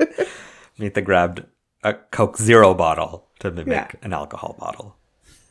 Meetha 0.78 1.04
grabbed 1.04 1.44
a 1.82 1.94
Coke 1.94 2.38
Zero 2.38 2.74
bottle 2.74 3.28
to 3.40 3.50
mimic 3.50 3.68
Yeah. 3.72 3.90
an 4.02 4.12
alcohol 4.12 4.56
bottle. 4.58 4.96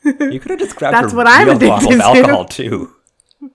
You 0.04 0.40
could 0.40 0.50
have 0.50 0.58
just 0.60 0.76
grabbed 0.76 0.96
That's 0.96 1.12
a 1.12 1.16
what 1.16 1.26
I'm 1.28 1.46
real 1.48 1.58
bottle 1.58 1.88
addicted 1.88 2.00
of 2.06 2.14
to. 2.14 2.20
alcohol 2.20 2.44
too. 2.46 2.94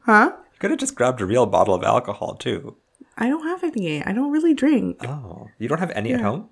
Huh? 0.02 0.31
You 0.54 0.59
could 0.59 0.70
have 0.71 0.80
just 0.80 0.95
grabbed 0.95 1.21
a 1.21 1.26
real 1.26 1.45
bottle 1.45 1.73
of 1.73 1.84
alcohol 1.84 2.35
too. 2.35 2.76
I 3.18 3.30
don't 3.30 3.44
have 3.48 3.63
any. 3.63 4.04
I 4.04 4.12
don't 4.13 4.31
really 4.31 4.54
drink. 4.54 4.98
Oh, 5.08 5.48
you 5.58 5.68
don't 5.68 5.80
have 5.80 5.91
any 5.91 6.13
at 6.13 6.21
home? 6.21 6.49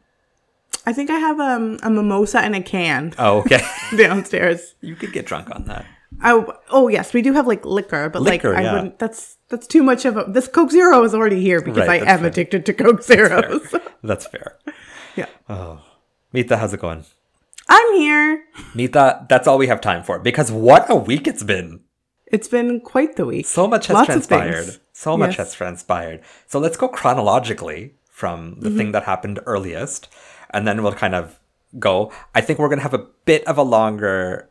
I 0.86 0.94
think 0.94 1.10
I 1.10 1.18
have 1.20 1.40
um, 1.40 1.78
a 1.84 1.90
mimosa 1.90 2.40
and 2.40 2.56
a 2.56 2.62
can 2.62 3.14
Oh, 3.18 3.40
okay. 3.40 3.62
downstairs. 3.98 4.76
you 4.82 4.96
could 4.96 5.14
get 5.14 5.26
drunk 5.26 5.50
on 5.52 5.66
that. 5.66 5.86
I, 6.22 6.44
oh 6.70 6.88
yes, 6.88 7.14
we 7.14 7.22
do 7.22 7.34
have 7.34 7.48
like 7.48 7.66
liquor, 7.66 8.10
but 8.10 8.22
Liquor, 8.22 8.50
like 8.54 8.60
I 8.60 8.64
yeah. 8.64 8.74
wouldn't. 8.74 9.00
That's 9.00 9.38
that's 9.50 9.68
too 9.68 9.84
much 9.84 10.06
of 10.06 10.18
a. 10.18 10.26
This 10.28 10.48
Coke 10.48 10.72
Zero 10.72 11.04
is 11.04 11.14
already 11.14 11.42
here 11.42 11.62
because 11.62 11.88
Right, 11.88 12.04
I 12.04 12.12
am 12.14 12.20
fair. 12.20 12.28
addicted 12.28 12.66
to 12.68 12.74
Coke 12.74 13.02
Zeros. 13.04 13.74
That's 14.04 14.26
fair. 14.28 14.58
yeah, 15.16 15.28
Meetha, 16.34 16.58
how's 16.58 16.74
it 16.74 16.80
going? 16.80 17.06
I'm 17.70 17.94
here. 17.94 18.44
Meetha, 18.74 19.28
that's 19.30 19.48
all 19.48 19.58
we 19.58 19.68
have 19.68 19.80
time 19.82 20.04
for 20.04 20.20
because 20.20 20.52
what 20.52 20.90
a 20.90 20.96
week 20.96 21.28
it's 21.28 21.44
been. 21.44 21.80
It's 22.28 22.48
been 22.48 22.80
quite 22.82 23.16
the 23.16 23.26
week. 23.26 23.46
So 23.46 23.68
much 23.68 23.88
has 23.88 23.94
Lots 23.96 24.08
transpired. 24.08 24.78
So 24.92 25.16
much 25.18 25.32
Yes. 25.32 25.38
has 25.38 25.54
transpired. 25.54 26.22
So 26.48 26.60
let's 26.60 26.76
go 26.78 26.88
chronologically 26.88 27.96
from 28.10 28.60
the 28.60 28.70
Mm-hmm. 28.70 28.78
thing 28.78 28.92
that 28.92 29.04
happened 29.04 29.40
earliest, 29.46 30.10
and 30.50 30.68
then 30.68 30.84
we'll 30.84 30.94
kind 30.94 31.16
of 31.16 31.40
go. 31.80 32.12
I 32.36 32.42
think 32.42 32.60
we're 32.60 32.70
going 32.70 32.80
to 32.80 32.84
have 32.84 32.94
a 32.94 33.08
bit 33.26 33.46
of 33.48 33.58
a 33.58 33.64
longer 33.64 34.50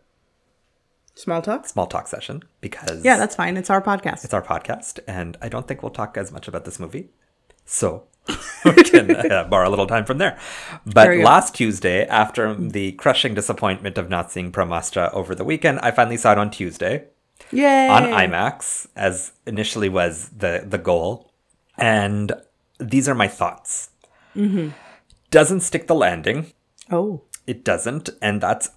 Small 1.14 1.42
talk. 1.42 1.66
small 1.68 1.86
talk 1.86 2.08
session 2.08 2.42
because 2.60 3.04
Yeah, 3.04 3.16
that's 3.18 3.36
fine. 3.36 3.56
It's 3.56 3.70
our 3.70 3.82
podcast. 3.82 4.24
it's 4.24 4.32
our 4.34 4.42
podcast, 4.42 4.98
and 5.06 5.36
I 5.42 5.48
don't 5.48 5.68
think 5.68 5.82
we'll 5.82 5.90
talk 5.90 6.16
as 6.16 6.32
much 6.32 6.48
about 6.48 6.64
this 6.64 6.80
movie. 6.80 7.10
So 7.64 8.04
we 8.64 8.82
can 8.82 9.14
uh, 9.30 9.44
borrow 9.44 9.68
a 9.68 9.70
little 9.70 9.86
time 9.86 10.04
from 10.04 10.18
there. 10.18 10.38
But 10.86 11.04
There 11.04 11.22
last 11.24 11.54
Tuesday, 11.54 12.06
after 12.06 12.54
the 12.54 12.92
crushing 12.92 13.34
disappointment 13.34 13.98
of 13.98 14.08
not 14.08 14.32
seeing 14.32 14.50
Brahmastra 14.52 15.12
over 15.12 15.34
the 15.34 15.44
weekend, 15.44 15.80
I 15.80 15.90
finally 15.90 16.16
saw 16.16 16.32
it 16.32 16.38
on 16.38 16.50
Tuesday 16.50 17.04
Yay! 17.50 17.88
on 17.88 18.04
IMAX, 18.04 18.86
as 18.96 19.32
initially 19.46 19.88
was 19.88 20.28
the 20.30 20.64
the 20.66 20.78
goal. 20.78 21.30
And 21.76 22.32
these 22.78 23.08
are 23.08 23.14
my 23.14 23.28
thoughts. 23.28 23.90
Mm-hmm. 24.36 24.70
Doesn't 25.30 25.60
stick 25.60 25.86
the 25.88 25.94
landing. 25.94 26.52
Oh, 26.90 27.22
It 27.46 27.64
doesn't, 27.64 28.10
and 28.20 28.40
that's 28.40 28.70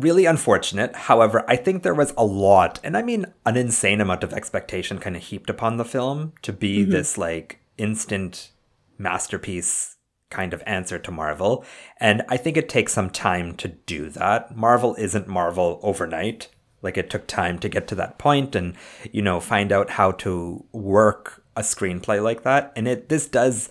really 0.00 0.26
unfortunate. 0.26 0.94
However, 0.94 1.44
I 1.48 1.56
think 1.56 1.82
there 1.82 1.94
was 1.94 2.12
a 2.16 2.24
lot, 2.24 2.80
and 2.82 2.96
I 2.96 3.02
mean 3.02 3.26
an 3.44 3.56
insane 3.56 4.00
amount 4.00 4.24
of 4.24 4.32
expectation 4.32 4.98
kind 4.98 5.16
of 5.16 5.22
heaped 5.22 5.50
upon 5.50 5.76
the 5.76 5.84
film 5.84 6.32
to 6.42 6.52
be 6.52 6.82
mm-hmm. 6.82 6.90
this 6.90 7.18
like 7.18 7.60
instant 7.76 8.50
masterpiece 8.98 9.96
kind 10.30 10.52
of 10.52 10.62
answer 10.66 10.98
to 10.98 11.10
Marvel. 11.10 11.64
And 11.98 12.22
I 12.28 12.36
think 12.36 12.56
it 12.56 12.68
takes 12.68 12.92
some 12.92 13.10
time 13.10 13.54
to 13.56 13.68
do 13.68 14.10
that. 14.10 14.56
Marvel 14.56 14.94
isn't 14.96 15.28
Marvel 15.28 15.80
overnight. 15.82 16.48
Like 16.82 16.96
it 16.96 17.10
took 17.10 17.26
time 17.26 17.58
to 17.60 17.68
get 17.68 17.88
to 17.88 17.94
that 17.96 18.18
point 18.18 18.54
and 18.54 18.74
you 19.10 19.22
know 19.22 19.40
find 19.40 19.72
out 19.72 19.90
how 19.90 20.12
to 20.12 20.64
work 20.72 21.42
a 21.56 21.62
screenplay 21.62 22.22
like 22.22 22.42
that. 22.44 22.72
And 22.76 22.86
it 22.86 23.08
this 23.08 23.26
does 23.26 23.68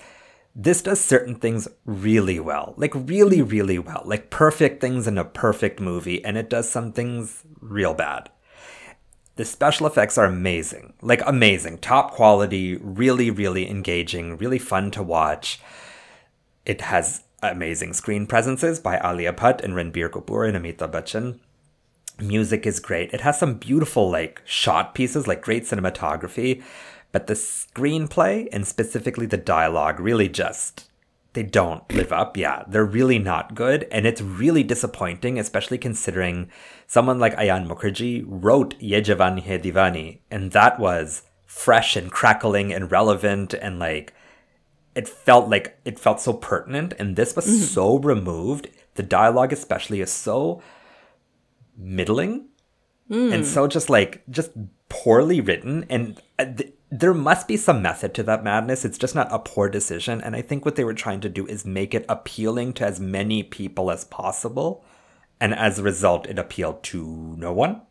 this 0.60 0.82
does 0.82 1.00
certain 1.00 1.36
things 1.36 1.68
really 1.86 2.40
well. 2.40 2.74
Like 2.78 2.92
really 2.96 3.44
really 3.44 3.78
well. 3.78 4.02
Like 4.06 4.32
perfect 4.32 4.82
things 4.82 5.08
in 5.08 5.20
a 5.20 5.24
perfect 5.24 5.80
movie 5.80 6.26
and 6.26 6.36
it 6.36 6.50
does 6.50 6.68
some 6.68 6.92
things 6.92 7.44
real 7.62 7.94
bad. 7.94 8.32
The 9.36 9.46
special 9.46 9.86
effects 9.86 10.18
are 10.18 10.26
amazing. 10.26 10.94
Like 11.00 11.22
amazing. 11.28 11.78
Top 11.78 12.12
quality, 12.12 12.76
really 12.78 13.30
really 13.30 13.70
engaging, 13.70 14.36
really 14.38 14.58
fun 14.58 14.90
to 14.92 15.04
watch. 15.04 15.62
It 16.66 16.82
has 16.82 17.24
amazing 17.44 17.94
screen 17.94 18.26
presences 18.26 18.80
by 18.80 19.00
Alia 19.00 19.34
Bhatt 19.34 19.64
and 19.64 19.76
Ranbir 19.76 20.10
Kapoor 20.10 20.50
and 20.50 20.58
Amitabh 20.58 20.92
Bachchan. 20.92 21.40
Music 22.20 22.66
is 22.66 22.80
great. 22.80 23.14
It 23.14 23.22
has 23.22 23.38
some 23.38 23.60
beautiful 23.60 24.10
like 24.10 24.42
shot 24.44 24.96
pieces, 24.96 25.28
like 25.28 25.44
great 25.44 25.66
cinematography, 25.66 26.64
but 27.12 27.28
the 27.28 27.34
screenplay 27.34 28.48
and 28.52 28.68
specifically 28.68 29.26
the 29.26 29.38
dialogue 29.38 30.00
really 30.00 30.30
just 30.30 30.90
they 31.34 31.44
don't 31.44 31.88
live 31.94 32.12
up. 32.12 32.36
Yeah, 32.36 32.64
they're 32.68 32.84
really 32.84 33.20
not 33.20 33.54
good. 33.54 33.88
And 33.92 34.08
it's 34.08 34.22
really 34.22 34.64
disappointing 34.64 35.38
especially 35.38 35.78
considering 35.78 36.50
someone 36.88 37.20
like 37.20 37.36
Ayan 37.36 37.68
Mukerji 37.68 38.24
wrote 38.26 38.74
Ye 38.80 39.00
Jawani 39.02 39.46
Hai 39.46 39.60
Diwani 39.60 40.20
and 40.32 40.52
that 40.52 40.80
was 40.80 41.22
fresh 41.46 41.96
and 41.96 42.12
crackling 42.12 42.74
and 42.74 42.92
relevant 42.92 43.54
and 43.54 43.78
like 43.78 44.14
it 44.96 45.08
felt 45.08 45.48
like 45.48 45.78
it 45.86 46.00
felt 46.00 46.20
so 46.20 46.34
pertinent. 46.34 46.94
And 46.98 47.16
this 47.16 47.36
was 47.36 47.70
so 47.72 48.00
removed. 48.00 48.68
The 48.96 49.04
dialogue 49.04 49.54
especially 49.54 50.02
is 50.02 50.12
so 50.12 50.64
middling 51.78 52.48
and 53.10 53.46
so 53.46 53.68
just 53.68 53.92
like 53.92 54.24
just 54.30 54.52
poorly 54.90 55.40
written. 55.40 55.86
And 55.88 56.20
uh, 56.40 56.46
th- 56.46 56.74
there 56.90 57.14
must 57.14 57.48
be 57.48 57.58
some 57.58 57.82
method 57.82 58.14
to 58.14 58.24
that 58.24 58.44
madness 58.44 58.86
it's 58.86 58.98
just 58.98 59.16
not 59.16 59.28
a 59.32 59.40
poor 59.40 59.68
decision 59.70 60.22
and 60.22 60.36
i 60.36 60.42
think 60.42 60.64
what 60.64 60.76
they 60.76 60.84
were 60.84 60.94
trying 60.94 61.20
to 61.20 61.30
do 61.30 61.46
is 61.48 61.66
make 61.66 61.94
it 61.94 62.06
appealing 62.08 62.72
to 62.72 62.86
as 62.86 63.00
many 63.00 63.44
people 63.44 63.92
as 63.92 64.06
possible 64.06 64.84
and 65.40 65.54
as 65.54 65.78
a 65.78 65.84
result 65.84 66.26
it 66.28 66.40
appealed 66.40 66.82
to 66.84 67.36
no 67.38 67.52
one 67.52 67.82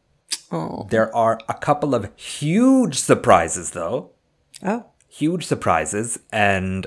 oh, 0.51 0.87
there 0.91 1.15
are 1.15 1.39
a 1.49 1.55
couple 1.55 1.95
of 1.95 2.11
huge 2.17 2.99
surprises 2.99 3.73
though 3.73 4.11
oh! 4.65 4.87
huge 5.09 5.45
surprises 5.47 6.19
and 6.33 6.87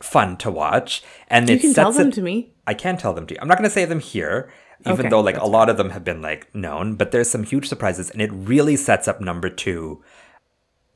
fun 0.00 0.36
to 0.38 0.50
watch. 0.50 1.02
And 1.28 1.48
You 1.48 1.56
it 1.56 1.60
can 1.60 1.70
sets 1.74 1.84
tell 1.84 1.92
them 1.92 2.08
it- 2.08 2.14
to 2.14 2.22
me. 2.22 2.52
I 2.66 2.74
can't 2.74 2.98
tell 2.98 3.12
them 3.12 3.26
to 3.28 3.34
you. 3.34 3.38
I'm 3.40 3.48
not 3.48 3.58
going 3.58 3.68
to 3.68 3.72
say 3.74 3.84
them 3.84 4.00
here, 4.00 4.50
even 4.80 5.00
Okay, 5.00 5.08
though 5.08 5.20
like 5.20 5.36
a 5.38 5.46
lot 5.46 5.70
of 5.70 5.76
them 5.76 5.90
have 5.90 6.02
been 6.04 6.20
like 6.20 6.52
known. 6.54 6.96
But 6.96 7.12
there's 7.12 7.30
some 7.30 7.44
huge 7.44 7.68
surprises, 7.68 8.10
and 8.10 8.20
it 8.20 8.30
really 8.32 8.76
sets 8.76 9.06
up 9.06 9.20
number 9.20 9.48
two. 9.48 10.02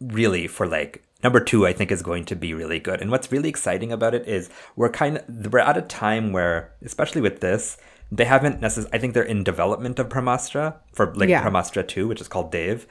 Really 0.01 0.47
for 0.47 0.67
like 0.67 1.05
number 1.23 1.41
two, 1.41 1.67
I 1.67 1.73
think 1.73 1.91
is 1.91 2.03
going 2.03 2.25
to 2.27 2.37
be 2.37 2.55
really 2.55 2.79
good. 2.79 3.01
And 3.01 3.11
what's 3.11 3.31
really 3.31 3.49
exciting 3.49 3.93
about 3.93 4.15
it 4.15 4.27
is 4.27 4.51
we're 4.77 4.91
kind 4.91 5.19
of 5.19 5.53
we're 5.53 5.59
at 5.59 5.77
a 5.77 5.83
time 5.83 6.33
where, 6.33 6.73
especially 6.83 7.21
with 7.21 7.41
this. 7.41 7.77
They 8.13 8.25
haven't 8.25 8.61
necessarily. 8.61 8.93
I 8.93 8.99
think 8.99 9.15
they're 9.15 9.23
in 9.23 9.45
development 9.45 10.01
of 10.01 10.09
Brahmastra 10.09 10.75
for 10.93 11.15
like 11.15 11.29
Yeah. 11.29 11.45
Brahmastra 11.45 11.87
2, 11.87 12.09
which 12.09 12.21
is 12.21 12.27
called 12.27 12.51
Dev 12.51 12.87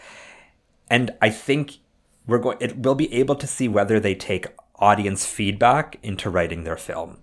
and 0.89 1.11
I 1.21 1.29
think 1.29 1.77
we're 2.25 2.39
going. 2.39 2.57
It 2.59 2.79
will 2.79 2.95
be 2.95 3.13
able 3.13 3.35
to 3.35 3.47
see 3.47 3.67
whether 3.67 3.99
they 3.99 4.15
take 4.15 4.47
audience 4.75 5.25
feedback 5.25 5.97
into 6.01 6.29
writing 6.29 6.63
their 6.63 6.77
film, 6.77 7.19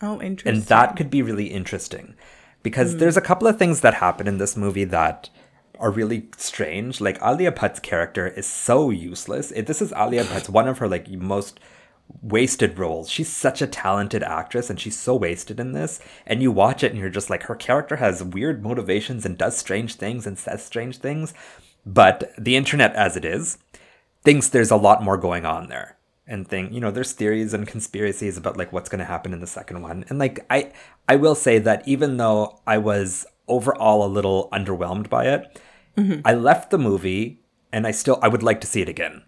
Oh, 0.00 0.20
interesting. 0.20 0.60
and 0.60 0.62
that 0.64 0.96
could 0.96 1.10
be 1.10 1.22
really 1.22 1.46
interesting 1.46 2.14
because 2.62 2.92
hmm. 2.92 2.98
there's 2.98 3.16
a 3.16 3.22
couple 3.22 3.46
of 3.46 3.58
things 3.58 3.80
that 3.80 3.94
happen 3.94 4.26
in 4.26 4.38
this 4.38 4.56
movie 4.56 4.84
that 4.84 5.30
are 5.78 5.90
really 5.90 6.28
strange. 6.36 7.00
Like 7.00 7.18
Alia 7.22 7.52
Bhatt's 7.52 7.80
character 7.80 8.28
is 8.28 8.46
so 8.46 8.90
useless. 8.90 9.50
It, 9.52 9.66
this 9.66 9.82
is 9.82 9.92
Alia 9.92 10.24
Bhatt's 10.24 10.48
one 10.48 10.68
of 10.68 10.78
her 10.78 10.88
like 10.88 11.10
most 11.10 11.60
wasted 12.22 12.78
roles. 12.78 13.10
She's 13.10 13.28
such 13.28 13.60
a 13.60 13.66
talented 13.66 14.22
actress 14.22 14.70
and 14.70 14.80
she's 14.80 14.98
so 14.98 15.16
wasted 15.16 15.60
in 15.60 15.72
this. 15.72 16.00
And 16.26 16.42
you 16.42 16.50
watch 16.52 16.82
it 16.82 16.92
and 16.92 17.00
you're 17.00 17.10
just 17.10 17.30
like 17.30 17.44
her 17.44 17.54
character 17.54 17.96
has 17.96 18.22
weird 18.22 18.62
motivations 18.62 19.24
and 19.24 19.36
does 19.36 19.56
strange 19.56 19.94
things 19.94 20.26
and 20.26 20.38
says 20.38 20.64
strange 20.64 20.98
things. 20.98 21.34
But 21.84 22.32
the 22.38 22.56
internet 22.56 22.94
as 22.94 23.16
it 23.16 23.24
is 23.24 23.58
thinks 24.22 24.48
there's 24.48 24.70
a 24.70 24.76
lot 24.76 25.02
more 25.02 25.16
going 25.16 25.44
on 25.44 25.68
there. 25.68 25.96
And 26.28 26.48
think, 26.48 26.72
you 26.72 26.80
know, 26.80 26.90
there's 26.90 27.12
theories 27.12 27.54
and 27.54 27.68
conspiracies 27.68 28.36
about 28.36 28.56
like 28.56 28.72
what's 28.72 28.88
going 28.88 28.98
to 28.98 29.04
happen 29.04 29.32
in 29.32 29.38
the 29.38 29.46
second 29.46 29.82
one. 29.82 30.04
And 30.08 30.18
like 30.18 30.44
I 30.50 30.72
I 31.08 31.14
will 31.14 31.36
say 31.36 31.60
that 31.60 31.86
even 31.86 32.16
though 32.16 32.60
I 32.66 32.78
was 32.78 33.26
overall 33.46 34.04
a 34.04 34.08
little 34.10 34.48
underwhelmed 34.52 35.08
by 35.08 35.26
it, 35.28 35.60
I 36.24 36.34
left 36.34 36.70
the 36.70 36.78
movie 36.78 37.40
and 37.72 37.86
I 37.86 37.90
still 37.90 38.18
I 38.22 38.28
would 38.28 38.42
like 38.42 38.60
to 38.62 38.66
see 38.66 38.82
it 38.82 38.88
again. 38.88 39.22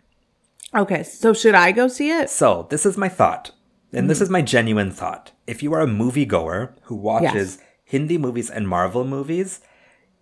okay, 0.74 1.02
so 1.02 1.32
should 1.32 1.54
I 1.54 1.72
go 1.72 1.88
see 1.88 2.10
it? 2.10 2.30
So, 2.30 2.66
this 2.70 2.84
is 2.84 2.96
my 2.96 3.08
thought, 3.08 3.52
and 3.92 4.08
this 4.08 4.18
hmm. 4.18 4.24
is 4.24 4.30
my 4.30 4.42
genuine 4.42 4.90
thought. 4.90 5.32
If 5.46 5.62
you 5.62 5.72
are 5.74 5.80
a 5.80 5.86
moviegoer 5.86 6.74
who 6.82 6.94
watches 6.94 7.58
Hindi 7.84 8.18
movies 8.18 8.50
and 8.50 8.68
Marvel 8.68 9.04
movies, 9.04 9.60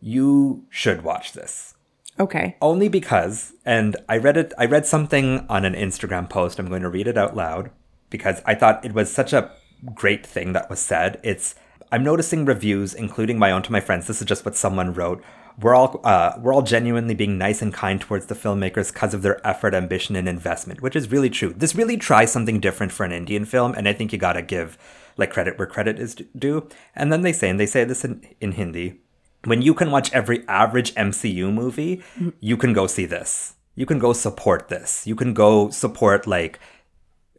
you 0.00 0.64
should 0.70 1.02
watch 1.02 1.32
this. 1.32 1.74
Okay. 2.18 2.56
Only 2.62 2.88
because, 2.88 3.52
and 3.64 3.96
I 4.08 4.16
read 4.18 4.36
it, 4.36 4.52
I 4.56 4.66
read 4.66 4.86
something 4.86 5.44
on 5.48 5.64
an 5.64 5.74
Instagram 5.74 6.30
post. 6.30 6.58
I'm 6.58 6.68
going 6.68 6.82
to 6.82 6.88
read 6.88 7.08
it 7.08 7.18
out 7.18 7.36
loud 7.36 7.70
because 8.08 8.40
I 8.46 8.54
thought 8.54 8.84
it 8.84 8.94
was 8.94 9.12
such 9.12 9.32
a 9.32 9.50
great 9.94 10.24
thing 10.24 10.52
that 10.52 10.70
was 10.70 10.80
said. 10.80 11.20
It's 11.22 11.54
I'm 11.92 12.02
noticing 12.02 12.44
reviews, 12.44 12.94
including 12.94 13.38
my 13.38 13.50
own 13.50 13.62
to 13.62 13.72
my 13.72 13.80
friends. 13.80 14.06
This 14.06 14.20
is 14.20 14.26
just 14.26 14.44
what 14.44 14.56
someone 14.56 14.94
wrote. 14.94 15.22
We're 15.60 15.74
all 15.74 16.00
uh, 16.04 16.34
we're 16.38 16.52
all 16.52 16.62
genuinely 16.62 17.14
being 17.14 17.38
nice 17.38 17.62
and 17.62 17.72
kind 17.72 18.00
towards 18.00 18.26
the 18.26 18.34
filmmakers 18.34 18.92
because 18.92 19.14
of 19.14 19.22
their 19.22 19.44
effort, 19.46 19.74
ambition, 19.74 20.14
and 20.14 20.28
investment, 20.28 20.82
which 20.82 20.94
is 20.94 21.10
really 21.10 21.30
true. 21.30 21.54
This 21.56 21.74
really 21.74 21.96
tries 21.96 22.30
something 22.30 22.60
different 22.60 22.92
for 22.92 23.04
an 23.04 23.12
Indian 23.12 23.44
film, 23.46 23.72
and 23.74 23.88
I 23.88 23.92
think 23.94 24.12
you 24.12 24.18
gotta 24.18 24.42
give 24.42 24.76
like 25.16 25.32
credit 25.32 25.58
where 25.58 25.66
credit 25.66 25.98
is 25.98 26.14
due. 26.14 26.68
And 26.94 27.12
then 27.12 27.22
they 27.22 27.32
say, 27.32 27.48
and 27.48 27.58
they 27.58 27.66
say 27.66 27.84
this 27.84 28.04
in, 28.04 28.22
in 28.40 28.52
Hindi, 28.52 29.00
when 29.44 29.62
you 29.62 29.74
can 29.74 29.90
watch 29.90 30.12
every 30.12 30.46
average 30.48 30.94
MCU 30.94 31.52
movie, 31.52 32.02
you 32.40 32.56
can 32.56 32.72
go 32.72 32.86
see 32.86 33.06
this. 33.06 33.54
You 33.74 33.86
can 33.86 33.98
go 33.98 34.12
support 34.12 34.68
this. 34.68 35.06
You 35.06 35.14
can 35.14 35.34
go 35.34 35.70
support 35.70 36.26
like 36.26 36.58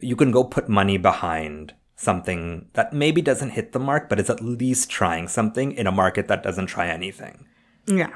you 0.00 0.16
can 0.16 0.30
go 0.30 0.44
put 0.44 0.68
money 0.68 0.96
behind 0.96 1.74
something 1.96 2.68
that 2.74 2.92
maybe 2.92 3.20
doesn't 3.20 3.50
hit 3.50 3.72
the 3.72 3.78
mark, 3.78 4.08
but 4.08 4.20
is 4.20 4.30
at 4.30 4.40
least 4.40 4.88
trying 4.88 5.26
something 5.28 5.72
in 5.72 5.86
a 5.86 5.92
market 5.92 6.28
that 6.28 6.42
doesn't 6.42 6.66
try 6.66 6.88
anything. 6.88 7.46
Yeah. 7.88 8.10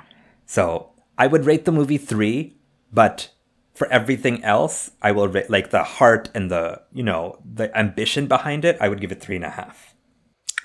So 0.46 0.90
I 1.18 1.26
would 1.26 1.44
rate 1.46 1.64
the 1.64 1.72
movie 1.72 1.98
three, 1.98 2.56
but 2.92 3.30
for 3.74 3.86
everything 3.90 4.44
else, 4.44 4.90
I 5.00 5.12
will 5.12 5.28
rate 5.28 5.48
like 5.50 5.70
the 5.70 5.82
heart 5.82 6.28
and 6.34 6.50
the 6.50 6.82
you 6.92 7.02
know 7.02 7.38
the 7.44 7.76
ambition 7.76 8.26
behind 8.26 8.64
it. 8.64 8.76
I 8.80 8.88
would 8.88 9.00
give 9.00 9.12
it 9.12 9.20
three 9.20 9.36
and 9.36 9.44
a 9.44 9.50
half. 9.50 9.94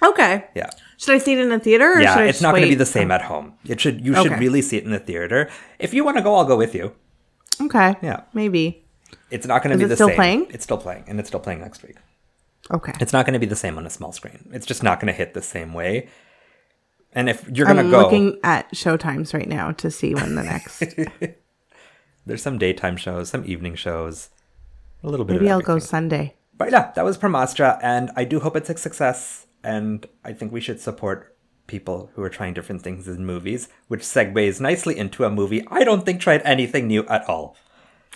Okay. 0.04 0.45
Yeah, 0.54 0.69
Should 0.98 1.15
I 1.15 1.18
see 1.18 1.33
it 1.33 1.39
in 1.39 1.50
the 1.50 1.57
theater? 1.59 1.94
Or 1.94 2.00
yeah. 2.00 2.13
should 2.13 2.24
I 2.24 2.27
It's 2.27 2.42
not 2.42 2.51
going 2.51 2.62
to 2.63 2.69
be 2.69 2.75
the 2.75 2.86
same 2.86 3.09
at 3.09 3.24
home. 3.24 3.54
It 3.65 3.81
should 3.81 4.06
you 4.06 4.13
should 4.13 4.27
Okay. 4.31 4.39
really 4.39 4.62
see 4.62 4.77
it 4.77 4.83
in 4.83 4.92
the 4.92 5.00
theater. 5.00 5.50
If 5.80 5.92
you 5.94 6.03
want 6.03 6.18
to 6.18 6.24
go, 6.24 6.36
I'll 6.36 6.45
go 6.45 6.56
with 6.57 6.75
you. 6.75 6.94
Okay. 7.60 7.95
Yeah. 8.03 8.21
Maybe. 8.33 8.86
It's 9.31 9.48
not 9.48 9.63
going 9.63 9.71
to 9.71 9.77
be 9.77 9.86
it 9.86 9.88
the 9.88 9.95
still 9.95 10.10
same. 10.10 10.15
playing? 10.15 10.48
It's 10.51 10.63
still 10.63 10.77
playing, 10.77 11.06
and 11.07 11.19
it's 11.19 11.30
still 11.30 11.39
playing 11.39 11.62
next 11.62 11.81
week. 11.81 11.95
Okay. 12.69 12.94
It's 13.00 13.12
not 13.13 13.25
going 13.25 13.33
to 13.33 13.39
be 13.39 13.45
the 13.48 13.56
same 13.56 13.77
on 13.77 13.86
a 13.86 13.89
small 13.89 14.12
screen. 14.12 14.50
It's 14.53 14.65
just 14.65 14.83
not 14.83 15.00
going 15.00 15.07
to 15.07 15.18
hit 15.18 15.33
the 15.33 15.42
same 15.42 15.74
way. 15.74 16.10
And 17.13 17.30
if 17.30 17.48
you're 17.50 17.65
gonna 17.65 17.81
I'm 17.81 17.92
go, 17.92 18.01
looking 18.01 18.39
at 18.44 18.71
showtimes 18.74 19.33
right 19.33 19.48
now 19.48 19.71
to 19.74 19.89
see 19.89 20.13
when 20.13 20.36
the 20.36 20.44
next. 20.44 20.83
there's 22.25 22.42
some 22.42 22.57
daytime 22.57 22.98
shows, 22.98 23.30
some 23.30 23.44
evening 23.45 23.75
shows, 23.75 24.30
a 25.04 25.09
little 25.09 25.25
bit. 25.25 25.33
Maybe 25.33 25.50
I'll 25.50 25.62
go. 25.62 25.80
Sunday. 25.80 26.36
But 26.57 26.71
yeah, 26.71 26.92
that 26.95 27.06
was 27.06 27.18
Brahmastra, 27.18 27.80
and 27.81 28.12
I 28.15 28.24
do 28.24 28.39
hope 28.39 28.56
it's 28.56 28.69
a 28.69 28.77
success. 28.77 29.45
And 29.63 30.07
I 30.24 30.33
think 30.33 30.51
we 30.51 30.62
should 30.62 30.80
support 30.80 31.36
people 31.68 32.09
who 32.13 32.24
are 32.24 32.30
trying 32.30 32.54
different 32.54 32.81
things 32.81 33.07
in 33.07 33.25
movies, 33.25 33.68
which 33.88 34.01
segues 34.01 34.62
nicely 34.62 34.98
into 34.98 35.24
a 35.25 35.30
movie 35.30 35.65
I 35.69 35.83
don't 35.83 36.06
think 36.06 36.21
tried 36.21 36.42
anything 36.44 36.88
new 36.88 37.06
at 37.07 37.27
all. 37.27 37.56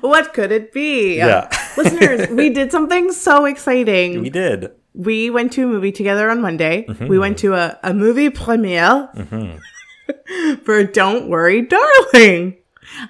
What 0.00 0.34
could 0.34 0.50
it 0.50 0.72
be? 0.72 1.16
Yeah. 1.16 1.48
Listeners, 1.76 2.28
we 2.30 2.50
did 2.50 2.72
something 2.72 3.12
so 3.12 3.44
exciting. 3.52 4.20
We 4.20 4.30
did. 4.30 4.72
We 4.94 5.30
went 5.30 5.52
to 5.54 5.62
a 5.64 5.66
movie 5.66 5.92
together 5.92 6.30
on 6.30 6.40
Monday. 6.40 6.84
Mm-hmm. 6.88 7.06
We 7.06 7.18
went 7.18 7.38
to 7.38 7.54
a, 7.54 7.78
a 7.82 7.94
movie 7.94 8.30
premiere 8.30 9.08
for 10.64 10.84
Don't 10.84 11.28
Worry, 11.28 11.62
Darling. 11.62 12.56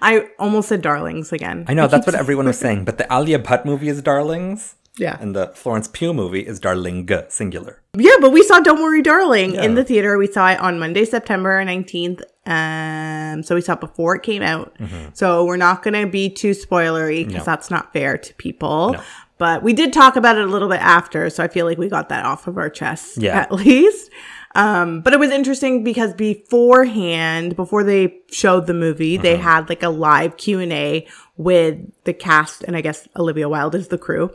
I 0.00 0.29
almost 0.38 0.69
said 0.69 0.82
Darlings 0.82 1.32
again. 1.32 1.64
I 1.67 1.75
know 1.75 1.87
that's 1.88 2.06
what 2.06 2.14
everyone 2.25 2.46
was 2.46 2.58
saying, 2.58 2.84
but 2.84 2.99
the 2.99 3.06
Alia 3.12 3.38
Bhatt 3.38 3.64
movie 3.64 3.88
is 3.88 4.00
Darlings, 4.02 4.76
Yeah. 4.96 5.17
and 5.20 5.34
the 5.34 5.49
Florence 5.49 5.88
Pugh 5.88 6.14
movie 6.14 6.46
is 6.46 6.61
Darling 6.61 7.08
singular. 7.29 7.81
Yeah, 7.96 8.17
but 8.20 8.31
we 8.32 8.43
saw 8.43 8.61
Don't 8.61 8.81
Worry, 8.82 9.02
Darling 9.02 9.55
in 9.56 9.75
the 9.75 9.85
theater. 9.85 10.17
We 10.19 10.26
saw 10.26 10.50
it 10.50 10.61
on 10.61 10.78
Monday, 10.78 11.05
September 11.05 11.62
19th. 11.64 12.23
Um, 12.44 13.43
so 13.43 13.55
we 13.55 13.61
saw 13.61 13.75
it 13.75 13.81
before 13.81 14.17
it 14.17 14.23
came 14.23 14.43
out. 14.43 14.76
Mm-hmm. 14.78 15.11
So 15.14 15.44
we're 15.44 15.56
not 15.56 15.82
going 15.82 15.94
to 15.94 16.11
be 16.11 16.28
too 16.31 16.52
spoilery 16.52 17.26
because 17.26 17.40
No. 17.46 17.52
that's 17.52 17.70
not 17.70 17.93
fair 17.93 18.19
to 18.19 18.35
people. 18.35 18.93
No. 18.94 19.00
But 19.42 19.64
we 19.64 19.72
did 19.72 19.92
talk 19.92 20.14
about 20.14 20.38
it 20.38 20.44
a 20.44 20.46
little 20.46 20.68
bit 20.68 20.80
after. 20.80 21.28
So 21.28 21.42
I 21.42 21.48
feel 21.48 21.66
like 21.66 21.76
we 21.76 21.88
got 21.88 22.08
that 22.10 22.24
off 22.24 22.46
of 22.46 22.56
our 22.58 22.70
chest 22.70 23.16
Yeah. 23.20 23.36
at 23.40 23.50
least. 23.50 24.08
Um, 24.54 25.00
but 25.00 25.12
it 25.12 25.18
was 25.18 25.30
interesting 25.32 25.82
because 25.82 26.14
beforehand, 26.14 27.56
before 27.56 27.82
they 27.82 28.20
showed 28.30 28.68
the 28.68 28.74
movie, 28.74 29.16
they 29.16 29.34
Mm-hmm. 29.34 29.42
had 29.42 29.68
like 29.68 29.82
a 29.82 29.88
live 29.88 30.36
Q 30.36 30.60
and 30.60 30.72
A 30.72 31.08
with 31.36 31.78
the 32.04 32.12
cast, 32.12 32.62
and 32.62 32.76
I 32.76 32.82
guess 32.82 33.08
Olivia 33.16 33.48
Wilde 33.48 33.74
is 33.74 33.88
the 33.88 33.98
crew 33.98 34.30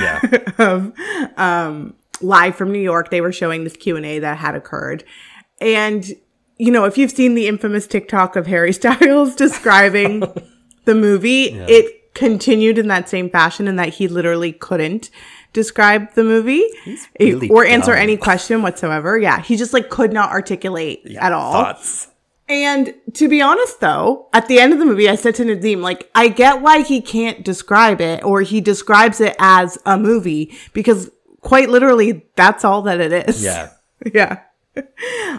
Yeah. 0.00 0.20
of 0.58 0.92
um, 1.36 1.94
live 2.20 2.56
from 2.56 2.72
New 2.72 2.80
York. 2.80 3.10
They 3.10 3.20
were 3.20 3.32
showing 3.32 3.62
this 3.62 3.76
Q 3.76 3.96
and 3.96 4.04
A 4.06 4.18
that 4.18 4.38
had 4.38 4.56
occurred, 4.56 5.04
and 5.60 6.10
you 6.58 6.72
know, 6.72 6.84
if 6.86 6.98
you've 6.98 7.10
seen 7.12 7.34
the 7.36 7.46
infamous 7.46 7.86
TikTok 7.86 8.34
of 8.34 8.46
Harry 8.48 8.72
Styles 8.80 9.36
describing 9.36 10.20
the 10.86 10.94
movie, 10.94 11.44
it 11.50 11.99
continued 12.14 12.78
in 12.78 12.88
that 12.88 13.08
same 13.08 13.30
fashion, 13.30 13.68
and 13.68 13.78
that 13.78 13.90
he 13.94 14.08
literally 14.08 14.52
couldn't 14.52 15.10
describe 15.52 16.12
the 16.14 16.22
movie 16.22 16.64
really 17.18 17.48
or 17.48 17.64
answer 17.64 17.92
any 17.92 18.16
question 18.16 18.62
whatsoever. 18.62 19.18
Yeah, 19.18 19.40
he 19.40 19.56
just 19.56 19.72
like 19.72 19.90
could 19.90 20.12
not 20.12 20.30
articulate 20.30 21.16
at 21.18 21.32
all. 21.32 21.52
Thoughts. 21.52 22.08
And 22.48 22.94
to 23.14 23.28
be 23.28 23.40
honest, 23.40 23.78
though, 23.78 24.28
at 24.32 24.48
the 24.48 24.58
end 24.58 24.72
of 24.72 24.80
the 24.80 24.84
movie, 24.84 25.08
I 25.08 25.14
said 25.14 25.36
to 25.36 25.44
Nadim, 25.44 25.82
like, 25.82 26.10
I 26.16 26.26
get 26.26 26.60
why 26.60 26.82
he 26.82 27.00
can't 27.00 27.44
describe 27.44 28.00
it, 28.00 28.24
or 28.24 28.40
he 28.40 28.60
describes 28.60 29.20
it 29.20 29.36
as 29.38 29.78
a 29.86 29.96
movie, 29.96 30.52
because 30.72 31.12
quite 31.42 31.68
literally, 31.68 32.26
that's 32.34 32.64
all 32.64 32.82
that 32.82 33.00
it 33.00 33.28
is. 33.28 33.44
Yeah. 33.44 33.70
yeah. 34.12 34.40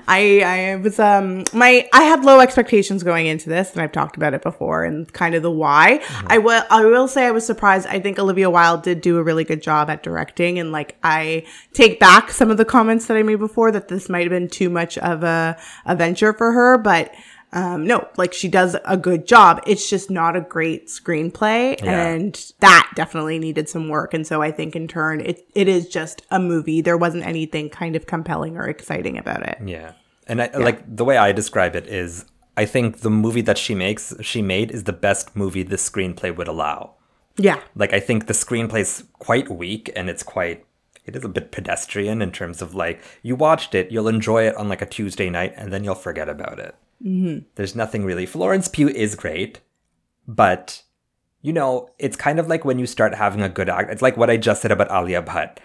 I 0.08 0.42
I 0.46 0.76
was 0.76 1.00
um 1.00 1.46
my 1.54 1.88
I 1.94 2.04
had 2.04 2.26
low 2.26 2.42
expectations 2.42 3.02
going 3.02 3.28
into 3.28 3.50
this 3.50 3.72
and 3.72 3.82
I've 3.82 3.94
talked 3.94 4.18
about 4.18 4.34
it 4.34 4.42
before 4.42 4.84
and 4.84 5.12
kind 5.14 5.36
of 5.36 5.42
the 5.42 5.52
why. 5.52 6.04
I 6.28 6.38
will 6.38 6.64
I 6.70 6.84
will 6.84 7.08
say 7.08 7.26
I 7.26 7.32
was 7.32 7.46
surprised. 7.46 7.88
I 7.88 8.00
think 8.00 8.20
Olivia 8.20 8.50
Wilde 8.50 8.84
did 8.84 9.00
do 9.00 9.18
a 9.18 9.24
really 9.24 9.46
good 9.46 9.62
job 9.62 9.90
at 9.90 10.04
directing 10.04 10.60
and 10.60 10.74
like 10.74 10.98
I 11.04 11.46
take 11.74 12.00
back 12.00 12.32
some 12.32 12.52
of 12.52 12.58
the 12.58 12.66
comments 12.66 13.06
that 13.06 13.16
I 13.16 13.24
made 13.24 13.40
before 13.40 13.72
that 13.72 13.88
this 13.88 14.10
might 14.10 14.24
have 14.24 14.32
been 14.32 14.50
too 14.50 14.70
much 14.70 14.98
of 14.98 15.24
a, 15.24 15.58
a 15.86 15.96
venture 15.96 16.34
for 16.34 16.52
her, 16.52 16.78
but 16.78 17.14
um 17.54 17.86
no, 17.86 18.08
like 18.18 18.34
she 18.34 18.48
does 18.48 18.76
a 18.86 18.96
good 18.98 19.28
job. 19.28 19.62
It's 19.68 19.90
just 19.90 20.10
not 20.10 20.36
a 20.36 20.42
great 20.42 20.88
screenplay 20.88 21.82
Yeah. 21.84 22.08
and 22.08 22.52
that 22.60 22.90
definitely 22.96 23.40
needed 23.40 23.68
some 23.68 23.90
work. 23.90 24.14
And 24.14 24.26
so 24.26 24.42
I 24.42 24.52
think 24.52 24.76
in 24.76 24.88
turn 24.88 25.20
it 25.22 25.46
it 25.54 25.68
is 25.68 25.88
just 25.88 26.22
a 26.32 26.40
movie. 26.40 26.82
There 26.82 26.98
wasn't 26.98 27.26
anything 27.26 27.70
kind 27.70 27.96
of 27.96 28.06
compelling 28.06 28.58
or 28.58 28.68
exciting 28.68 29.18
about 29.18 29.46
it. 29.48 29.58
Yeah. 29.66 29.94
And 30.28 30.42
I, 30.42 30.50
like 30.58 30.84
the 30.96 31.04
way 31.04 31.18
I 31.18 31.32
describe 31.34 31.76
it 31.76 31.88
is 31.88 32.26
I 32.56 32.66
think 32.66 33.00
the 33.00 33.10
movie 33.10 33.42
that 33.42 33.58
she 33.58 33.76
makes 33.76 34.14
she 34.22 34.42
made 34.42 34.72
is 34.72 34.84
the 34.86 34.94
best 34.94 35.36
movie 35.36 35.64
the 35.64 35.76
screenplay 35.78 36.36
would 36.36 36.48
allow. 36.48 36.96
Yeah. 37.38 37.60
Like 37.76 37.92
I 37.94 38.00
think 38.00 38.28
the 38.28 38.34
screenplay's 38.34 39.04
quite 39.20 39.50
weak 39.50 39.92
and 39.96 40.10
it's 40.10 40.24
quite 40.24 40.66
it 41.06 41.16
is 41.16 41.26
a 41.26 41.30
bit 41.30 41.52
pedestrian 41.52 42.22
in 42.22 42.32
terms 42.32 42.62
of 42.62 42.76
like 42.76 43.02
you 43.24 43.36
watched 43.36 43.74
it, 43.76 43.92
you'll 43.92 44.08
enjoy 44.08 44.44
it 44.48 44.56
on 44.56 44.70
like 44.70 44.82
a 44.82 44.86
Tuesday 44.86 45.30
night 45.30 45.54
and 45.58 45.74
then 45.74 45.84
you'll 45.84 45.96
forget 45.96 46.30
about 46.30 46.60
it. 46.60 46.76
Mm-hmm. 47.06 47.46
There's 47.56 47.76
nothing 47.76 48.06
really. 48.06 48.26
Florence 48.26 48.68
Pugh 48.68 48.90
is 48.90 49.16
great, 49.16 49.60
but 50.28 50.84
you 51.42 51.52
know, 51.52 51.90
it's 51.98 52.16
kind 52.16 52.40
of 52.40 52.48
like 52.48 52.64
when 52.64 52.78
you 52.78 52.86
start 52.86 53.16
having 53.16 53.42
a 53.42 53.50
good 53.50 53.70
act. 53.70 53.92
It's 53.92 54.02
like 54.02 54.18
what 54.18 54.30
I 54.30 54.38
just 54.38 54.62
said 54.62 54.72
about 54.72 54.92
Alia 54.92 55.22
Bhatt. 55.24 55.58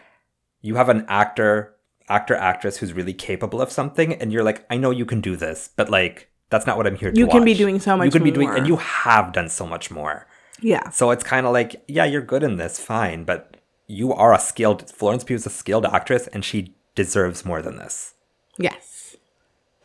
You 0.63 0.77
have 0.77 0.89
an 0.89 1.05
actor, 1.09 1.75
actor, 2.09 2.35
actress 2.35 2.79
who's 2.79 2.95
really 2.95 3.13
capable 3.13 3.61
of 3.61 3.71
something, 3.71 4.15
and 4.15 4.33
you're 4.33 4.43
like, 4.43 4.65
I 4.71 4.79
know 4.79 4.91
you 4.91 5.05
can 5.05 5.21
do 5.21 5.37
this, 5.37 5.69
but 5.77 5.91
like 5.91 6.31
that's 6.49 6.67
not 6.67 6.77
what 6.77 6.87
I'm 6.87 6.97
here 6.97 7.13
to 7.13 7.19
You 7.19 7.27
can 7.27 7.45
be 7.45 7.55
doing 7.55 7.79
so 7.81 7.97
much 7.97 8.07
You 8.07 8.11
can 8.11 8.23
be 8.25 8.31
doing, 8.31 8.49
more. 8.49 8.57
and 8.57 8.67
you 8.67 8.77
have 8.77 9.33
done 9.33 9.49
so 9.49 9.67
much 9.67 9.91
more. 9.91 10.27
Yeah. 10.61 10.89
So 10.91 11.11
it's 11.11 11.25
kind 11.25 11.45
of 11.45 11.53
like, 11.53 11.83
yeah, 11.87 12.05
you're 12.05 12.23
good 12.23 12.43
in 12.43 12.57
this, 12.57 12.81
fine, 12.81 13.25
but 13.25 13.57
you 13.87 14.13
are 14.15 14.33
a 14.33 14.39
skilled 14.39 14.89
Florence 14.91 15.25
Pugh 15.25 15.37
is 15.37 15.45
a 15.47 15.51
skilled 15.51 15.85
actress, 15.85 16.27
and 16.29 16.45
she 16.45 16.75
deserves 16.95 17.45
more 17.45 17.61
than 17.61 17.77
this. 17.77 18.15
Yes. 18.59 18.96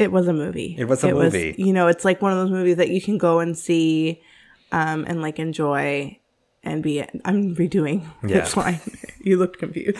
It 0.01 0.11
was 0.11 0.27
a 0.27 0.33
movie. 0.33 0.75
It 0.77 0.85
was 0.85 1.03
a 1.03 1.11
movie. 1.13 1.55
you 1.57 1.71
know, 1.73 1.87
it's 1.87 2.03
like 2.03 2.21
one 2.21 2.31
of 2.31 2.37
those 2.39 2.51
movies 2.51 2.77
that 2.77 2.89
you 2.89 3.01
can 3.01 3.17
go 3.17 3.39
and 3.39 3.57
see 3.57 4.21
um, 4.71 5.05
and 5.07 5.21
like 5.21 5.39
enjoy 5.39 6.17
and 6.63 6.81
be. 6.83 7.03
I'm 7.25 7.55
redoing. 7.55 8.05
Yeah. 8.27 8.37
It's 8.39 8.53
fine. 8.53 8.79
you 9.21 9.37
looked 9.37 9.59
confused. 9.59 9.99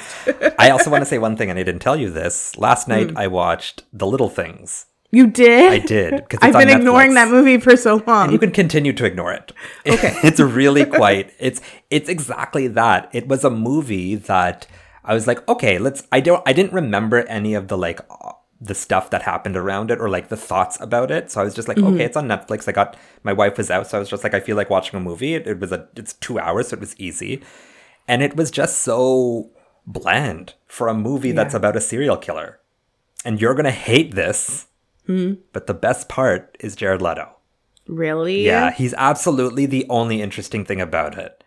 I 0.60 0.70
also 0.70 0.89
want 0.89 1.01
to 1.01 1.05
say 1.05 1.17
one 1.17 1.36
thing, 1.38 1.50
and 1.50 1.58
I 1.60 1.63
didn't 1.63 1.81
tell 1.81 1.96
you 1.98 2.10
this. 2.10 2.58
Last 2.58 2.88
night 2.88 3.12
I 3.15 3.27
watched 3.27 3.84
The 3.93 4.05
Little 4.08 4.29
Things. 4.29 4.86
You 5.13 5.27
did? 5.27 5.72
I 5.74 5.79
did, 5.79 6.12
'cause 6.29 6.39
it's 6.41 6.43
I've 6.43 6.53
been 6.53 6.70
ignoring 6.70 7.12
Netflix. 7.12 7.15
that 7.15 7.27
movie 7.31 7.58
for 7.60 7.75
so 7.75 8.01
long. 8.08 8.31
You 8.31 8.39
can 8.39 8.51
continue 8.51 8.93
to 8.93 9.03
ignore 9.05 9.34
it. 9.34 9.51
Okay. 9.86 10.15
it's 10.24 10.39
really 10.39 10.86
quite. 10.86 11.34
It's 11.38 11.60
it's 11.89 12.08
exactly 12.08 12.67
that. 12.70 13.10
It 13.12 13.27
was 13.27 13.43
a 13.43 13.50
movie 13.50 14.15
that 14.15 14.67
I 15.03 15.13
was 15.13 15.27
like, 15.27 15.46
okay, 15.50 15.79
let's. 15.79 16.08
I 16.13 16.22
don't. 16.22 16.41
I 16.46 16.53
didn't 16.53 16.72
remember 16.72 17.25
any 17.27 17.55
of 17.55 17.67
the 17.67 17.77
like 17.77 18.00
the 18.63 18.75
stuff 18.75 19.10
that 19.10 19.24
happened 19.24 19.58
around 19.58 19.89
it 19.89 20.00
or 20.00 20.08
like 20.08 20.30
the 20.30 20.38
thoughts 20.38 20.77
about 20.80 21.10
it. 21.10 21.32
So 21.32 21.41
I 21.41 21.44
was 21.44 21.56
just 21.56 21.68
like, 21.68 21.77
Mm-hmm. 21.77 21.96
okay, 21.96 22.03
it's 22.06 22.15
on 22.15 22.27
Netflix. 22.27 22.68
I 22.68 22.72
got 22.72 22.96
my 23.24 23.34
wife 23.34 23.58
was 23.58 23.72
out, 23.72 23.88
so 23.88 23.98
I 23.98 24.00
was 24.00 24.10
just 24.10 24.24
like, 24.24 24.36
I 24.36 24.39
feel 24.39 24.56
like 24.56 24.70
watching 24.70 24.98
a 24.98 25.01
movie. 25.01 25.34
It, 25.34 25.48
it 25.48 25.60
was 25.60 25.72
a. 25.72 25.88
It's 25.96 26.13
two 26.13 26.38
hours, 26.39 26.68
so 26.70 26.75
it 26.75 26.80
was 26.80 26.96
easy, 27.00 27.41
and 28.08 28.22
it 28.22 28.36
was 28.36 28.51
just 28.51 28.80
so 28.80 29.50
bland 29.88 30.53
for 30.68 30.88
a 30.88 30.94
movie 30.94 31.32
that's 31.32 31.56
about 31.56 31.75
a 31.75 31.82
serial 31.82 32.18
killer. 32.18 32.60
And 33.25 33.41
you're 33.41 33.56
gonna 33.56 33.72
hate 33.72 34.13
this, 34.15 34.68
Hmm. 35.08 35.34
but 35.53 35.65
the 35.68 35.74
best 35.74 36.08
part 36.08 36.56
is 36.60 36.75
Jared 36.75 37.01
Leto. 37.01 37.36
really? 37.88 38.46
Yeah, 38.46 38.72
he's 38.72 38.94
absolutely 38.94 39.65
the 39.65 39.86
only 39.89 40.22
interesting 40.22 40.63
thing 40.65 40.80
about 40.80 41.18
it. 41.18 41.44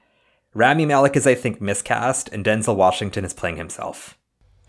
Rami 0.53 0.85
Malek 0.85 1.17
is, 1.17 1.27
I 1.27 1.35
think, 1.35 1.61
miscast, 1.61 2.29
and 2.33 2.45
Denzel 2.45 2.77
Washington 2.77 3.25
is 3.25 3.33
playing 3.33 3.57
himself. 3.57 4.19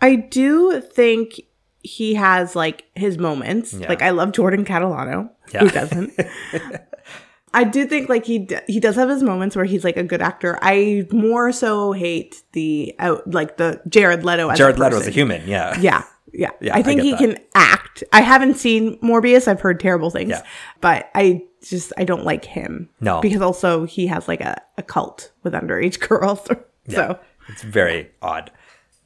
I 0.00 0.14
do 0.16 0.80
think 0.80 1.40
he 1.82 2.14
has 2.14 2.56
like 2.56 2.84
his 2.94 3.18
moments. 3.18 3.72
Yeah. 3.74 3.88
Like 3.88 4.02
I 4.02 4.10
love 4.10 4.32
Jordan 4.32 4.64
Catalano. 4.64 5.30
Yeah. 5.52 5.60
Who 5.60 5.70
doesn't? 5.70 6.12
I 7.54 7.64
do 7.64 7.86
think 7.86 8.08
like 8.08 8.26
he 8.26 8.40
d- 8.40 8.58
he 8.66 8.80
does 8.80 8.96
have 8.96 9.08
his 9.08 9.22
moments 9.22 9.56
where 9.56 9.64
he's 9.64 9.82
like 9.84 9.96
a 9.96 10.02
good 10.02 10.20
actor. 10.20 10.58
I 10.60 11.06
more 11.10 11.52
so 11.52 11.92
hate 11.92 12.42
the 12.52 12.94
out 12.98 13.26
like 13.32 13.56
the 13.56 13.80
Jared 13.88 14.24
Leto. 14.24 14.48
As 14.50 14.58
Jared 14.58 14.78
Leto 14.78 14.96
is 15.00 15.06
a 15.06 15.10
human, 15.10 15.46
yeah. 15.48 15.78
Yeah. 15.80 16.04
Yeah. 16.32 16.50
Yeah, 16.60 16.74
I 16.76 16.80
I 16.80 16.82
think 16.82 16.98
get 17.00 17.04
he 17.04 17.10
that. 17.12 17.18
can 17.18 17.38
act. 17.54 18.04
I 18.12 18.20
haven't 18.20 18.56
seen 18.58 18.98
Morbius. 18.98 19.48
I've 19.48 19.60
heard 19.60 19.80
terrible 19.80 20.10
things. 20.10 20.30
Yeah. 20.30 20.42
But 20.82 21.08
I 21.14 21.44
just 21.66 21.94
I 21.96 22.04
don't 22.04 22.24
like 22.26 22.44
him. 22.44 22.90
No. 23.00 23.20
Because 23.22 23.40
also 23.40 23.86
he 23.86 24.06
has 24.08 24.28
like 24.28 24.42
a, 24.42 24.60
a 24.76 24.82
cult 24.82 25.32
with 25.42 25.54
underage 25.54 25.98
girls. 26.08 26.46
so 26.88 27.18
It's 27.48 27.62
very 27.62 28.10
odd. 28.20 28.50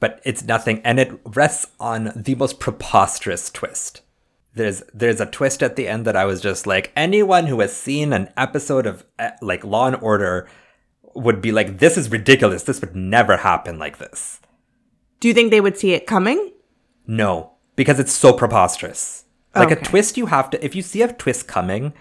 But 0.00 0.20
it's 0.24 0.42
nothing 0.42 0.80
and 0.82 0.98
it 0.98 1.20
rests 1.24 1.66
on 1.78 2.12
the 2.16 2.34
most 2.34 2.58
preposterous 2.58 3.50
twist. 3.50 4.00
There's 4.54 4.82
there's 4.92 5.20
a 5.20 5.26
twist 5.26 5.62
at 5.62 5.76
the 5.76 5.86
end 5.86 6.04
that 6.06 6.16
I 6.16 6.24
was 6.24 6.40
just 6.40 6.66
like 6.66 6.90
anyone 6.96 7.46
who 7.46 7.60
has 7.60 7.76
seen 7.76 8.12
an 8.12 8.32
episode 8.36 8.86
of 8.86 9.04
uh, 9.18 9.30
like 9.40 9.62
Law 9.62 9.86
and 9.86 9.96
Order 9.96 10.48
would 11.14 11.40
be 11.40 11.52
like 11.52 11.78
this 11.78 11.96
is 11.96 12.10
ridiculous. 12.10 12.62
This 12.64 12.80
would 12.80 12.96
never 12.96 13.36
happen 13.38 13.78
like 13.78 13.98
this. 13.98 14.40
do 15.20 15.28
you 15.28 15.34
think 15.34 15.50
they 15.50 15.60
would 15.60 15.76
see 15.76 15.92
it 15.92 16.06
coming? 16.06 16.52
No, 17.06 17.52
because 17.76 18.00
it's 18.00 18.12
so 18.12 18.32
preposterous. 18.32 19.24
Like 19.54 19.70
a 19.72 19.76
twist 19.76 20.16
you 20.16 20.26
have 20.26 20.48
to 20.50 20.64
if 20.64 20.74
you 20.74 20.82
see 20.82 21.02
a 21.02 21.12
twist 21.12 21.46
coming, 21.48 21.92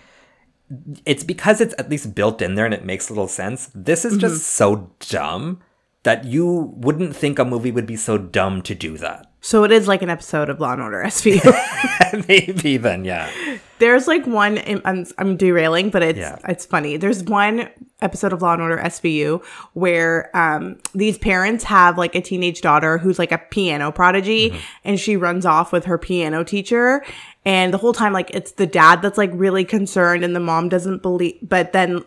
it's 1.06 1.24
because 1.24 1.60
it's 1.60 1.74
at 1.78 1.90
least 1.90 2.16
built 2.16 2.42
in 2.42 2.56
there 2.56 2.66
and 2.66 2.74
it 2.74 2.86
makes 2.86 3.10
little 3.10 3.28
sense. 3.28 3.70
This 3.76 4.06
is 4.06 4.18
just 4.18 4.46
so 4.46 4.92
dumb 5.00 5.60
that 6.04 6.24
you 6.26 6.74
wouldn't 6.78 7.16
think 7.16 7.40
a 7.40 7.46
movie 7.46 7.72
would 7.72 7.86
be 7.86 7.96
so 7.98 8.18
dumb 8.18 8.62
to 8.64 8.74
do 8.74 8.98
that. 8.98 9.26
So 9.42 9.64
it 9.64 9.72
is 9.72 9.88
like 9.88 10.02
an 10.02 10.10
episode 10.10 10.50
of 10.50 10.60
Law 10.60 10.74
and 10.74 10.82
Order 10.82 11.02
SVU. 11.06 12.26
Maybe 12.28 12.78
then, 12.78 13.06
yeah. 13.06 13.30
There's 13.80 14.08
like 14.08 14.26
one. 14.28 14.60
I'm, 14.86 15.06
I'm 15.18 15.38
derailing, 15.38 15.90
but 15.90 16.04
it's 16.04 16.20
Yeah. 16.20 16.38
it's 16.48 16.66
funny. 16.66 16.98
There's 16.98 17.24
one 17.24 17.70
episode 18.02 18.34
of 18.34 18.42
Law 18.42 18.54
and 18.54 18.62
Order 18.62 18.78
SVU 18.78 19.44
where 19.74 20.36
um 20.36 20.78
these 20.94 21.18
parents 21.18 21.64
have 21.66 21.98
like 21.98 22.16
a 22.16 22.22
teenage 22.22 22.60
daughter 22.62 22.98
who's 22.98 23.18
like 23.20 23.32
a 23.32 23.38
piano 23.38 23.92
prodigy, 23.92 24.58
and 24.84 25.00
she 25.00 25.16
runs 25.16 25.46
off 25.46 25.72
with 25.72 25.86
her 25.86 25.98
piano 25.98 26.44
teacher, 26.44 27.04
and 27.46 27.74
the 27.74 27.78
whole 27.78 27.94
time 27.94 28.12
like 28.12 28.30
it's 28.34 28.54
the 28.54 28.68
dad 28.68 29.02
that's 29.02 29.18
like 29.18 29.32
really 29.34 29.64
concerned, 29.64 30.24
and 30.26 30.36
the 30.36 30.40
mom 30.42 30.68
doesn't 30.68 31.02
believe. 31.02 31.38
But 31.42 31.72
then, 31.72 32.04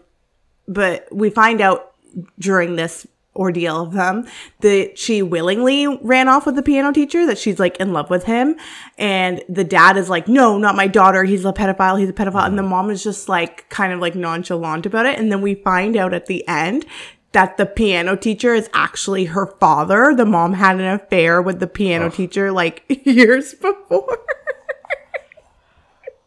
but 0.68 1.08
we 1.10 1.30
find 1.30 1.62
out 1.62 1.92
during 2.38 2.76
this 2.76 3.06
ordeal 3.34 3.80
of 3.80 3.92
them 3.92 4.26
that 4.60 4.98
she 4.98 5.22
willingly 5.22 5.86
ran 6.02 6.28
off 6.28 6.44
with 6.46 6.54
the 6.54 6.62
piano 6.62 6.92
teacher 6.92 7.26
that 7.26 7.38
she's 7.38 7.58
like 7.58 7.76
in 7.78 7.92
love 7.92 8.10
with 8.10 8.24
him. 8.24 8.56
And 8.98 9.42
the 9.48 9.64
dad 9.64 9.96
is 9.96 10.10
like 10.10 10.28
no 10.28 10.58
not 10.58 10.76
my 10.76 10.86
daughter. 10.86 11.24
He's 11.24 11.44
a 11.44 11.52
pedophile. 11.52 11.98
He's 11.98 12.10
a 12.10 12.12
pedophile. 12.12 12.46
And 12.46 12.58
the 12.58 12.62
mom 12.62 12.90
is 12.90 13.02
just 13.02 13.28
like 13.28 13.68
kind 13.70 13.92
of 13.92 14.00
like 14.00 14.14
nonchalant 14.14 14.86
about 14.86 15.06
it. 15.06 15.18
And 15.18 15.32
then 15.32 15.42
we 15.42 15.54
find 15.54 15.96
out 15.96 16.12
at 16.14 16.26
the 16.26 16.46
end 16.46 16.84
that 17.32 17.56
the 17.56 17.66
piano 17.66 18.14
teacher 18.14 18.54
is 18.54 18.68
actually 18.74 19.24
her 19.26 19.46
father. 19.58 20.14
The 20.14 20.26
mom 20.26 20.52
had 20.52 20.76
an 20.76 20.86
affair 20.86 21.40
with 21.40 21.60
the 21.60 21.66
piano 21.66 22.10
teacher 22.10 22.52
like 22.52 22.84
years 23.04 23.54
before. 23.54 24.18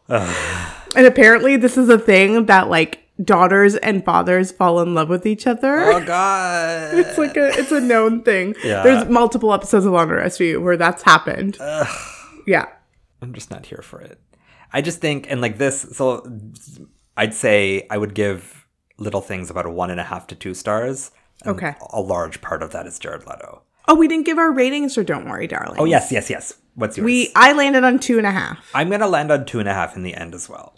And 0.08 1.06
apparently 1.06 1.56
this 1.56 1.76
is 1.76 1.88
a 1.88 1.98
thing 1.98 2.46
that 2.46 2.68
like 2.68 3.05
daughters 3.22 3.76
and 3.76 4.04
fathers 4.04 4.52
fall 4.52 4.80
in 4.80 4.94
love 4.94 5.08
with 5.08 5.24
each 5.26 5.46
other 5.46 5.78
Oh 5.90 6.00
god. 6.04 6.94
it's 6.98 7.16
like 7.16 7.36
a 7.36 7.48
it's 7.58 7.72
a 7.72 7.80
known 7.80 8.22
thing. 8.22 8.54
Yeah. 8.62 8.82
There's 8.82 9.08
multiple 9.08 9.52
episodes 9.54 9.86
of 9.86 9.92
Order 9.94 10.18
SVU 10.18 10.62
where 10.62 10.76
that's 10.76 11.02
happened. 11.02 11.56
Yeah. 12.46 12.66
I'm 13.22 13.32
just 13.32 13.50
not 13.50 13.66
here 13.66 13.80
for 13.82 14.00
it. 14.00 14.20
I 14.72 14.82
just 14.82 15.00
think, 15.00 15.30
and 15.30 15.40
like 15.40 15.56
this, 15.58 15.80
so 15.92 16.26
I'd 17.16 17.32
say 17.32 17.86
I 17.90 17.96
would 17.96 18.14
give 18.14 18.66
Little 18.98 19.22
Things 19.22 19.48
about 19.50 19.64
a 19.66 19.70
one 19.70 19.90
and 19.90 19.98
a 20.00 20.04
half 20.04 20.26
to 20.28 20.34
two 20.34 20.52
stars. 20.54 21.10
Okay. 21.46 21.74
A 21.90 22.00
large 22.00 22.40
part 22.42 22.62
of 22.62 22.72
that 22.72 22.86
is 22.86 22.98
Jared 22.98 23.26
Leto. 23.26 23.62
Oh, 23.88 23.94
we 23.94 24.08
didn't 24.08 24.26
give 24.26 24.36
our 24.38 24.52
ratings 24.52 24.94
for 24.94 25.04
Don't 25.04 25.26
Worry, 25.28 25.46
Darling. 25.46 25.78
Oh 25.80 25.84
yes, 25.84 26.12
yes, 26.12 26.28
yes. 26.28 26.54
What's 26.74 26.96
yours? 26.98 27.04
We 27.06 27.30
I 27.34 27.52
landed 27.52 27.84
on 27.84 27.98
two 27.98 28.18
and 28.18 28.26
a 28.26 28.30
half. 28.32 28.68
I'm 28.74 28.90
gonna 28.90 29.06
land 29.08 29.30
on 29.30 29.46
two 29.46 29.60
and 29.60 29.68
a 29.68 29.72
half 29.74 29.96
in 29.96 30.02
the 30.02 30.14
end 30.14 30.34
as 30.34 30.48
well. 30.48 30.75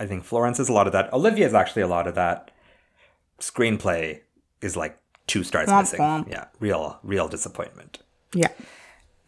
Yeah. 0.00 0.04
I 0.04 0.08
think 0.08 0.24
Florence 0.24 0.58
is 0.58 0.68
a 0.68 0.72
lot 0.72 0.86
of 0.86 0.92
that. 0.92 1.12
Olivia 1.12 1.46
is 1.46 1.54
actually 1.54 1.82
a 1.82 1.88
lot 1.88 2.06
of 2.06 2.14
that. 2.14 2.50
Screenplay 3.38 4.20
is 4.60 4.76
like 4.76 4.98
two 5.26 5.44
stars 5.44 5.68
Womp 5.68 5.80
missing. 5.82 6.00
womp. 6.00 6.30
Yeah, 6.30 6.46
real, 6.58 6.98
real 7.02 7.28
disappointment. 7.28 7.98
Yeah. 8.34 8.48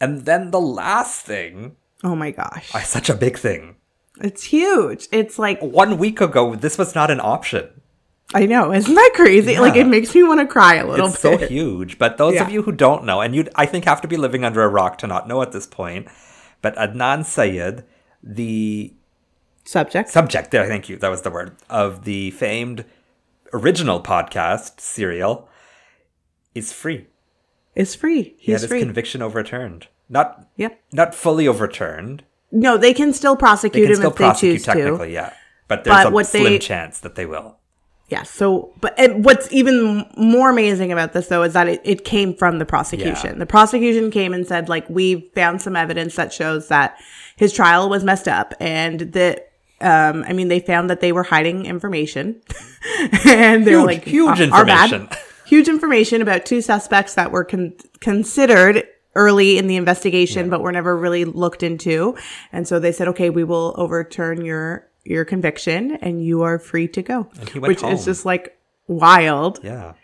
And 0.01 0.25
then 0.25 0.51
the 0.51 0.61
last 0.61 1.25
thing, 1.25 1.77
Oh 2.05 2.17
my 2.17 2.33
gosh. 2.33 2.75
I 2.75 2.83
such 2.83 3.09
a 3.09 3.15
big 3.15 3.39
thing. 3.39 3.77
It's 4.21 4.45
huge. 4.45 5.09
It's 5.13 5.39
like 5.39 5.61
One 5.63 5.99
week 5.99 6.21
ago, 6.21 6.55
this 6.55 6.77
was 6.77 6.95
not 6.95 7.11
an 7.11 7.21
option. 7.21 7.69
I 8.35 8.47
know, 8.47 8.73
isn't 8.73 8.95
that 8.95 9.13
crazy? 9.15 9.59
Like 9.59 9.77
it 9.77 9.87
makes 9.87 10.15
me 10.15 10.23
want 10.23 10.41
to 10.41 10.47
cry 10.47 10.77
a 10.77 10.87
little 10.87 11.09
It's 11.09 11.19
so 11.19 11.37
huge. 11.37 11.99
But 11.99 12.17
those 12.17 12.41
of 12.41 12.51
you 12.51 12.63
who 12.63 12.73
don't 12.73 13.05
know, 13.05 13.21
and 13.21 13.35
you, 13.35 13.47
I 13.57 13.67
think, 13.67 13.85
have 13.85 14.01
to 14.01 14.09
be 14.09 14.17
living 14.17 14.43
under 14.43 14.63
a 14.63 14.69
rock 14.69 14.97
to 14.99 15.07
not 15.07 15.29
know 15.29 15.43
at 15.43 15.53
this 15.53 15.67
point. 15.67 16.09
But 16.63 16.75
Adnan 16.77 17.27
Syed, 17.27 17.85
the 18.23 18.95
Subject. 19.65 20.09
subject 20.09 20.51
there, 20.51 20.67
thank 20.67 20.89
you, 20.89 20.97
that 20.97 21.09
was 21.09 21.23
the 21.23 21.31
word 21.31 21.57
of 21.71 22.05
the 22.05 22.31
famed 22.33 22.85
original 23.53 24.01
podcast 24.03 24.81
serial, 24.81 25.49
is 26.55 26.73
free. 26.73 27.07
is 27.75 27.95
free. 27.95 28.35
He 28.39 28.53
had 28.53 28.61
his 28.61 28.69
free. 28.69 28.81
conviction 28.81 29.23
overturned. 29.23 29.87
Not 30.09 30.47
Yep. 30.57 30.79
not 30.93 31.15
fully 31.15 31.47
overturned. 31.49 32.25
No, 32.51 32.77
they 32.77 32.93
can 32.93 33.13
still 33.15 33.35
They 33.35 33.39
prosecute 33.41 33.85
can 33.85 33.91
him 33.93 33.97
still 33.97 34.11
if 34.11 34.17
they 34.17 34.25
prosecute 34.25 34.55
choose 34.57 34.65
to. 34.67 34.73
technically, 34.73 35.15
yeah. 35.15 35.33
But 35.69 35.85
there's 35.85 36.05
But 36.05 36.15
a 36.21 36.25
slim 36.25 36.45
they- 36.45 36.59
chance 36.59 36.99
that 37.01 37.15
they 37.15 37.25
will. 37.25 37.57
Yeah. 38.09 38.25
So, 38.25 38.75
but 38.83 38.93
and 38.99 39.25
what's 39.25 39.51
even 39.51 40.05
more 40.19 40.51
amazing 40.51 40.93
about 40.93 41.15
this 41.15 41.29
though 41.29 41.45
is 41.45 41.55
that 41.55 41.67
it, 41.67 41.81
it 41.83 42.05
came 42.05 42.35
from 42.35 42.59
the 42.59 42.67
prosecution. 42.67 43.31
Yeah. 43.31 43.39
The 43.39 43.47
prosecution 43.47 44.11
came 44.11 44.35
and 44.35 44.47
said, 44.47 44.69
like, 44.69 44.87
we 44.91 45.31
found 45.35 45.63
some 45.63 45.77
evidence 45.77 46.15
that 46.17 46.31
shows 46.31 46.69
that 46.69 46.99
his 47.37 47.55
trial 47.55 47.89
was 47.89 48.05
messed 48.05 48.29
up 48.29 48.53
and 48.61 49.01
that, 49.13 49.52
um, 49.83 50.25
I 50.27 50.33
mean, 50.33 50.49
they 50.49 50.61
found 50.61 50.91
that 50.91 51.01
they 51.01 51.13
were 51.13 51.23
hiding 51.25 51.67
information 51.67 52.41
and 53.27 53.67
they 53.67 53.75
were 53.77 53.85
like, 53.85 54.05
huge 54.05 54.41
"Our- 54.41 54.53
our 54.53 54.63
information. 54.63 55.09
huge 55.47 55.69
information 55.69 56.23
about 56.23 56.47
two 56.47 56.61
suspects 56.63 57.15
that 57.15 57.31
were 57.33 57.45
con- 57.45 57.75
considered 58.01 58.87
early 59.15 59.59
in 59.59 59.67
the 59.67 59.77
investigation, 59.77 60.49
but 60.49 60.63
were 60.63 60.73
never 60.73 60.97
really 60.97 61.25
looked 61.25 61.63
into. 61.63 62.17
And 62.53 62.67
so 62.67 62.79
they 62.79 62.93
said, 62.93 63.09
okay, 63.09 63.29
we 63.31 63.45
will 63.45 63.75
overturn 63.77 64.45
your 64.45 64.89
your 65.05 65.25
conviction 65.25 65.97
and 65.97 66.25
you 66.25 66.43
are 66.43 66.59
free 66.61 66.87
to 66.87 67.03
go. 67.03 67.29
And 67.41 67.49
he 67.49 67.59
went 67.59 67.69
which 67.83 67.83
is 67.83 68.05
just 68.05 68.25
like 68.25 68.57
wild. 68.87 69.59
Yeah. 69.63 69.95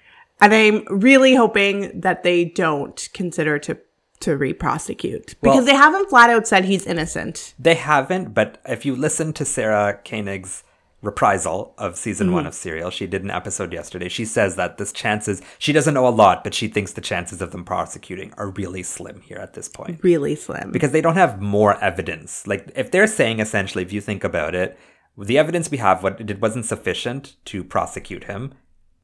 And 0.40 0.52
I'm 0.52 0.84
really 0.90 1.34
hoping 1.34 2.00
that 2.00 2.22
they 2.24 2.44
don't 2.44 3.08
consider 3.14 3.58
to 3.60 3.78
to 4.20 4.36
re-prosecute 4.36 5.34
because 5.40 5.56
Well- 5.56 5.64
they 5.64 5.74
haven't 5.74 6.08
flat 6.10 6.30
out 6.30 6.46
said 6.46 6.64
he's 6.64 6.86
innocent. 6.86 7.54
They 7.58 7.74
haven't, 7.74 8.34
but 8.34 8.60
if 8.66 8.84
you 8.84 8.94
listen 8.96 9.32
to 9.34 9.44
Sarah 9.44 9.98
Koenig's 10.04 10.64
reprisal 11.00 11.74
of 11.78 11.96
season 11.96 12.32
one 12.32 12.42
mm-hmm. 12.42 12.48
of 12.48 12.54
Serial, 12.54 12.90
she 12.90 13.06
did 13.06 13.22
an 13.22 13.30
episode 13.30 13.72
yesterday. 13.72 14.08
She 14.08 14.24
says 14.24 14.56
that 14.56 14.78
this 14.78 14.92
chances 14.92 15.40
she 15.58 15.72
doesn't 15.72 15.94
know 15.94 16.08
a 16.08 16.10
lot, 16.10 16.42
but 16.42 16.54
she 16.54 16.68
thinks 16.68 16.92
the 16.92 17.00
chances 17.00 17.40
of 17.40 17.52
them 17.52 17.64
prosecuting 17.64 18.32
are 18.36 18.50
really 18.50 18.82
slim 18.82 19.20
here 19.20 19.38
at 19.38 19.54
this 19.54 19.68
point. 19.68 20.02
Really 20.02 20.34
slim. 20.34 20.72
Because 20.72 20.90
they 20.90 21.00
don't 21.00 21.14
have 21.14 21.40
more 21.40 21.82
evidence. 21.82 22.46
Like 22.46 22.72
if 22.74 22.90
they're 22.90 23.06
saying 23.06 23.38
essentially, 23.40 23.84
if 23.84 23.92
you 23.92 24.00
think 24.00 24.24
about 24.24 24.54
it, 24.54 24.76
the 25.16 25.38
evidence 25.38 25.70
we 25.70 25.78
have 25.78 26.02
what 26.02 26.20
it 26.20 26.40
wasn't 26.40 26.64
sufficient 26.64 27.36
to 27.46 27.62
prosecute 27.64 28.24
him. 28.24 28.54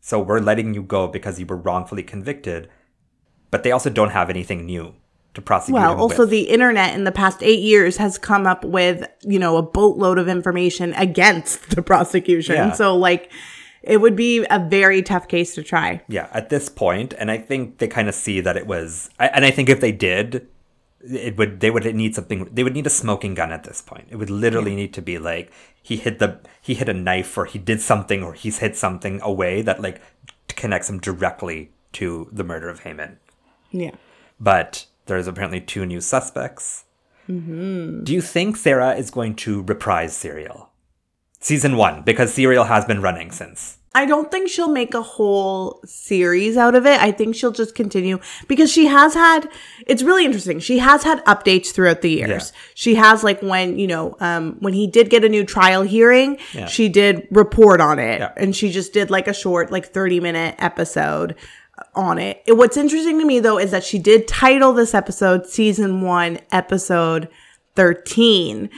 So 0.00 0.20
we're 0.20 0.40
letting 0.40 0.74
you 0.74 0.82
go 0.82 1.08
because 1.08 1.40
you 1.40 1.46
were 1.46 1.56
wrongfully 1.56 2.02
convicted. 2.02 2.68
But 3.50 3.62
they 3.62 3.70
also 3.70 3.88
don't 3.88 4.10
have 4.10 4.30
anything 4.30 4.66
new 4.66 4.96
to 5.34 5.42
prosecute 5.42 5.74
Well, 5.74 5.98
also 5.98 6.20
with. 6.20 6.30
the 6.30 6.42
internet 6.42 6.94
in 6.94 7.04
the 7.04 7.12
past 7.12 7.42
eight 7.42 7.60
years 7.62 7.96
has 7.98 8.18
come 8.18 8.46
up 8.46 8.64
with, 8.64 9.06
you 9.22 9.38
know, 9.38 9.56
a 9.56 9.62
boatload 9.62 10.18
of 10.18 10.28
information 10.28 10.92
against 10.94 11.70
the 11.70 11.82
prosecution. 11.82 12.54
Yeah. 12.54 12.72
So 12.72 12.96
like 12.96 13.30
it 13.82 14.00
would 14.00 14.16
be 14.16 14.46
a 14.48 14.58
very 14.58 15.02
tough 15.02 15.28
case 15.28 15.54
to 15.56 15.62
try. 15.62 16.00
yeah, 16.08 16.28
at 16.32 16.48
this 16.48 16.68
point, 16.70 17.12
and 17.18 17.30
I 17.30 17.36
think 17.38 17.78
they 17.78 17.86
kind 17.88 18.08
of 18.08 18.14
see 18.14 18.40
that 18.40 18.56
it 18.56 18.66
was, 18.66 19.10
I- 19.18 19.28
and 19.28 19.44
I 19.44 19.50
think 19.50 19.68
if 19.68 19.80
they 19.80 19.92
did, 19.92 20.46
it 21.06 21.36
would 21.36 21.60
they 21.60 21.70
would 21.70 21.84
need 21.94 22.14
something. 22.14 22.48
They 22.50 22.64
would 22.64 22.72
need 22.72 22.86
a 22.86 22.90
smoking 22.90 23.34
gun 23.34 23.52
at 23.52 23.64
this 23.64 23.82
point. 23.82 24.06
It 24.08 24.16
would 24.16 24.30
literally 24.30 24.74
need 24.74 24.94
to 24.94 25.02
be 25.02 25.18
like 25.18 25.52
he 25.82 25.96
hit 25.98 26.18
the 26.18 26.40
he 26.62 26.72
hit 26.72 26.88
a 26.88 26.94
knife, 26.94 27.36
or 27.36 27.44
he 27.44 27.58
did 27.58 27.82
something, 27.82 28.22
or 28.22 28.32
he's 28.32 28.60
hit 28.60 28.74
something 28.74 29.20
away 29.20 29.60
that 29.60 29.82
like 29.82 30.00
connects 30.48 30.88
him 30.88 30.98
directly 30.98 31.72
to 31.92 32.26
the 32.32 32.42
murder 32.42 32.70
of 32.70 32.80
Hae 32.80 32.94
Min 32.94 33.18
Yeah. 33.70 33.90
But 34.40 34.86
there's 35.06 35.26
apparently 35.26 35.60
two 35.60 35.86
new 35.86 36.00
suspects. 36.00 36.84
Do 37.26 38.02
you 38.12 38.20
think 38.20 38.56
Sarah 38.56 38.94
is 38.94 39.10
going 39.10 39.34
to 39.36 39.62
reprise 39.62 40.14
Serial? 40.14 40.70
Season 41.40 41.76
one, 41.76 42.02
because 42.02 42.34
Serial 42.34 42.64
has 42.64 42.84
been 42.84 43.00
running 43.00 43.30
since. 43.30 43.78
I 43.96 44.06
don't 44.06 44.28
think 44.30 44.48
she'll 44.50 44.72
make 44.72 44.92
a 44.92 45.00
whole 45.02 45.80
series 45.84 46.56
out 46.56 46.74
of 46.74 46.84
it. 46.84 47.00
I 47.00 47.12
think 47.12 47.36
she'll 47.36 47.52
just 47.52 47.74
continue 47.76 48.18
because 48.48 48.70
she 48.70 48.86
has 48.86 49.14
had, 49.14 49.48
it's 49.86 50.02
really 50.02 50.24
interesting. 50.24 50.58
She 50.58 50.78
has 50.80 51.04
had 51.04 51.24
updates 51.26 51.68
throughout 51.70 52.02
the 52.02 52.10
years. 52.10 52.52
Yeah. 52.52 52.60
She 52.74 52.94
has 52.96 53.22
like 53.22 53.40
when, 53.40 53.78
you 53.78 53.86
know, 53.86 54.16
um, 54.20 54.56
when 54.58 54.72
he 54.74 54.86
did 54.88 55.10
get 55.10 55.24
a 55.24 55.28
new 55.28 55.44
trial 55.44 55.82
hearing, 55.82 56.38
Yeah. 56.52 56.66
she 56.66 56.88
did 56.88 57.28
report 57.30 57.80
on 57.80 57.98
it 58.00 58.18
Yeah. 58.18 58.32
and 58.36 58.54
she 58.56 58.70
just 58.72 58.92
did 58.92 59.10
like 59.10 59.28
a 59.28 59.34
short, 59.34 59.70
like 59.70 59.86
30 59.86 60.18
minute 60.18 60.56
episode 60.58 61.36
on 61.94 62.18
it. 62.18 62.42
What's 62.48 62.76
interesting 62.76 63.18
to 63.18 63.24
me 63.24 63.40
though 63.40 63.58
is 63.58 63.70
that 63.70 63.84
she 63.84 63.98
did 63.98 64.28
title 64.28 64.72
this 64.72 64.94
episode 64.94 65.46
season 65.46 66.02
one, 66.02 66.40
episode 66.52 67.28
13. 67.74 68.70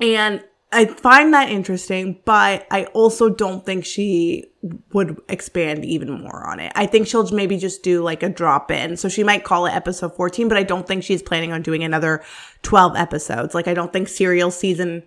And 0.00 0.44
I 0.74 0.86
find 0.86 1.34
that 1.34 1.50
interesting, 1.50 2.20
but 2.24 2.66
I 2.70 2.84
also 2.86 3.28
don't 3.28 3.64
think 3.64 3.84
she 3.84 4.46
would 4.92 5.20
expand 5.28 5.84
even 5.84 6.22
more 6.22 6.46
on 6.46 6.60
it. 6.60 6.72
I 6.74 6.86
think 6.86 7.06
she'll 7.06 7.30
maybe 7.30 7.58
just 7.58 7.82
do 7.82 8.02
like 8.02 8.22
a 8.22 8.30
drop 8.30 8.70
in. 8.70 8.96
So 8.96 9.08
she 9.08 9.22
might 9.22 9.44
call 9.44 9.66
it 9.66 9.74
episode 9.74 10.16
14, 10.16 10.48
but 10.48 10.56
I 10.56 10.62
don't 10.62 10.86
think 10.86 11.04
she's 11.04 11.22
planning 11.22 11.52
on 11.52 11.60
doing 11.60 11.84
another 11.84 12.22
12 12.62 12.96
episodes. 12.96 13.54
Like 13.54 13.68
I 13.68 13.74
don't 13.74 13.92
think 13.92 14.08
Serial 14.08 14.50
season 14.50 15.02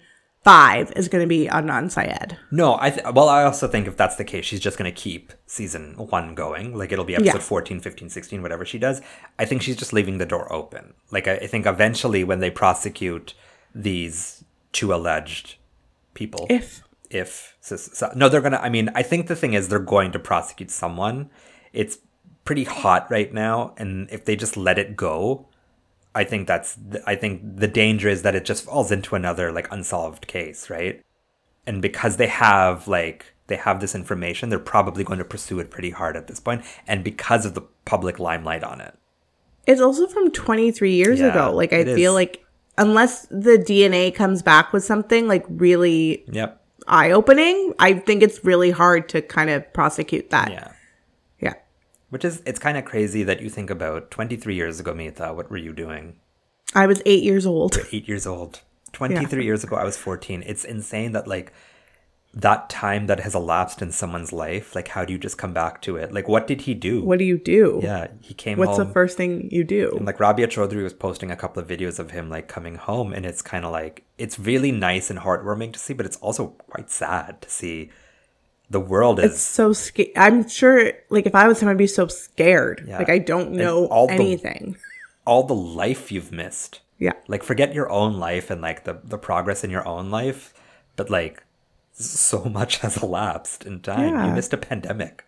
5 0.45 0.93
is 0.95 1.07
going 1.07 1.23
to 1.23 1.27
be 1.27 1.47
Adnan 1.47 1.89
Syed. 1.91 2.37
No, 2.51 2.77
I 2.79 2.91
th- 2.91 3.05
well, 3.13 3.27
I 3.29 3.43
also 3.43 3.67
think 3.67 3.87
if 3.87 3.97
that's 3.97 4.15
the 4.15 4.23
case, 4.23 4.45
she's 4.45 4.59
just 4.59 4.77
going 4.77 4.89
to 4.91 4.95
keep 4.95 5.33
season 5.47 5.95
one 5.97 6.35
going. 6.35 6.77
Like 6.77 6.91
it'll 6.91 7.03
be 7.03 7.15
episode 7.15 7.33
Yeah. 7.37 7.41
14, 7.41 7.79
15, 7.79 8.09
16, 8.09 8.41
whatever 8.43 8.63
she 8.63 8.77
does. 8.77 9.01
I 9.39 9.45
think 9.45 9.63
she's 9.63 9.75
just 9.75 9.91
leaving 9.91 10.19
the 10.19 10.25
door 10.25 10.51
open. 10.53 10.93
Like 11.11 11.27
I, 11.27 11.33
I 11.37 11.47
think 11.47 11.65
eventually 11.65 12.23
when 12.23 12.39
they 12.41 12.51
prosecute 12.51 13.33
these 13.73 14.43
two 14.71 14.93
alleged 14.93 15.55
people, 16.13 16.45
If 16.49 16.83
if 17.09 17.55
so, 17.59 17.75
so- 17.75 18.11
no, 18.15 18.29
they're 18.29 18.41
gonna. 18.41 18.57
I 18.61 18.69
mean, 18.69 18.89
I 18.93 19.01
think 19.01 19.25
the 19.27 19.35
thing 19.35 19.53
is 19.55 19.67
they're 19.67 19.79
going 19.79 20.11
to 20.11 20.19
prosecute 20.19 20.69
someone. 20.69 21.31
It's 21.73 21.97
pretty 22.45 22.65
hot 22.65 23.09
right 23.09 23.33
now, 23.33 23.73
and 23.77 24.07
if 24.11 24.25
they 24.25 24.35
just 24.35 24.55
let 24.57 24.77
it 24.77 24.95
go, 24.95 25.47
I 26.15 26.23
think 26.23 26.47
that's. 26.47 26.77
th- 26.91 27.03
I 27.05 27.15
think 27.15 27.41
the 27.57 27.67
danger 27.67 28.09
is 28.09 28.21
that 28.23 28.33
it 28.35 28.45
just 28.45 28.63
falls 28.65 28.91
into 28.91 29.15
another 29.15 29.51
like 29.51 29.71
unsolved 29.71 30.27
case, 30.27 30.69
right? 30.69 31.01
And 31.67 31.81
because 31.81 32.17
they 32.17 32.27
have 32.27 32.87
like 32.87 33.33
they 33.47 33.57
have 33.57 33.79
this 33.81 33.93
information, 33.95 34.49
they're 34.49 34.59
probably 34.59 35.03
going 35.03 35.19
to 35.19 35.25
pursue 35.25 35.59
it 35.59 35.69
pretty 35.69 35.91
hard 35.91 36.15
at 36.17 36.27
this 36.27 36.39
point, 36.39 36.63
and 36.87 37.03
because 37.03 37.45
of 37.45 37.53
the 37.53 37.61
public 37.85 38.17
limelight 38.19 38.63
on 38.63 38.81
it. 38.81 38.95
it's 39.67 39.81
also 39.81 40.07
from 40.07 40.31
23 40.31 40.93
years 40.93 41.19
Yeah, 41.19 41.27
ago. 41.31 41.53
Like 41.53 41.73
I 41.73 41.83
feel 41.85 42.11
is. 42.11 42.15
like 42.15 42.43
unless 42.77 43.25
the 43.29 43.57
DNA 43.57 44.13
comes 44.13 44.41
back 44.41 44.73
with 44.73 44.83
something 44.83 45.27
like 45.27 45.45
really 45.49 46.23
Yep. 46.31 46.61
eye 46.87 47.11
opening, 47.11 47.73
I 47.79 47.93
think 47.93 48.21
it's 48.23 48.43
really 48.45 48.71
hard 48.71 49.09
to 49.09 49.21
kind 49.21 49.49
of 49.49 49.71
prosecute 49.73 50.29
that. 50.31 50.51
Yeah. 50.51 50.71
Which 52.09 52.23
is 52.23 52.41
it's 52.45 52.59
kind 52.59 52.77
of 52.77 52.85
crazy 52.85 53.23
that 53.23 53.41
you 53.41 53.49
think 53.49 53.69
about 53.69 54.11
23 54.11 54.55
years 54.55 54.79
ago, 54.79 54.93
Mita. 54.93 55.33
What 55.33 55.49
were 55.49 55.57
you 55.57 55.73
doing? 55.73 56.17
I 56.73 56.87
was 56.87 57.01
eight 57.05 57.23
years 57.23 57.45
old. 57.45 57.77
eight 57.91 58.07
years 58.07 58.27
old. 58.27 58.61
23 58.93 59.43
years 59.43 59.63
ago, 59.63 59.75
I 59.75 59.83
was 59.83 59.97
14. 59.97 60.43
It's 60.47 60.63
insane 60.63 61.11
that, 61.11 61.27
like, 61.27 61.51
that 62.33 62.69
time 62.69 63.07
that 63.07 63.19
has 63.21 63.35
elapsed 63.35 63.81
in 63.81 63.91
someone's 63.91 64.31
life, 64.31 64.73
like, 64.73 64.89
how 64.89 65.03
do 65.03 65.11
you 65.11 65.19
just 65.19 65.37
come 65.37 65.53
back 65.53 65.81
to 65.81 65.97
it? 65.97 66.13
Like, 66.13 66.27
what 66.29 66.47
did 66.47 66.61
he 66.61 66.73
do? 66.73 67.03
What 67.03 67.19
do 67.19 67.25
you 67.25 67.37
do? 67.37 67.79
yeah, 67.83 68.07
he 68.21 68.33
came 68.33 68.57
What's 68.57 68.77
home. 68.77 68.87
the 68.87 68.93
first 68.93 69.17
thing 69.17 69.49
you 69.51 69.65
do? 69.65 69.93
and, 69.97 70.05
like, 70.05 70.19
Rabia 70.19 70.47
Chaudhry 70.47 70.83
was 70.83 70.93
posting 70.93 71.29
a 71.29 71.35
couple 71.35 71.61
of 71.61 71.67
videos 71.67 71.99
of 71.99 72.11
him, 72.11 72.29
like, 72.29 72.47
coming 72.47 72.75
home. 72.75 73.11
And 73.11 73.25
it's 73.25 73.41
kind 73.41 73.65
of 73.65 73.71
like, 73.71 74.05
it's 74.17 74.39
really 74.39 74.71
nice 74.71 75.09
and 75.09 75.19
heartwarming 75.19 75.73
to 75.73 75.79
see, 75.79 75.93
but 75.93 76.05
it's 76.05 76.17
also 76.17 76.47
quite 76.69 76.89
sad 76.89 77.41
to 77.41 77.49
see 77.49 77.89
the 78.69 78.79
world 78.79 79.19
is. 79.19 79.31
It's 79.33 79.41
so 79.41 79.73
scary. 79.73 80.11
I'm 80.17 80.47
sure, 80.47 80.91
like, 81.09 81.25
if 81.25 81.35
I 81.35 81.47
was 81.47 81.61
him, 81.61 81.69
I'd 81.69 81.77
be 81.77 81.87
so 81.87 82.07
scared. 82.07 82.85
Yeah. 82.87 82.97
Like, 82.97 83.09
I 83.09 83.19
don't 83.19 83.47
And 83.49 83.57
know 83.57 83.85
all 83.87 84.07
the- 84.07 84.13
anything. 84.13 84.77
all 85.25 85.43
the 85.43 85.55
life 85.55 86.11
you've 86.11 86.31
missed. 86.31 86.81
Yeah. 86.97 87.13
Like 87.27 87.43
forget 87.43 87.73
your 87.73 87.89
own 87.91 88.17
life 88.19 88.49
and 88.49 88.61
like 88.61 88.85
the 88.85 88.99
the 89.03 89.17
progress 89.17 89.63
in 89.65 89.69
your 89.69 89.85
own 89.85 90.09
life, 90.11 90.53
but 90.95 91.09
like 91.09 91.43
so 91.91 92.45
much 92.59 92.77
has 92.77 93.01
elapsed 93.03 93.65
in 93.65 93.81
time. 93.81 94.25
You 94.27 94.33
missed 94.33 94.53
a 94.53 94.57
pandemic. 94.57 95.25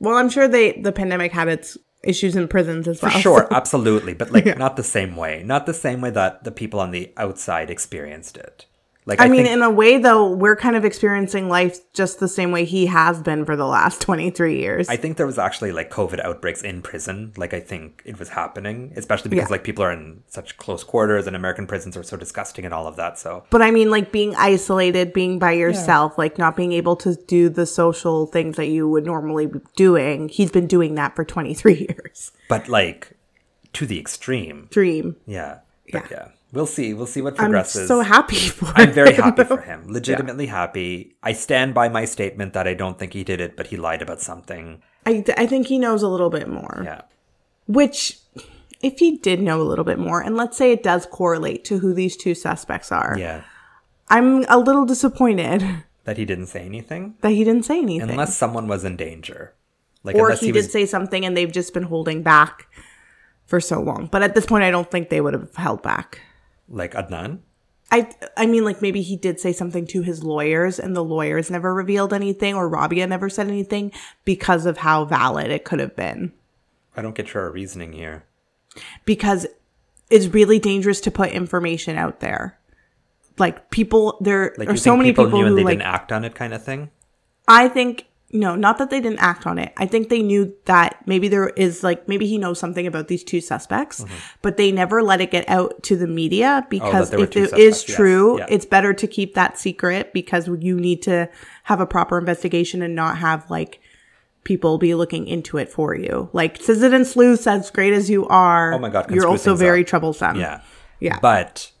Well, 0.00 0.16
I'm 0.16 0.28
sure 0.28 0.48
they 0.48 0.72
the 0.72 0.90
pandemic 0.92 1.30
had 1.32 1.46
its 1.48 1.78
issues 2.02 2.34
in 2.36 2.48
prisons 2.48 2.88
as 2.88 3.00
well. 3.00 3.12
For 3.12 3.18
sure, 3.20 3.46
so- 3.48 3.48
absolutely, 3.56 4.12
but 4.14 4.32
like 4.32 4.44
Yeah. 4.44 4.54
not 4.54 4.76
the 4.76 4.82
same 4.82 5.14
way. 5.14 5.42
Not 5.44 5.66
the 5.66 5.74
same 5.74 6.00
way 6.00 6.10
that 6.10 6.42
the 6.44 6.50
people 6.52 6.80
on 6.80 6.90
the 6.90 7.12
outside 7.16 7.70
experienced 7.70 8.36
it. 8.36 8.66
Like 9.08 9.20
I, 9.22 9.28
mean, 9.28 9.44
think, 9.44 9.56
in 9.56 9.62
a 9.62 9.70
way, 9.70 9.96
though, 9.96 10.30
we're 10.30 10.54
kind 10.54 10.76
of 10.76 10.84
experiencing 10.84 11.48
life 11.48 11.78
just 11.94 12.20
the 12.20 12.28
same 12.28 12.52
way 12.52 12.66
he 12.66 12.84
has 12.86 13.22
been 13.22 13.46
for 13.46 13.56
the 13.56 13.64
last 13.66 14.00
23 14.02 14.58
years. 14.60 14.88
I 14.88 14.96
think 14.96 15.16
there 15.16 15.26
was 15.26 15.38
actually 15.38 15.72
like 15.72 15.90
COVID 15.90 16.20
outbreaks 16.20 16.62
in 16.62 16.82
prison. 16.82 17.32
Like 17.36 17.54
I 17.54 17.60
think 17.60 18.02
it 18.04 18.18
was 18.18 18.28
happening, 18.28 18.92
especially 18.96 19.30
because 19.30 19.48
Yeah. 19.48 19.52
like 19.52 19.64
people 19.64 19.82
are 19.82 19.90
in 19.92 20.22
such 20.28 20.58
close 20.58 20.84
quarters 20.84 21.26
and 21.26 21.34
American 21.34 21.66
prisons 21.66 21.96
are 21.96 22.02
so 22.02 22.18
disgusting 22.18 22.66
and 22.66 22.74
all 22.74 22.86
of 22.86 22.96
that. 22.96 23.18
So 23.18 23.44
but 23.48 23.62
I 23.62 23.70
mean, 23.70 23.90
like 23.90 24.12
being 24.12 24.34
isolated, 24.36 25.14
being 25.14 25.38
by 25.38 25.52
yourself, 25.52 26.18
like 26.18 26.36
not 26.36 26.54
being 26.54 26.72
able 26.72 26.96
to 26.96 27.14
do 27.26 27.48
the 27.48 27.64
social 27.64 28.26
things 28.26 28.56
that 28.56 28.66
you 28.68 28.86
would 28.88 29.06
normally 29.06 29.46
be 29.46 29.60
doing. 29.74 30.28
He's 30.28 30.50
been 30.50 30.66
doing 30.66 30.96
that 30.96 31.16
for 31.16 31.24
23 31.24 31.74
years. 31.88 32.30
but 32.48 32.68
like 32.68 33.12
to 33.72 33.86
the 33.86 33.98
extreme. 33.98 34.64
Extreme. 34.64 35.16
Yeah. 35.26 35.60
But 35.90 36.10
Yeah. 36.10 36.18
yeah. 36.18 36.28
We'll 36.52 36.66
see. 36.66 36.94
We'll 36.94 37.06
see 37.06 37.20
what 37.20 37.36
progresses. 37.36 37.82
I'm 37.82 37.86
so 37.88 38.00
happy 38.00 38.36
for 38.48 38.72
I'm 38.74 38.92
very 38.92 39.14
happy 39.14 39.42
though. 39.42 39.56
for 39.56 39.62
him. 39.62 39.84
Legitimately 39.86 40.46
happy. 40.46 41.14
I 41.22 41.32
stand 41.32 41.74
by 41.74 41.88
my 41.88 42.04
statement 42.04 42.54
that 42.54 42.66
I 42.66 42.74
don't 42.74 42.98
think 42.98 43.12
he 43.12 43.24
did 43.24 43.40
it, 43.40 43.56
but 43.56 43.66
he 43.68 43.76
lied 43.76 44.00
about 44.02 44.20
something. 44.20 44.82
I, 45.04 45.24
I 45.36 45.46
think 45.46 45.66
he 45.66 45.78
knows 45.78 46.02
a 46.02 46.08
little 46.08 46.30
bit 46.30 46.48
more. 46.48 46.82
Yeah. 46.84 47.02
Which, 47.66 48.18
if 48.80 48.98
he 48.98 49.18
did 49.18 49.42
know 49.42 49.60
a 49.60 49.64
little 49.64 49.84
bit 49.84 49.98
more, 49.98 50.22
and 50.22 50.36
let's 50.36 50.56
say 50.56 50.72
it 50.72 50.82
does 50.82 51.04
correlate 51.04 51.64
to 51.66 51.78
who 51.78 51.92
these 51.92 52.16
two 52.16 52.34
suspects 52.34 52.90
are, 52.90 53.16
Yeah. 53.18 53.42
I'm 54.08 54.44
a 54.48 54.56
little 54.58 54.86
disappointed 54.86 55.62
That 56.04 56.16
he 56.16 56.24
didn't 56.24 56.46
say 56.46 56.60
anything. 56.60 57.16
that 57.20 57.32
he 57.32 57.44
didn't 57.44 57.64
say 57.66 57.80
anything. 57.80 58.08
Unless 58.08 58.34
someone 58.34 58.66
was 58.66 58.82
in 58.82 58.96
danger. 58.96 59.52
Like 60.04 60.16
or 60.16 60.28
unless 60.28 60.40
he, 60.40 60.46
he, 60.46 60.52
did 60.52 60.60
was 60.60 60.72
say 60.72 60.86
something 60.86 61.26
and 61.26 61.36
they've 61.36 61.52
just 61.52 61.74
been 61.74 61.82
holding 61.82 62.22
back 62.22 62.66
for 63.44 63.60
so 63.60 63.82
long. 63.82 64.08
But 64.10 64.22
at 64.22 64.34
this 64.34 64.46
point, 64.46 64.64
I 64.64 64.70
don't 64.70 64.90
think 64.90 65.10
they 65.10 65.20
would 65.20 65.34
have 65.34 65.54
held 65.56 65.82
back. 65.82 66.22
Like 66.68 66.94
Adnan. 66.94 67.40
I 67.90 68.10
I 68.36 68.46
mean, 68.46 68.64
like 68.64 68.82
maybe 68.82 69.02
he 69.02 69.16
did 69.16 69.40
say 69.40 69.52
something 69.52 69.86
to 69.88 70.02
his 70.02 70.22
lawyers, 70.22 70.78
and 70.78 70.94
the 70.94 71.04
lawyers 71.04 71.50
never 71.50 71.72
revealed 71.74 72.12
anything, 72.12 72.54
or 72.54 72.68
Rabia 72.68 73.06
never 73.06 73.30
said 73.30 73.48
anything 73.48 73.92
because 74.24 74.66
of 74.66 74.78
how 74.78 75.04
valid 75.04 75.50
it 75.50 75.64
could 75.64 75.80
have 75.80 75.96
been. 75.96 76.32
I 76.96 77.02
don't 77.02 77.14
get 77.14 77.32
your 77.32 77.50
reasoning 77.50 77.92
here. 77.92 78.24
Because 79.04 79.46
it's 80.10 80.26
really 80.26 80.58
dangerous 80.58 81.00
to 81.02 81.10
put 81.10 81.30
information 81.30 81.96
out 81.96 82.20
there. 82.20 82.58
Like 83.38 83.70
people, 83.70 84.18
there 84.20 84.54
Like 84.58 84.68
are 84.68 84.76
so 84.76 84.96
many 84.96 85.10
people, 85.10 85.26
people, 85.26 85.38
knew 85.38 85.46
and 85.46 85.52
who 85.52 85.56
they 85.56 85.64
like. 85.64 85.78
didn't 85.78 85.86
act 85.88 86.12
on 86.12 86.24
it 86.24 86.34
kind 86.34 86.52
of 86.52 86.64
thing? 86.64 86.90
I 87.46 87.68
think 87.68 88.07
no, 88.30 88.54
not 88.54 88.76
that 88.78 88.90
they 88.90 89.00
didn't 89.00 89.20
act 89.20 89.46
on 89.46 89.58
it. 89.58 89.72
I 89.78 89.86
think 89.86 90.10
they 90.10 90.20
knew 90.22 90.54
that 90.66 91.00
maybe 91.06 91.28
there 91.28 91.48
is 91.48 91.82
like 91.82 92.06
maybe 92.08 92.26
he 92.26 92.36
knows 92.36 92.58
something 92.58 92.86
about 92.86 93.08
these 93.08 93.24
two 93.24 93.40
suspects, 93.40 94.04
but 94.42 94.58
they 94.58 94.70
never 94.70 95.02
let 95.02 95.20
it 95.22 95.30
get 95.30 95.48
out 95.48 95.82
to 95.84 95.96
the 95.96 96.06
media 96.06 96.66
because 96.68 97.10
Mm-hmm. 97.10 97.20
Oh, 97.20 97.22
if 97.22 97.30
it 97.30 97.36
is 97.36 97.50
suspects, 97.50 97.88
yes. 97.88 97.96
true, 97.96 98.38
Yeah. 98.38 98.46
it's 98.50 98.66
better 98.66 98.92
to 98.92 99.06
keep 99.06 99.34
that 99.34 99.58
secret 99.58 100.12
because 100.12 100.46
you 100.46 100.78
need 100.78 101.00
to 101.02 101.30
have 101.64 101.80
a 101.80 101.86
proper 101.86 102.18
investigation 102.18 102.82
and 102.82 102.94
not 102.94 103.16
have 103.18 103.48
like 103.50 103.80
people 104.44 104.76
be 104.78 104.94
looking 104.94 105.26
into 105.26 105.56
it 105.58 105.70
for 105.70 105.94
you. 105.94 106.28
Like 106.34 106.56
Citizen 106.58 107.04
Sleuth, 107.04 107.46
as 107.46 107.70
great 107.70 107.92
as 107.94 108.10
you 108.10 108.26
are, 108.28 108.74
Oh 108.74 108.78
my 108.78 108.88
God, 108.90 109.10
you're 109.10 109.26
also 109.26 109.54
very 109.54 109.80
up. 109.82 109.86
troublesome. 109.86 110.36
Yeah. 110.38 110.60
Yeah. 111.00 111.18
But 111.20 111.72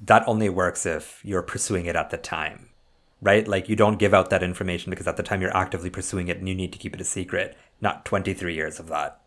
that 0.00 0.22
only 0.28 0.48
works 0.48 0.86
if 0.86 1.20
you're 1.24 1.42
pursuing 1.42 1.86
it 1.86 1.96
at 1.96 2.10
the 2.10 2.16
time, 2.18 2.67
right? 3.20 3.46
Like 3.48 3.68
you 3.68 3.76
don't 3.76 3.98
give 3.98 4.14
out 4.14 4.30
that 4.30 4.42
information 4.42 4.90
because 4.90 5.06
at 5.06 5.16
the 5.16 5.22
time 5.22 5.40
you're 5.40 5.56
actively 5.56 5.90
pursuing 5.90 6.28
it 6.28 6.38
and 6.38 6.48
you 6.48 6.54
need 6.54 6.72
to 6.72 6.78
keep 6.78 6.94
it 6.94 7.00
a 7.00 7.04
secret, 7.04 7.56
not 7.80 8.04
23 8.04 8.54
years 8.54 8.78
of 8.78 8.88
that. 8.88 9.20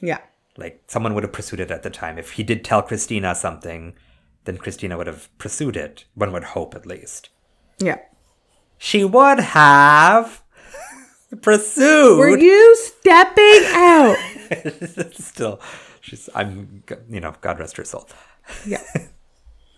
yeah. 0.00 0.18
Like 0.56 0.82
someone 0.86 1.14
would 1.14 1.24
have 1.24 1.32
pursued 1.32 1.58
it 1.58 1.72
at 1.72 1.82
the 1.82 1.90
time. 1.90 2.16
If 2.16 2.32
he 2.32 2.44
did 2.44 2.64
tell 2.64 2.80
Cristina 2.80 3.34
something, 3.34 3.94
then 4.44 4.56
Cristina 4.56 4.96
would 4.96 5.08
have 5.08 5.28
pursued 5.38 5.76
it. 5.76 6.04
One 6.14 6.30
would 6.32 6.44
hope 6.44 6.76
at 6.76 6.86
least. 6.86 7.30
Yeah. 7.80 7.98
She 8.78 9.04
would 9.04 9.40
have 9.40 10.42
pursued. 11.42 12.18
Were 12.18 12.38
you 12.38 12.76
stepping 12.76 13.62
out? 13.74 14.16
Still, 15.12 15.60
she's. 16.00 16.28
I'm. 16.34 16.84
You 17.10 17.20
know, 17.20 17.34
God 17.40 17.58
rest 17.58 17.76
her 17.76 17.84
soul. 17.84 18.08
yeah. 18.66 18.82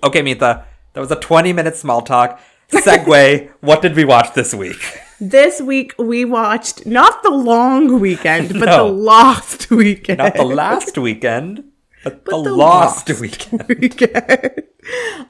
Okay, 0.05 0.21
Mitha, 0.21 0.67
That 0.93 1.01
was 1.01 1.11
a 1.11 1.17
20 1.17 1.55
minute 1.55 1.75
small 1.75 2.03
talk. 2.03 2.39
Segue. 2.71 3.51
what 3.61 3.83
did 3.83 3.95
we 3.97 4.05
watch 4.05 4.35
this 4.35 4.55
week? 4.55 5.01
This 5.21 5.61
week 5.61 5.95
we 5.99 6.25
watched 6.25 6.85
not 6.87 7.23
the 7.23 7.31
long 7.31 8.01
weekend, 8.01 8.49
but 8.59 8.67
No. 8.67 8.87
the 8.89 8.93
lost 8.93 9.71
weekend. 9.71 10.19
Not 10.19 10.35
the 10.35 10.45
last 10.45 10.99
weekend, 10.99 11.65
but, 12.05 12.25
the, 12.25 12.31
the 12.33 12.37
lost, 12.51 13.09
lost. 13.09 13.21
weekend. 13.21 13.65
weekend. 13.81 14.63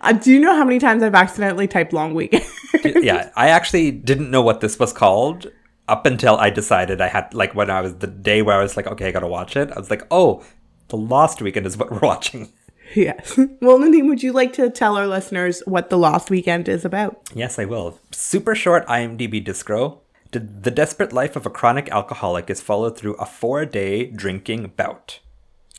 Uh, 0.00 0.12
do 0.12 0.32
you 0.32 0.40
know 0.40 0.54
how 0.56 0.64
many 0.64 0.78
times 0.78 1.02
I've 1.02 1.14
accidentally 1.14 1.66
typed 1.68 1.92
long 1.92 2.14
weekend? 2.14 2.44
yeah, 2.84 3.30
I 3.36 3.48
actually 3.48 3.90
didn't 3.90 4.30
know 4.30 4.42
what 4.42 4.60
this 4.60 4.78
was 4.78 4.92
called 4.92 5.46
up 5.88 6.04
until 6.04 6.36
I 6.36 6.50
decided 6.50 7.00
I 7.00 7.06
had 7.08 7.32
like 7.32 7.54
when 7.54 7.70
I 7.70 7.80
was 7.80 7.94
the 7.96 8.06
day 8.08 8.42
where 8.42 8.58
I 8.58 8.62
was 8.62 8.76
like, 8.76 8.86
okay, 8.88 9.06
I 9.08 9.12
gotta 9.12 9.28
watch 9.28 9.56
it. 9.56 9.70
I 9.70 9.78
was 9.78 9.88
like, 9.88 10.02
oh, 10.10 10.42
the 10.88 10.96
Lost 10.96 11.40
Weekend 11.40 11.64
is 11.66 11.76
what 11.76 11.90
we're 11.92 11.98
watching. 12.02 12.52
Yes. 13.06 13.38
Well, 13.60 13.78
Nadine, 13.78 14.08
would 14.08 14.22
you 14.22 14.32
like 14.32 14.52
to 14.54 14.70
tell 14.70 14.96
our 14.96 15.06
listeners 15.06 15.62
what 15.66 15.90
The 15.90 15.98
Lost 15.98 16.30
Weekend 16.30 16.66
is 16.68 16.84
about? 16.84 17.20
Yes, 17.34 17.58
I 17.58 17.66
will. 17.66 18.00
Super 18.12 18.54
short 18.54 18.86
IMDb 18.86 19.44
discro. 19.44 19.98
The 20.32 20.70
desperate 20.70 21.12
life 21.12 21.36
of 21.36 21.46
a 21.46 21.50
chronic 21.50 21.88
alcoholic 21.90 22.50
is 22.50 22.60
followed 22.60 22.96
through 22.98 23.14
a 23.14 23.24
four-day 23.26 24.06
drinking 24.06 24.72
bout. 24.76 25.20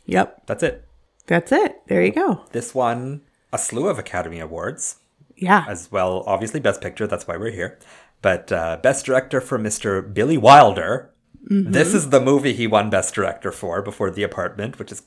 Yep. 0.05 0.47
That's 0.47 0.63
it. 0.63 0.85
That's 1.27 1.51
it. 1.51 1.81
There 1.87 2.03
you 2.03 2.11
go. 2.11 2.45
This 2.53 2.73
won 2.73 3.21
a 3.51 3.57
slew 3.57 3.87
of 3.87 3.99
Academy 3.99 4.39
Awards 4.39 4.97
Yeah. 5.35 5.65
as 5.67 5.91
well. 5.91 6.23
Obviously, 6.25 6.59
Best 6.59 6.81
Picture. 6.81 7.05
That's 7.07 7.27
why 7.27 7.37
we're 7.37 7.51
here. 7.51 7.77
But 8.21 8.51
uh, 8.51 8.77
Best 8.81 9.05
Director 9.05 9.41
for 9.41 9.59
Mr. 9.59 10.11
Billy 10.13 10.37
Wilder. 10.37 11.11
This 11.49 11.93
is 11.93 12.09
the 12.09 12.19
movie 12.19 12.53
he 12.53 12.67
won 12.67 12.89
Best 12.89 13.13
Director 13.13 13.51
for 13.51 13.81
before 13.81 14.09
The 14.11 14.23
Apartment, 14.23 14.79
which 14.79 14.91
is 14.91 15.03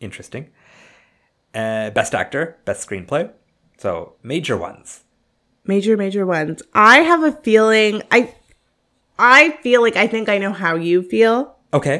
interesting. 0.00 0.50
Uh, 1.56 1.90
best 1.90 2.14
Actor, 2.14 2.58
Best 2.66 2.86
Screenplay. 2.86 3.30
So 3.78 4.12
major 4.22 4.56
ones. 4.56 5.02
major 5.64 5.96
major 5.96 6.24
ones 6.24 6.62
i 6.74 6.98
have 7.10 7.22
a 7.24 7.32
feeling 7.46 8.00
i 8.16 8.32
i 9.18 9.50
feel 9.64 9.80
like 9.86 9.96
i 9.96 10.06
think 10.06 10.28
i 10.28 10.38
know 10.38 10.52
how 10.52 10.76
you 10.76 11.02
feel 11.02 11.56
Okay, 11.74 11.98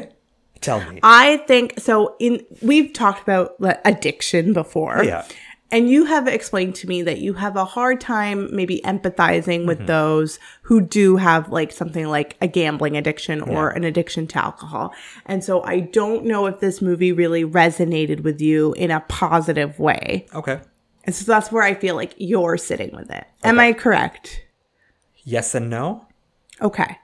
tell 0.61 0.79
me. 0.89 0.99
i 1.03 1.37
think 1.49 1.73
so 1.77 2.15
in 2.19 2.39
we've 2.61 2.93
talked 2.93 3.21
about 3.27 3.55
addiction 3.83 4.53
before 4.53 5.03
yeah. 5.03 5.25
And 5.71 5.89
you 5.89 6.05
have 6.05 6.27
explained 6.27 6.75
to 6.75 6.87
me 6.87 7.01
that 7.01 7.19
you 7.19 7.33
have 7.33 7.55
a 7.55 7.65
hard 7.65 7.99
time 7.99 8.53
maybe 8.55 8.81
empathizing 8.85 9.65
with 9.65 9.79
mm-hmm. 9.79 9.87
those 9.87 10.39
who 10.63 10.79
do 10.79 11.17
have 11.17 11.49
like 11.49 11.71
something 11.71 12.07
like 12.07 12.37
a 12.41 12.47
gambling 12.47 12.95
addiction 12.95 13.41
or 13.41 13.69
an 13.69 13.83
addiction 13.83 14.27
to 14.27 14.37
alcohol. 14.37 14.93
And 15.25 15.43
so 15.43 15.63
i 15.63 15.79
don't 15.79 16.25
know 16.25 16.45
if 16.45 16.59
this 16.59 16.81
movie 16.81 17.11
really 17.11 17.43
resonated 17.43 18.21
with 18.23 18.41
you 18.41 18.73
in 18.73 18.91
a 18.91 19.01
positive 19.01 19.79
way. 19.79 20.25
Okay. 20.33 20.61
and 21.03 21.13
so 21.13 21.25
that's 21.25 21.51
where 21.51 21.63
i 21.63 21.73
feel 21.73 21.95
like 21.95 22.13
you're 22.17 22.57
sitting 22.57 22.95
with 22.95 23.09
it. 23.11 23.25
Am 23.43 23.59
i 23.59 23.73
correct? 23.73 24.43
Yes 25.23 25.53
and 25.53 25.69
no, 25.69 26.07
okay. 26.61 26.97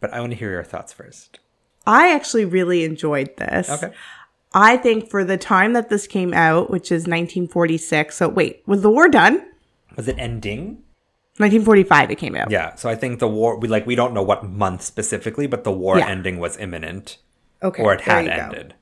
But 0.00 0.12
I 0.12 0.20
want 0.20 0.32
to 0.32 0.38
hear 0.38 0.50
your 0.50 0.64
thoughts 0.64 0.92
first. 0.92 1.40
I 1.86 2.12
actually 2.12 2.44
really 2.44 2.84
enjoyed 2.84 3.34
this. 3.36 3.70
Okay. 3.70 3.92
I 4.56 4.78
think 4.78 5.10
for 5.10 5.22
the 5.22 5.36
time 5.36 5.74
that 5.74 5.90
this 5.90 6.06
came 6.06 6.32
out, 6.32 6.70
which 6.70 6.90
is 6.90 7.02
1946. 7.02 8.16
So 8.16 8.28
wait, 8.28 8.62
was 8.66 8.80
the 8.80 8.90
war 8.90 9.06
done? 9.08 9.44
Was 9.96 10.08
it 10.08 10.16
ending? 10.18 10.82
1945 11.38 12.10
it 12.10 12.14
came 12.16 12.34
out. 12.34 12.50
Yeah. 12.50 12.74
So 12.76 12.88
I 12.88 12.94
think 12.94 13.18
the 13.20 13.28
war. 13.28 13.58
We 13.58 13.68
like 13.68 13.86
we 13.86 13.94
don't 13.94 14.14
know 14.14 14.22
what 14.22 14.44
month 14.48 14.80
specifically, 14.82 15.46
but 15.46 15.64
the 15.64 15.72
war 15.72 15.98
Yeah. 15.98 16.08
ending 16.08 16.38
was 16.38 16.56
imminent, 16.56 17.18
Okay. 17.62 17.82
or 17.82 17.92
it 17.92 18.00
had 18.00 18.24
you 18.24 18.30
go. 18.30 18.36
ended. 18.36 18.74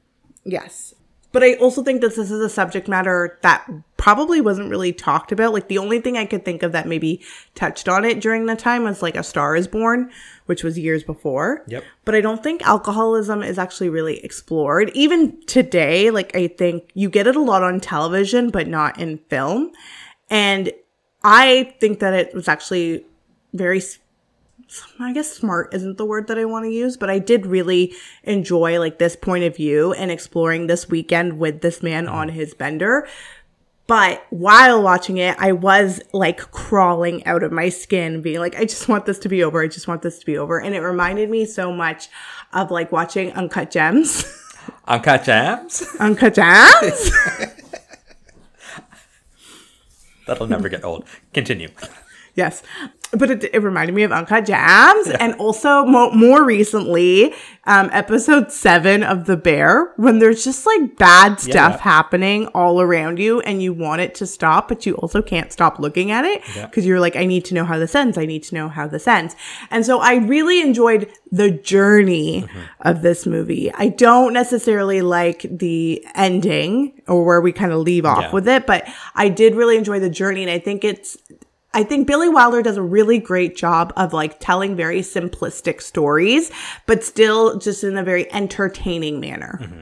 Yes. 0.45 0.95
But 1.33 1.43
I 1.43 1.55
also 1.55 1.83
think 1.83 2.01
that 2.03 2.15
this 2.15 2.31
is 2.31 2.41
a 2.41 2.49
subject 2.49 2.87
matter 2.87 3.41
that 3.43 3.69
probably 3.97 4.41
wasn't 4.41 4.71
really 4.71 4.93
talked 4.93 5.33
about. 5.33 5.53
Like 5.53 5.67
the 5.67 5.79
only 5.79 5.99
thing 6.01 6.17
I 6.17 6.27
could 6.27 6.45
think 6.45 6.63
of 6.63 6.71
that 6.71 6.87
maybe 6.87 7.21
touched 7.57 7.89
on 7.89 8.05
it 8.05 8.21
during 8.21 8.47
the 8.47 8.55
time 8.55 8.85
was 8.85 9.03
like 9.03 9.17
A 9.17 9.25
Star 9.25 9.57
is 9.57 9.67
Born, 9.67 10.13
which 10.47 10.63
was 10.63 10.79
years 10.79 11.03
before. 11.03 11.65
Yep. 11.69 11.85
But 12.05 12.15
I 12.15 12.21
don't 12.21 12.43
think 12.43 12.63
alcoholism 12.63 13.43
is 13.43 13.59
actually 13.59 13.89
really 13.89 14.23
explored. 14.25 14.91
Even 14.95 15.41
today, 15.47 16.11
like 16.11 16.35
I 16.37 16.49
think 16.49 16.91
you 16.95 17.09
get 17.09 17.27
it 17.27 17.37
a 17.37 17.43
lot 17.43 17.63
on 17.63 17.81
television, 17.81 18.51
but 18.51 18.69
not 18.69 18.99
in 18.99 19.19
film. 19.31 19.73
And 20.31 20.73
I 21.23 21.75
think 21.81 22.01
that 22.01 22.15
it 22.15 22.35
was 22.35 22.49
actually 22.49 23.07
very 23.53 23.81
I 24.99 25.13
guess 25.13 25.31
smart 25.31 25.75
isn't 25.75 25.99
the 25.99 26.07
word 26.07 26.29
that 26.29 26.39
I 26.39 26.45
want 26.47 26.65
to 26.65 26.71
use, 26.71 26.97
but 26.97 27.11
I 27.11 27.19
did 27.19 27.47
really 27.47 27.95
enjoy 28.23 28.79
like 28.79 28.99
this 28.99 29.15
point 29.15 29.45
of 29.45 29.57
view 29.57 29.93
and 29.93 30.11
exploring 30.11 30.67
this 30.67 30.89
weekend 30.89 31.39
with 31.39 31.61
this 31.61 31.83
man 31.83 32.07
mm-hmm. 32.07 32.15
on 32.15 32.29
his 32.31 32.55
bender. 32.55 33.07
But 33.87 34.25
while 34.31 34.83
watching 34.83 35.18
it, 35.18 35.37
I 35.38 35.53
was 35.53 36.01
like 36.12 36.38
crawling 36.53 37.25
out 37.27 37.42
of 37.42 37.53
my 37.53 37.68
skin, 37.68 38.23
being 38.23 38.38
like, 38.38 38.57
I 38.57 38.64
just 38.64 38.88
want 38.88 39.05
this 39.05 39.18
to 39.20 39.29
be 39.29 39.44
over. 39.44 39.62
I 39.62 39.68
just 39.68 39.87
want 39.87 40.01
this 40.03 40.18
to 40.20 40.27
be 40.27 40.38
over. 40.38 40.59
And 40.59 40.75
it 40.75 40.81
reminded 40.81 41.29
me 41.29 41.44
so 41.44 41.70
much 41.70 42.09
of 42.53 42.70
like 42.70 42.90
watching 42.92 43.31
Uncut 43.33 43.70
Gems. 43.70 44.25
Uncut 44.88 45.25
Gems? 45.25 45.87
Uncut 46.01 46.35
Gems? 46.35 47.11
That'll 50.27 50.47
never 50.47 50.70
get 50.70 50.85
old. 50.85 51.05
Continue. 51.35 51.68
Yes. 52.35 52.62
But 53.16 53.31
it, 53.31 53.44
it 53.55 53.59
reminded 53.62 53.94
me 53.94 54.03
of 54.03 54.12
Uncut 54.12 54.46
Jams. 54.46 55.09
And 55.09 55.35
also, 55.35 55.85
mo- 55.85 56.11
more 56.12 56.44
recently, 56.44 57.33
um, 57.64 57.88
episode 57.92 58.50
seven 58.53 59.03
of 59.03 59.24
The 59.27 59.37
Bear, 59.37 59.92
when 59.96 60.18
there's 60.18 60.44
just 60.44 60.66
like 60.66 60.96
bad 60.96 61.40
stuff 61.40 61.74
Yeah. 61.74 61.79
happening 61.83 62.46
all 62.48 62.81
around 62.81 63.18
you 63.18 63.40
and 63.40 63.62
you 63.62 63.72
want 63.72 64.00
it 64.00 64.14
to 64.16 64.27
stop, 64.27 64.68
but 64.68 64.85
you 64.85 64.94
also 64.96 65.22
can't 65.22 65.53
stop 65.53 65.79
looking 65.79 66.11
at 66.11 66.24
it 66.24 66.42
Yeah. 66.57 66.66
because 66.66 66.85
you're 66.85 67.00
like, 67.00 67.16
I 67.16 67.24
need 67.24 67.44
to 67.46 67.55
know 67.55 67.64
how 67.64 67.79
this 67.79 67.94
ends. 67.94 68.18
I 68.18 68.27
need 68.27 68.42
to 68.44 68.55
know 68.55 68.68
how 68.68 68.87
this 68.87 69.07
ends. 69.07 69.35
And 69.70 69.87
so 69.87 70.00
I 70.00 70.16
really 70.16 70.61
enjoyed 70.61 71.09
the 71.31 71.50
journey 71.50 72.42
Mm-hmm. 72.42 72.61
of 72.88 73.03
this 73.03 73.27
movie. 73.27 73.72
I 73.74 73.88
don't 73.88 74.33
necessarily 74.33 75.00
like 75.03 75.46
the 75.50 76.05
ending 76.14 77.00
or 77.07 77.24
where 77.24 77.40
we 77.40 77.53
kind 77.53 77.72
of 77.72 77.79
leave 77.81 78.05
off 78.05 78.22
Yeah. 78.24 78.33
with 78.33 78.48
it, 78.48 78.66
but 78.66 78.87
I 79.14 79.29
did 79.29 79.55
really 79.55 79.77
enjoy 79.77 80.00
the 80.00 80.11
journey. 80.11 80.42
And 80.42 80.50
I 80.50 80.59
think 80.59 80.85
it's, 80.85 81.16
I 81.75 81.83
think 81.83 82.07
Billy 82.07 82.29
Wilder 82.29 82.63
does 82.63 82.77
a 82.77 82.83
really 82.83 83.19
great 83.19 83.57
job 83.57 83.93
of 83.97 84.13
like 84.13 84.41
telling 84.41 84.77
very 84.77 85.01
simplistic 85.01 85.83
stories, 85.83 86.51
but 86.87 87.05
still 87.05 87.59
just 87.59 87.85
in 87.85 87.99
a 87.99 88.05
very 88.05 88.33
entertaining 88.33 89.21
manner. 89.21 89.59
Mm-hmm. 89.61 89.81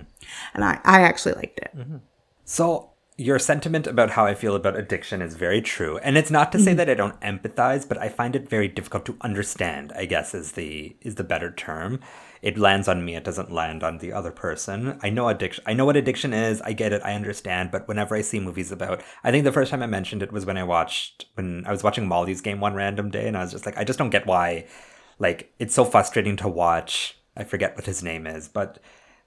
And 0.55 0.65
I, 0.65 0.81
I 0.85 1.03
actually 1.03 1.35
liked 1.35 1.59
it. 1.59 1.71
Mm-hmm. 1.77 1.99
So 2.45 2.92
your 3.23 3.39
sentiment 3.39 3.87
about 3.87 4.11
how 4.11 4.27
I 4.27 4.35
feel 4.35 4.57
about 4.57 4.77
addiction 4.77 5.23
is 5.23 5.37
very 5.37 5.63
true, 5.63 5.99
and 5.99 6.19
it's 6.19 6.31
not 6.31 6.51
to 6.53 6.59
say 6.59 6.73
mm-hmm. 6.73 6.79
that 6.79 6.91
I 6.91 6.95
don't 6.95 7.21
empathize, 7.21 7.89
but 7.89 7.99
I 7.99 8.09
find 8.09 8.35
it 8.35 8.49
very 8.49 8.69
difficult 8.69 9.07
to 9.07 9.17
understand. 9.21 9.93
I 9.97 10.05
guess 10.07 10.35
is 10.35 10.53
the 10.53 10.97
is 11.01 11.15
the 11.15 11.25
better 11.25 11.51
term. 11.51 12.01
It 12.43 12.59
lands 12.59 12.89
on 12.89 13.05
me. 13.05 13.15
It 13.15 13.23
doesn't 13.23 13.53
land 13.53 13.85
on 13.85 13.99
the 13.99 14.13
other 14.13 14.33
person. 14.33 14.99
I 15.03 15.11
know 15.11 15.29
addiction. 15.29 15.63
I 15.67 15.75
know 15.75 15.85
what 15.85 15.97
addiction 15.97 16.33
is. 16.33 16.61
I 16.63 16.73
get 16.73 16.93
it. 16.93 17.01
I 17.05 17.15
understand. 17.15 17.71
But 17.71 17.87
whenever 17.87 18.17
I 18.17 18.23
see 18.23 18.41
movies 18.41 18.73
about, 18.73 19.01
I 19.23 19.31
think 19.31 19.45
the 19.45 19.53
first 19.53 19.71
time 19.71 19.83
I 19.83 19.87
mentioned 19.87 20.23
it 20.23 20.33
was 20.33 20.45
when 20.45 20.57
I 20.57 20.65
watched 20.65 21.27
when 21.35 21.65
I 21.67 21.71
was 21.71 21.85
watching 21.85 22.09
Molly's 22.09 22.41
Game 22.41 22.61
one 22.61 22.75
random 22.75 23.11
day, 23.11 23.29
and 23.29 23.37
I 23.37 23.43
was 23.43 23.53
just 23.53 23.67
like, 23.67 23.79
I 23.79 23.85
just 23.85 23.99
don't 23.99 24.11
get 24.11 24.27
why. 24.27 24.67
Like 25.19 25.55
it's 25.59 25.75
so 25.75 25.85
frustrating 25.85 26.37
to 26.39 26.49
watch. 26.49 27.17
I 27.37 27.45
forget 27.45 27.77
what 27.77 27.87
his 27.87 28.03
name 28.03 28.27
is, 28.27 28.49
but 28.49 28.79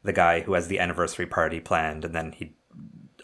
the 0.04 0.14
guy 0.14 0.42
who 0.42 0.54
has 0.54 0.68
the 0.68 0.80
anniversary 0.80 1.26
party 1.26 1.60
planned, 1.60 2.06
and 2.06 2.14
then 2.14 2.34
he 2.34 2.56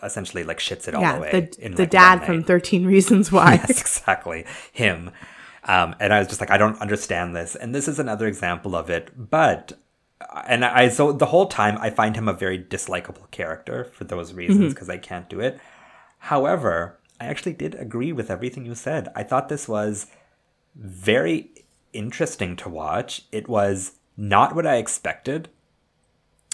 essentially 0.04 0.44
like 0.44 0.60
shits 0.60 0.88
it 0.88 0.96
all 0.96 1.02
Yeah, 1.02 1.18
away. 1.18 1.32
the, 1.32 1.66
in, 1.66 1.76
the 1.76 1.84
like, 1.84 1.90
dad 1.92 2.26
from 2.26 2.44
13 2.44 2.86
Reasons 2.94 3.32
Why. 3.32 3.54
yes, 3.54 3.82
exactly 3.82 4.46
him. 4.72 5.12
Um, 5.66 5.96
and 6.00 6.12
I 6.12 6.20
was 6.20 6.28
just 6.28 6.40
like, 6.42 6.50
I 6.52 6.58
don't 6.58 6.80
understand 6.82 7.36
this, 7.36 7.56
and 7.56 7.74
this 7.76 7.88
is 7.88 8.00
another 8.00 8.28
example 8.28 8.76
of 8.76 8.90
it. 8.90 9.12
But 9.30 9.74
and 10.48 10.66
I 10.66 10.90
so 10.90 11.12
the 11.12 11.28
whole 11.28 11.48
time 11.48 11.78
I 11.80 11.90
find 11.90 12.16
him 12.16 12.28
a 12.28 12.34
very 12.34 12.58
dislikable 12.60 13.30
character 13.32 13.86
for 13.86 14.04
those 14.04 14.34
reasons 14.34 14.74
because 14.74 14.90
I 14.90 14.98
can't 14.98 15.30
do 15.30 15.40
it. 15.40 15.60
However, 16.20 16.98
I 17.20 17.26
actually 17.26 17.54
did 17.54 17.76
agree 17.76 18.12
with 18.12 18.30
everything 18.32 18.66
you 18.66 18.76
said. 18.76 19.10
I 19.16 19.24
thought 19.24 19.50
this 19.50 19.68
was 19.68 20.08
very 20.76 21.50
interesting 21.94 22.56
to 22.58 22.70
watch. 22.70 23.24
It 23.32 23.48
was 23.48 23.94
not 24.18 24.56
what 24.56 24.66
I 24.68 24.78
expected 24.78 25.50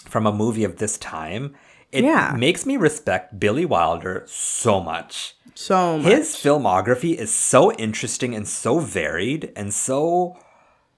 from 0.06 0.26
a 0.26 0.32
movie 0.32 0.64
of 0.64 0.76
this 0.78 0.98
time. 0.98 1.54
It 1.92 2.04
Yeah. 2.04 2.34
makes 2.36 2.66
me 2.66 2.76
respect 2.76 3.40
Billy 3.40 3.64
Wilder 3.64 4.24
so 4.26 4.80
much. 4.80 5.34
So 5.54 5.98
much. 5.98 6.12
His 6.12 6.36
filmography 6.36 7.14
is 7.14 7.34
so 7.34 7.72
interesting 7.72 8.34
and 8.34 8.46
so 8.46 8.78
varied 8.78 9.52
and 9.56 9.72
so 9.72 10.36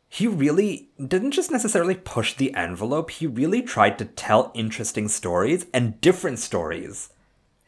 he 0.08 0.26
really 0.26 0.88
didn't 1.06 1.30
just 1.30 1.52
necessarily 1.52 1.94
push 1.94 2.34
the 2.34 2.52
envelope, 2.54 3.10
he 3.10 3.26
really 3.28 3.62
tried 3.62 3.96
to 3.98 4.04
tell 4.04 4.50
interesting 4.54 5.06
stories 5.06 5.66
and 5.72 6.00
different 6.00 6.40
stories. 6.40 7.10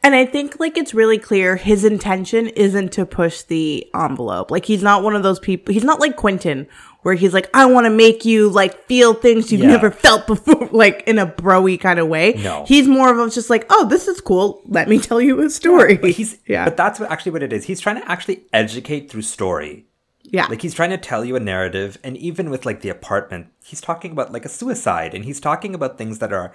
And 0.05 0.13
I 0.13 0.25
think 0.25 0.59
like 0.59 0.77
it's 0.77 0.93
really 0.93 1.17
clear 1.17 1.55
his 1.55 1.85
intention 1.85 2.47
isn't 2.49 2.91
to 2.91 3.05
push 3.05 3.41
the 3.43 3.87
envelope. 3.95 4.51
Like 4.51 4.65
he's 4.65 4.83
not 4.83 5.01
one 5.01 5.15
of 5.15 5.23
those 5.23 5.39
people. 5.39 5.73
He's 5.73 5.85
not 5.85 6.01
like 6.01 6.17
Quentin 6.17 6.67
where 7.03 7.13
he's 7.15 7.33
like, 7.33 7.49
I 7.53 7.65
want 7.67 7.85
to 7.85 7.89
make 7.89 8.25
you 8.25 8.49
like 8.49 8.85
feel 8.85 9.13
things 9.13 9.51
you've 9.51 9.61
Yeah. 9.61 9.67
never 9.67 9.91
felt 9.91 10.25
before, 10.27 10.67
like 10.71 11.03
in 11.05 11.19
a 11.19 11.27
broy 11.27 11.79
kind 11.79 11.99
of 11.99 12.07
way. 12.07 12.33
No. 12.33 12.65
He's 12.67 12.87
more 12.87 13.11
of 13.11 13.19
a 13.19 13.29
just 13.29 13.49
like, 13.49 13.65
oh, 13.69 13.87
this 13.87 14.07
is 14.07 14.19
cool. 14.21 14.61
Let 14.65 14.89
me 14.89 14.99
tell 15.07 15.21
you 15.21 15.39
a 15.41 15.49
story. 15.49 15.97
But 15.97 16.11
he's 16.11 16.39
yeah. 16.47 16.65
but 16.65 16.75
that's 16.75 16.99
what 16.99 17.11
actually 17.11 17.33
what 17.33 17.43
it 17.43 17.53
is. 17.53 17.65
He's 17.65 17.79
trying 17.79 18.01
to 18.01 18.11
actually 18.11 18.43
educate 18.51 19.09
through 19.11 19.21
story. 19.23 19.85
yeah. 20.23 20.47
Like 20.47 20.61
he's 20.61 20.73
trying 20.73 20.89
to 20.91 20.97
tell 20.97 21.23
you 21.23 21.35
a 21.35 21.39
narrative, 21.39 21.97
and 22.03 22.17
even 22.17 22.49
with 22.49 22.65
like 22.65 22.81
the 22.81 22.89
apartment, 22.89 23.47
he's 23.63 23.81
talking 23.81 24.11
about 24.13 24.31
like 24.33 24.45
a 24.45 24.49
suicide, 24.49 25.13
and 25.13 25.23
he's 25.25 25.39
talking 25.39 25.75
about 25.75 25.97
things 25.97 26.19
that 26.19 26.31
are, 26.33 26.53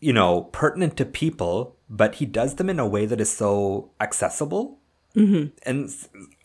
you 0.00 0.12
know, 0.12 0.42
pertinent 0.52 0.96
to 0.96 1.04
people, 1.04 1.76
but 1.90 2.16
he 2.16 2.26
does 2.26 2.54
them 2.56 2.68
in 2.70 2.78
a 2.80 2.86
way 2.88 3.04
that 3.06 3.20
is 3.20 3.30
so 3.32 3.90
accessible. 4.00 4.78
Mm-hmm. 5.14 5.46
And 5.68 5.90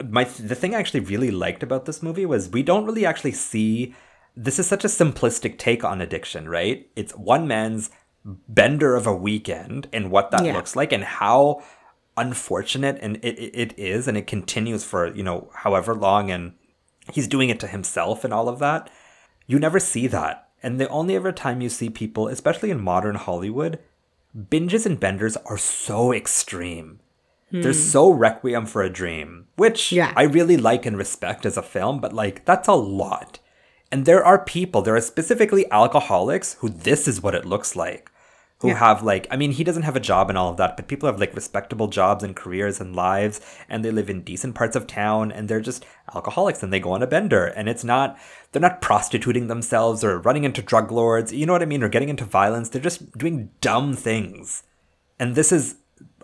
my 0.10 0.24
the 0.24 0.56
thing 0.56 0.74
I 0.76 0.80
actually 0.80 1.02
really 1.02 1.32
liked 1.32 1.64
about 1.64 1.86
this 1.86 2.02
movie 2.04 2.26
was 2.26 2.50
we 2.50 2.64
don't 2.64 2.86
really 2.86 3.06
actually 3.06 3.32
see 3.34 3.94
this 4.36 4.60
is 4.60 4.68
such 4.68 4.86
a 4.86 4.88
simplistic 4.88 5.58
take 5.58 5.84
on 5.84 6.02
addiction, 6.02 6.48
right? 6.48 6.90
It's 6.96 7.14
one 7.14 7.48
man's 7.48 7.90
bender 8.24 8.96
of 8.96 9.06
a 9.08 9.16
weekend 9.16 9.88
and 9.92 10.12
what 10.12 10.32
that 10.32 10.46
Yeah. 10.46 10.54
looks 10.54 10.76
like 10.76 10.92
and 10.94 11.04
how 11.04 11.64
unfortunate 12.18 12.98
and 13.02 13.18
it, 13.18 13.40
it, 13.40 13.52
it 13.56 13.80
is 13.80 14.08
and 14.08 14.18
it 14.18 14.28
continues 14.28 14.84
for 14.84 15.08
you 15.16 15.24
know 15.24 15.50
however 15.56 15.96
long 15.96 16.30
and 16.30 16.54
he's 17.12 17.28
doing 17.28 17.50
it 17.50 17.60
to 17.60 17.68
himself 17.68 18.24
and 18.24 18.34
all 18.34 18.50
of 18.50 18.60
that 18.60 18.90
you 19.48 19.58
never 19.58 19.80
see 19.80 20.08
that 20.08 20.50
and 20.62 20.80
the 20.80 20.88
only 20.90 21.16
ever 21.16 21.32
time 21.32 21.62
you 21.62 21.70
see 21.70 21.90
people 21.90 22.28
especially 22.28 22.70
in 22.70 22.80
modern 22.82 23.16
hollywood 23.16 23.80
binges 24.38 24.86
and 24.86 25.00
benders 25.00 25.38
are 25.46 25.58
so 25.58 26.14
extreme 26.14 27.00
they're 27.52 27.72
hmm. 27.74 27.90
so 27.94 28.10
requiem 28.10 28.66
for 28.66 28.82
a 28.82 28.90
dream 28.90 29.46
which 29.56 29.92
Yeah. 29.92 30.14
i 30.16 30.24
really 30.24 30.58
like 30.58 30.86
and 30.86 30.98
respect 30.98 31.46
as 31.46 31.58
a 31.58 31.62
film 31.62 32.00
but 32.00 32.14
like 32.14 32.46
that's 32.46 32.68
a 32.68 32.74
lot 32.74 33.40
and 33.92 34.06
there 34.06 34.24
are 34.24 34.40
people 34.44 34.82
there 34.82 34.96
are 34.96 35.02
specifically 35.02 35.70
alcoholics 35.72 36.56
who 36.60 36.70
this 36.70 37.08
is 37.08 37.22
what 37.22 37.36
it 37.36 37.46
looks 37.46 37.76
like 37.76 38.10
who 38.60 38.70
Yeah. 38.70 38.76
have 38.76 39.04
like 39.04 39.28
i 39.32 39.36
mean 39.36 39.52
he 39.52 39.64
doesn't 39.64 39.84
have 39.84 39.96
a 39.96 40.00
job 40.00 40.30
and 40.30 40.38
all 40.38 40.50
of 40.50 40.58
that 40.58 40.78
but 40.78 40.88
people 40.88 41.08
have 41.08 41.20
like 41.20 41.36
respectable 41.36 41.88
jobs 41.88 42.24
and 42.24 42.36
careers 42.36 42.80
and 42.80 42.96
lives 42.96 43.42
and 43.68 43.84
they 43.84 43.92
live 43.92 44.10
in 44.10 44.22
decent 44.22 44.56
parts 44.56 44.76
of 44.76 44.88
town 44.88 45.32
and 45.32 45.50
they're 45.50 45.60
just 45.60 45.86
alcoholics 46.16 46.64
and 46.64 46.72
they 46.72 46.80
go 46.80 46.92
on 46.92 47.04
a 47.04 47.08
bender 47.08 47.46
and 47.48 47.68
it's 47.68 47.84
not 47.84 48.18
they're 48.52 48.62
not 48.62 48.82
prostituting 48.82 49.48
themselves 49.48 50.04
or 50.04 50.20
running 50.20 50.44
into 50.44 50.62
drug 50.62 50.92
lords 50.92 51.34
you 51.34 51.46
know 51.46 51.54
what 51.54 51.62
i 51.64 51.66
mean 51.66 51.84
or 51.84 51.90
getting 51.90 52.10
into 52.10 52.24
violence 52.24 52.70
they're 52.70 52.82
just 52.82 53.18
doing 53.18 53.50
dumb 53.62 53.96
things 53.96 54.64
and 55.20 55.36
this 55.36 55.52
is 55.52 55.76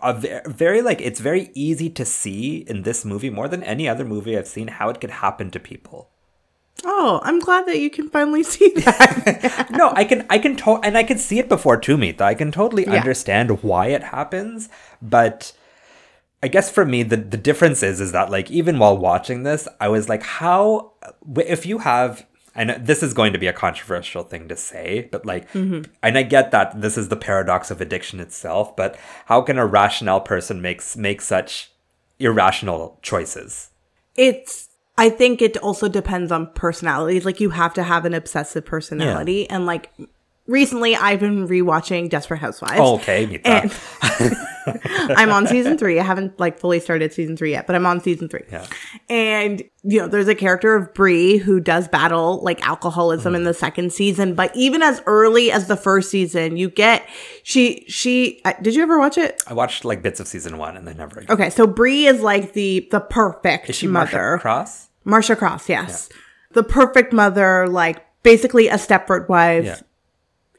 a 0.01 0.13
ve- 0.13 0.39
very 0.45 0.81
like 0.81 1.01
it's 1.01 1.19
very 1.19 1.49
easy 1.53 1.89
to 1.89 2.05
see 2.05 2.57
in 2.67 2.83
this 2.83 3.03
movie 3.05 3.29
more 3.29 3.47
than 3.47 3.63
any 3.63 3.87
other 3.89 4.05
movie 4.05 4.37
i've 4.37 4.47
seen 4.47 4.67
how 4.67 4.89
it 4.89 4.99
could 5.01 5.11
happen 5.11 5.51
to 5.51 5.59
people 5.59 6.09
Oh, 6.85 7.19
I'm 7.23 7.39
glad 7.39 7.65
that 7.65 7.79
you 7.79 7.89
can 7.89 8.07
finally 8.07 8.43
see 8.53 8.69
that. 8.69 9.69
no, 9.71 9.91
I 9.95 10.03
can, 10.05 10.27
I 10.29 10.37
can, 10.37 10.55
to- 10.57 10.79
and 10.83 10.95
I 10.95 11.01
can 11.01 11.17
see 11.17 11.39
it 11.39 11.49
before 11.49 11.75
too, 11.77 11.97
Meet. 11.97 12.21
I 12.21 12.35
can 12.35 12.51
totally 12.51 12.85
Yeah. 12.85 12.93
understand 12.93 13.63
why 13.63 13.87
it 13.87 14.03
happens, 14.03 14.69
but 15.01 15.53
I 16.43 16.49
guess 16.49 16.69
for 16.69 16.85
me, 16.85 17.01
the 17.01 17.17
the 17.17 17.35
difference 17.35 17.81
is, 17.81 17.99
is 17.99 18.11
that 18.11 18.29
like 18.29 18.51
even 18.51 18.77
while 18.77 18.95
watching 18.95 19.41
this, 19.41 19.67
I 19.81 19.87
was 19.87 20.07
like, 20.07 20.21
how 20.21 20.91
if 21.35 21.65
you 21.65 21.79
have. 21.79 22.27
Know 22.63 22.77
this 22.79 23.03
is 23.03 23.13
going 23.13 23.33
to 23.33 23.39
be 23.39 23.47
a 23.47 23.53
controversial 23.53 24.23
thing 24.23 24.47
to 24.47 24.55
say, 24.55 25.07
but 25.11 25.25
like, 25.25 25.51
mm-hmm. 25.51 25.89
and 26.01 26.17
I 26.17 26.23
get 26.23 26.51
that 26.51 26.81
this 26.81 26.97
is 26.97 27.09
the 27.09 27.15
paradox 27.15 27.71
of 27.71 27.81
addiction 27.81 28.19
itself. 28.19 28.75
But 28.75 28.97
how 29.25 29.41
can 29.41 29.57
a 29.57 29.65
rational 29.65 30.19
person 30.19 30.61
makes 30.61 30.97
make 30.97 31.21
such 31.21 31.71
irrational 32.19 32.99
choices? 33.01 33.69
it's 34.17 34.69
I 34.97 35.09
think 35.09 35.43
it 35.43 35.55
also 35.57 35.87
depends 35.87 36.31
on 36.31 36.51
personalities. 36.53 37.23
Like 37.23 37.39
you 37.39 37.51
have 37.51 37.73
to 37.75 37.83
have 37.83 38.03
an 38.03 38.15
obsessive 38.15 38.65
personality, 38.65 39.47
and 39.47 39.67
like 39.67 39.91
recently 40.47 40.95
I've 40.95 41.19
been 41.19 41.47
rewatching 41.47 42.09
Desperate 42.09 42.39
Housewives. 42.39 42.79
Oh, 42.79 42.95
okay. 42.95 43.39
And 43.45 43.71
I'm 45.15 45.31
on 45.31 45.47
season 45.47 45.77
three. 45.77 45.99
I 45.99 46.03
haven't 46.03 46.39
like 46.39 46.59
fully 46.59 46.79
started 46.79 47.13
season 47.13 47.37
three 47.37 47.51
yet, 47.51 47.67
but 47.67 47.75
I'm 47.75 47.85
on 47.85 48.01
season 48.01 48.27
three. 48.27 48.43
Yeah. 48.51 48.65
And 49.09 49.63
you 49.83 49.99
know, 50.01 50.07
there's 50.07 50.27
a 50.27 50.35
character 50.35 50.75
of 50.75 50.93
Bree 50.93 51.37
who 51.37 51.59
does 51.59 51.87
battle 51.87 52.41
like 52.43 52.65
alcoholism 52.67 53.27
Mm-hmm. 53.33 53.35
in 53.35 53.43
the 53.45 53.53
second 53.53 53.93
season, 53.93 54.35
but 54.35 54.55
even 54.55 54.81
as 54.81 55.01
early 55.05 55.51
as 55.51 55.67
the 55.67 55.77
first 55.77 56.09
season, 56.11 56.57
you 56.57 56.69
get 56.69 57.07
she 57.43 57.85
she. 57.87 58.41
Uh, 58.45 58.53
did 58.61 58.75
you 58.75 58.83
ever 58.83 58.99
watch 58.99 59.17
it? 59.17 59.41
I 59.47 59.53
watched 59.53 59.85
like 59.85 60.01
bits 60.01 60.19
of 60.19 60.27
season 60.27 60.57
one 60.57 60.75
and 60.77 60.87
then 60.87 60.97
never. 60.97 61.19
Again. 61.21 61.31
Okay, 61.33 61.49
so 61.49 61.65
Bree 61.67 62.05
is 62.07 62.21
like 62.21 62.53
the 62.53 62.87
the 62.91 62.99
perfect 62.99 63.69
Is 63.69 63.75
she 63.77 63.87
mother. 63.87 64.17
Marcia 64.31 64.41
Cross? 64.41 64.89
Marcia 65.05 65.35
Cross, 65.35 65.69
yes. 65.69 66.09
The 66.51 66.63
perfect 66.63 67.13
mother, 67.13 67.67
like 67.67 68.05
basically 68.23 68.67
a 68.67 68.75
Stepford 68.75 69.29
wife. 69.29 69.65
Yeah. 69.65 69.79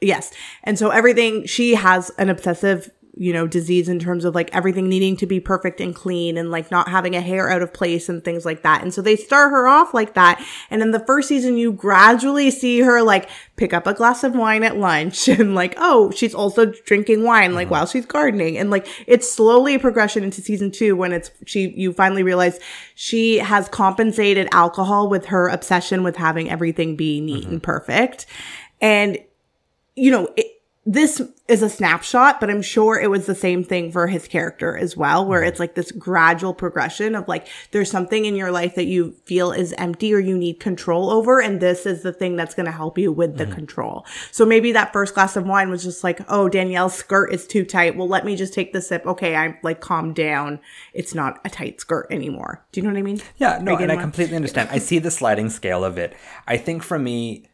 Yes. 0.01 0.31
And 0.63 0.79
so 0.79 0.89
everything, 0.89 1.45
she 1.45 1.75
has 1.75 2.09
an 2.11 2.29
obsessive, 2.29 2.89
you 3.15 3.33
know, 3.33 3.47
disease 3.47 3.89
in 3.89 3.99
terms 3.99 4.23
of 4.23 4.33
like 4.33 4.53
everything 4.55 4.87
needing 4.87 5.17
to 5.17 5.25
be 5.25 5.41
perfect 5.41 5.81
and 5.81 5.93
clean 5.93 6.37
and 6.37 6.51
like 6.51 6.71
not 6.71 6.87
having 6.87 7.17
a 7.17 7.21
hair 7.21 7.49
out 7.49 7.61
of 7.61 7.73
place 7.73 8.07
and 8.07 8.23
things 8.23 8.45
like 8.45 8.63
that. 8.63 8.81
And 8.81 8.93
so 8.93 9.01
they 9.01 9.17
start 9.17 9.51
her 9.51 9.67
off 9.67 9.93
like 9.93 10.13
that. 10.13 10.41
And 10.69 10.81
in 10.81 10.91
the 10.91 11.01
first 11.01 11.27
season, 11.27 11.57
you 11.57 11.73
gradually 11.73 12.49
see 12.49 12.79
her 12.79 13.01
like 13.01 13.29
pick 13.57 13.73
up 13.73 13.87
a 13.87 13.93
glass 13.93 14.23
of 14.23 14.35
wine 14.35 14.63
at 14.63 14.77
lunch 14.77 15.27
and 15.27 15.53
like, 15.53 15.73
oh, 15.75 16.11
she's 16.11 16.33
also 16.33 16.67
drinking 16.85 17.25
wine 17.25 17.53
like 17.53 17.65
mm-hmm. 17.65 17.73
while 17.73 17.85
she's 17.87 18.05
gardening. 18.05 18.57
And 18.57 18.69
like 18.69 18.87
it's 19.05 19.29
slowly 19.29 19.75
a 19.75 19.79
progression 19.79 20.23
into 20.23 20.41
season 20.41 20.71
two 20.71 20.95
when 20.95 21.11
it's 21.11 21.29
she, 21.45 21.73
you 21.75 21.91
finally 21.91 22.23
realize 22.23 22.57
she 22.95 23.39
has 23.39 23.67
compensated 23.67 24.47
alcohol 24.53 25.09
with 25.09 25.25
her 25.25 25.49
obsession 25.49 26.03
with 26.03 26.15
having 26.15 26.49
everything 26.49 26.95
be 26.95 27.19
neat 27.19 27.43
mm-hmm. 27.43 27.53
and 27.53 27.63
perfect. 27.63 28.27
And 28.79 29.17
you 29.99 30.11
know, 30.11 30.29
it, 30.35 30.47
this 30.85 31.21
is 31.47 31.61
a 31.61 31.69
snapshot, 31.69 32.39
but 32.39 32.49
I'm 32.49 32.63
sure 32.63 32.99
it 32.99 33.11
was 33.11 33.27
the 33.27 33.35
same 33.35 33.63
thing 33.63 33.91
for 33.91 34.07
his 34.07 34.27
character 34.27 34.75
as 34.75 34.97
well, 34.97 35.23
where 35.23 35.43
it's 35.43 35.59
like 35.59 35.75
this 35.75 35.91
gradual 35.91 36.53
progression 36.53 37.15
of 37.15 37.27
like, 37.27 37.47
there's 37.69 37.91
something 37.91 38.25
in 38.25 38.35
your 38.35 38.49
life 38.49 38.73
that 38.73 38.85
you 38.85 39.11
feel 39.25 39.51
is 39.51 39.73
empty 39.77 40.11
or 40.13 40.19
you 40.19 40.35
need 40.35 40.59
control 40.59 41.11
over. 41.11 41.41
And 41.41 41.59
this 41.59 41.85
is 41.85 42.01
the 42.01 42.13
thing 42.13 42.35
that's 42.35 42.55
going 42.55 42.65
to 42.65 42.71
help 42.71 42.97
you 42.97 43.11
with 43.11 43.37
the 43.37 43.43
mm-hmm. 43.43 43.53
control. 43.53 44.05
So 44.31 44.47
maybe 44.47 44.71
that 44.71 44.91
first 44.91 45.13
glass 45.13 45.35
of 45.35 45.45
wine 45.45 45.69
was 45.69 45.83
just 45.83 46.03
like, 46.03 46.21
oh, 46.27 46.49
Danielle's 46.49 46.95
skirt 46.95 47.33
is 47.33 47.45
too 47.45 47.65
tight. 47.65 47.95
Well, 47.95 48.07
let 48.07 48.25
me 48.25 48.35
just 48.35 48.53
take 48.53 48.73
the 48.73 48.81
sip. 48.81 49.05
Okay. 49.05 49.35
I'm 49.35 49.57
like, 49.61 49.81
calm 49.81 50.13
down. 50.13 50.59
It's 50.93 51.13
not 51.13 51.39
a 51.45 51.49
tight 51.49 51.81
skirt 51.81 52.07
anymore. 52.09 52.65
Do 52.71 52.79
you 52.79 52.87
know 52.87 52.93
what 52.93 52.99
I 52.99 53.03
mean? 53.03 53.21
Yeah, 53.37 53.59
no, 53.61 53.75
and 53.75 53.91
I 53.91 53.97
completely 53.97 54.37
understand. 54.37 54.69
I 54.71 54.79
see 54.79 54.97
the 54.97 55.11
sliding 55.11 55.49
scale 55.49 55.83
of 55.83 55.99
it. 55.99 56.15
I 56.47 56.57
think 56.57 56.81
for 56.81 56.97
me, 56.97 57.48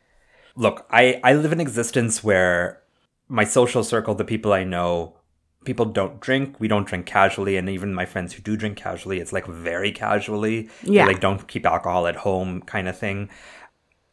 look, 0.55 0.85
I, 0.89 1.19
I 1.23 1.33
live 1.33 1.51
an 1.51 1.59
existence 1.59 2.23
where 2.23 2.81
my 3.27 3.43
social 3.43 3.83
circle, 3.83 4.15
the 4.15 4.23
people 4.23 4.53
I 4.53 4.63
know, 4.63 5.15
people 5.63 5.85
don't 5.85 6.19
drink. 6.19 6.59
We 6.59 6.67
don't 6.67 6.87
drink 6.87 7.05
casually, 7.05 7.57
and 7.57 7.67
even 7.69 7.93
my 7.93 8.05
friends 8.05 8.33
who 8.33 8.41
do 8.41 8.55
drink 8.55 8.77
casually, 8.77 9.19
it's 9.19 9.33
like 9.33 9.47
very 9.47 9.91
casually. 9.91 10.69
They, 10.83 10.93
Yeah. 10.93 11.05
like 11.07 11.19
don't 11.19 11.47
keep 11.47 11.65
alcohol 11.65 12.07
at 12.07 12.17
home, 12.17 12.61
kind 12.61 12.87
of 12.87 12.97
thing. 12.97 13.29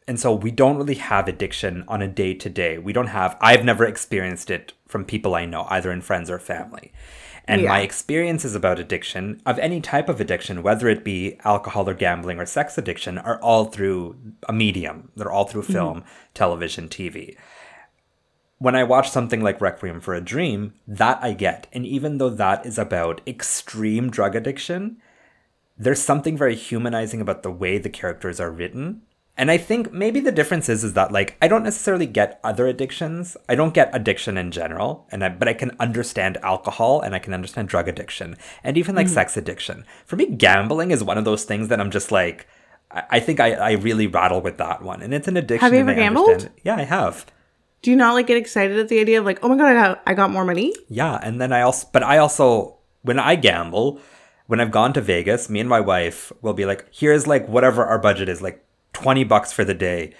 And 0.07 0.19
so 0.19 0.33
we 0.33 0.51
don't 0.51 0.77
really 0.77 0.95
have 0.95 1.27
addiction 1.29 1.85
on 1.87 2.01
a 2.01 2.07
day 2.07 2.33
to 2.33 2.49
day. 2.49 2.77
We 2.77 2.91
don't 2.91 3.07
have. 3.07 3.37
I've 3.39 3.63
never 3.63 3.85
experienced 3.85 4.49
it 4.49 4.73
from 4.87 5.05
people 5.05 5.33
I 5.35 5.45
know, 5.45 5.65
either 5.69 5.91
in 5.91 6.01
friends 6.01 6.29
or 6.29 6.39
family. 6.39 6.91
And 7.45 7.61
Yeah. 7.61 7.69
my 7.69 7.81
experiences 7.81 8.55
about 8.55 8.79
addiction, 8.79 9.41
of 9.45 9.59
any 9.59 9.81
type 9.81 10.07
of 10.07 10.21
addiction, 10.21 10.63
whether 10.63 10.87
it 10.87 11.03
be 11.03 11.37
alcohol 11.43 11.89
or 11.89 11.93
gambling 11.93 12.39
or 12.39 12.45
sex 12.45 12.77
addiction, 12.77 13.17
are 13.17 13.37
all 13.41 13.65
through 13.65 14.15
a 14.47 14.53
medium. 14.53 15.11
They're 15.15 15.31
all 15.31 15.45
through 15.45 15.63
mm-hmm. 15.63 15.73
film, 15.73 16.03
television, 16.33 16.87
TV. 16.87 17.35
When 18.59 18.75
I 18.75 18.83
watch 18.85 19.09
something 19.09 19.41
like 19.41 19.59
Requiem 19.59 19.99
for 19.99 20.13
a 20.13 20.21
Dream, 20.21 20.73
that 20.87 21.19
I 21.21 21.33
get. 21.33 21.67
And 21.73 21.85
even 21.85 22.17
though 22.17 22.29
that 22.29 22.65
is 22.65 22.77
about 22.77 23.19
extreme 23.27 24.09
drug 24.09 24.37
addiction, 24.37 24.97
there's 25.77 26.01
something 26.01 26.37
very 26.37 26.55
humanizing 26.55 27.19
about 27.19 27.43
the 27.43 27.51
way 27.51 27.77
the 27.77 27.89
characters 27.89 28.39
are 28.39 28.51
written. 28.51 29.01
And 29.35 29.49
I 29.49 29.57
think 29.57 29.91
maybe 29.91 30.19
the 30.19 30.31
difference 30.31 30.69
is 30.69 30.83
is 30.83 30.93
that 30.93 31.11
like 31.11 31.35
I 31.41 31.47
don't 31.47 31.63
necessarily 31.63 32.05
get 32.05 32.39
other 32.43 32.67
addictions. 32.67 33.35
I 33.49 33.55
don't 33.55 33.73
get 33.73 33.89
addiction 33.93 34.37
in 34.37 34.51
general, 34.51 35.07
and 35.11 35.23
I, 35.23 35.29
but 35.29 35.47
I 35.47 35.53
can 35.53 35.71
understand 35.79 36.37
alcohol 36.43 37.01
and 37.01 37.15
I 37.15 37.19
can 37.19 37.33
understand 37.33 37.67
drug 37.67 37.87
addiction 37.87 38.37
and 38.63 38.77
even 38.77 38.95
like 38.95 39.07
hmm. 39.07 39.13
sex 39.13 39.35
addiction. 39.35 39.85
For 40.05 40.15
me, 40.15 40.27
gambling 40.27 40.91
is 40.91 41.03
one 41.03 41.17
of 41.17 41.25
those 41.25 41.45
things 41.45 41.69
that 41.69 41.79
I'm 41.79 41.89
just 41.89 42.11
like 42.11 42.47
I, 42.93 43.03
I 43.11 43.19
think 43.19 43.39
I, 43.39 43.53
I 43.53 43.71
really 43.71 44.07
rattle 44.07 44.41
with 44.41 44.57
that 44.57 44.81
one, 44.81 45.01
and 45.01 45.13
it's 45.13 45.27
an 45.27 45.37
addiction. 45.37 45.65
Have 45.65 45.73
you 45.73 45.79
ever 45.79 45.95
gambled? 45.95 46.49
Yeah, 46.63 46.75
I 46.75 46.83
have. 46.83 47.25
Do 47.81 47.91
you 47.91 47.97
not 47.97 48.13
like 48.13 48.27
get 48.27 48.37
excited 48.37 48.79
at 48.79 48.87
the 48.87 48.99
idea 48.99 49.19
of 49.19 49.25
like, 49.25 49.43
oh 49.43 49.49
my 49.49 49.57
God, 49.57 49.65
I 49.65 49.73
got, 49.73 50.03
I 50.07 50.13
got 50.13 50.31
more 50.31 50.45
money? 50.45 50.73
Yeah, 50.87 51.19
and 51.21 51.41
then 51.41 51.51
I 51.51 51.61
also, 51.61 51.87
but 51.91 52.01
I 52.01 52.17
also, 52.17 52.77
when 53.01 53.19
I 53.19 53.35
gamble, 53.35 53.99
when 54.47 54.61
I've 54.61 54.71
gone 54.71 54.93
to 54.93 55.01
Vegas, 55.01 55.49
me 55.49 55.59
and 55.59 55.67
my 55.67 55.81
wife 55.81 56.31
will 56.41 56.53
be 56.53 56.65
like, 56.65 56.85
here's 56.91 57.27
like 57.27 57.47
whatever 57.49 57.85
our 57.85 57.99
budget 57.99 58.29
is, 58.29 58.41
like 58.41 58.63
20 59.03 59.23
bucks 59.25 59.51
for 59.51 59.63
the 59.65 59.73
day. 59.73 60.13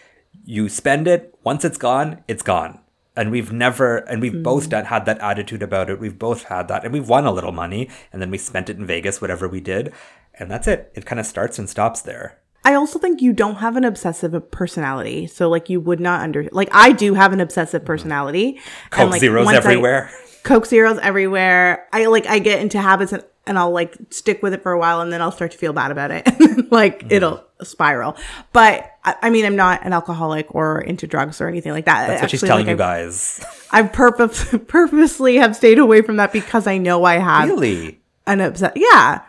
You 0.46 0.70
spend 0.70 1.08
it, 1.08 1.34
once 1.44 1.64
it's 1.64 1.78
gone, 1.78 2.24
it's 2.28 2.44
gone. 2.44 2.80
And 3.16 3.32
we've 3.32 3.52
never, 3.52 3.98
and 3.98 4.22
we've 4.22 4.34
mm. 4.34 4.44
both 4.44 4.70
done, 4.70 4.86
had 4.86 5.06
that 5.06 5.20
attitude 5.20 5.64
about 5.64 5.90
it. 5.90 6.00
We've 6.00 6.18
both 6.18 6.44
had 6.44 6.68
that, 6.68 6.84
and 6.84 6.92
we've 6.92 7.08
won 7.08 7.26
a 7.26 7.32
little 7.32 7.52
money, 7.52 7.90
and 8.12 8.22
then 8.22 8.32
we 8.32 8.38
spent 8.38 8.70
it 8.70 8.78
in 8.78 8.86
Vegas, 8.86 9.22
whatever 9.22 9.48
we 9.48 9.62
did, 9.62 9.94
and 10.38 10.50
that's 10.52 10.68
it. 10.68 10.92
It 10.96 11.06
kind 11.06 11.20
of 11.20 11.26
starts 11.26 11.60
and 11.60 11.70
stops 11.70 12.02
there. 12.02 12.40
I 12.66 12.74
also 12.76 12.98
think 12.98 13.22
you 13.22 13.34
don't 13.34 13.56
have 13.56 13.76
an 13.76 13.84
obsessive 13.84 14.50
personality. 14.52 15.28
So 15.28 15.50
like 15.50 15.70
you 15.70 15.82
would 15.82 16.00
not 16.00 16.22
under 16.22 16.48
like 16.52 16.70
I 16.72 16.92
do 16.94 17.14
have 17.14 17.34
an 17.34 17.42
obsessive 17.42 17.82
mm-hmm. 17.82 17.88
personality. 17.88 18.60
Coke 18.90 19.02
And, 19.02 19.12
like, 19.12 19.20
zeros 19.20 19.46
once 19.46 19.56
I- 19.56 19.58
everywhere. 19.58 20.12
Coke 20.44 20.66
zeros 20.66 20.98
everywhere. 21.00 21.88
I 21.94 22.06
like 22.06 22.26
I 22.28 22.40
get 22.40 22.62
into 22.62 22.82
habits 22.82 23.14
and, 23.14 23.24
and 23.46 23.58
I'll 23.60 23.72
like 23.72 23.96
stick 24.10 24.42
with 24.42 24.54
it 24.54 24.64
for 24.64 24.72
a 24.72 24.80
while 24.80 25.02
and 25.02 25.12
then 25.12 25.22
I'll 25.22 25.32
start 25.32 25.52
to 25.52 25.58
feel 25.58 25.74
bad 25.74 25.92
about 25.92 26.12
it. 26.12 26.26
like 26.72 27.00
Mm-hmm. 27.00 27.12
it'll 27.12 27.44
spiral. 27.62 28.16
But 28.52 28.90
I, 29.04 29.16
I 29.24 29.30
mean 29.30 29.46
I'm 29.46 29.56
not 29.56 29.86
an 29.86 29.94
alcoholic 29.94 30.54
or 30.56 30.82
into 30.82 31.08
drugs 31.08 31.40
or 31.42 31.48
anything 31.48 31.72
like 31.72 31.86
that. 31.86 32.08
That's 32.08 32.22
what 32.22 32.32
she's 32.32 32.42
telling 32.42 32.66
like, 32.66 32.72
you 32.74 32.78
guys. 32.78 33.44
I 33.72 33.84
purpose, 33.84 34.56
purposely 34.68 35.36
have 35.36 35.56
stayed 35.56 35.80
away 35.80 36.02
from 36.02 36.18
that 36.18 36.32
because 36.34 36.68
I 36.68 36.78
know 36.78 37.04
I 37.04 37.16
have 37.16 37.50
really? 37.50 38.00
an 38.26 38.42
upset. 38.42 38.74
Yeah. 38.76 39.22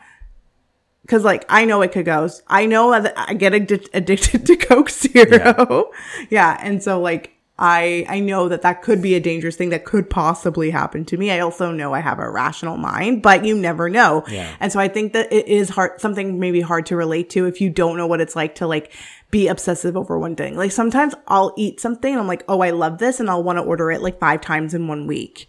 Cause 1.07 1.23
like 1.25 1.45
I 1.51 1.65
know 1.67 1.83
it 1.83 1.93
could 1.93 2.07
go. 2.07 2.29
I 2.49 2.65
know 2.67 2.99
that 2.99 3.13
I 3.17 3.35
get 3.35 3.53
addi- 3.53 3.89
addicted 3.93 4.47
to 4.47 4.57
Coke 4.57 4.89
Zero. 4.91 5.91
Yeah. 6.31 6.57
And 6.63 6.83
so 6.83 7.01
like 7.01 7.33
I 7.59 8.05
I 8.09 8.19
know 8.19 8.49
that 8.49 8.63
that 8.63 8.83
could 8.83 9.01
be 9.01 9.15
a 9.15 9.21
dangerous 9.21 9.55
thing 9.55 9.71
that 9.71 9.85
could 9.85 10.11
possibly 10.11 10.71
happen 10.71 11.05
to 11.07 11.17
me. 11.17 11.31
I 11.31 11.39
also 11.39 11.71
know 11.71 11.95
I 11.95 12.01
have 12.01 12.19
a 12.19 12.29
rational 12.29 12.77
mind, 12.77 13.23
but 13.23 13.45
you 13.45 13.57
never 13.57 13.89
know. 13.89 14.25
Yeah. 14.29 14.55
And 14.59 14.73
so 14.73 14.81
I 14.81 14.89
think 14.89 15.13
that 15.13 15.33
it 15.33 15.47
is 15.47 15.69
hard 15.71 16.01
something 16.01 16.41
maybe 16.41 16.61
hard 16.61 16.87
to 16.87 16.97
relate 16.97 17.31
to 17.31 17.47
if 17.47 17.61
you 17.61 17.71
don't 17.71 17.97
know 17.97 18.09
what 18.09 18.21
it's 18.21 18.35
like 18.35 18.57
to 18.57 18.67
like 18.67 18.93
be 19.31 19.47
obsessive 19.47 19.97
over 19.97 20.19
one 20.19 20.35
thing. 20.35 20.57
Like 20.57 20.73
sometimes 20.73 21.15
I'll 21.29 21.55
eat 21.57 21.79
something 21.79 22.13
and 22.13 22.21
I'm 22.21 22.27
like, 22.27 22.45
"Oh, 22.49 22.61
I 22.61 22.71
love 22.71 22.99
this," 22.99 23.21
and 23.21 23.31
I'll 23.31 23.45
want 23.45 23.59
to 23.59 23.63
order 23.63 23.93
it 23.93 24.03
like 24.03 24.19
5 24.19 24.41
times 24.41 24.75
in 24.75 24.89
one 24.89 25.07
week. 25.07 25.49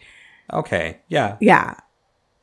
Okay. 0.53 0.99
Yeah. 1.07 1.37
Yeah. 1.41 1.75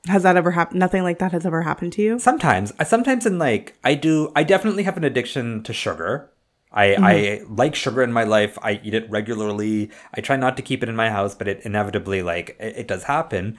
Has 0.09 0.25
that 0.25 0.37
ever 0.37 0.51
happened? 0.51 0.81
Nothing 0.81 1.05
like 1.05 1.21
that 1.21 1.31
has 1.31 1.47
ever 1.47 1.63
happened 1.63 1.93
to 1.93 2.03
you? 2.03 2.19
Sometimes, 2.19 2.73
I 2.81 2.83
sometimes 2.85 3.27
in 3.27 3.39
like 3.39 3.79
I 3.85 3.95
do. 3.95 4.33
I 4.35 4.43
definitely 4.43 4.83
have 4.83 4.97
an 4.97 5.05
addiction 5.05 5.63
to 5.63 5.73
sugar. 5.73 6.32
I 6.73 6.87
Mm-hmm. 6.89 7.05
I 7.05 7.41
like 7.49 7.75
sugar 7.75 8.03
in 8.03 8.13
my 8.13 8.25
life. 8.25 8.59
I 8.63 8.81
eat 8.83 8.95
it 8.95 9.11
regularly. 9.11 9.91
I 10.15 10.21
try 10.21 10.37
not 10.37 10.57
to 10.57 10.63
keep 10.63 10.83
it 10.83 10.89
in 10.89 10.97
my 10.97 11.11
house, 11.11 11.35
but 11.35 11.49
it 11.49 11.61
inevitably 11.65 12.23
like 12.23 12.57
it, 12.59 12.77
it 12.79 12.89
does 12.89 13.05
happen. 13.05 13.59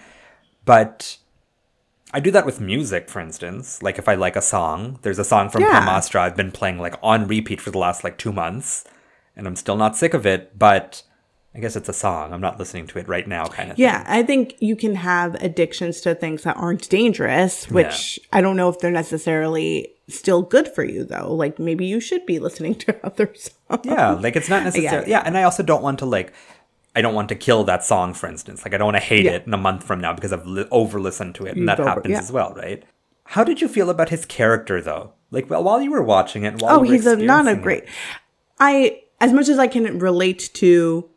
But 0.65 1.17
I 2.13 2.19
do 2.19 2.31
that 2.31 2.45
with 2.45 2.59
music, 2.59 3.09
for 3.09 3.19
instance. 3.19 3.81
Like 3.81 3.97
if 3.97 4.07
I 4.07 4.15
like 4.15 4.35
a 4.35 4.41
song, 4.41 4.99
there's 5.01 5.19
a 5.19 5.23
song 5.23 5.49
from 5.49 5.61
Yeah. 5.61 5.81
Brahmastra 5.81 6.19
I've 6.21 6.35
been 6.37 6.51
playing 6.51 6.79
like 6.79 6.95
on 7.01 7.27
repeat 7.27 7.61
for 7.61 7.71
the 7.71 7.79
last 7.79 8.03
like 8.03 8.17
two 8.17 8.31
months, 8.31 8.83
and 9.35 9.47
I'm 9.47 9.55
still 9.55 9.77
not 9.77 9.95
sick 9.97 10.13
of 10.13 10.25
it. 10.25 10.57
But 10.57 11.03
I 11.55 11.59
guess 11.59 11.75
it's 11.75 11.87
a 11.89 11.93
song. 11.93 12.33
I'm 12.33 12.41
not 12.41 12.57
listening 12.57 12.87
to 12.87 12.99
it 12.99 13.07
right 13.07 13.27
now, 13.27 13.45
kind 13.45 13.71
of. 13.71 13.77
Yeah, 13.77 14.03
I 14.07 14.23
think 14.23 14.55
you 14.59 14.75
can 14.75 14.95
have 14.95 15.35
addictions 15.35 16.01
to 16.01 16.15
things 16.15 16.43
that 16.43 16.57
aren't 16.57 16.89
dangerous, 16.89 17.69
which 17.69 18.19
I 18.31 18.41
don't 18.41 18.55
know 18.57 18.69
if 18.69 18.79
they're 18.79 18.89
necessarily 18.91 19.91
still 20.09 20.41
good 20.41 20.67
for 20.67 20.83
you 20.83 21.03
though. 21.03 21.33
Like 21.33 21.59
maybe 21.59 21.85
you 21.85 21.99
should 21.99 22.25
be 22.25 22.39
listening 22.39 22.75
to 22.75 23.05
other 23.05 23.33
songs. 23.35 23.81
Yeah, 23.85 24.11
like 24.13 24.35
it's 24.35 24.49
not 24.49 24.63
necessarily. 24.69 25.03
it. 25.05 25.09
Yeah, 25.09 25.21
and 25.25 25.37
I 25.37 25.43
also 25.43 25.61
don't 25.63 25.83
want 25.83 25.99
to 25.99 26.05
like. 26.05 26.33
I 26.95 27.01
don't 27.01 27.15
want 27.15 27.29
to 27.29 27.35
kill 27.35 27.63
that 27.65 27.83
song, 27.83 28.13
for 28.13 28.27
instance. 28.27 28.63
Like 28.65 28.73
I 28.73 28.77
don't 28.77 28.85
want 28.85 28.97
to 28.97 29.03
hate 29.03 29.25
Yeah. 29.25 29.31
it 29.33 29.47
in 29.47 29.53
a 29.53 29.57
month 29.57 29.83
from 29.83 29.99
now 30.01 30.13
because 30.13 30.31
I've 30.33 30.45
li- 30.45 30.67
over 30.71 30.99
listened 30.99 31.35
to 31.35 31.45
it, 31.45 31.55
and 31.55 31.67
that 31.69 31.79
over- 31.79 31.89
happens 31.89 32.11
yeah. 32.11 32.19
as 32.19 32.31
well, 32.31 32.53
right? 32.55 32.83
How 33.25 33.43
did 33.43 33.61
you 33.61 33.67
feel 33.67 33.89
about 33.89 34.09
his 34.09 34.25
character, 34.25 34.81
though? 34.81 35.13
Like 35.31 35.49
well, 35.49 35.63
while 35.63 35.81
you 35.81 35.91
were 35.91 36.03
watching 36.03 36.43
it, 36.43 36.61
while 36.61 36.79
Oh, 36.79 36.83
you 36.83 36.89
were 36.89 36.95
he's 36.95 37.05
a 37.05 37.15
not 37.15 37.47
a 37.47 37.55
great. 37.55 37.83
it- 37.83 37.89
I 38.59 39.01
as 39.21 39.31
much 39.33 39.49
as 39.49 39.57
I 39.59 39.67
can 39.67 39.99
relate 39.99 40.49
to 40.55 41.09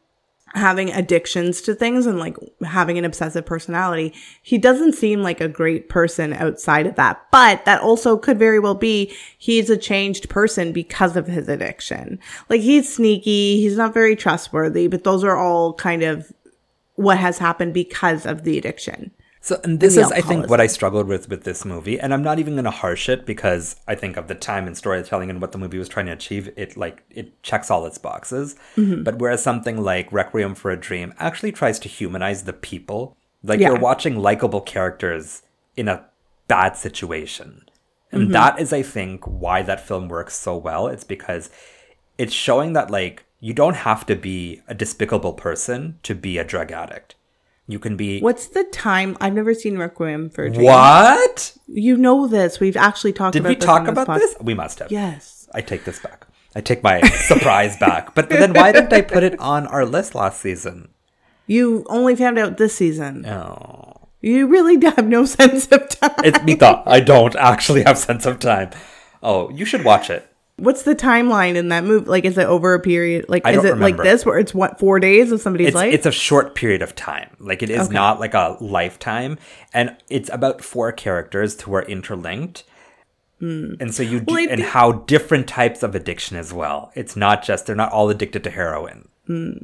having 0.57 0.91
addictions 0.91 1.61
to 1.61 1.75
things 1.75 2.07
and 2.07 2.19
like 2.19 2.37
having 2.65 2.99
an 2.99 3.05
obsessive 3.05 3.45
personality, 3.45 4.13
he 4.43 4.57
doesn't 4.57 4.95
seem 4.95 5.23
like 5.23 5.41
a 5.41 5.49
great 5.49 5.89
person 5.89 6.33
outside 6.33 6.87
of 6.87 6.97
that. 6.97 7.25
But 7.31 7.65
that 7.67 7.83
also 7.83 8.17
could 8.17 8.39
very 8.39 8.59
well 8.59 8.75
be 8.75 9.15
he's 9.39 9.69
a 9.69 9.77
changed 9.77 10.29
person 10.31 10.73
because 10.73 11.17
of 11.17 11.27
his 11.27 11.49
addiction. 11.49 12.19
Like 12.49 12.63
he's 12.63 12.93
sneaky, 12.93 13.61
he's 13.61 13.77
not 13.77 13.95
very 13.95 14.17
trustworthy, 14.17 14.89
but 14.89 15.05
those 15.05 15.23
are 15.23 15.37
all 15.37 15.75
kind 15.75 16.03
of 16.03 16.33
what 16.95 17.19
has 17.19 17.39
happened 17.39 17.75
because 17.75 18.25
of 18.25 18.45
the 18.45 18.57
addiction. 18.57 19.11
So, 19.47 19.61
and 19.63 19.79
this 19.79 19.97
is, 19.97 20.11
I 20.11 20.23
think, 20.23 20.51
what 20.51 20.61
I 20.61 20.67
struggled 20.67 21.07
with 21.07 21.29
with 21.29 21.45
this 21.45 21.65
movie, 21.65 22.01
and 22.01 22.13
I'm 22.13 22.25
not 22.25 22.41
even 22.41 22.55
going 22.55 22.65
to 22.65 22.71
harsh 22.73 23.09
it 23.09 23.25
because 23.25 23.77
I 23.87 23.95
think 23.95 24.17
of 24.17 24.27
the 24.27 24.35
time 24.35 24.67
and 24.67 24.77
storytelling 24.77 25.31
and 25.31 25.41
what 25.41 25.53
the 25.53 25.59
movie 25.59 25.79
was 25.79 25.89
trying 25.89 26.07
to 26.07 26.13
achieve. 26.13 26.53
It 26.57 26.77
like 26.77 27.05
it 27.11 27.41
checks 27.45 27.71
all 27.71 27.87
its 27.87 27.97
boxes. 27.97 28.57
Mm-hmm. 28.77 29.05
But 29.05 29.19
whereas 29.21 29.45
something 29.45 29.81
like 29.81 30.13
Requiem 30.13 30.57
for 30.57 30.73
a 30.73 30.77
Dream 30.77 31.15
actually 31.21 31.53
tries 31.53 31.79
to 31.79 31.89
humanize 31.89 32.43
the 32.43 32.53
people, 32.53 33.17
like 33.45 33.61
Yeah. 33.61 33.69
you're 33.69 33.79
watching 33.79 34.17
likable 34.19 34.61
characters 34.63 35.43
in 35.77 35.87
a 35.87 36.05
bad 36.49 36.77
situation, 36.77 37.69
and 38.11 38.23
Mm-hmm. 38.23 38.33
that 38.33 38.59
is, 38.59 38.73
I 38.73 38.83
think, 38.83 39.25
why 39.27 39.63
that 39.63 39.87
film 39.87 40.09
works 40.09 40.35
so 40.37 40.57
well. 40.57 40.89
It's 40.89 41.05
because 41.05 41.51
it's 42.19 42.33
showing 42.33 42.73
that 42.73 42.91
like 42.91 43.25
you 43.39 43.53
don't 43.55 43.77
have 43.77 44.07
to 44.07 44.17
be 44.17 44.63
a 44.67 44.75
despicable 44.75 45.35
person 45.35 46.01
to 46.03 46.15
be 46.17 46.39
a 46.39 46.45
drug 46.45 46.73
addict. 46.73 47.15
You 47.69 47.79
can 47.79 47.97
be 47.97 48.21
What's 48.21 48.47
the 48.47 48.65
time? 48.65 49.17
I've 49.21 49.35
never 49.35 49.53
seen 49.53 49.77
Requiem 49.77 50.31
for 50.31 50.45
a 50.45 50.51
Dream. 50.51 50.65
what? 50.67 51.57
You 51.67 51.97
know 51.97 52.29
this. 52.29 52.61
We've 52.61 52.77
actually 52.77 53.13
talked 53.13 53.33
Did 53.33 53.41
about 53.41 53.49
we 53.49 53.55
this 53.57 53.65
talk 53.65 53.81
on 53.83 53.89
about 53.89 54.07
pod- 54.07 54.21
this? 54.21 54.37
We 54.41 54.55
must 54.55 54.79
have. 54.79 54.93
Yes. 54.93 55.49
I 55.53 55.63
take 55.63 55.85
this 55.85 55.99
back. 55.99 56.27
I 56.55 56.61
take 56.61 56.83
my 56.83 57.01
surprise 57.03 57.77
back. 57.81 58.15
But, 58.15 58.29
but 58.29 58.39
then 58.39 58.53
why 58.55 58.73
didn't 58.73 58.93
I 58.93 59.01
put 59.03 59.23
it 59.25 59.39
on 59.41 59.67
our 59.67 59.85
list 59.85 60.15
last 60.15 60.41
season? 60.41 60.91
You 61.49 61.85
only 61.89 62.15
found 62.17 62.39
out 62.39 62.57
this 62.57 62.75
season. 62.77 63.27
Oh. 63.27 64.09
You 64.21 64.47
really 64.47 64.81
have 64.87 65.07
no 65.07 65.25
sense 65.39 65.67
of 65.73 65.89
time. 65.89 66.13
It's 66.25 66.43
Mita. 66.45 66.83
I 66.87 67.01
don't 67.01 67.35
actually 67.37 67.83
have 67.83 67.99
sense 67.99 68.27
of 68.27 68.39
time. 68.39 68.71
Oh, 69.23 69.51
you 69.51 69.65
should 69.65 69.85
watch 69.85 70.09
it. 70.09 70.27
What's 70.59 70.85
the 70.85 70.95
timeline 70.95 71.55
in 71.57 71.69
that 71.69 71.85
movie? 71.85 72.07
Like, 72.07 72.25
is 72.25 72.39
it 72.39 72.47
over 72.47 72.73
a 72.73 72.81
period? 72.81 73.27
Like, 73.29 73.45
I 73.45 73.51
is 73.51 73.59
it 73.59 73.75
remember. 73.75 73.85
like 73.85 73.97
this 73.99 74.25
where 74.25 74.39
it's 74.39 74.55
what 74.55 74.79
four 74.79 74.99
days 74.99 75.31
of 75.31 75.41
somebody's 75.43 75.69
It's 75.69 75.75
life? 75.75 75.93
it's 75.93 76.07
a 76.07 76.13
short 76.13 76.55
period 76.55 76.81
of 76.81 76.95
time. 76.95 77.37
Like 77.39 77.63
it 77.63 77.69
is 77.69 77.87
Okay. 77.89 77.95
not 77.95 78.21
like 78.21 78.33
a 78.33 78.57
lifetime. 78.61 79.39
And 79.75 79.95
it's 80.09 80.31
about 80.33 80.63
four 80.63 80.93
characters 80.93 81.61
who 81.61 81.75
are 81.75 81.83
interlinked. 81.83 82.65
Hmm. 83.39 83.75
And 83.81 83.95
so 83.95 84.03
you 84.03 84.21
do. 84.21 84.33
Well, 84.35 84.47
and 84.49 84.63
how 84.63 84.93
different 84.93 85.47
types 85.47 85.83
of 85.83 85.95
addiction 85.95 86.39
as 86.39 86.55
well. 86.55 86.91
It's 86.95 87.17
not 87.17 87.45
just 87.45 87.67
they're 87.67 87.77
not 87.77 87.93
all 87.93 88.09
addicted 88.09 88.43
to 88.45 88.51
heroin. 88.51 89.09
Hmm. 89.27 89.57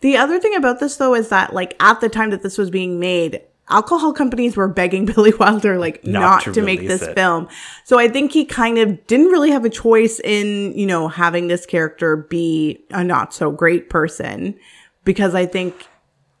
the 0.00 0.16
other 0.16 0.40
thing 0.40 0.56
about 0.56 0.80
this 0.80 0.96
though 0.96 1.14
is 1.14 1.28
that 1.28 1.52
like 1.52 1.76
at 1.80 2.00
the 2.00 2.08
time 2.08 2.30
that 2.30 2.42
this 2.42 2.58
was 2.58 2.70
being 2.70 2.98
made, 2.98 3.42
alcohol 3.68 4.12
companies 4.12 4.56
were 4.56 4.68
begging 4.68 5.04
Billy 5.12 5.32
Wilder 5.34 5.78
like 5.78 6.04
Not 6.04 6.20
not, 6.20 6.42
to 6.42 6.52
to, 6.52 6.62
make 6.62 6.80
this 6.86 7.02
it. 7.02 7.14
film. 7.14 7.48
So 7.84 7.98
I 7.98 8.08
think 8.08 8.32
he 8.32 8.44
kind 8.44 8.78
of 8.78 9.06
didn't 9.06 9.26
really 9.26 9.50
have 9.50 9.64
a 9.64 9.70
choice 9.70 10.20
in 10.20 10.76
you 10.78 10.86
know 10.86 11.08
having 11.08 11.48
this 11.48 11.66
character 11.66 12.16
be 12.16 12.84
a 12.90 13.02
not 13.02 13.34
so 13.34 13.50
great 13.50 13.90
person 13.90 14.58
because 15.04 15.34
I 15.34 15.46
think 15.46 15.86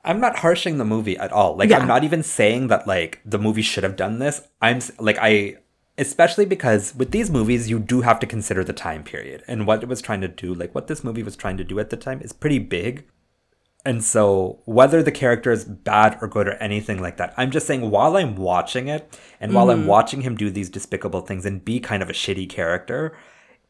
I'm 0.04 0.20
not 0.20 0.38
harshing 0.38 0.78
the 0.78 0.84
movie 0.84 1.16
at 1.16 1.32
all. 1.32 1.56
Like 1.56 1.70
Yeah. 1.70 1.78
I'm 1.78 1.88
not 1.88 2.04
even 2.04 2.22
saying 2.22 2.68
that 2.68 2.86
like 2.86 3.20
the 3.24 3.38
movie 3.38 3.62
should 3.62 3.82
have 3.84 3.96
done 3.96 4.18
this. 4.18 4.42
I'm 4.62 4.80
like 4.98 5.18
I 5.20 5.56
especially 5.98 6.44
because 6.44 6.94
with 6.94 7.10
these 7.10 7.30
movies 7.30 7.70
you 7.70 7.78
do 7.78 8.02
have 8.02 8.20
to 8.20 8.26
consider 8.26 8.62
the 8.62 8.72
time 8.72 9.02
period 9.02 9.42
and 9.48 9.66
what 9.66 9.82
it 9.82 9.88
was 9.88 10.00
trying 10.02 10.20
to 10.20 10.28
do. 10.28 10.54
Like 10.54 10.74
what 10.74 10.86
this 10.86 11.02
movie 11.02 11.22
was 11.22 11.36
trying 11.36 11.56
to 11.56 11.64
do 11.64 11.80
at 11.80 11.90
the 11.90 11.96
time 11.96 12.20
is 12.20 12.32
pretty 12.32 12.58
big. 12.58 13.04
And 13.86 14.02
so 14.02 14.60
whether 14.64 15.00
the 15.00 15.12
character 15.12 15.52
is 15.52 15.64
bad 15.64 16.18
or 16.20 16.26
good 16.26 16.48
or 16.48 16.54
anything 16.54 17.00
like 17.00 17.18
that, 17.18 17.32
I'm 17.36 17.52
just 17.52 17.68
saying 17.68 17.88
while 17.90 18.16
I'm 18.16 18.34
watching 18.34 18.88
it 18.88 19.18
and 19.40 19.54
while 19.54 19.68
Mm-hmm. 19.68 19.82
I'm 19.82 19.86
watching 19.86 20.22
him 20.22 20.36
do 20.36 20.50
these 20.50 20.68
despicable 20.68 21.20
things 21.20 21.46
and 21.46 21.64
be 21.64 21.78
kind 21.80 22.02
of 22.02 22.10
a 22.10 22.12
shitty 22.12 22.50
character, 22.50 23.16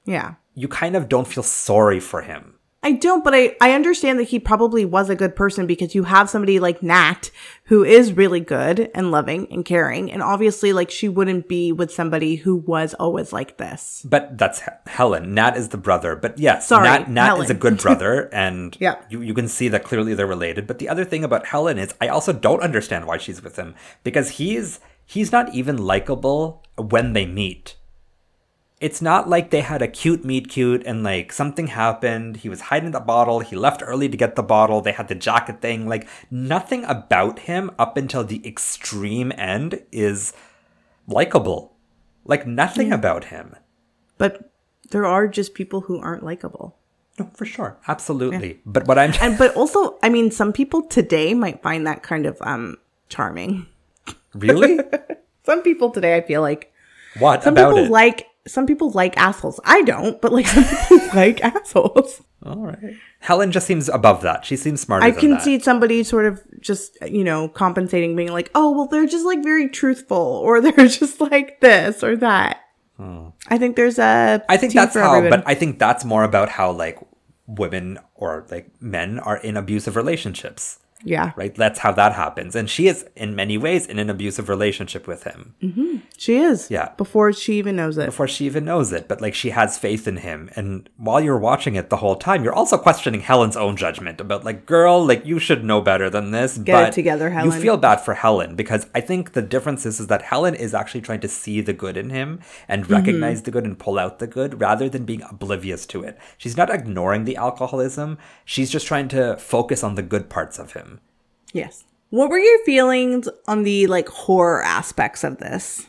yeah. 0.06 0.34
you 0.54 0.68
kind 0.68 0.96
of 0.96 1.08
don't 1.08 1.28
feel 1.28 1.42
sorry 1.42 2.00
for 2.00 2.22
him. 2.22 2.54
I 2.86 2.92
don't, 2.92 3.24
but 3.24 3.34
I, 3.34 3.56
I 3.60 3.72
understand 3.72 4.20
that 4.20 4.28
he 4.28 4.38
probably 4.38 4.84
was 4.84 5.10
a 5.10 5.16
good 5.16 5.34
person 5.34 5.66
because 5.66 5.96
you 5.96 6.04
have 6.04 6.30
somebody 6.30 6.60
like 6.60 6.84
Nat 6.84 7.32
who 7.64 7.82
is 7.82 8.12
really 8.12 8.38
good 8.38 8.92
and 8.94 9.10
loving 9.10 9.48
and 9.50 9.64
caring. 9.64 10.12
And 10.12 10.22
obviously, 10.22 10.72
like, 10.72 10.88
she 10.88 11.08
wouldn't 11.08 11.48
be 11.48 11.72
with 11.72 11.92
somebody 11.92 12.36
who 12.36 12.54
was 12.54 12.94
always 12.94 13.32
like 13.32 13.56
this. 13.56 14.06
But 14.08 14.38
that's 14.38 14.60
He- 14.60 14.70
Helen. 14.86 15.34
Nat 15.34 15.56
is 15.56 15.70
the 15.70 15.76
brother. 15.76 16.14
But 16.14 16.38
yes, 16.38 16.68
Sorry, 16.68 16.84
Nat, 16.84 17.10
Nat 17.10 17.36
is 17.38 17.50
a 17.50 17.54
good 17.54 17.78
brother, 17.82 18.30
and 18.32 18.76
Yeah. 18.80 19.02
you, 19.10 19.20
you 19.20 19.34
can 19.34 19.48
see 19.48 19.66
that 19.66 19.82
clearly 19.82 20.14
they're 20.14 20.24
related. 20.24 20.68
But 20.68 20.78
the 20.78 20.88
other 20.88 21.04
thing 21.04 21.24
about 21.24 21.46
Helen 21.46 21.78
is 21.78 21.92
I 22.00 22.06
also 22.06 22.32
don't 22.32 22.62
understand 22.62 23.08
why 23.08 23.16
she's 23.16 23.42
with 23.42 23.56
him 23.56 23.74
because 24.04 24.30
he's 24.38 24.78
he's 25.04 25.32
not 25.32 25.52
even 25.52 25.76
likable 25.76 26.62
when 26.78 27.14
they 27.14 27.26
meet. 27.26 27.74
It's 28.78 29.00
not 29.00 29.28
like 29.28 29.50
they 29.50 29.62
had 29.62 29.80
a 29.80 29.88
cute 29.88 30.24
meet 30.24 30.48
cute 30.50 30.82
and 30.84 31.02
like 31.02 31.32
something 31.32 31.68
happened. 31.68 32.38
He 32.38 32.48
was 32.48 32.60
hiding 32.62 32.90
the 32.90 33.00
bottle. 33.00 33.40
He 33.40 33.56
left 33.56 33.82
early 33.84 34.08
to 34.08 34.16
get 34.16 34.36
the 34.36 34.42
bottle. 34.42 34.82
They 34.82 34.92
had 34.92 35.08
the 35.08 35.14
jacket 35.14 35.62
thing. 35.62 35.88
Like 35.88 36.06
nothing 36.30 36.84
about 36.84 37.40
him 37.40 37.70
up 37.78 37.96
until 37.96 38.22
the 38.22 38.46
extreme 38.46 39.32
end 39.38 39.82
is 39.92 40.34
likable. 41.08 41.74
Like 42.26 42.46
nothing 42.46 42.92
about 42.92 43.24
him. 43.26 43.56
But 44.18 44.50
there 44.90 45.06
are 45.06 45.26
just 45.26 45.54
people 45.54 45.82
who 45.82 45.98
aren't 45.98 46.22
likable. 46.22 46.76
No, 47.18 47.30
for 47.34 47.46
sure. 47.46 47.78
Absolutely. 47.88 48.60
But 48.66 48.86
what 48.86 48.98
I'm 48.98 49.12
And, 49.22 49.38
but 49.38 49.54
also, 49.56 49.98
I 50.02 50.10
mean, 50.10 50.30
some 50.30 50.52
people 50.52 50.82
today 50.82 51.32
might 51.32 51.62
find 51.62 51.86
that 51.86 52.02
kind 52.02 52.26
of, 52.26 52.36
um, 52.42 52.76
charming. 53.08 53.66
really 54.34 54.80
Some 55.44 55.62
people 55.62 55.90
today, 55.90 56.16
I 56.16 56.20
feel 56.22 56.42
like, 56.42 56.72
what 57.18 57.44
some 57.44 57.54
about 57.54 57.70
people 57.70 57.86
it? 57.86 57.90
like, 57.90 58.26
some 58.46 58.66
people 58.66 58.90
like 58.90 59.16
assholes. 59.16 59.60
I 59.64 59.82
don't, 59.82 60.20
but 60.20 60.32
like, 60.32 60.46
some 60.46 60.64
people 60.64 61.08
like 61.14 61.42
assholes. 61.42 62.22
All 62.44 62.58
right. 62.58 62.96
Helen 63.20 63.50
just 63.50 63.66
seems 63.66 63.88
above 63.88 64.22
that. 64.22 64.44
She 64.44 64.56
seems 64.56 64.80
smarter 64.80 65.04
I 65.04 65.10
can 65.10 65.30
that. 65.30 65.42
see 65.42 65.58
somebody 65.58 66.04
sort 66.04 66.26
of 66.26 66.42
just, 66.60 66.96
you 67.06 67.24
know, 67.24 67.48
compensating, 67.48 68.14
being 68.14 68.32
like, 68.32 68.50
oh, 68.54 68.70
well, 68.70 68.86
they're 68.86 69.06
just 69.06 69.26
like 69.26 69.42
very 69.42 69.68
truthful, 69.68 70.16
or 70.44 70.60
they're 70.60 70.86
just 70.86 71.20
like 71.20 71.60
this 71.60 72.02
or 72.02 72.16
that. 72.16 72.60
Hmm. 72.96 73.28
I 73.48 73.58
think 73.58 73.76
there's 73.76 73.98
a. 73.98 74.42
I 74.48 74.56
think 74.56 74.72
that's 74.72 74.94
how, 74.94 75.16
everyone. 75.16 75.40
but 75.40 75.48
I 75.48 75.54
think 75.54 75.78
that's 75.78 76.04
more 76.04 76.24
about 76.24 76.48
how 76.48 76.70
like 76.70 76.98
women 77.46 77.98
or 78.14 78.46
like 78.50 78.70
men 78.80 79.18
are 79.18 79.36
in 79.36 79.56
abusive 79.56 79.96
relationships. 79.96 80.78
Yeah. 81.04 81.32
right? 81.36 81.54
That's 81.54 81.78
how 81.80 81.92
that 81.92 82.12
happens. 82.14 82.56
And 82.56 82.68
she 82.68 82.88
is, 82.88 83.04
in 83.14 83.36
many 83.36 83.56
ways, 83.58 83.86
in 83.86 83.98
an 83.98 84.10
abusive 84.10 84.48
relationship 84.48 85.06
with 85.06 85.24
him 85.24 85.54
She 86.18 86.36
is. 86.36 86.70
Yeah. 86.70 86.90
Before 86.96 87.32
she 87.32 87.58
even 87.58 87.76
knows 87.76 87.98
it. 87.98 88.06
before 88.06 88.26
she 88.26 88.46
even 88.46 88.64
knows 88.64 88.92
it. 88.92 89.06
But 89.06 89.20
like 89.20 89.34
she 89.34 89.50
has 89.50 89.78
faith 89.78 90.08
in 90.08 90.16
him. 90.18 90.50
And 90.56 90.88
while 90.96 91.20
you're 91.20 91.38
watching 91.38 91.74
it 91.76 91.90
the 91.90 91.98
whole 91.98 92.16
time, 92.16 92.42
you're 92.42 92.54
also 92.54 92.78
questioning 92.78 93.20
Helen's 93.20 93.56
own 93.56 93.76
judgment 93.76 94.20
about 94.20 94.42
like, 94.44 94.64
girl, 94.66 95.04
like 95.04 95.24
you 95.26 95.38
should 95.38 95.62
know 95.64 95.80
better 95.80 96.08
than 96.08 96.30
this. 96.30 96.56
Get 96.58 96.80
it 96.82 96.86
but 96.86 96.92
together, 96.94 97.30
Helen. 97.30 97.52
You 97.52 97.60
feel 97.60 97.76
bad 97.76 97.96
for 98.00 98.14
Helen 98.14 98.56
because 98.56 98.86
I 98.94 99.00
think 99.00 99.32
the 99.34 99.42
difference 99.42 99.84
is, 99.86 100.00
is 100.00 100.06
that 100.06 100.22
Helen 100.22 100.54
is 100.54 100.72
actually 100.74 101.02
trying 101.02 101.20
to 101.20 101.28
see 101.28 101.60
the 101.60 101.72
good 101.74 101.96
in 101.96 102.10
him 102.10 102.40
and 102.68 102.84
Mm-hmm. 102.84 102.92
recognize 102.94 103.42
the 103.42 103.50
good 103.50 103.64
and 103.64 103.78
pull 103.78 103.98
out 103.98 104.18
the 104.18 104.26
good 104.26 104.60
rather 104.60 104.88
than 104.88 105.04
being 105.04 105.22
oblivious 105.22 105.86
to 105.86 106.02
it. 106.02 106.18
She's 106.38 106.56
not 106.56 106.70
ignoring 106.70 107.24
the 107.24 107.36
alcoholism. 107.36 108.18
She's 108.44 108.70
just 108.70 108.86
trying 108.86 109.08
to 109.08 109.36
focus 109.38 109.82
on 109.84 109.94
the 109.96 110.02
good 110.02 110.28
parts 110.28 110.58
of 110.58 110.72
him. 110.72 110.95
Yes. 111.52 111.84
What 112.10 112.30
were 112.30 112.38
your 112.38 112.58
feelings 112.64 113.28
on 113.48 113.62
the 113.64 113.86
like 113.88 114.08
horror 114.08 114.62
aspects 114.62 115.24
of 115.24 115.38
this? 115.38 115.86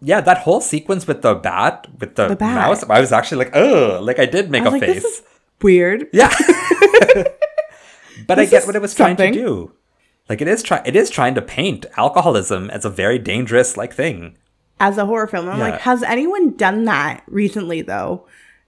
Yeah, 0.00 0.20
that 0.20 0.38
whole 0.38 0.60
sequence 0.60 1.06
with 1.06 1.22
the 1.22 1.34
bat, 1.34 1.86
with 1.98 2.14
the, 2.14 2.28
The 2.28 2.36
bat. 2.36 2.54
mouse, 2.54 2.84
I 2.88 3.00
was 3.00 3.10
actually 3.12 3.44
like, 3.44 3.56
oh, 3.56 3.98
like 4.02 4.18
I 4.20 4.26
did 4.26 4.48
make 4.50 4.62
I 4.62 4.68
was 4.68 4.74
a 4.74 4.78
like, 4.78 4.90
face. 4.94 5.02
this 5.02 5.18
is 5.18 5.22
weird. 5.60 6.06
Yeah. 6.12 6.32
but 8.26 8.38
I 8.38 8.44
get 8.46 8.66
what 8.66 8.76
it 8.76 8.82
was 8.82 8.94
trying 8.94 9.16
to 9.16 9.30
do. 9.30 9.72
Like 10.28 10.40
it 10.40 10.48
is 10.48 10.62
try 10.62 10.82
it 10.84 10.94
is 10.94 11.10
trying 11.10 11.34
to 11.34 11.42
paint 11.42 11.86
alcoholism 11.96 12.70
as 12.70 12.84
a 12.84 12.90
very 12.90 13.18
dangerous 13.18 13.76
like 13.76 13.92
thing. 13.94 14.36
As 14.80 14.98
a 14.98 15.06
horror 15.06 15.26
film. 15.26 15.48
I'm 15.48 15.58
Yeah. 15.58 15.70
like, 15.70 15.80
has 15.80 16.02
anyone 16.02 16.56
done 16.56 16.84
that 16.84 17.22
recently 17.26 17.82
though? 17.82 18.26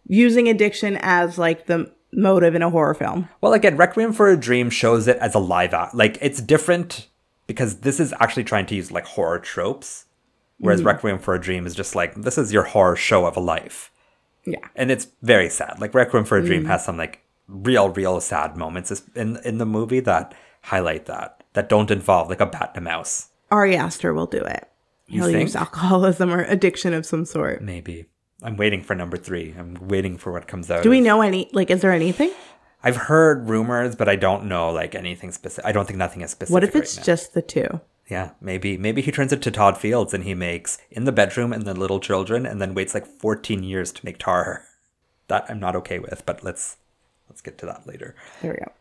Using 0.09 0.49
addiction 0.49 0.99
as 1.01 1.39
like 1.39 1.67
the 1.67 1.93
motive 2.13 2.55
in 2.55 2.63
a 2.63 2.71
horror 2.71 2.95
film. 2.95 3.29
Well, 3.41 3.53
again, 3.53 3.77
Requiem 3.77 4.13
for 4.13 4.29
a 4.29 4.37
Dream 4.37 4.71
shows 4.71 5.09
it 5.09 5.17
as 5.19 5.35
a 5.35 5.39
live 5.39 5.75
act. 5.75 5.95
Like 5.95 6.19
it's 6.21 6.41
different 6.41 7.09
because 7.47 7.81
this 7.81 8.01
is 8.01 8.15
actually 8.21 8.45
trying 8.45 8.67
to 8.67 8.75
use 8.75 8.91
like 8.91 9.07
horror 9.07 9.39
tropes, 9.39 10.07
whereas 10.59 10.81
mm-hmm. 10.81 10.89
Requiem 10.89 11.19
for 11.19 11.35
a 11.35 11.41
Dream 11.41 11.67
is 11.67 11.75
just 11.75 11.95
like 11.95 12.15
this 12.15 12.39
is 12.39 12.53
your 12.53 12.65
horror 12.65 12.97
show 12.97 13.27
of 13.27 13.37
a 13.37 13.41
life, 13.41 13.91
Yeah. 14.45 14.67
and 14.77 14.91
it's 14.91 15.09
very 15.23 15.49
sad. 15.49 15.81
Like 15.81 15.95
Requiem 15.95 16.25
for 16.25 16.39
a 16.39 16.45
Dream 16.45 16.65
mm. 16.65 16.69
has 16.69 16.85
some 16.85 16.97
like 16.97 17.23
real, 17.49 17.89
real 17.91 18.21
sad 18.21 18.57
moments 18.57 19.03
in 19.15 19.39
in 19.45 19.59
the 19.59 19.67
movie 19.67 20.01
that 20.01 20.35
highlight 20.63 21.07
that 21.07 21.43
that 21.55 21.69
don't 21.69 21.91
involve 21.91 22.29
like 22.29 22.41
a 22.41 22.47
bat 22.47 22.73
and 22.75 22.87
a 22.87 22.91
mouse. 22.91 23.29
Ari 23.51 23.77
Aster 23.77 24.15
will 24.15 24.27
do 24.27 24.41
it. 24.41 24.69
You 25.09 25.23
He'll 25.23 25.33
think? 25.33 25.43
use 25.43 25.57
alcoholism 25.57 26.33
or 26.33 26.45
addiction 26.45 26.95
of 26.95 27.05
some 27.05 27.25
sort. 27.25 27.63
Maybe. 27.63 28.07
I'm 28.43 28.57
waiting 28.57 28.83
for 28.83 28.95
number 28.95 29.17
three. 29.17 29.55
I'm 29.59 29.77
waiting 29.89 30.17
for 30.17 30.33
what 30.33 30.47
comes 30.49 30.71
out. 30.71 30.83
Do 30.83 30.91
we 30.91 31.01
know 31.01 31.21
any 31.23 31.49
like 31.53 31.71
is 31.71 31.81
there 31.83 31.93
anything? 31.93 32.33
I've 32.83 32.97
heard 32.97 33.49
rumors, 33.49 33.95
but 33.95 34.09
I 34.09 34.17
don't 34.17 34.47
know 34.47 34.71
like 34.71 34.95
anything 34.95 35.33
specific. 35.33 35.67
I 35.69 35.73
don't 35.73 35.87
think 35.87 35.99
nothing 35.99 36.23
is 36.23 36.31
specific. 36.31 36.55
What 36.55 36.65
if 36.65 36.75
right 36.75 36.83
it's 36.83 36.97
now. 36.97 37.03
just 37.03 37.35
the 37.35 37.43
two? 37.43 37.81
Yeah, 38.09 38.31
maybe 38.41 38.77
maybe 38.77 39.03
he 39.03 39.13
turns 39.13 39.33
it 39.33 39.43
to 39.43 39.51
Todd 39.51 39.77
Fields 39.79 40.15
and 40.15 40.25
he 40.25 40.35
makes 40.35 40.79
in 40.91 41.05
the 41.05 41.13
bedroom 41.13 41.53
and 41.53 41.65
the 41.65 41.75
little 41.75 42.01
children, 42.01 42.47
and 42.47 42.61
then 42.61 42.75
waits 42.75 42.95
like 42.95 43.07
14 43.07 43.63
years 43.63 43.93
to 43.93 44.05
make 44.05 44.19
Tar. 44.19 44.65
That 45.29 45.45
I'm 45.49 45.61
not 45.61 45.77
okay 45.77 45.99
with, 45.99 46.25
but 46.27 46.43
let's 46.43 46.77
let's 47.29 47.41
get 47.41 47.59
to 47.59 47.67
that 47.67 47.87
later. 47.87 48.17
There 48.43 48.53
we 48.53 48.59
go. 48.65 48.73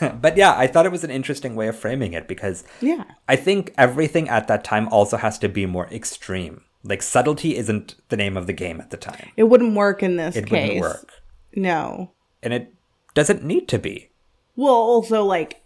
But 0.20 0.36
yeah, 0.36 0.54
I 0.56 0.66
thought 0.66 0.86
it 0.86 0.92
was 0.92 1.04
an 1.04 1.10
interesting 1.10 1.54
way 1.56 1.68
of 1.68 1.76
framing 1.76 2.12
it 2.12 2.28
because 2.28 2.64
Yeah. 2.80 3.04
I 3.28 3.36
think 3.36 3.72
everything 3.78 4.28
at 4.28 4.46
that 4.48 4.62
time 4.64 4.88
also 4.88 5.16
has 5.16 5.38
to 5.40 5.48
be 5.48 5.64
more 5.66 5.86
extreme. 5.88 6.62
Like 6.86 7.02
subtlety 7.02 7.56
isn't 7.56 7.94
the 8.08 8.16
name 8.16 8.36
of 8.36 8.46
the 8.46 8.52
game 8.52 8.80
at 8.80 8.90
the 8.90 8.96
time. 8.96 9.30
It 9.36 9.44
wouldn't 9.44 9.74
work 9.74 10.02
in 10.02 10.16
this 10.16 10.36
It 10.36 10.46
case. 10.46 10.80
wouldn't 10.80 10.80
work, 10.80 11.12
No. 11.54 12.12
and 12.42 12.52
it 12.52 12.72
doesn't 13.14 13.44
need 13.44 13.68
to 13.68 13.78
be. 13.78 14.10
Well, 14.56 14.72
also 14.74 15.24
like 15.24 15.62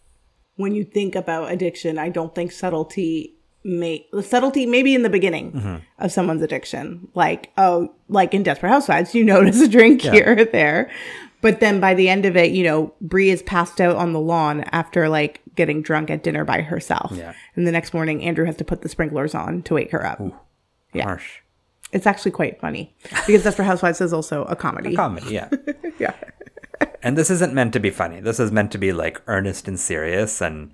when 0.57 0.75
you 0.75 0.85
think 0.85 1.15
about 1.15 1.51
addiction, 1.53 1.99
I 1.99 2.09
don't 2.09 2.35
think 2.35 2.53
subtlety 2.53 3.35
may 3.63 4.07
the 4.13 4.23
subtlety 4.23 4.65
maybe 4.67 4.95
in 4.95 5.03
the 5.03 5.11
beginning 5.11 5.53
Mm-hmm. 5.53 5.77
of 5.99 6.13
someone's 6.13 6.43
addiction. 6.43 7.09
Like, 7.15 7.51
oh, 7.59 7.93
like 8.09 8.33
in 8.35 8.43
Desperate 8.43 8.71
Housewives, 8.71 9.15
you 9.15 9.25
notice 9.35 9.61
a 9.61 9.69
drink 9.69 10.03
here 10.03 10.37
or 10.39 10.45
there. 10.45 10.91
But 11.43 11.61
then 11.61 11.81
by 11.81 11.95
the 11.95 12.09
end 12.11 12.27
of 12.27 12.37
it, 12.37 12.51
you 12.51 12.65
know, 12.65 12.93
Bree 13.01 13.31
is 13.31 13.43
passed 13.43 13.81
out 13.81 13.97
on 13.97 14.13
the 14.13 14.21
lawn 14.21 14.61
after 14.73 15.09
like 15.09 15.41
getting 15.57 15.81
drunk 15.83 16.11
at 16.11 16.23
dinner 16.23 16.45
by 16.45 16.61
herself. 16.61 17.13
Yeah. 17.15 17.33
And 17.57 17.67
the 17.67 17.73
next 17.73 17.95
morning 17.95 18.23
Andrew 18.23 18.45
has 18.45 18.57
to 18.57 18.65
put 18.65 18.83
the 18.83 18.89
sprinklers 18.91 19.35
on 19.35 19.63
to 19.63 19.75
wake 19.75 19.91
her 19.93 20.05
up. 20.05 20.21
Yeah. 20.93 21.05
Harsh 21.05 21.41
It's 21.93 22.07
actually 22.07 22.33
quite 22.33 22.61
funny. 22.61 22.95
Because 23.27 23.43
Desperate 23.43 23.67
Housewives 23.67 24.01
is 24.01 24.13
also 24.13 24.45
a 24.45 24.57
comedy. 24.57 24.95
comedy, 24.95 25.35
yeah. 25.35 25.49
yeah. 25.99 26.15
and 27.03 27.17
this 27.17 27.31
isn't 27.31 27.53
meant 27.53 27.73
to 27.75 27.81
be 27.81 27.91
funny. 27.91 28.21
This 28.21 28.41
is 28.41 28.51
meant 28.51 28.73
to 28.73 28.79
be 28.79 28.93
like 28.93 29.21
earnest 29.27 29.69
and 29.69 29.79
serious 29.79 30.41
and 30.41 30.73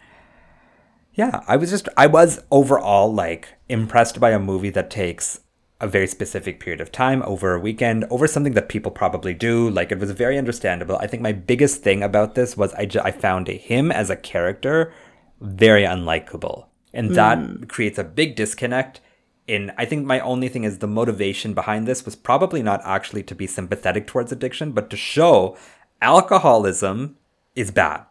yeah, 1.15 1.41
I 1.49 1.57
was 1.57 1.71
just 1.71 1.89
I 1.97 2.07
was 2.07 2.43
overall 2.51 3.13
like 3.13 3.55
impressed 3.71 4.21
by 4.21 4.31
a 4.31 4.39
movie 4.39 4.69
that 4.71 4.91
takes 4.91 5.41
a 5.81 5.87
very 5.87 6.07
specific 6.07 6.59
period 6.61 6.81
of 6.81 6.91
time 6.91 7.23
over 7.25 7.55
a 7.55 7.61
weekend 7.61 8.05
over 8.11 8.27
something 8.27 8.55
that 8.55 8.69
people 8.69 8.91
probably 8.91 9.35
do 9.35 9.69
like 9.69 9.93
it 9.93 9.99
was 9.99 10.11
very 10.13 10.39
understandable 10.39 10.97
i 10.97 11.07
think 11.07 11.23
my 11.23 11.33
biggest 11.33 11.83
thing 11.83 12.03
about 12.03 12.35
this 12.35 12.57
was 12.57 12.73
i, 12.75 12.87
ju- 12.87 13.01
I 13.05 13.11
found 13.11 13.49
him 13.49 13.93
as 13.93 14.09
a 14.09 14.17
character 14.17 14.93
very 15.41 15.83
unlikable 15.83 16.67
and 16.95 17.15
that 17.15 17.39
mm. 17.39 17.69
creates 17.69 17.99
a 17.99 18.05
big 18.05 18.37
disconnect 18.37 19.03
in 19.47 19.73
i 19.79 19.85
think 19.85 20.05
my 20.05 20.19
only 20.21 20.49
thing 20.49 20.65
is 20.65 20.79
the 20.79 20.87
motivation 20.87 21.55
behind 21.55 21.87
this 21.87 22.05
was 22.05 22.17
probably 22.17 22.63
not 22.63 22.81
actually 22.85 23.23
to 23.23 23.35
be 23.35 23.47
sympathetic 23.47 24.07
towards 24.07 24.33
addiction 24.33 24.73
but 24.73 24.91
to 24.91 24.97
show 24.97 25.57
alcoholism 26.03 27.17
is 27.55 27.71
bad 27.71 28.05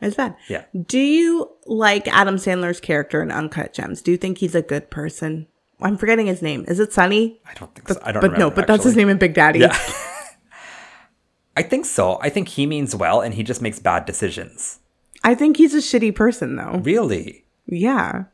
It's 0.00 0.16
bad. 0.16 0.34
Yeah. 0.48 0.64
Do 0.86 0.98
you 0.98 1.48
like 1.64 2.08
Adam 2.08 2.34
Sandler's 2.36 2.80
character 2.80 3.22
in 3.22 3.30
Uncut 3.30 3.72
Gems? 3.72 4.02
Do 4.02 4.10
you 4.10 4.16
think 4.16 4.38
he's 4.38 4.56
a 4.56 4.62
good 4.62 4.90
person? 4.90 5.46
I'm 5.80 5.96
forgetting 5.96 6.26
his 6.26 6.42
name. 6.42 6.64
Is 6.66 6.80
it 6.80 6.92
Sonny? 6.92 7.38
i 7.46 7.54
don't 7.54 7.72
think 7.74 7.88
so 7.88 8.00
i 8.02 8.10
don't 8.10 8.20
but 8.20 8.32
no, 8.32 8.50
remember, 8.50 8.54
but 8.56 8.66
that's 8.66 8.82
his 8.84 8.96
name 8.96 9.08
in 9.08 9.18
Big 9.18 9.34
Daddy. 9.34 9.60
Yeah. 9.60 9.78
I 11.56 11.62
think 11.62 11.86
so. 11.86 12.18
I 12.20 12.30
think 12.30 12.48
he 12.48 12.66
means 12.66 12.96
well 12.96 13.20
and 13.20 13.34
he 13.34 13.42
just 13.44 13.62
makes 13.62 13.78
bad 13.78 14.04
decisions. 14.04 14.80
I 15.22 15.34
think 15.36 15.56
he's 15.56 15.74
a 15.74 15.78
shitty 15.78 16.14
person 16.14 16.56
though. 16.56 16.80
Really? 16.82 17.44
Yeah. 17.66 18.24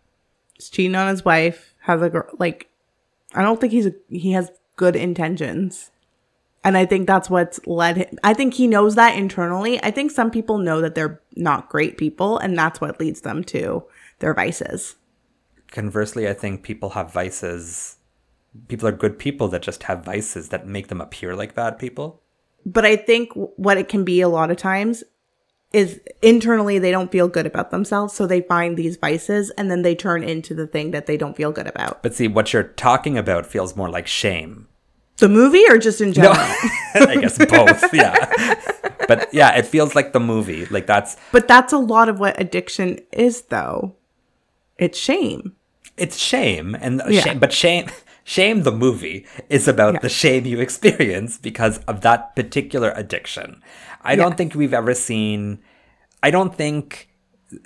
He's 0.55 0.71
cheating 0.71 0.95
on 0.97 1.09
his 1.09 1.25
wife, 1.25 1.68
has 1.89 2.03
a 2.03 2.11
girl 2.11 2.29
like 2.39 2.71
I 3.35 3.43
don't 3.43 3.61
think 3.61 3.73
he's 3.73 3.87
a, 3.87 3.93
he 4.09 4.33
has 4.33 4.51
good 4.77 4.95
intentions. 4.95 5.91
And 6.65 6.77
I 6.77 6.87
think 6.87 7.07
that's 7.07 7.31
what's 7.31 7.61
led 7.67 7.97
him. 7.97 8.19
I 8.25 8.35
think 8.35 8.55
he 8.55 8.67
knows 8.67 8.95
that 8.97 9.17
internally. 9.17 9.83
I 9.83 9.91
think 9.91 10.11
some 10.11 10.31
people 10.31 10.59
know 10.59 10.81
that 10.81 10.95
they're 10.95 11.21
not 11.37 11.69
great 11.69 11.97
people, 11.97 12.37
and 12.39 12.59
that's 12.59 12.81
what 12.81 12.99
leads 12.99 13.21
them 13.21 13.45
to 13.45 13.85
their 14.19 14.35
vices. 14.35 14.97
Conversely, 15.71 16.29
I 16.29 16.35
think 16.35 16.63
people 16.63 16.91
have 16.91 17.13
vices. 17.13 17.97
People 18.67 18.89
are 18.89 18.93
good 18.93 19.19
people 19.19 19.49
that 19.49 19.63
just 19.63 19.85
have 19.85 20.05
vices 20.05 20.49
that 20.49 20.67
make 20.67 20.89
them 20.89 21.01
appear 21.01 21.37
like 21.37 21.55
bad 21.55 21.79
people. 21.79 22.23
But 22.67 22.85
I 22.85 22.97
think 22.97 23.31
what 23.35 23.79
it 23.79 23.89
can 23.89 24.05
be 24.05 24.21
a 24.21 24.29
lot 24.29 24.51
of 24.51 24.57
times 24.57 25.05
is 25.73 26.01
internally 26.23 26.79
they 26.79 26.91
don't 26.91 27.13
feel 27.13 27.29
good 27.29 27.47
about 27.47 27.71
themselves. 27.71 28.15
So 28.15 28.27
they 28.27 28.41
find 28.41 28.77
these 28.77 28.97
vices 28.97 29.51
and 29.51 29.71
then 29.71 29.83
they 29.83 29.95
turn 29.95 30.23
into 30.25 30.55
the 30.55 30.67
thing 30.67 30.93
that 30.93 31.07
they 31.07 31.17
don't 31.17 31.37
feel 31.37 31.53
good 31.53 31.67
about. 31.67 32.03
But 32.03 32.15
see, 32.15 32.29
what 32.29 32.53
you're 32.53 32.63
talking 32.63 33.19
about 33.19 33.47
feels 33.47 33.77
more 33.77 33.89
like 33.91 34.07
shame. 34.07 34.69
The 35.19 35.29
movie 35.29 35.65
or 35.69 35.79
just 35.79 36.01
in 36.01 36.13
general? 36.13 36.37
I 36.95 37.19
guess 37.21 37.37
both, 37.39 37.93
yeah. 37.93 38.55
But 39.09 39.29
yeah, 39.35 39.57
it 39.57 39.67
feels 39.67 39.95
like 39.95 40.13
the 40.13 40.21
movie. 40.21 40.67
Like 40.67 40.87
that's 40.87 41.17
But 41.33 41.49
that's 41.49 41.73
a 41.73 41.79
lot 41.79 42.09
of 42.09 42.21
what 42.21 42.41
addiction 42.41 43.01
is, 43.13 43.43
though. 43.43 43.97
It's 44.79 44.99
shame. 44.99 45.55
it's 45.97 46.17
shame 46.17 46.77
and 46.81 47.03
Yeah. 47.09 47.21
shame, 47.23 47.39
but 47.41 47.53
shame 47.53 47.89
shame 48.23 48.63
the 48.63 48.71
movie 48.71 49.27
is 49.49 49.67
about 49.67 49.95
Yeah. 49.95 50.01
the 50.01 50.09
shame 50.09 50.47
you 50.47 50.61
experience 50.61 51.37
because 51.39 51.79
of 51.89 52.03
that 52.03 52.37
particular 52.37 52.93
addiction 52.95 53.61
i 54.03 54.17
don't 54.17 54.37
think 54.37 54.55
we've 54.55 54.75
ever 54.75 54.95
seen 54.95 55.59
i 56.23 56.31
don't 56.31 56.55
think 56.55 57.09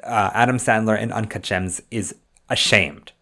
uh, 0.04 0.30
adam 0.34 0.56
sandler 0.56 0.98
in 0.98 1.10
uncut 1.12 1.42
gems 1.42 1.82
is 1.90 2.14
ashamed. 2.48 3.12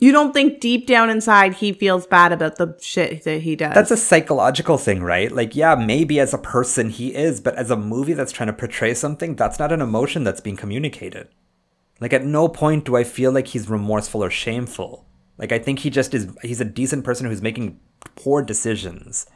You 0.00 0.12
don't 0.12 0.32
think 0.32 0.60
deep 0.60 0.86
down 0.86 1.10
inside 1.10 1.54
he 1.54 1.72
feels 1.72 2.06
bad 2.06 2.32
about 2.32 2.54
the 2.56 2.78
shit 2.80 3.24
that 3.24 3.42
he 3.42 3.56
does. 3.56 3.74
that's 3.74 3.90
a 3.90 3.96
psychological 3.96 4.78
thing 4.78 5.02
right? 5.02 5.30
Like 5.30 5.56
yeah 5.56 5.74
maybe 5.74 6.20
as 6.20 6.32
a 6.32 6.38
person 6.38 6.90
he 6.90 7.14
is 7.14 7.40
but 7.40 7.54
as 7.56 7.70
a 7.70 7.76
movie 7.76 8.12
that's 8.12 8.32
trying 8.32 8.46
to 8.46 8.52
portray 8.52 8.94
something 8.94 9.34
that's 9.34 9.58
not 9.58 9.72
an 9.72 9.80
emotion 9.80 10.24
that's 10.24 10.40
being 10.40 10.56
communicated. 10.56 11.28
Like 12.00 12.12
at 12.12 12.24
no 12.24 12.48
point 12.48 12.84
do 12.84 12.96
i 12.96 13.04
feel 13.04 13.32
like 13.32 13.48
he's 13.48 13.68
remorseful 13.68 14.22
or 14.22 14.30
shameful. 14.30 15.04
Like 15.36 15.52
i 15.52 15.58
think 15.58 15.80
he 15.80 15.90
just 15.90 16.14
is 16.14 16.28
he's 16.42 16.60
a 16.60 16.64
decent 16.64 17.04
person 17.04 17.26
who's 17.26 17.42
making 17.42 17.80
poor 18.14 18.40
decisions. 18.42 19.26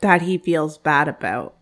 That 0.00 0.22
he 0.22 0.36
feels 0.36 0.78
bad 0.78 1.06
about. 1.06 1.54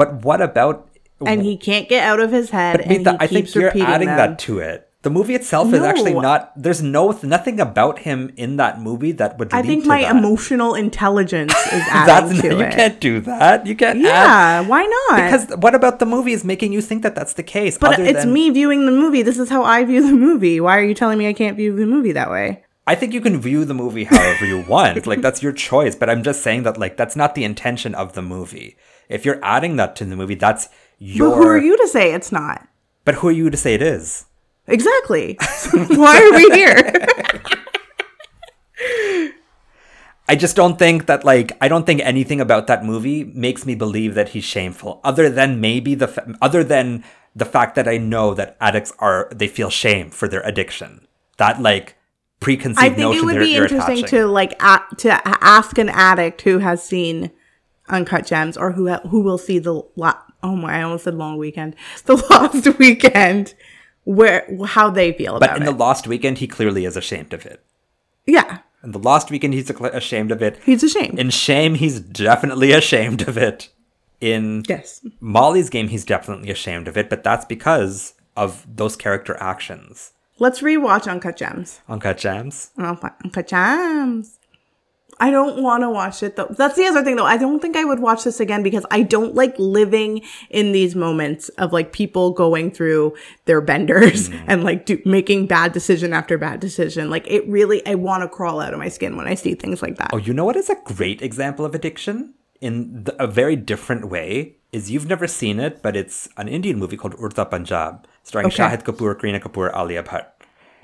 But 0.00 0.24
what 0.24 0.40
about? 0.40 0.88
And 1.32 1.42
he 1.42 1.56
can't 1.58 1.86
get 1.88 2.02
out 2.10 2.20
of 2.20 2.32
his 2.32 2.48
head 2.48 2.80
I, 2.80 2.88
mean, 2.88 2.96
and 2.98 3.06
that- 3.06 3.20
he 3.20 3.24
I 3.24 3.26
think 3.28 3.54
you're 3.54 3.64
repeating 3.66 3.86
adding 3.86 4.08
them. 4.08 4.16
that 4.16 4.38
to 4.48 4.58
it. 4.58 4.86
The 5.02 5.08
movie 5.10 5.34
itself 5.34 5.72
is 5.72 5.80
actually 5.82 6.12
not. 6.12 6.52
There's 6.64 6.82
no 6.82 7.04
nothing 7.22 7.58
about 7.58 8.00
him 8.00 8.32
in 8.36 8.56
that 8.56 8.80
movie 8.86 9.12
that 9.20 9.38
would. 9.38 9.48
I 9.52 9.62
think 9.62 9.86
my 9.86 10.02
that. 10.02 10.14
emotional 10.16 10.74
intelligence 10.74 11.54
is 11.76 11.82
That's 12.08 12.30
adding 12.30 12.40
to 12.42 12.48
you 12.48 12.60
it. 12.60 12.72
can't 12.74 13.00
do 13.00 13.20
that. 13.22 13.66
You 13.66 13.74
can't. 13.76 13.98
add- 13.98 14.04
yeah, 14.04 14.60
why 14.72 14.82
not? 14.96 15.16
because 15.24 15.56
what 15.64 15.74
about 15.74 16.00
the 16.00 16.06
movie 16.06 16.32
is 16.34 16.44
making 16.44 16.74
you 16.74 16.82
think 16.82 17.02
that 17.02 17.14
that's 17.14 17.32
the 17.40 17.42
case? 17.42 17.78
but 17.78 17.98
it's 17.98 18.24
than- 18.24 18.32
me 18.34 18.50
viewing 18.50 18.84
the 18.84 18.92
movie. 18.92 19.22
This 19.22 19.38
is 19.38 19.48
how 19.48 19.62
I 19.64 19.84
view 19.84 20.02
the 20.06 20.12
movie. 20.28 20.60
Why 20.60 20.76
are 20.78 20.84
you 20.84 20.94
telling 20.94 21.16
me 21.18 21.26
I 21.28 21.32
can't 21.32 21.56
view 21.56 21.74
the 21.74 21.86
movie 21.86 22.12
that 22.12 22.30
way? 22.30 22.64
I 22.86 22.94
think 22.94 23.14
you 23.14 23.22
can 23.22 23.40
view 23.40 23.64
the 23.64 23.74
movie 23.74 24.04
however 24.04 24.44
you 24.44 24.64
want. 24.68 25.06
like 25.06 25.22
that's 25.22 25.42
your 25.42 25.52
choice. 25.52 25.94
But 25.94 26.10
I'm 26.10 26.22
just 26.22 26.42
saying 26.42 26.64
that 26.64 26.76
like 26.76 26.98
that's 26.98 27.16
not 27.16 27.34
the 27.34 27.44
intention 27.44 27.94
of 27.94 28.12
the 28.12 28.22
movie. 28.22 28.76
If 29.10 29.24
you're 29.24 29.40
adding 29.42 29.76
that 29.76 29.96
to 29.96 30.04
the 30.04 30.16
movie, 30.16 30.36
that's 30.36 30.68
your. 30.98 31.30
But 31.30 31.36
who 31.36 31.48
are 31.48 31.58
you 31.58 31.76
to 31.76 31.88
say 31.88 32.14
it's 32.14 32.30
not? 32.32 32.66
But 33.04 33.16
who 33.16 33.28
are 33.28 33.32
you 33.32 33.50
to 33.50 33.56
say 33.56 33.74
it 33.74 33.82
is? 33.82 34.24
Exactly. 34.68 35.36
why 35.72 36.22
are 36.22 36.32
we 36.36 36.48
here? 36.54 36.76
I 40.28 40.36
just 40.36 40.54
don't 40.54 40.78
think 40.78 41.06
that 41.06 41.24
like 41.24 41.52
I 41.60 41.66
don't 41.66 41.84
think 41.84 42.00
anything 42.02 42.40
about 42.40 42.68
that 42.68 42.84
movie 42.84 43.24
makes 43.24 43.66
me 43.66 43.74
believe 43.74 44.14
that 44.14 44.28
he's 44.28 44.44
shameful. 44.44 45.00
Other 45.02 45.28
than 45.28 45.60
maybe 45.60 45.96
the 45.96 46.06
fa- 46.06 46.36
other 46.40 46.62
than 46.62 47.02
the 47.34 47.44
fact 47.44 47.74
that 47.74 47.88
I 47.88 47.96
know 47.96 48.32
that 48.34 48.56
addicts 48.60 48.92
are 49.00 49.28
they 49.34 49.48
feel 49.48 49.70
shame 49.70 50.10
for 50.10 50.28
their 50.28 50.42
addiction. 50.42 51.08
That 51.38 51.60
like 51.60 51.96
preconceived. 52.38 52.92
I 52.92 52.94
think 52.94 53.16
it 53.16 53.24
would 53.24 53.40
be 53.40 53.56
interesting 53.56 54.04
attaching. 54.04 54.18
to 54.20 54.26
like 54.26 54.52
a- 54.62 54.94
to 54.98 55.20
ask 55.44 55.78
an 55.78 55.88
addict 55.88 56.42
who 56.42 56.58
has 56.58 56.80
seen 56.80 57.32
Uncut 57.90 58.26
Gems 58.26 58.56
or 58.56 58.72
who 58.72 58.88
who 58.88 59.20
will 59.20 59.38
see 59.38 59.58
the 59.58 59.82
lot. 59.96 60.32
oh 60.42 60.56
my 60.56 60.78
I 60.78 60.82
almost 60.82 61.04
said 61.04 61.14
Long 61.14 61.36
Weekend 61.36 61.76
the 62.06 62.16
Lost 62.30 62.78
Weekend 62.78 63.54
where 64.04 64.46
how 64.66 64.90
they 64.90 65.12
feel 65.12 65.34
but 65.38 65.44
about 65.50 65.56
it. 65.56 65.60
But 65.60 65.68
in 65.68 65.72
the 65.76 65.78
Lost 65.84 66.06
Weekend, 66.06 66.38
he 66.38 66.46
clearly 66.46 66.84
is 66.84 66.96
ashamed 66.96 67.32
of 67.32 67.44
it. 67.46 67.62
yeah, 68.26 68.58
In 68.82 68.92
the 68.92 68.98
Lost 68.98 69.30
Weekend, 69.30 69.52
he's 69.54 69.68
ashamed 69.70 70.32
of 70.32 70.42
it. 70.42 70.58
he's 70.64 70.82
ashamed. 70.82 71.18
In 71.18 71.30
Shame, 71.30 71.74
he's 71.74 72.00
definitely 72.00 72.72
ashamed 72.82 73.28
of 73.28 73.36
it. 73.36 73.68
In 74.20 74.64
yes. 74.68 75.00
Molly's 75.20 75.68
game, 75.70 75.88
he's 75.88 76.04
definitely 76.04 76.50
ashamed 76.50 76.88
of 76.88 76.96
it, 76.96 77.08
but 77.10 77.22
that's 77.22 77.44
because 77.44 78.14
of 78.36 78.66
those 78.74 78.96
character 78.96 79.36
actions. 79.38 80.12
Let's 80.38 80.60
rewatch 80.62 81.06
Uncut 81.10 81.36
Gems. 81.36 81.80
Uncut 81.88 82.16
Gems. 82.18 82.70
Uncut 82.78 83.46
Gems. 83.46 84.38
I 85.20 85.30
don't 85.30 85.62
want 85.62 85.82
to 85.82 85.90
watch 85.90 86.22
it 86.22 86.36
though. 86.36 86.48
That's 86.48 86.76
the 86.76 86.86
other 86.86 87.04
thing 87.04 87.16
though. 87.16 87.26
I 87.26 87.36
don't 87.36 87.60
think 87.60 87.76
I 87.76 87.84
would 87.84 88.00
watch 88.00 88.24
this 88.24 88.40
again 88.40 88.62
because 88.62 88.86
I 88.90 89.02
don't 89.02 89.34
like 89.34 89.54
living 89.58 90.22
in 90.48 90.72
these 90.72 90.96
moments 90.96 91.50
of 91.50 91.74
like 91.74 91.92
people 91.92 92.32
going 92.32 92.70
through 92.70 93.14
their 93.44 93.60
benders 93.60 94.30
mm-hmm. 94.30 94.44
and 94.48 94.64
like 94.64 94.86
do, 94.86 95.00
making 95.04 95.46
bad 95.46 95.72
decision 95.72 96.14
after 96.14 96.38
bad 96.38 96.58
decision. 96.58 97.10
Like 97.10 97.26
it 97.28 97.46
really, 97.46 97.86
I 97.86 97.96
want 97.96 98.22
to 98.22 98.28
crawl 98.28 98.60
out 98.60 98.72
of 98.72 98.78
my 98.78 98.88
skin 98.88 99.16
when 99.16 99.26
I 99.26 99.34
see 99.34 99.54
things 99.54 99.82
like 99.82 99.96
that. 99.96 100.10
Oh, 100.14 100.16
you 100.16 100.32
know 100.32 100.46
what 100.46 100.56
is 100.56 100.70
a 100.70 100.76
great 100.84 101.20
example 101.20 101.66
of 101.66 101.74
addiction 101.74 102.32
in 102.62 103.04
the, 103.04 103.22
a 103.22 103.26
very 103.26 103.56
different 103.56 104.08
way? 104.08 104.56
Is 104.72 104.90
you've 104.90 105.08
never 105.08 105.26
seen 105.26 105.60
it, 105.60 105.82
but 105.82 105.96
it's 105.96 106.28
an 106.36 106.48
Indian 106.48 106.78
movie 106.78 106.96
called 106.96 107.14
Udta 107.16 107.50
Punjab, 107.50 108.06
starring 108.22 108.46
Okay. 108.46 108.62
Shahid 108.62 108.84
Kapoor, 108.84 109.14
Kareena 109.16 109.42
Kapoor, 109.42 109.76
Alia 109.76 110.02
Bhatt. 110.02 110.28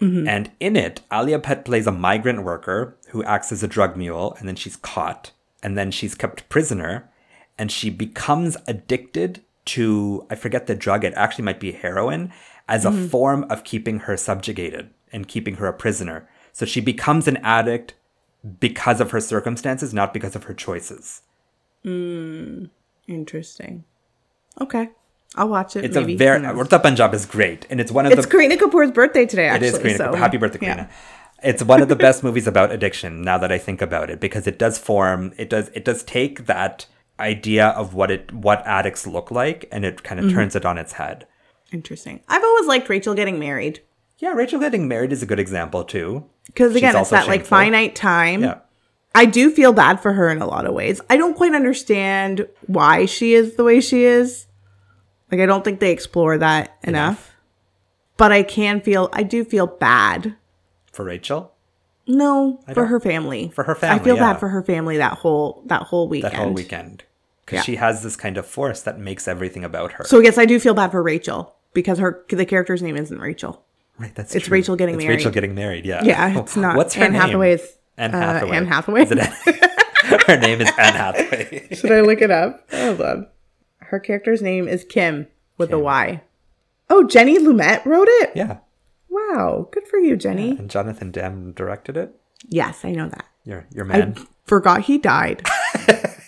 Mm-hmm. 0.01 0.29
And 0.29 0.51
in 0.61 0.77
it, 0.77 1.01
Alia 1.13 1.39
Bhatt 1.39 1.65
plays 1.65 1.87
a 1.87 1.93
migrant 1.93 2.43
worker 2.43 2.96
who 3.09 3.23
acts 3.25 3.53
as 3.53 3.63
a 3.63 3.69
drug 3.69 3.97
mule, 3.97 4.37
and 4.39 4.49
then 4.49 4.57
she's 4.57 4.77
caught, 4.77 5.33
and 5.63 5.77
then 5.77 5.91
she's 5.91 6.15
kept 6.15 6.49
prisoner, 6.49 7.09
and 7.59 7.71
she 7.71 7.91
becomes 7.91 8.57
addicted 8.67 9.43
to 9.67 10.27
I 10.31 10.35
forget 10.35 10.67
the 10.67 10.75
drug. 10.75 11.05
It 11.05 11.15
actually 11.15 11.45
might 11.45 11.61
be 11.61 11.73
heroin 11.73 12.33
as 12.69 12.85
a 12.85 12.91
mm-hmm. 12.91 13.07
form 13.09 13.45
of 13.51 13.65
keeping 13.65 14.01
her 14.01 14.17
subjugated 14.17 14.91
and 15.13 15.29
keeping 15.29 15.57
her 15.57 15.67
a 15.67 15.73
prisoner. 15.73 16.29
So 16.53 16.65
she 16.67 16.81
becomes 16.81 17.29
an 17.29 17.37
addict 17.39 17.95
because 18.61 19.01
of 19.01 19.11
her 19.11 19.21
circumstances, 19.21 19.93
not 19.93 20.15
because 20.15 20.37
of 20.37 20.45
her 20.45 20.55
choices. 20.55 21.23
Hmm. 21.83 22.67
Interesting. 23.07 23.85
Okay. 24.61 24.91
I'll 25.35 25.49
watch 25.49 25.77
it. 25.77 25.85
It's 25.85 25.97
maybe. 25.97 26.15
a 26.15 26.17
very? 26.17 26.41
Udta 26.41 26.83
Punjab 26.83 27.13
is 27.13 27.27
great, 27.27 27.67
and 27.69 27.81
it's 27.81 27.93
one 27.93 28.07
of 28.07 28.13
the 28.13 28.19
It's 28.19 28.27
the 28.27 28.37
Kareena 28.37 28.57
Kapoor's 28.57 28.91
birthday 28.91 29.27
today, 29.27 29.47
It 29.47 29.51
actually. 29.51 29.69
is 29.69 29.79
Kareena 29.79 29.97
so, 29.97 30.13
Kapoor. 30.13 30.19
Happy 30.19 30.37
birthday, 30.39 30.59
yeah. 30.63 30.89
It's 31.43 31.63
one 31.63 31.83
of 31.83 31.89
the 31.89 31.97
best 31.97 32.25
movies 32.25 32.47
about 32.47 32.73
addiction. 32.73 33.23
Now 33.23 33.39
that 33.39 33.53
I 33.53 33.59
think 33.59 33.83
about 33.83 34.11
it, 34.11 34.21
because 34.21 34.47
it 34.47 34.59
does 34.59 34.79
form, 34.79 35.33
it 35.37 35.51
does, 35.51 35.69
it 35.75 35.85
does 35.85 36.03
take 36.03 36.47
that 36.47 36.87
idea 37.21 37.69
of 37.69 37.95
what 37.95 38.11
it, 38.11 38.33
what 38.33 38.67
addicts 38.67 39.07
look 39.07 39.31
like, 39.31 39.69
and 39.71 39.85
it 39.85 40.03
kind 40.03 40.19
of 40.19 40.27
Mm-hmm. 40.27 40.35
turns 40.37 40.57
it 40.57 40.65
on 40.65 40.79
its 40.79 40.93
head. 40.95 41.27
Interesting. 41.73 42.21
I've 42.29 42.43
always 42.45 42.67
liked 42.67 42.89
Rachel 42.89 43.15
getting 43.15 43.39
married. 43.39 43.81
Yeah, 44.19 44.33
Rachel 44.33 44.61
getting 44.61 44.89
married 44.89 45.13
is 45.13 45.23
a 45.23 45.27
good 45.27 45.39
example 45.41 45.85
too. 45.85 46.25
Because 46.47 46.75
again, 46.75 46.97
it's 46.97 47.11
that 47.11 47.27
like 47.29 47.45
finite 47.45 47.95
time. 47.95 48.43
Yeah, 48.43 48.59
I 49.15 49.27
do 49.27 49.51
feel 49.51 49.73
bad 49.73 50.01
for 50.01 50.13
her 50.15 50.31
in 50.31 50.41
a 50.41 50.47
lot 50.47 50.65
of 50.65 50.73
ways. 50.75 51.01
I 51.11 51.17
don't 51.17 51.37
quite 51.37 51.55
understand 51.55 52.47
why 52.67 53.05
she 53.05 53.35
is 53.35 53.57
the 53.57 53.65
way 53.65 53.81
she 53.81 54.05
is. 54.05 54.47
Like 55.31 55.41
I 55.41 55.47
don't 55.47 55.65
think 55.65 55.81
they 55.81 55.91
explore 55.91 56.39
that 56.39 56.77
enough. 56.83 57.35
But 58.17 58.33
I 58.33 58.43
can 58.43 58.81
feel 58.81 59.11
I 59.13 59.23
do 59.23 59.45
feel 59.45 59.67
bad. 59.67 60.37
For 60.97 61.05
Rachel, 61.05 61.53
No, 62.09 62.61
for 62.67 62.75
don't- 62.75 62.89
her 62.89 62.99
family. 63.01 63.53
for 63.55 63.65
her 63.65 63.75
family. 63.75 64.01
I 64.01 64.05
feel 64.05 64.17
yeah. 64.17 64.33
bad 64.33 64.41
for 64.41 64.49
her 64.49 64.63
family 64.63 64.97
that 64.97 65.19
whole 65.19 65.63
that 65.67 65.83
whole 65.83 66.09
weekend. 66.09 66.33
that 66.33 66.39
whole 66.39 66.53
weekend, 66.53 67.05
because 67.45 67.59
Yeah. 67.59 67.63
she 67.63 67.77
has 67.77 68.03
this 68.03 68.17
kind 68.17 68.37
of 68.37 68.47
force 68.47 68.81
that 68.83 68.99
makes 68.99 69.29
everything 69.29 69.63
about 69.65 69.93
her. 69.93 70.05
So 70.05 70.19
yes, 70.21 70.39
I 70.39 70.45
do 70.47 70.59
feel 70.59 70.75
bad 70.75 70.91
for 70.91 71.03
Rachel 71.03 71.55
because 71.75 71.99
her 71.99 72.25
the 72.29 72.47
character's 72.47 72.83
name 72.83 72.97
isn't 72.97 73.19
Rachel. 73.21 73.63
right, 73.99 74.15
that's 74.15 74.35
it's 74.35 74.47
true. 74.47 74.53
Rachel 74.55 74.77
getting 74.77 74.97
it's 74.97 75.05
married. 75.05 75.17
Rachel 75.19 75.31
getting 75.33 75.55
married. 75.55 75.85
Yeah, 75.87 76.03
Yeah, 76.05 76.39
it's 76.41 76.57
not. 76.65 76.77
What's 76.77 76.95
her 76.95 77.05
Anne 77.05 77.13
name? 77.13 77.21
Hathaway 77.23 77.53
is 77.53 77.77
Anne 77.97 78.15
uh, 78.15 78.21
Hathaway. 78.21 78.57
Anne 78.57 78.67
Hathaway. 78.67 79.03
Is 79.05 79.11
it 79.13 79.19
Anne- 79.19 80.21
her 80.27 80.37
name 80.39 80.61
is 80.61 80.69
Anne 80.79 80.93
Hathaway. 80.95 81.69
Should 81.75 81.93
I 81.93 82.01
look 82.03 82.21
it 82.21 82.31
up? 82.31 82.71
Hold 82.73 83.01
on. 83.01 83.27
Her 83.79 83.99
character's 83.99 84.43
name 84.43 84.69
is 84.69 84.85
Kim 84.85 85.27
with 85.59 85.73
a 85.73 85.79
Y. 85.79 86.21
Oh, 86.91 87.05
Jenny 87.05 87.39
Lumet 87.39 87.85
wrote 87.87 88.07
it? 88.09 88.33
yeah, 88.37 88.59
Wow. 89.17 89.69
Good 89.73 89.87
for 89.89 89.99
you, 89.99 90.17
Jenny. 90.17 90.51
and 90.51 90.71
Jonathan 90.71 91.11
Demme 91.11 91.53
directed 91.53 91.97
it. 91.97 92.15
Yes, 92.49 92.85
I 92.85 92.91
know 92.93 93.09
that. 93.09 93.25
Your 93.45 93.67
your 93.73 93.85
I 93.87 93.99
man. 93.99 94.17
forgot 94.45 94.83
he 94.83 94.99
died. 94.99 95.43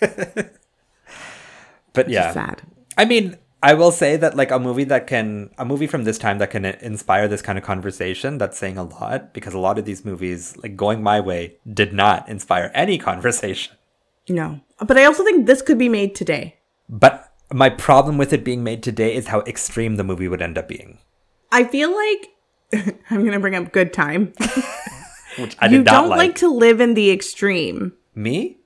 but 1.92 2.08
yeah, 2.08 2.32
Sad. 2.32 2.62
I 2.96 3.04
mean, 3.04 3.36
I 3.62 3.74
will 3.74 3.90
say 3.90 4.16
that 4.16 4.36
like 4.36 4.50
a 4.50 4.58
movie 4.58 4.84
that 4.84 5.06
can 5.06 5.50
a 5.58 5.64
movie 5.64 5.86
from 5.86 6.04
this 6.04 6.18
time 6.18 6.38
that 6.38 6.50
can 6.50 6.64
inspire 6.64 7.28
this 7.28 7.42
kind 7.42 7.58
of 7.58 7.64
conversation. 7.64 8.38
That's 8.38 8.56
saying 8.58 8.78
a 8.78 8.84
lot 8.84 9.34
because 9.34 9.54
a 9.54 9.58
lot 9.58 9.78
of 9.78 9.84
these 9.84 10.04
movies, 10.04 10.56
like 10.58 10.76
going 10.76 11.02
my 11.02 11.20
way, 11.20 11.56
did 11.72 11.92
not 11.92 12.28
inspire 12.28 12.70
any 12.74 12.98
conversation. 13.10 13.74
No. 14.28 14.60
But 14.78 14.96
I 14.98 15.04
also 15.04 15.24
think 15.24 15.46
this 15.46 15.62
could 15.62 15.78
be 15.78 15.88
made 15.88 16.14
today. 16.14 16.56
But 16.88 17.32
my 17.52 17.68
problem 17.70 18.16
with 18.18 18.32
it 18.32 18.44
being 18.44 18.62
made 18.62 18.82
today 18.82 19.14
is 19.14 19.28
how 19.28 19.40
extreme 19.40 19.96
the 19.96 20.04
movie 20.04 20.28
would 20.28 20.42
end 20.42 20.56
up 20.58 20.68
being. 20.68 20.98
I 21.50 21.64
feel 21.64 21.94
like 21.94 22.28
I'm 23.10 23.20
going 23.20 23.32
to 23.32 23.40
bring 23.40 23.54
up 23.54 23.72
good 23.72 23.92
time. 23.92 24.32
Which 25.38 25.56
I 25.60 25.66
you 25.66 25.78
did 25.78 25.86
not 25.86 25.92
don't 25.92 26.08
like. 26.10 26.18
like 26.18 26.34
to 26.36 26.48
live 26.48 26.80
in 26.80 26.94
the 26.94 27.10
extreme. 27.10 27.92
Me? 28.14 28.56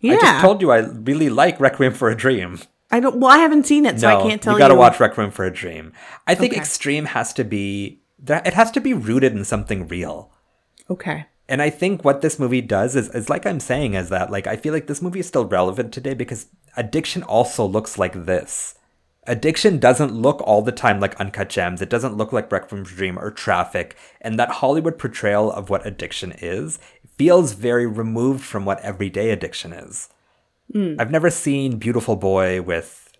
Yeah. 0.00 0.14
I 0.14 0.20
just 0.20 0.40
told 0.40 0.62
you 0.62 0.70
I 0.70 0.78
really 0.78 1.28
like 1.28 1.58
Requiem 1.60 1.92
for 1.92 2.08
a 2.08 2.16
Dream. 2.16 2.60
I 2.92 3.00
don't 3.00 3.16
well, 3.20 3.30
I 3.30 3.38
haven't 3.38 3.66
seen 3.66 3.86
it, 3.86 4.00
so 4.00 4.08
I 4.08 4.20
can't 4.22 4.40
tell 4.42 4.54
you 4.54 4.56
you. 4.56 4.64
gotta 4.64 4.74
watch 4.74 4.98
Requiem 4.98 5.30
for 5.30 5.44
a 5.44 5.50
Dream. 5.52 5.92
I 6.26 6.34
think 6.34 6.52
Okay. 6.52 6.60
extreme 6.60 7.04
has 7.06 7.32
to 7.34 7.44
be 7.44 8.00
that 8.22 8.46
it 8.46 8.54
has 8.54 8.70
to 8.72 8.80
be 8.80 8.94
rooted 8.94 9.32
in 9.32 9.44
something 9.44 9.86
real. 9.88 10.32
Okay. 10.88 11.26
And 11.48 11.60
I 11.62 11.70
think 11.70 12.04
what 12.04 12.20
this 12.20 12.38
movie 12.38 12.60
does 12.60 12.94
is, 12.96 13.08
is 13.10 13.28
like 13.28 13.44
I'm 13.46 13.60
saying, 13.60 13.94
is 13.94 14.08
that 14.08 14.30
like 14.30 14.46
I 14.46 14.56
feel 14.56 14.72
like 14.72 14.86
this 14.86 15.02
movie 15.02 15.20
is 15.20 15.26
still 15.28 15.44
relevant 15.46 15.92
today 15.92 16.14
because 16.14 16.46
addiction 16.76 17.22
also 17.22 17.64
looks 17.64 17.98
like 17.98 18.24
this. 18.26 18.74
Addiction 19.26 19.78
doesn't 19.78 20.14
look 20.14 20.40
all 20.42 20.62
the 20.62 20.72
time 20.72 20.98
like 20.98 21.18
Uncut 21.20 21.50
Gems. 21.50 21.82
It 21.82 21.90
doesn't 21.90 22.16
look 22.16 22.32
like 22.32 22.50
Requiem 22.50 22.84
for 22.84 22.94
Dream 22.94 23.18
or 23.18 23.30
Traffic. 23.30 23.96
And 24.20 24.38
that 24.38 24.50
Hollywood 24.50 24.98
portrayal 24.98 25.52
of 25.52 25.68
what 25.68 25.86
addiction 25.86 26.32
is 26.38 26.78
feels 27.18 27.52
very 27.52 27.86
removed 27.86 28.42
from 28.42 28.64
what 28.64 28.80
everyday 28.80 29.30
addiction 29.30 29.72
is. 29.72 30.08
Hmm. 30.72 30.94
I've 30.98 31.10
never 31.10 31.30
seen 31.30 31.76
Beautiful 31.78 32.16
Boy 32.16 32.62
with 32.62 33.12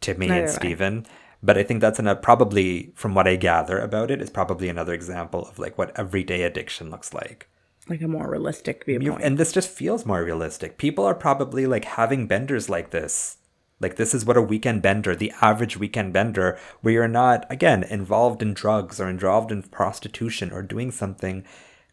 Timmy 0.00 0.26
Neither 0.26 0.58
and 0.60 1.04
I. 1.06 1.10
But 1.42 1.58
I 1.58 1.62
think 1.62 1.80
that's 1.82 1.98
an, 1.98 2.16
probably, 2.22 2.92
from 2.96 3.14
what 3.14 3.28
I 3.28 3.36
gather 3.36 3.78
about 3.78 4.10
it, 4.10 4.22
is 4.22 4.30
probably 4.30 4.68
another 4.68 4.94
example 4.94 5.46
of 5.46 5.58
like 5.58 5.76
what 5.76 5.96
everyday 5.98 6.42
addiction 6.42 6.90
looks 6.90 7.12
like. 7.12 7.48
Like 7.86 8.00
a 8.00 8.08
more 8.08 8.30
realistic 8.30 8.86
viewpoint. 8.86 9.22
and 9.22 9.36
this 9.36 9.52
just 9.52 9.68
feels 9.68 10.06
more 10.06 10.24
realistic. 10.24 10.78
People 10.78 11.04
are 11.04 11.14
probably 11.14 11.66
like 11.66 11.84
having 11.84 12.26
benders 12.26 12.70
like 12.70 12.90
this. 12.90 13.36
Like 13.80 13.96
this 13.96 14.14
is 14.14 14.24
what 14.24 14.36
a 14.36 14.42
weekend 14.42 14.82
bender, 14.82 15.16
the 15.16 15.32
average 15.40 15.76
weekend 15.76 16.12
bender, 16.12 16.58
where 16.80 16.94
you're 16.94 17.08
not 17.08 17.46
again 17.50 17.82
involved 17.82 18.42
in 18.42 18.54
drugs 18.54 19.00
or 19.00 19.08
involved 19.08 19.50
in 19.50 19.62
prostitution 19.62 20.52
or 20.52 20.62
doing 20.62 20.90
something 20.90 21.44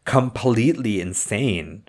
completely 0.04 1.00
insane. 1.00 1.84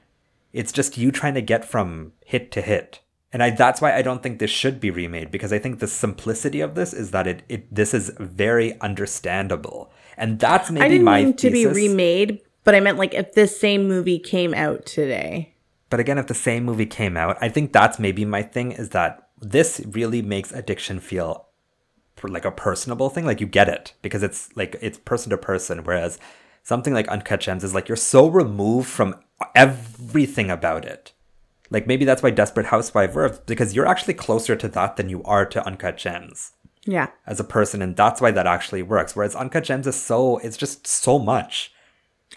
It's 0.51 0.71
just 0.71 0.97
you 0.97 1.11
trying 1.11 1.33
to 1.35 1.41
get 1.41 1.65
from 1.65 2.13
hit 2.25 2.51
to 2.51 2.61
hit. 2.61 2.99
And 3.31 3.41
I 3.41 3.49
that's 3.49 3.81
why 3.81 3.95
I 3.95 4.03
don't 4.03 4.21
think 4.21 4.37
this 4.37 4.51
should 4.51 4.79
be 4.79 4.91
remade 4.91 5.31
because 5.31 5.51
I 5.51 5.57
think 5.57 5.79
the 5.79 5.87
simplicity 5.87 6.61
of 6.61 6.75
this 6.75 6.93
is 6.93 7.11
that 7.11 7.25
it, 7.25 7.43
it 7.49 7.73
this 7.73 7.93
is 7.93 8.11
very 8.19 8.79
understandable. 8.79 9.91
And 10.17 10.39
that's 10.39 10.69
maybe 10.69 10.85
I 10.85 10.89
didn't 10.89 11.05
my 11.05 11.23
mean 11.23 11.33
to 11.37 11.49
be 11.49 11.65
remade, 11.65 12.41
but 12.63 12.75
I 12.75 12.79
meant 12.79 12.99
like 12.99 13.15
if 13.15 13.33
this 13.33 13.59
same 13.59 13.87
movie 13.87 14.19
came 14.19 14.53
out 14.53 14.85
today. 14.85 15.55
But 15.89 15.99
again, 15.99 16.17
if 16.17 16.27
the 16.27 16.35
same 16.35 16.63
movie 16.63 16.85
came 16.85 17.17
out, 17.17 17.37
I 17.41 17.49
think 17.49 17.73
that's 17.73 17.99
maybe 17.99 18.23
my 18.25 18.43
thing 18.43 18.71
is 18.71 18.89
that 18.89 19.22
this 19.43 19.81
really 19.89 20.21
makes 20.21 20.51
addiction 20.51 20.99
feel 20.99 21.47
like 22.25 22.45
a 22.45 22.51
personable 22.51 23.09
thing. 23.09 23.25
Like 23.25 23.41
you 23.41 23.47
get 23.47 23.67
it 23.67 23.93
because 24.01 24.23
it's 24.23 24.49
like 24.55 24.77
it's 24.81 24.97
person 24.97 25.29
to 25.31 25.37
person. 25.37 25.83
Whereas 25.83 26.19
something 26.63 26.93
like 26.93 27.07
Uncut 27.09 27.41
Gems 27.41 27.63
is 27.65 27.73
like 27.73 27.89
you're 27.89 27.97
so 27.97 28.27
removed 28.27 28.87
from 28.87 29.15
everything 29.55 30.49
about 30.49 30.85
it. 30.85 31.11
Like 31.69 31.87
maybe 31.87 32.05
that's 32.05 32.23
why 32.23 32.29
Desperate 32.29 32.67
Housewife 32.67 33.13
works 33.15 33.39
because 33.45 33.75
you're 33.75 33.87
actually 33.87 34.13
closer 34.13 34.55
to 34.55 34.67
that 34.69 34.95
than 34.95 35.09
you 35.09 35.23
are 35.23 35.45
to 35.45 35.65
Uncut 35.65 35.97
Gems 35.97 36.51
Yeah. 36.85 37.07
as 37.27 37.39
a 37.39 37.43
person, 37.43 37.81
and 37.81 37.95
that's 37.95 38.21
why 38.21 38.31
that 38.31 38.47
actually 38.47 38.83
works. 38.83 39.15
Whereas 39.15 39.35
Uncut 39.35 39.63
Gems 39.65 39.87
is 39.87 39.95
so 39.95 40.37
it's 40.37 40.57
just 40.57 40.85
so 40.87 41.19
much. 41.19 41.71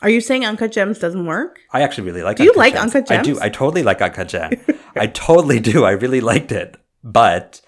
Are 0.03 0.11
you 0.11 0.21
saying 0.21 0.45
Uncut 0.45 0.73
Gems 0.73 0.99
doesn't 0.99 1.27
work? 1.27 1.61
I 1.73 1.83
actually 1.83 2.05
really 2.09 2.23
like. 2.23 2.37
Do 2.39 2.45
you 2.45 2.53
like 2.57 2.75
Uncut 2.75 3.07
Gems? 3.07 3.29
I 3.29 3.33
do. 3.33 3.39
I 3.41 3.49
totally 3.49 3.83
like 3.83 4.03
Uncut 4.03 4.29
Gems. 4.29 4.57
I 4.97 5.07
totally 5.07 5.61
do. 5.61 5.85
I 5.85 5.93
really 5.93 6.21
liked 6.21 6.51
it, 6.53 6.77
but 7.13 7.61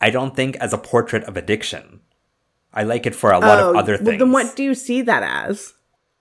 I 0.00 0.10
don't 0.10 0.36
think 0.36 0.56
as 0.56 0.72
a 0.72 0.78
portrait 0.78 1.24
of 1.24 1.36
addiction. 1.36 2.00
I 2.74 2.82
like 2.84 3.06
it 3.06 3.14
for 3.14 3.32
a 3.32 3.38
lot 3.38 3.58
of 3.58 3.74
oh, 3.74 3.78
other 3.78 3.94
Oh, 3.94 3.96
well, 3.96 4.04
things. 4.06 4.18
then 4.18 4.32
what 4.32 4.54
do 4.56 4.62
you 4.62 4.74
see 4.74 5.02
that 5.02 5.22
as? 5.22 5.74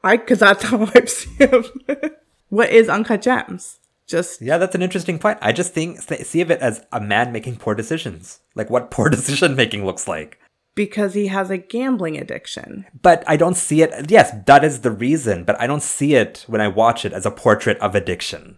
I 0.03 0.17
because 0.17 0.39
that's 0.39 0.63
how 0.63 0.89
I 0.95 1.05
see 1.05 1.29
him. 1.35 1.65
what 2.49 2.69
is 2.71 2.89
Uncut 2.89 3.21
Gems? 3.21 3.79
Just 4.07 4.41
Yeah, 4.41 4.57
that's 4.57 4.75
an 4.75 4.81
interesting 4.81 5.19
point. 5.19 5.37
I 5.41 5.51
just 5.51 5.73
think 5.73 6.01
see 6.01 6.41
of 6.41 6.51
it 6.51 6.59
as 6.59 6.83
a 6.91 6.99
man 6.99 7.31
making 7.31 7.57
poor 7.57 7.75
decisions, 7.75 8.39
like 8.55 8.69
what 8.69 8.91
poor 8.91 9.09
decision 9.17 9.55
making 9.55 9.85
looks 9.85 10.07
like. 10.07 10.39
because 10.75 11.13
he 11.13 11.27
has 11.27 11.49
a 11.49 11.57
gambling 11.57 12.17
addiction. 12.17 12.85
But 13.01 13.23
I 13.27 13.35
don't 13.37 13.55
see 13.57 13.81
it. 13.81 14.09
Yes, 14.09 14.31
that 14.45 14.63
is 14.63 14.81
the 14.81 14.91
reason. 14.91 15.43
But 15.43 15.59
I 15.59 15.67
don't 15.67 15.83
see 15.83 16.15
it 16.15 16.45
when 16.47 16.61
I 16.61 16.67
watch 16.69 17.03
it 17.05 17.11
as 17.13 17.25
a 17.25 17.31
portrait 17.31 17.77
of 17.79 17.93
addiction. 17.95 18.57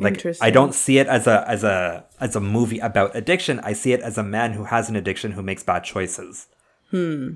Like 0.00 0.24
I 0.40 0.50
don't 0.50 0.74
see 0.74 0.98
it 0.98 1.06
as 1.06 1.26
a 1.26 1.44
as 1.48 1.62
a 1.64 2.04
as 2.20 2.34
a 2.34 2.40
movie 2.40 2.78
about 2.78 3.14
addiction. 3.14 3.60
I 3.60 3.72
see 3.72 3.92
it 3.92 4.00
as 4.00 4.16
a 4.18 4.22
man 4.22 4.52
who 4.52 4.64
has 4.64 4.88
an 4.88 4.96
addiction 4.96 5.32
who 5.32 5.42
makes 5.42 5.62
bad 5.62 5.84
choices. 5.84 6.46
Hmm. 6.90 7.34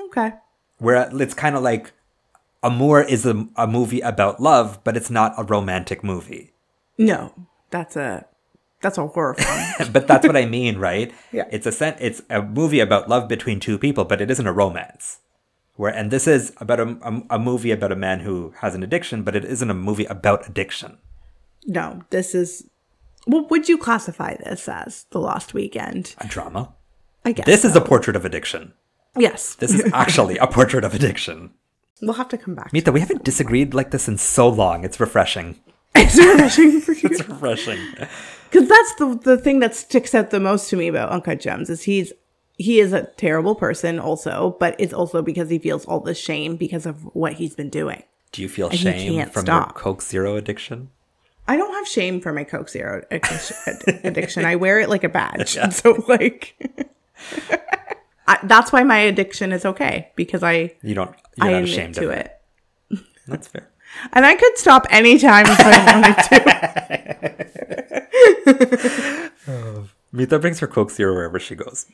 Okay. 0.00 0.32
Where 0.78 1.08
it's 1.12 1.34
kind 1.34 1.54
of 1.56 1.62
like 1.62 1.92
Amour 2.62 3.02
is 3.02 3.26
a, 3.26 3.48
a 3.56 3.66
movie 3.66 4.00
about 4.00 4.40
love, 4.40 4.82
but 4.84 4.96
it's 4.96 5.10
not 5.10 5.34
a 5.36 5.42
romantic 5.44 6.04
movie. 6.04 6.52
No, 6.98 7.32
that's 7.70 7.96
a 7.96 8.26
that's 8.80 8.98
a 8.98 9.06
horror 9.06 9.34
film. 9.34 9.92
but 9.92 10.06
that's 10.06 10.26
what 10.26 10.36
I 10.36 10.46
mean, 10.46 10.78
right? 10.78 11.12
Yeah. 11.32 11.44
It's 11.50 11.66
a 11.66 11.72
sen- 11.72 11.96
it's 12.00 12.22
a 12.28 12.42
movie 12.42 12.80
about 12.80 13.08
love 13.08 13.28
between 13.28 13.58
two 13.60 13.78
people, 13.78 14.04
but 14.04 14.20
it 14.20 14.30
isn't 14.30 14.46
a 14.46 14.52
romance. 14.52 15.20
Where 15.76 15.92
and 15.94 16.10
this 16.10 16.26
is 16.26 16.52
about 16.58 16.80
a, 16.80 16.98
a, 17.02 17.36
a 17.36 17.38
movie 17.38 17.70
about 17.70 17.92
a 17.92 17.96
man 17.96 18.20
who 18.20 18.54
has 18.58 18.74
an 18.74 18.82
addiction, 18.82 19.22
but 19.22 19.34
it 19.34 19.44
isn't 19.44 19.70
a 19.70 19.74
movie 19.74 20.04
about 20.04 20.48
addiction. 20.48 20.98
No, 21.66 22.02
this 22.10 22.34
is. 22.34 22.68
What 23.24 23.50
would 23.50 23.68
you 23.68 23.78
classify 23.78 24.36
this 24.36 24.68
as? 24.68 25.06
The 25.10 25.20
Lost 25.20 25.54
Weekend. 25.54 26.14
A 26.18 26.26
drama. 26.26 26.74
I 27.24 27.30
guess 27.32 27.46
This 27.46 27.64
is 27.64 27.76
a 27.76 27.80
portrait 27.80 28.16
of 28.16 28.24
addiction. 28.24 28.72
yes. 29.16 29.54
This 29.54 29.72
is 29.72 29.88
actually 29.94 30.38
a 30.38 30.46
portrait 30.48 30.82
of 30.84 30.92
addiction. 30.94 31.50
we'll 32.00 32.14
have 32.14 32.28
to 32.30 32.38
come 32.38 32.56
back. 32.56 32.72
Mita, 32.72 32.90
we 32.90 32.98
haven't 32.98 33.22
disagreed 33.22 33.74
like 33.74 33.92
this 33.92 34.08
in 34.08 34.18
so 34.18 34.48
long. 34.48 34.84
It's 34.84 34.98
refreshing. 35.00 35.60
It's 35.94 36.16
refreshing 36.18 36.80
for 36.80 36.92
you. 36.94 37.08
It's 37.12 37.28
refreshing. 37.28 37.78
because 38.50 38.66
that's 38.68 38.94
the 38.96 39.20
the 39.22 39.36
thing 39.38 39.60
that 39.60 39.74
sticks 39.76 40.14
out 40.14 40.30
the 40.30 40.40
most 40.40 40.68
to 40.70 40.76
me 40.76 40.88
about 40.88 41.10
Uncut 41.10 41.38
Gems 41.38 41.68
is 41.70 41.82
he's 41.82 42.12
he 42.56 42.80
is 42.80 42.92
a 42.94 43.04
terrible 43.16 43.54
person 43.54 43.98
also, 44.00 44.56
but 44.58 44.74
it's 44.78 44.92
also 44.94 45.20
because 45.22 45.48
he 45.50 45.58
feels 45.58 45.84
all 45.84 46.00
the 46.00 46.14
shame 46.14 46.56
because 46.56 46.86
of 46.86 47.02
what 47.14 47.34
he's 47.34 47.54
been 47.54 47.68
doing. 47.70 48.02
Do 48.32 48.40
you 48.42 48.48
feel 48.48 48.70
he 48.70 48.78
shame 48.78 49.28
from 49.28 49.42
stop. 49.46 49.68
your 49.68 49.82
Coke 49.82 50.02
Zero 50.02 50.34
addiction? 50.36 50.88
I 51.52 51.56
don't 51.56 51.72
have 51.74 51.86
shame 51.86 52.20
for 52.20 52.32
my 52.32 52.42
Coke 52.44 52.70
Zero 52.70 53.02
addiction. 53.10 54.44
I 54.46 54.56
wear 54.56 54.80
it 54.80 54.88
like 54.88 55.04
a 55.04 55.08
badge. 55.10 55.58
So 55.72 56.02
like, 56.08 56.54
I, 58.26 58.38
that's 58.44 58.72
why 58.72 58.82
my 58.84 58.96
addiction 58.98 59.52
is 59.52 59.66
okay 59.66 60.10
because 60.16 60.42
I 60.42 60.74
You 60.82 60.94
don't. 60.94 61.14
You're 61.36 61.46
I 61.48 61.52
not 61.52 61.62
ashamed 61.64 61.94
to 61.96 62.06
of 62.06 62.10
it. 62.12 62.40
it. 62.90 62.98
That's 63.26 63.48
fair. 63.48 63.68
and 64.14 64.24
I 64.24 64.34
could 64.34 64.56
stop 64.56 64.86
anytime 64.90 65.44
if 65.46 65.60
I 65.60 65.92
wanted 65.92 66.16
to. 69.66 69.88
Mita 70.12 70.38
brings 70.38 70.60
her 70.60 70.66
Coke 70.66 70.90
Zero 70.90 71.12
wherever 71.14 71.38
she 71.38 71.54
goes. 71.54 71.86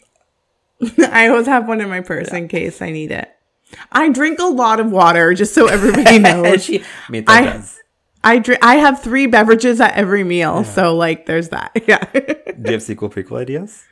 I 1.11 1.29
always 1.29 1.47
have 1.47 1.67
one 1.67 1.81
in 1.81 1.89
my 1.89 2.01
purse 2.01 2.29
in 2.33 2.47
case 2.49 2.81
I 2.81 2.91
need 2.91 3.11
it. 3.11 3.29
I 3.93 4.09
drink 4.11 4.39
a 4.39 4.45
lot 4.47 4.79
of 4.81 4.91
water, 4.93 5.35
just 5.35 5.55
so 5.55 5.67
everybody 5.67 6.19
knows. 6.21 6.65
she, 6.65 6.85
Mita 7.11 7.31
I- 7.31 7.43
does. 7.43 7.81
I 8.25 8.39
drink. 8.39 8.65
I 8.65 8.77
have 8.77 9.03
three 9.03 9.27
beverages 9.27 9.81
at 9.81 9.95
every 9.95 10.25
meal, 10.25 10.65
so 10.65 10.95
like, 10.97 11.27
there's 11.27 11.51
that. 11.51 11.73
Yeah. 11.87 12.05
Do 12.13 12.63
you 12.65 12.73
have 12.73 12.83
sequel 12.83 13.09
prequel 13.09 13.39
ideas? 13.39 13.85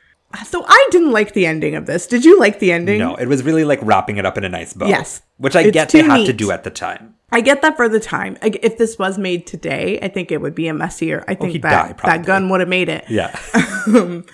so 0.45 0.63
I 0.67 0.87
didn't 0.91 1.11
like 1.11 1.33
the 1.33 1.45
ending 1.45 1.75
of 1.75 1.85
this. 1.85 2.05
Did 2.05 2.25
you 2.25 2.37
like 2.39 2.59
the 2.59 2.71
ending? 2.71 2.99
No, 2.99 3.15
it 3.15 3.27
was 3.27 3.43
really 3.43 3.63
like 3.63 3.79
wrapping 3.81 4.17
it 4.17 4.25
up 4.25 4.37
in 4.37 4.43
a 4.43 4.49
nice 4.49 4.73
bow. 4.73 4.87
Yes. 4.87 5.21
Which 5.37 5.55
I 5.55 5.61
It's 5.61 5.71
get 5.71 5.89
they 5.89 6.03
have 6.03 6.25
to 6.25 6.33
do 6.33 6.51
at 6.51 6.63
the 6.63 6.69
time. 6.69 7.15
I 7.31 7.41
get 7.41 7.61
that 7.61 7.75
for 7.75 7.89
the 7.89 7.99
time. 7.99 8.37
Like, 8.41 8.59
If 8.61 8.77
this 8.77 8.99
was 8.99 9.17
made 9.17 9.47
today, 9.47 9.99
I 10.01 10.09
think 10.09 10.31
it 10.31 10.41
would 10.41 10.55
be 10.55 10.67
a 10.67 10.73
messier. 10.73 11.23
I 11.27 11.33
oh, 11.33 11.35
think 11.35 11.53
he'd 11.53 11.61
that 11.63 11.97
die, 11.97 12.17
that 12.17 12.25
gun 12.25 12.49
would 12.49 12.59
have 12.59 12.69
made 12.69 12.89
it. 12.89 13.05
Yeah. 13.09 13.37
Um, 13.87 14.25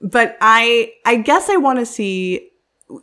but 0.00 0.36
I 0.40 0.92
I 1.04 1.16
guess 1.16 1.50
I 1.50 1.56
want 1.56 1.80
to 1.80 1.84
see 1.86 2.49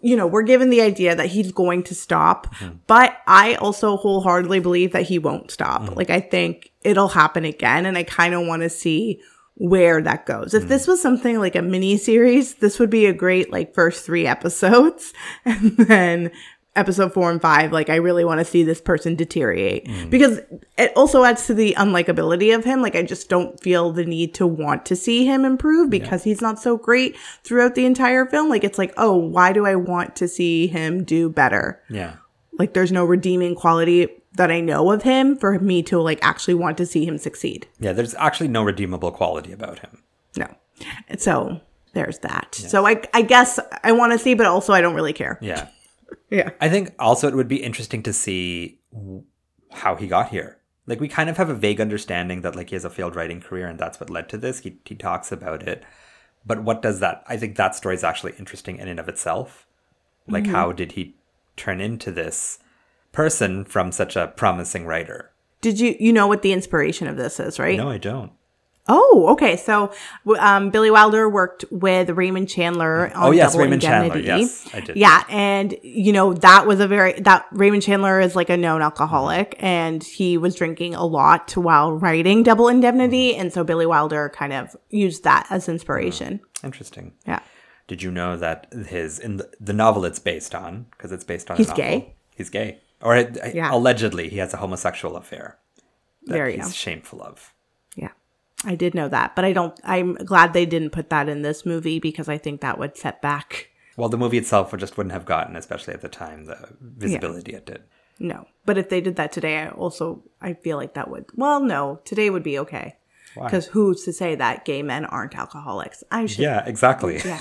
you 0.02 0.16
know, 0.16 0.28
we're 0.28 0.44
given 0.44 0.70
the 0.70 0.82
idea 0.82 1.16
that 1.16 1.28
he's 1.28 1.52
going 1.52 1.84
to 1.84 1.96
stop, 1.96 2.54
hmm. 2.56 2.70
but 2.88 3.18
I 3.28 3.56
also 3.56 3.98
wholeheartedly 3.98 4.60
believe 4.60 4.92
that 4.92 5.04
he 5.04 5.20
won't 5.20 5.52
stop. 5.52 5.88
Hmm. 5.88 5.94
Like 5.94 6.10
I 6.10 6.20
think 6.20 6.72
it'll 6.82 7.10
happen 7.10 7.46
again 7.46 7.86
and 7.86 7.98
I 7.98 8.04
kind 8.04 8.34
of 8.34 8.46
want 8.46 8.64
to 8.64 8.70
see 8.70 9.22
where 9.56 10.02
that 10.02 10.26
goes. 10.26 10.54
If 10.54 10.64
hmm. 10.64 10.70
this 10.70 10.88
was 10.88 11.02
something 11.02 11.40
like 11.40 11.56
a 11.56 11.62
mini 11.62 11.98
series, 11.98 12.56
this 12.56 12.80
would 12.80 12.90
be 12.90 13.06
a 13.06 13.14
great 13.14 13.52
like 13.52 13.74
first 13.74 14.06
3 14.06 14.28
episodes 14.28 15.14
and 15.46 15.78
then 15.78 16.32
episode 16.78 17.14
4 17.14 17.32
and 17.32 17.42
5 17.42 17.72
like 17.72 17.90
I 17.90 17.96
really 17.96 18.24
want 18.24 18.40
to 18.40 18.46
see 18.46 18.64
this 18.64 18.80
person 18.80 19.16
deteriorate 19.16 19.86
mm. 19.86 20.10
because 20.10 20.40
it 20.78 20.94
also 20.96 21.24
adds 21.24 21.48
to 21.48 21.54
the 21.54 21.74
unlikability 21.78 22.56
of 22.56 22.64
him. 22.64 22.82
Like 22.82 22.96
I 22.96 23.04
just 23.04 23.30
don't 23.30 23.60
feel 23.62 23.92
the 23.92 24.06
need 24.06 24.34
to 24.36 24.48
want 24.48 24.86
to 24.86 24.96
see 24.96 25.26
him 25.26 25.44
improve 25.44 25.90
because 25.90 26.24
he's 26.24 26.42
not 26.42 26.60
so 26.60 26.78
great 26.78 27.18
throughout 27.44 27.76
the 27.76 27.86
entire 27.86 28.26
film. 28.26 28.50
Like 28.50 28.64
it's 28.64 28.78
like, 28.78 28.94
oh, 28.98 29.16
why 29.16 29.52
do 29.54 29.66
I 29.66 29.76
want 29.76 30.16
to 30.18 30.28
see 30.28 30.68
him 30.68 31.04
do 31.04 31.30
better? 31.30 31.82
yeah. 31.90 32.16
Like 32.60 32.74
there's 32.74 32.92
no 32.92 33.06
redeeming 33.06 33.54
quality 33.54 34.10
that 34.34 34.52
I 34.52 34.62
know 34.62 34.92
of 34.92 35.04
him 35.04 35.36
for 35.36 35.60
me 35.60 35.84
to 35.84 36.00
like 36.00 36.20
actually 36.22 36.56
want 36.56 36.78
to 36.78 36.86
see 36.86 37.06
him 37.06 37.18
succeed. 37.18 37.68
Yeah, 37.80 37.94
there's 37.94 38.16
actually 38.16 38.48
no 38.48 38.64
redeemable 38.64 39.12
quality 39.12 39.52
about 39.52 39.80
him. 39.80 40.04
No. 40.36 40.48
So 41.18 41.62
there's 41.94 42.20
that. 42.20 42.56
So 42.56 42.86
I 42.86 43.02
I 43.14 43.22
guess 43.22 43.60
I 43.84 43.92
want 43.92 44.14
to 44.14 44.20
see, 44.20 44.34
but 44.34 44.46
also 44.46 44.74
I 44.74 44.82
don't 44.82 44.96
really 44.96 45.14
care. 45.14 45.38
Yeah. 45.42 45.68
Yeah. 46.30 46.50
I 46.60 46.70
think 46.70 46.94
also 47.00 47.28
it 47.28 47.36
would 47.36 47.48
be 47.48 47.64
interesting 47.64 48.04
to 48.04 48.14
see 48.14 48.80
how 49.72 49.96
he 49.96 50.08
got 50.08 50.30
here. 50.30 50.58
Like 50.86 51.00
we 51.00 51.08
kind 51.08 51.30
of 51.30 51.38
have 51.38 51.50
a 51.50 51.54
vague 51.54 51.82
understanding 51.82 52.42
that 52.42 52.56
like 52.56 52.70
he 52.70 52.76
has 52.76 52.86
a 52.86 52.90
failed 52.90 53.16
writing 53.16 53.42
career 53.42 53.68
and 53.68 53.78
that's 53.80 54.00
what 54.00 54.10
led 54.10 54.30
to 54.30 54.38
this. 54.38 54.60
He 54.60 54.78
he 54.86 54.96
talks 54.96 55.32
about 55.32 55.64
it. 55.68 55.84
But 56.46 56.64
what 56.64 56.82
does 56.82 57.00
that 57.02 57.24
I 57.28 57.38
think 57.38 57.56
that 57.56 57.76
story 57.76 57.96
is 57.96 58.04
actually 58.04 58.34
interesting 58.40 58.78
in 58.78 58.88
and 58.88 59.00
of 59.00 59.10
itself. 59.10 59.66
Like 60.28 60.44
Mm-hmm. 60.44 60.54
how 60.54 60.72
did 60.72 60.94
he 60.94 61.16
turn 61.56 61.82
into 61.82 62.12
this 62.12 62.60
person 63.12 63.66
from 63.66 63.92
such 63.92 64.16
a 64.16 64.28
promising 64.28 64.86
writer? 64.86 65.32
Did 65.62 65.80
you 65.80 65.96
you 66.00 66.14
know 66.14 66.28
what 66.28 66.42
the 66.42 66.54
inspiration 66.54 67.08
of 67.08 67.18
this 67.18 67.40
is, 67.40 67.60
right? 67.60 67.78
No, 67.78 67.90
I 67.90 67.98
don't. 67.98 68.32
Oh, 68.90 69.28
okay. 69.32 69.58
So 69.58 69.92
um, 70.40 70.70
Billy 70.70 70.90
Wilder 70.92 71.28
worked 71.30 71.66
with 71.72 72.10
Raymond 72.12 72.48
Chandler 72.50 73.12
on 73.16 73.28
Oh, 73.28 73.32
yes, 73.32 73.52
Double 73.52 73.64
Raymond 73.66 73.82
Chandler. 73.82 74.16
Indemnity. 74.18 74.42
Yes, 74.44 74.70
I 74.74 74.80
did. 74.80 74.96
Yeah, 74.96 75.24
and 75.30 75.76
you 75.84 76.14
know 76.14 76.34
that 76.34 76.66
was 76.68 76.80
a 76.80 76.88
very 76.88 77.14
that 77.22 77.46
Raymond 77.52 77.84
Chandler 77.84 78.20
is 78.20 78.36
like 78.36 78.50
a 78.50 78.58
known 78.58 78.82
alcoholic, 78.82 79.56
and 79.60 80.04
he 80.04 80.38
was 80.38 80.56
drinking 80.56 80.96
a 80.96 81.06
lot 81.06 81.56
while 81.58 81.92
writing 81.94 82.44
Double 82.44 82.68
Indemnity, 82.70 83.32
Mm-hmm. 83.32 83.42
and 83.42 83.54
so 83.54 83.64
Billy 83.64 83.86
Wilder 83.86 84.30
kind 84.30 84.54
of 84.54 84.76
used 84.90 85.24
that 85.24 85.48
as 85.50 85.68
inspiration. 85.68 86.40
Interesting. 86.64 87.14
Yeah. 87.28 87.40
Did 87.88 88.02
you 88.04 88.12
know 88.12 88.36
that 88.38 88.68
his 88.88 89.18
in 89.20 89.38
the, 89.38 89.50
the 89.60 89.74
novel 89.74 90.06
it's 90.06 90.20
based 90.20 90.54
on 90.56 90.88
because 90.92 91.12
it's 91.12 91.24
based 91.24 91.50
on 91.50 91.56
a 91.56 91.58
He's 91.58 91.72
gay? 91.74 92.16
He's 92.36 92.50
gay, 92.50 92.80
or 93.02 93.16
uh, 93.16 93.26
Yeah. 93.54 93.70
allegedly 93.74 94.30
he 94.30 94.38
has 94.38 94.54
a 94.54 94.58
homosexual 94.58 95.16
affair 95.18 95.58
that 96.26 96.38
you 96.52 96.58
he's 96.62 96.76
shameful 96.76 97.22
of. 97.22 97.54
Yeah. 98.64 98.72
I 98.72 98.76
did 98.76 98.96
know 98.96 99.08
that, 99.10 99.36
but 99.36 99.46
I 99.46 99.54
don't. 99.54 99.80
I'm 99.84 100.16
glad 100.16 100.54
they 100.54 100.66
didn't 100.66 100.92
put 100.92 101.10
that 101.10 101.30
in 101.30 101.42
this 101.42 101.66
movie 101.66 102.00
because 102.00 102.28
I 102.28 102.38
think 102.38 102.62
that 102.62 102.80
would 102.80 102.98
set 102.98 103.22
back. 103.22 103.70
Well, 103.98 104.10
the 104.10 104.18
movie 104.18 104.38
itself 104.38 104.76
just 104.78 104.98
wouldn't 104.98 105.14
have 105.14 105.26
gotten, 105.26 105.56
especially 105.56 105.94
at 105.94 106.02
the 106.02 106.10
time, 106.10 106.46
the 106.46 106.70
visibility 106.82 107.54
it 107.54 107.66
did. 107.66 107.84
No, 108.20 108.48
but 108.66 108.78
if 108.78 108.90
they 108.90 109.02
did 109.02 109.16
that 109.18 109.32
today, 109.32 109.58
I 109.58 109.70
also 109.70 110.24
I 110.42 110.54
feel 110.54 110.78
like 110.78 110.96
that 110.96 111.10
would. 111.10 111.26
Well, 111.36 111.60
no, 111.60 112.00
today 112.04 112.30
would 112.30 112.44
be 112.44 112.60
okay. 112.60 112.96
Because 113.36 113.68
who's 113.68 114.04
to 114.06 114.14
say 114.14 114.34
that 114.36 114.66
gay 114.66 114.82
men 114.82 115.06
aren't 115.06 115.38
alcoholics? 115.38 116.04
I 116.10 116.26
should. 116.26 116.40
Yeah, 116.40 116.66
exactly. 116.66 117.22
Yeah. 117.24 117.40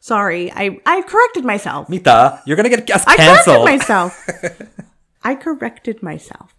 Sorry, 0.00 0.50
I 0.52 0.80
I 0.86 1.02
corrected 1.02 1.44
myself. 1.44 1.90
Mita, 1.90 2.40
you're 2.46 2.56
gonna 2.56 2.70
get 2.70 2.90
us 2.90 3.04
I 3.06 3.16
corrected 3.16 3.64
myself. 3.64 4.30
I 5.22 5.34
corrected 5.34 6.02
myself. 6.02 6.54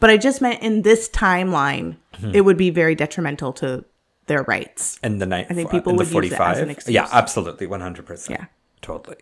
But 0.00 0.10
I 0.10 0.16
just 0.16 0.40
meant 0.40 0.62
in 0.62 0.82
this 0.82 1.08
timeline, 1.08 1.96
it 2.32 2.42
would 2.42 2.56
be 2.56 2.70
very 2.70 2.94
detrimental 2.94 3.52
to 3.54 3.84
their 4.26 4.42
rights. 4.44 4.98
in 5.02 5.18
the 5.18 5.26
night. 5.26 5.46
I 5.50 5.54
think 5.54 5.70
people 5.70 5.94
would 5.96 6.10
use 6.10 6.32
it 6.32 6.40
as 6.40 6.58
an 6.58 6.70
excuse. 6.70 6.94
Yeah, 6.94 7.08
absolutely, 7.12 7.66
one 7.66 7.80
hundred 7.80 8.06
percent. 8.06 8.40
Yeah. 8.40 8.46
totally. 8.82 9.16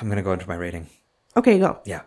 I'm 0.00 0.08
gonna 0.08 0.22
go 0.22 0.32
into 0.32 0.48
my 0.48 0.54
rating. 0.56 0.88
Okay, 1.36 1.58
go. 1.58 1.80
Yeah. 1.84 2.02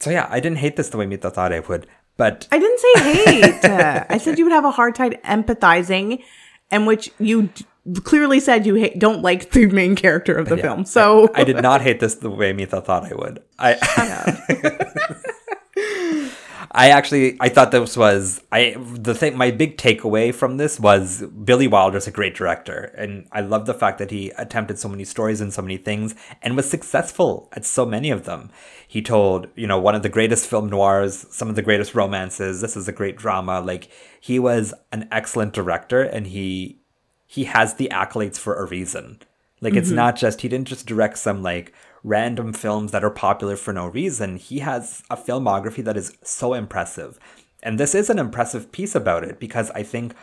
So 0.00 0.10
yeah, 0.10 0.26
I 0.30 0.40
didn't 0.40 0.58
hate 0.58 0.76
this 0.76 0.88
the 0.90 0.96
way 0.96 1.06
Mita 1.06 1.30
thought 1.30 1.52
I 1.52 1.60
would, 1.60 1.86
but 2.16 2.46
I 2.52 2.58
didn't 2.58 2.78
say 2.80 2.92
hate. 3.24 3.64
Uh, 3.64 4.04
I 4.10 4.18
said 4.18 4.38
you 4.38 4.44
would 4.44 4.52
have 4.52 4.64
a 4.64 4.70
hard 4.70 4.94
time 4.94 5.12
empathizing, 5.24 6.22
and 6.70 6.86
which 6.86 7.10
you 7.18 7.48
d- 7.54 8.00
clearly 8.02 8.38
said 8.40 8.66
you 8.66 8.74
hate, 8.74 8.98
don't 8.98 9.22
like 9.22 9.50
the 9.50 9.66
main 9.66 9.94
character 9.96 10.36
of 10.36 10.48
the 10.48 10.56
film. 10.56 10.84
So 10.84 11.28
I 11.34 11.44
did 11.44 11.60
not 11.62 11.80
hate 11.82 12.00
this 12.00 12.14
the 12.16 12.30
way 12.30 12.52
Mita 12.52 12.80
thought 12.80 13.04
I 13.10 13.14
would. 13.14 13.42
I 13.58 13.74
I 16.70 16.90
actually 16.90 17.36
I 17.40 17.48
thought 17.48 17.70
this 17.70 17.96
was 17.96 18.42
I 18.52 18.76
the 18.78 19.14
thing 19.14 19.36
my 19.36 19.50
big 19.50 19.76
takeaway 19.76 20.34
from 20.34 20.56
this 20.56 20.78
was 20.78 21.22
Billy 21.22 21.66
Wilder's 21.66 22.06
a 22.06 22.10
great 22.10 22.34
director 22.34 22.94
and 22.96 23.26
I 23.32 23.40
love 23.40 23.66
the 23.66 23.74
fact 23.74 23.98
that 23.98 24.10
he 24.10 24.30
attempted 24.30 24.78
so 24.78 24.88
many 24.88 25.04
stories 25.04 25.40
and 25.40 25.52
so 25.52 25.62
many 25.62 25.76
things 25.76 26.14
and 26.42 26.56
was 26.56 26.68
successful 26.68 27.48
at 27.52 27.64
so 27.64 27.84
many 27.84 28.10
of 28.10 28.24
them. 28.24 28.50
He 28.86 29.02
told, 29.02 29.48
you 29.54 29.66
know, 29.66 29.78
one 29.78 29.94
of 29.94 30.02
the 30.02 30.08
greatest 30.08 30.46
film 30.46 30.68
noirs, 30.68 31.26
some 31.30 31.48
of 31.48 31.56
the 31.56 31.62
greatest 31.62 31.94
romances, 31.94 32.60
this 32.60 32.76
is 32.76 32.88
a 32.88 32.92
great 32.92 33.16
drama. 33.16 33.60
Like 33.60 33.88
he 34.20 34.38
was 34.38 34.74
an 34.92 35.08
excellent 35.10 35.52
director 35.52 36.02
and 36.02 36.26
he 36.26 36.80
he 37.26 37.44
has 37.44 37.74
the 37.74 37.88
accolades 37.92 38.38
for 38.38 38.54
a 38.54 38.66
reason. 38.66 39.20
Like 39.60 39.74
it's 39.74 39.88
mm-hmm. 39.88 39.96
not 39.96 40.16
just 40.16 40.42
he 40.42 40.48
didn't 40.48 40.68
just 40.68 40.86
direct 40.86 41.18
some 41.18 41.42
like 41.42 41.72
random 42.04 42.52
films 42.52 42.92
that 42.92 43.02
are 43.02 43.10
popular 43.10 43.56
for 43.56 43.72
no 43.72 43.86
reason. 43.86 44.36
He 44.36 44.60
has 44.60 45.02
a 45.10 45.16
filmography 45.16 45.82
that 45.84 45.96
is 45.96 46.16
so 46.22 46.54
impressive. 46.54 47.18
And 47.62 47.80
this 47.80 47.94
is 47.94 48.10
an 48.10 48.20
impressive 48.20 48.70
piece 48.70 48.94
about 48.94 49.24
it 49.24 49.40
because 49.40 49.70
I 49.72 49.82
think 49.82 50.14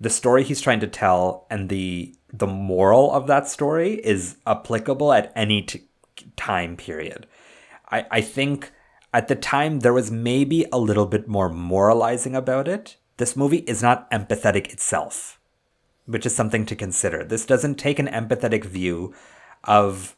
the 0.00 0.10
story 0.10 0.42
he's 0.42 0.60
trying 0.60 0.80
to 0.80 0.88
tell 0.88 1.46
and 1.50 1.68
the 1.68 2.14
the 2.32 2.46
moral 2.46 3.12
of 3.12 3.28
that 3.28 3.48
story 3.48 3.94
is 3.94 4.36
applicable 4.46 5.12
at 5.12 5.32
any 5.36 5.62
t- 5.62 5.84
time 6.36 6.76
period. 6.76 7.26
I, 7.90 8.04
I 8.10 8.20
think 8.20 8.72
at 9.14 9.28
the 9.28 9.36
time 9.36 9.80
there 9.80 9.94
was 9.94 10.10
maybe 10.10 10.66
a 10.72 10.78
little 10.78 11.06
bit 11.06 11.28
more 11.28 11.48
moralizing 11.48 12.34
about 12.34 12.66
it. 12.66 12.96
This 13.16 13.36
movie 13.36 13.58
is 13.58 13.82
not 13.82 14.10
empathetic 14.10 14.72
itself 14.72 15.36
which 16.06 16.24
is 16.24 16.34
something 16.34 16.64
to 16.66 16.76
consider. 16.76 17.24
This 17.24 17.44
doesn't 17.44 17.74
take 17.74 17.98
an 17.98 18.06
empathetic 18.06 18.64
view 18.64 19.14
of 19.64 20.15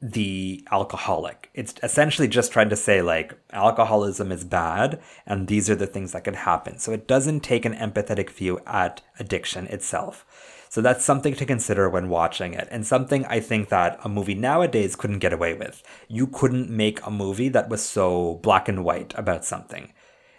the 0.00 0.64
alcoholic. 0.70 1.50
It's 1.54 1.74
essentially 1.82 2.28
just 2.28 2.52
trying 2.52 2.68
to 2.70 2.76
say, 2.76 3.02
like, 3.02 3.36
alcoholism 3.52 4.30
is 4.30 4.44
bad 4.44 5.00
and 5.26 5.48
these 5.48 5.68
are 5.68 5.74
the 5.74 5.88
things 5.88 6.12
that 6.12 6.24
could 6.24 6.36
happen. 6.36 6.78
So 6.78 6.92
it 6.92 7.08
doesn't 7.08 7.40
take 7.40 7.64
an 7.64 7.74
empathetic 7.74 8.30
view 8.30 8.60
at 8.66 9.02
addiction 9.18 9.66
itself. 9.66 10.24
So 10.70 10.80
that's 10.80 11.04
something 11.04 11.34
to 11.34 11.46
consider 11.46 11.88
when 11.88 12.10
watching 12.10 12.52
it, 12.52 12.68
and 12.70 12.86
something 12.86 13.24
I 13.24 13.40
think 13.40 13.70
that 13.70 13.98
a 14.04 14.08
movie 14.08 14.34
nowadays 14.34 14.96
couldn't 14.96 15.20
get 15.20 15.32
away 15.32 15.54
with. 15.54 15.82
You 16.08 16.26
couldn't 16.26 16.68
make 16.68 17.04
a 17.06 17.10
movie 17.10 17.48
that 17.48 17.70
was 17.70 17.82
so 17.82 18.34
black 18.42 18.68
and 18.68 18.84
white 18.84 19.14
about 19.16 19.46
something. 19.46 19.94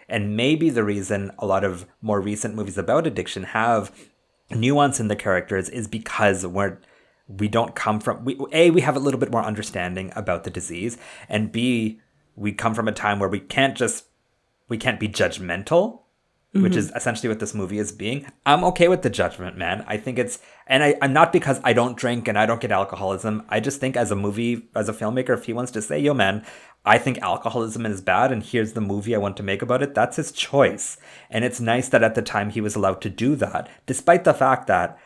And 0.08 0.36
maybe 0.36 0.70
the 0.70 0.84
reason 0.84 1.32
a 1.38 1.46
lot 1.46 1.64
of 1.64 1.84
more 2.00 2.20
recent 2.20 2.54
movies 2.54 2.78
about 2.78 3.08
addiction 3.08 3.42
have 3.42 3.90
nuance 4.50 5.00
in 5.00 5.08
the 5.08 5.16
characters 5.16 5.68
is 5.68 5.88
because 5.88 6.46
we're 6.46 6.78
we 7.38 7.48
don't 7.48 7.74
come 7.74 8.00
from 8.00 8.24
we, 8.24 8.38
a 8.52 8.70
we 8.70 8.80
have 8.80 8.96
a 8.96 9.00
little 9.00 9.20
bit 9.20 9.30
more 9.30 9.42
understanding 9.42 10.12
about 10.16 10.44
the 10.44 10.50
disease 10.50 10.98
and 11.28 11.52
b 11.52 12.00
we 12.36 12.52
come 12.52 12.74
from 12.74 12.88
a 12.88 12.92
time 12.92 13.18
where 13.18 13.28
we 13.28 13.40
can't 13.40 13.76
just 13.76 14.06
we 14.68 14.76
can't 14.76 14.98
be 15.00 15.08
judgmental 15.08 16.00
which 16.52 16.74
is 16.74 16.88
mm-hmm. 16.88 16.96
essentially 16.96 17.28
what 17.28 17.38
this 17.38 17.54
movie 17.54 17.78
is 17.78 17.92
being. 17.92 18.26
I'm 18.44 18.64
okay 18.64 18.88
with 18.88 19.02
the 19.02 19.10
judgment 19.10 19.56
man. 19.56 19.84
I 19.86 19.96
think 19.96 20.18
it's 20.18 20.40
and 20.66 20.82
I, 20.82 20.96
i'm 21.00 21.12
not 21.12 21.32
because 21.32 21.60
i 21.62 21.72
don't 21.72 21.96
drink 21.96 22.26
and 22.26 22.38
i 22.38 22.46
don't 22.46 22.60
get 22.60 22.72
alcoholism. 22.72 23.44
I 23.48 23.60
just 23.60 23.80
think 23.80 23.96
as 23.96 24.10
a 24.10 24.16
movie 24.16 24.68
as 24.74 24.88
a 24.88 24.92
filmmaker 24.92 25.30
if 25.30 25.44
he 25.44 25.52
wants 25.52 25.70
to 25.72 25.82
say 25.82 26.00
yo 26.00 26.12
man 26.12 26.44
i 26.84 26.98
think 26.98 27.18
alcoholism 27.18 27.86
is 27.86 28.00
bad 28.00 28.32
and 28.32 28.42
here's 28.42 28.72
the 28.72 28.80
movie 28.80 29.14
i 29.14 29.18
want 29.18 29.36
to 29.36 29.42
make 29.44 29.62
about 29.62 29.82
it 29.82 29.94
that's 29.94 30.16
his 30.16 30.32
choice. 30.32 30.96
And 31.30 31.44
it's 31.44 31.60
nice 31.60 31.88
that 31.90 32.02
at 32.02 32.16
the 32.16 32.22
time 32.22 32.50
he 32.50 32.60
was 32.60 32.74
allowed 32.74 33.00
to 33.02 33.10
do 33.10 33.36
that 33.36 33.68
despite 33.86 34.24
the 34.24 34.34
fact 34.34 34.66
that 34.66 34.98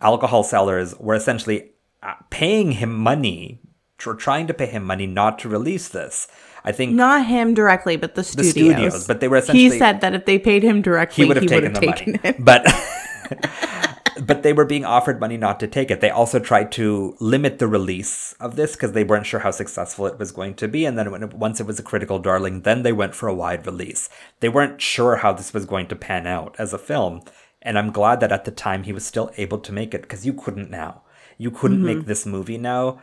alcohol 0.00 0.42
sellers 0.42 0.94
were 0.98 1.14
essentially 1.14 1.70
uh, 2.02 2.14
paying 2.30 2.72
him 2.72 2.94
money 2.94 3.60
or 4.06 4.14
trying 4.14 4.46
to 4.46 4.54
pay 4.54 4.66
him 4.66 4.84
money 4.84 5.06
not 5.06 5.38
to 5.38 5.48
release 5.48 5.88
this 5.88 6.28
i 6.64 6.72
think 6.72 6.94
not 6.94 7.26
him 7.26 7.54
directly, 7.54 7.96
but 7.96 8.14
the 8.14 8.24
studios. 8.24 8.52
studios, 8.52 9.06
but 9.06 9.20
they 9.20 9.28
were 9.28 9.38
essentially. 9.38 9.70
He 9.70 9.78
said 9.78 10.00
that 10.00 10.14
if 10.14 10.24
they 10.24 10.38
paid 10.38 10.62
him 10.62 10.82
directly, 10.82 11.24
he 11.24 11.28
would 11.28 11.36
have 11.36 11.46
taken 11.46 11.72
the 11.72 11.80
taken 11.80 12.12
money. 12.12 12.20
it. 12.24 12.44
But 12.44 12.66
but 14.20 14.42
they 14.42 14.52
were 14.52 14.64
being 14.64 14.84
offered 14.84 15.20
money 15.20 15.36
not 15.36 15.60
to 15.60 15.66
take 15.66 15.90
it. 15.90 16.00
They 16.00 16.10
also 16.10 16.38
tried 16.38 16.72
to 16.72 17.16
limit 17.20 17.58
the 17.58 17.68
release 17.68 18.34
of 18.40 18.56
this 18.56 18.72
because 18.72 18.92
they 18.92 19.04
weren't 19.04 19.26
sure 19.26 19.40
how 19.40 19.50
successful 19.50 20.06
it 20.06 20.18
was 20.18 20.32
going 20.32 20.54
to 20.54 20.68
be. 20.68 20.84
And 20.84 20.98
then 20.98 21.10
when 21.10 21.22
it, 21.22 21.34
once 21.34 21.60
it 21.60 21.66
was 21.66 21.78
a 21.78 21.82
critical 21.82 22.18
darling, 22.18 22.62
then 22.62 22.82
they 22.82 22.92
went 22.92 23.14
for 23.14 23.28
a 23.28 23.34
wide 23.34 23.66
release. 23.66 24.08
They 24.40 24.48
weren't 24.48 24.80
sure 24.80 25.16
how 25.16 25.32
this 25.32 25.54
was 25.54 25.64
going 25.64 25.88
to 25.88 25.96
pan 25.96 26.26
out 26.26 26.56
as 26.58 26.72
a 26.72 26.78
film. 26.78 27.22
And 27.62 27.78
I'm 27.78 27.90
glad 27.90 28.20
that 28.20 28.32
at 28.32 28.44
the 28.44 28.50
time 28.50 28.84
he 28.84 28.92
was 28.92 29.04
still 29.04 29.30
able 29.36 29.58
to 29.58 29.72
make 29.72 29.94
it 29.94 30.02
because 30.02 30.24
you 30.24 30.32
couldn't 30.32 30.70
now. 30.70 31.02
You 31.36 31.50
couldn't 31.50 31.84
make 31.84 31.98
mm-hmm. 31.98 32.08
this 32.08 32.26
movie 32.26 32.58
now 32.58 33.00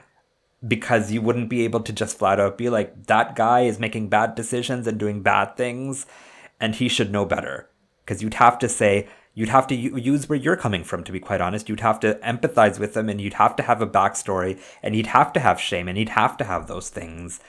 because 0.67 1.11
you 1.11 1.21
wouldn't 1.21 1.49
be 1.49 1.63
able 1.63 1.81
to 1.81 1.93
just 1.93 2.17
flat 2.17 2.39
out 2.39 2.57
be 2.57 2.69
like, 2.69 3.07
that 3.07 3.35
guy 3.35 3.61
is 3.61 3.79
making 3.79 4.09
bad 4.09 4.35
decisions 4.35 4.87
and 4.87 4.97
doing 4.97 5.21
bad 5.21 5.55
things, 5.57 6.05
and 6.59 6.75
he 6.75 6.87
should 6.89 7.11
know 7.11 7.25
better. 7.25 7.69
Because 8.03 8.21
you'd 8.21 8.35
have 8.35 8.57
to 8.59 8.69
say, 8.69 9.07
you'd 9.33 9.49
have 9.49 9.67
to 9.67 9.75
use 9.75 10.29
where 10.29 10.39
you're 10.39 10.55
coming 10.55 10.83
from, 10.83 11.03
to 11.03 11.11
be 11.11 11.19
quite 11.19 11.41
honest. 11.41 11.69
You'd 11.69 11.81
have 11.81 11.99
to 12.01 12.15
empathize 12.15 12.79
with 12.79 12.95
him, 12.95 13.09
and 13.09 13.19
you'd 13.19 13.33
have 13.33 13.55
to 13.57 13.63
have 13.63 13.81
a 13.81 13.87
backstory, 13.87 14.59
and 14.81 14.95
he'd 14.95 15.07
have 15.07 15.33
to 15.33 15.39
have 15.39 15.59
shame, 15.59 15.87
and 15.87 15.97
he'd 15.97 16.09
have 16.09 16.37
to 16.37 16.45
have 16.45 16.67
those 16.67 16.89
things. 16.89 17.39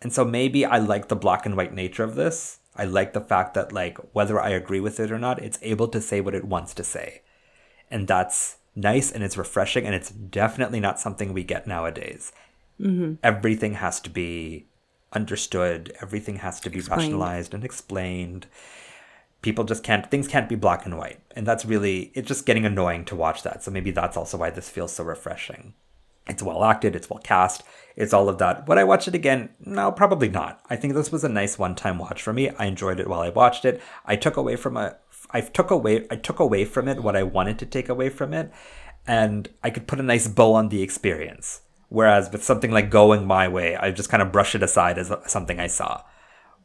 And 0.00 0.12
so 0.12 0.24
maybe 0.24 0.64
I 0.64 0.78
like 0.78 1.08
the 1.08 1.16
black 1.16 1.46
and 1.46 1.56
white 1.56 1.72
nature 1.72 2.04
of 2.04 2.16
this. 2.16 2.58
I 2.74 2.84
like 2.84 3.12
the 3.12 3.20
fact 3.20 3.54
that, 3.54 3.72
like, 3.72 3.98
whether 4.14 4.40
I 4.40 4.50
agree 4.50 4.80
with 4.80 4.98
it 4.98 5.12
or 5.12 5.18
not, 5.18 5.42
it's 5.42 5.58
able 5.62 5.88
to 5.88 6.00
say 6.00 6.20
what 6.20 6.34
it 6.34 6.44
wants 6.44 6.72
to 6.74 6.84
say. 6.84 7.22
And 7.90 8.08
that's 8.08 8.56
nice 8.74 9.12
and 9.12 9.22
it's 9.22 9.36
refreshing, 9.36 9.84
and 9.84 9.94
it's 9.94 10.10
definitely 10.10 10.80
not 10.80 10.98
something 10.98 11.32
we 11.32 11.44
get 11.44 11.66
nowadays. 11.66 12.32
Mm-hmm. 12.80 13.14
Everything 13.22 13.74
has 13.74 14.00
to 14.00 14.10
be 14.10 14.66
understood, 15.12 15.94
everything 16.00 16.36
has 16.36 16.58
to 16.60 16.70
be 16.70 16.78
Explained. 16.78 17.00
rationalized 17.02 17.52
and 17.52 17.64
explained. 17.64 18.46
People 19.42 19.64
just 19.64 19.82
can't, 19.82 20.10
things 20.10 20.26
can't 20.26 20.48
be 20.48 20.54
black 20.54 20.86
and 20.86 20.96
white. 20.96 21.20
And 21.36 21.46
that's 21.46 21.66
really, 21.66 22.12
it's 22.14 22.28
just 22.28 22.46
getting 22.46 22.64
annoying 22.64 23.04
to 23.06 23.16
watch 23.16 23.42
that. 23.42 23.62
So 23.62 23.70
maybe 23.70 23.90
that's 23.90 24.16
also 24.16 24.38
why 24.38 24.50
this 24.50 24.70
feels 24.70 24.92
so 24.92 25.04
refreshing. 25.04 25.74
It's 26.26 26.42
well 26.42 26.64
acted, 26.64 26.94
it's 26.94 27.10
well 27.10 27.18
cast, 27.18 27.62
it's 27.96 28.12
all 28.12 28.28
of 28.28 28.38
that. 28.38 28.68
Would 28.68 28.78
I 28.78 28.84
watch 28.84 29.08
it 29.08 29.14
again? 29.14 29.50
No, 29.60 29.90
probably 29.90 30.28
not. 30.28 30.60
I 30.70 30.76
think 30.76 30.94
this 30.94 31.12
was 31.12 31.24
a 31.24 31.28
nice 31.28 31.58
one-time 31.58 31.98
watch 31.98 32.22
for 32.22 32.32
me. 32.32 32.50
I 32.50 32.66
enjoyed 32.66 33.00
it 33.00 33.08
while 33.08 33.20
I 33.20 33.28
watched 33.28 33.64
it. 33.64 33.82
I 34.06 34.16
took 34.16 34.36
away 34.36 34.56
from 34.56 34.76
a 34.76 34.96
I 35.30 35.40
took 35.40 35.70
away 35.70 36.06
I 36.10 36.16
took 36.16 36.38
away 36.38 36.64
from 36.64 36.88
it 36.88 37.02
what 37.02 37.16
I 37.16 37.22
wanted 37.22 37.58
to 37.60 37.66
take 37.66 37.88
away 37.88 38.08
from 38.08 38.32
it, 38.34 38.52
and 39.06 39.48
I 39.62 39.70
could 39.70 39.86
put 39.86 40.00
a 40.00 40.04
nice 40.04 40.28
bow 40.28 40.54
on 40.54 40.68
the 40.68 40.82
experience. 40.82 41.62
Whereas 41.88 42.30
with 42.32 42.44
something 42.44 42.70
like 42.70 42.90
Going 42.90 43.26
My 43.26 43.48
Way, 43.48 43.76
I 43.76 43.90
just 43.90 44.08
kind 44.08 44.22
of 44.22 44.32
brush 44.32 44.54
it 44.54 44.62
aside 44.62 44.98
as 44.98 45.12
something 45.26 45.60
I 45.60 45.66
saw. 45.66 46.02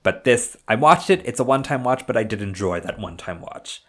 But 0.04 0.24
this, 0.24 0.56
I 0.70 0.76
watched 0.76 1.10
it. 1.10 1.22
It's 1.26 1.40
a 1.40 1.44
one-time 1.44 1.84
watch, 1.84 2.08
but 2.08 2.16
I 2.16 2.24
did 2.24 2.42
enjoy 2.42 2.80
that 2.80 3.00
one-time 3.00 3.42
watch 3.42 3.82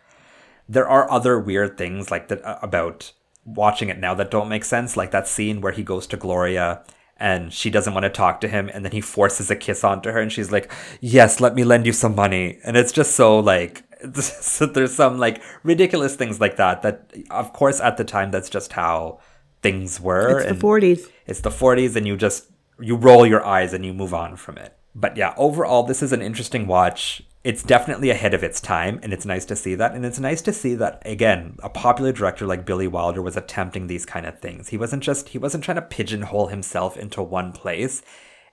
there 0.69 0.89
are 0.89 1.11
other 1.11 1.39
weird 1.39 1.79
things 1.79 2.11
like 2.11 2.29
that 2.29 2.45
uh, 2.45 2.59
about 2.61 3.13
watching 3.55 3.89
it 3.89 3.99
now 3.99 4.15
that 4.15 4.31
don't 4.31 4.49
make 4.49 4.65
sense 4.65 4.97
like 4.97 5.11
that 5.11 5.27
scene 5.29 5.61
where 5.61 5.73
he 5.73 5.83
goes 5.83 6.07
to 6.07 6.17
gloria 6.17 6.83
and 7.17 7.53
she 7.53 7.71
doesn't 7.71 7.95
want 7.95 8.05
to 8.05 8.11
talk 8.11 8.41
to 8.41 8.49
him 8.49 8.71
and 8.73 8.85
then 8.85 8.93
he 8.93 9.01
forces 9.01 9.51
a 9.51 9.57
kiss 9.57 9.83
onto 9.83 10.11
her 10.11 10.21
and 10.21 10.33
she's 10.33 10.53
like 10.53 10.71
yes 11.01 11.41
let 11.41 11.55
me 11.55 11.65
lend 11.65 11.87
you 11.87 11.93
some 11.93 12.15
money. 12.15 12.59
And 12.65 12.77
it's 12.77 12.93
just 12.93 13.13
so 13.17 13.39
like 13.41 13.83
so 14.21 14.67
there's 14.67 14.95
some 14.95 15.19
like 15.19 15.43
ridiculous 15.65 16.15
things 16.15 16.41
like 16.41 16.57
that 16.57 16.83
that 16.83 17.13
of 17.31 17.53
course 17.53 17.81
at 17.81 17.97
the 17.97 18.05
time 18.05 18.31
that's 18.31 18.49
just 18.51 18.73
how 18.75 19.19
things 19.63 20.01
were 20.01 20.39
It's 20.39 20.49
the 20.61 20.67
40s. 20.67 21.11
it's 21.27 21.41
the 21.41 21.51
40s 21.51 21.97
and 21.97 22.07
you 22.07 22.17
just 22.17 22.51
you 22.81 22.95
roll 22.97 23.27
your 23.27 23.45
eyes 23.45 23.73
and 23.73 23.85
you 23.85 23.93
move 23.93 24.15
on 24.15 24.37
from 24.37 24.57
it. 24.59 24.77
But 24.95 25.17
yeah 25.17 25.35
overall 25.37 25.83
this 25.83 26.03
is 26.03 26.13
an 26.13 26.23
interesting 26.23 26.67
watch 26.69 27.23
it's 27.45 27.63
definitely 27.63 28.11
ahead 28.11 28.35
of 28.35 28.43
its 28.43 28.61
time 28.61 28.99
and 29.03 29.13
it's 29.13 29.25
nice 29.25 29.45
to 29.47 29.57
see 29.57 29.75
that. 29.77 29.95
And 29.95 30.05
it's 30.05 30.19
nice 30.19 30.43
to 30.43 30.53
see 30.53 30.75
that 30.77 31.03
again 31.05 31.57
a 31.63 31.71
popular 31.71 32.13
director 32.13 32.47
like 32.47 32.67
billy 32.67 32.89
wilder 32.89 33.23
was 33.23 33.37
attempting 33.37 33.87
these 33.87 34.05
kind 34.05 34.27
of 34.27 34.41
things. 34.41 34.69
He 34.69 34.77
wasn't 34.77 35.03
just 35.03 35.31
he 35.31 35.39
wasn't 35.39 35.65
trying 35.65 35.77
to 35.77 35.83
pigeonhole 35.83 36.49
himself 36.49 36.97
into 36.97 37.23
one 37.23 37.53
place. 37.53 38.03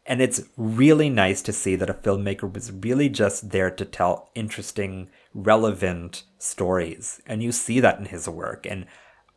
And 0.07 0.21
it's 0.21 0.43
really 0.55 1.09
nice 1.09 1.41
to 1.41 1.53
see 1.53 1.75
that 1.77 1.89
a 1.89 1.93
filmmaker 1.95 2.51
was 2.51 2.71
really 2.71 3.09
just 3.09 3.49
there 3.49 3.71
to 3.71 3.85
tell 3.85 4.29
interesting 4.35 5.09
relevant 5.33 6.23
stories. 6.37 7.21
And 7.25 7.41
you 7.41 7.51
see 7.51 7.79
that 7.79 7.97
in 7.97 8.05
his 8.05 8.29
work. 8.29 8.67
And 8.69 8.85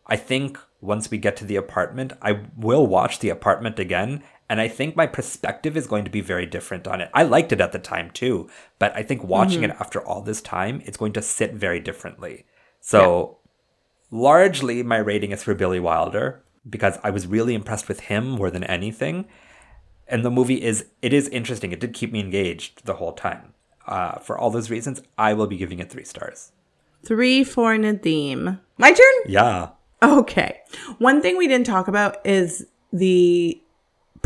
I 0.07 0.17
think 0.17 0.59
once 0.81 1.11
we 1.11 1.17
get 1.17 1.37
to 1.39 1.47
the 1.47 1.57
apartment, 1.57 2.13
I 2.21 2.43
will 2.55 2.87
watch 2.87 3.19
the 3.19 3.31
apartment 3.31 3.79
again. 3.79 4.23
And 4.49 4.61
I 4.61 4.69
think 4.69 4.97
my 4.97 5.07
perspective 5.07 5.77
is 5.77 5.87
going 5.87 6.05
to 6.05 6.11
be 6.11 6.23
very 6.23 6.47
different 6.47 6.89
on 6.89 7.01
it. 7.01 7.11
I 7.13 7.23
liked 7.23 7.53
it 7.53 7.61
at 7.61 7.73
the 7.73 7.79
time 7.79 8.11
too, 8.11 8.49
but 8.79 8.97
I 8.97 9.03
think 9.03 9.23
watching 9.23 9.63
it 9.63 9.71
after 9.79 10.01
all 10.01 10.23
this 10.23 10.41
time, 10.41 10.83
it's 10.87 10.97
going 10.97 11.13
to 11.15 11.23
sit 11.23 11.53
very 11.53 11.81
differently. 11.81 12.47
So, 12.81 13.39
largely, 14.11 14.83
my 14.83 14.97
rating 14.97 15.33
is 15.33 15.43
for 15.43 15.55
Billy 15.55 15.81
Wilder 15.81 16.43
because 16.69 16.99
I 17.03 17.11
was 17.11 17.27
really 17.27 17.55
impressed 17.55 17.89
with 17.89 18.01
him 18.01 18.31
more 18.31 18.51
than 18.51 18.65
anything. 18.65 19.27
And 20.07 20.25
the 20.25 20.31
movie 20.31 20.63
is 20.63 20.87
it 21.03 21.13
is 21.13 21.29
interesting. 21.29 21.73
It 21.73 21.81
did 21.81 21.93
keep 21.93 22.13
me 22.13 22.21
engaged 22.21 22.87
the 22.87 22.95
whole 22.95 23.13
time. 23.13 23.53
Uh, 23.87 24.19
for 24.19 24.39
all 24.39 24.51
those 24.51 24.71
reasons, 24.71 25.03
I 25.17 25.35
will 25.35 25.47
be 25.47 25.57
giving 25.57 25.79
it 25.79 25.91
three 25.91 26.05
stars. 26.05 26.53
Three 27.05 27.45
for 27.45 27.77
Nadim. 27.77 28.61
My 28.79 28.93
turn? 28.93 29.15
Yeah. 29.27 29.71
Okay. 30.03 30.61
One 30.99 31.21
thing 31.21 31.37
we 31.37 31.49
didn't 31.49 31.67
talk 31.67 31.89
about 31.89 32.25
is 32.27 32.67
the 32.93 33.61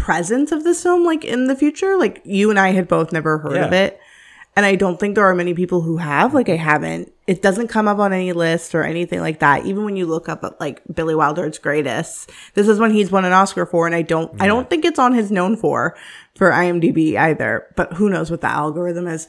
presence 0.02 0.50
of 0.50 0.64
this 0.64 0.82
film, 0.82 1.04
like 1.04 1.24
in 1.24 1.46
the 1.46 1.54
future. 1.54 1.96
Like 1.96 2.20
you 2.24 2.50
and 2.50 2.58
I 2.58 2.72
had 2.72 2.88
both 2.88 3.12
never 3.12 3.38
heard 3.38 3.56
of 3.56 3.72
it. 3.72 4.00
And 4.56 4.66
I 4.66 4.74
don't 4.74 4.98
think 4.98 5.14
there 5.14 5.24
are 5.24 5.34
many 5.34 5.54
people 5.54 5.80
who 5.80 5.96
have. 5.96 6.34
Like 6.34 6.48
I 6.48 6.56
haven't. 6.56 7.12
It 7.28 7.40
doesn't 7.40 7.68
come 7.68 7.86
up 7.86 7.98
on 7.98 8.12
any 8.12 8.32
list 8.32 8.74
or 8.74 8.82
anything 8.82 9.20
like 9.20 9.38
that. 9.38 9.64
Even 9.64 9.84
when 9.84 9.94
you 9.94 10.06
look 10.06 10.28
up 10.28 10.42
at 10.42 10.60
like 10.60 10.82
Billy 10.92 11.14
Wilder's 11.14 11.58
greatest, 11.58 12.30
this 12.54 12.66
is 12.66 12.80
when 12.80 12.90
he's 12.90 13.12
won 13.12 13.24
an 13.24 13.32
Oscar 13.32 13.64
for, 13.64 13.86
and 13.86 13.94
I 13.94 14.02
don't 14.02 14.42
I 14.42 14.48
don't 14.48 14.68
think 14.68 14.84
it's 14.84 14.98
on 14.98 15.14
his 15.14 15.30
known 15.30 15.56
for 15.56 15.96
for 16.34 16.50
IMDb 16.50 17.16
either. 17.16 17.68
But 17.76 17.92
who 17.92 18.10
knows 18.10 18.30
what 18.30 18.40
the 18.40 18.48
algorithm 18.48 19.06
is. 19.06 19.28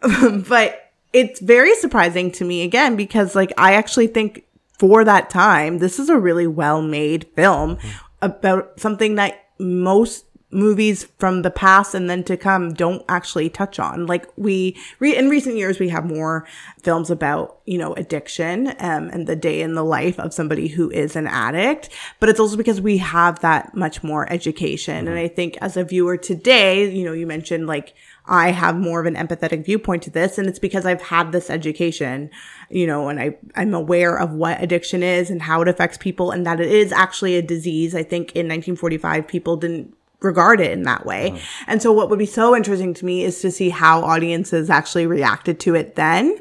but 0.48 0.92
it's 1.12 1.40
very 1.40 1.74
surprising 1.74 2.30
to 2.32 2.44
me 2.44 2.62
again 2.62 2.94
because 2.94 3.34
like 3.34 3.52
I 3.58 3.74
actually 3.74 4.06
think 4.06 4.44
for 4.78 5.04
that 5.04 5.28
time 5.28 5.78
this 5.78 5.98
is 5.98 6.08
a 6.08 6.18
really 6.18 6.46
well 6.46 6.80
made 6.80 7.26
film 7.34 7.76
mm. 7.76 7.90
about 8.22 8.78
something 8.78 9.16
that 9.16 9.43
most 9.58 10.24
movies 10.54 11.04
from 11.18 11.42
the 11.42 11.50
past 11.50 11.94
and 11.94 12.08
then 12.08 12.22
to 12.22 12.36
come 12.36 12.72
don't 12.72 13.04
actually 13.08 13.50
touch 13.50 13.78
on. 13.78 14.06
Like 14.06 14.26
we 14.36 14.76
re- 15.00 15.16
in 15.16 15.28
recent 15.28 15.56
years 15.56 15.78
we 15.80 15.88
have 15.88 16.06
more 16.06 16.46
films 16.82 17.10
about 17.10 17.58
you 17.66 17.76
know 17.76 17.92
addiction 17.94 18.68
um, 18.78 19.08
and 19.10 19.26
the 19.26 19.36
day 19.36 19.60
in 19.60 19.74
the 19.74 19.82
life 19.82 20.18
of 20.20 20.32
somebody 20.32 20.68
who 20.68 20.90
is 20.90 21.16
an 21.16 21.26
addict 21.26 21.88
but 22.20 22.28
it's 22.28 22.38
also 22.38 22.56
because 22.56 22.80
we 22.80 22.98
have 22.98 23.40
that 23.40 23.74
much 23.74 24.02
more 24.02 24.30
education. 24.32 25.08
And 25.08 25.18
i 25.18 25.28
think 25.28 25.58
as 25.60 25.76
a 25.76 25.84
viewer 25.84 26.16
today 26.16 26.90
you 26.94 27.04
know 27.04 27.12
you 27.12 27.26
mentioned 27.26 27.66
like 27.66 27.94
I 28.26 28.52
have 28.52 28.76
more 28.76 29.00
of 29.00 29.06
an 29.06 29.16
empathetic 29.16 29.64
viewpoint 29.64 30.02
to 30.04 30.10
this. 30.10 30.38
And 30.38 30.48
it's 30.48 30.58
because 30.58 30.86
I've 30.86 31.02
had 31.02 31.32
this 31.32 31.50
education, 31.50 32.30
you 32.70 32.86
know, 32.86 33.08
and 33.08 33.20
I, 33.20 33.36
I'm 33.54 33.74
aware 33.74 34.16
of 34.18 34.30
what 34.32 34.62
addiction 34.62 35.02
is 35.02 35.28
and 35.30 35.42
how 35.42 35.60
it 35.62 35.68
affects 35.68 35.98
people 35.98 36.30
and 36.30 36.46
that 36.46 36.58
it 36.60 36.70
is 36.70 36.90
actually 36.92 37.36
a 37.36 37.42
disease. 37.42 37.94
I 37.94 38.02
think 38.02 38.30
in 38.32 38.46
1945, 38.46 39.28
people 39.28 39.56
didn't 39.56 39.94
regard 40.20 40.58
it 40.60 40.70
in 40.72 40.84
that 40.84 41.04
way. 41.04 41.38
And 41.66 41.82
so 41.82 41.92
what 41.92 42.08
would 42.08 42.18
be 42.18 42.24
so 42.24 42.56
interesting 42.56 42.94
to 42.94 43.04
me 43.04 43.24
is 43.24 43.40
to 43.42 43.50
see 43.50 43.68
how 43.68 44.00
audiences 44.00 44.70
actually 44.70 45.06
reacted 45.06 45.60
to 45.60 45.74
it 45.74 45.96
then. 45.96 46.38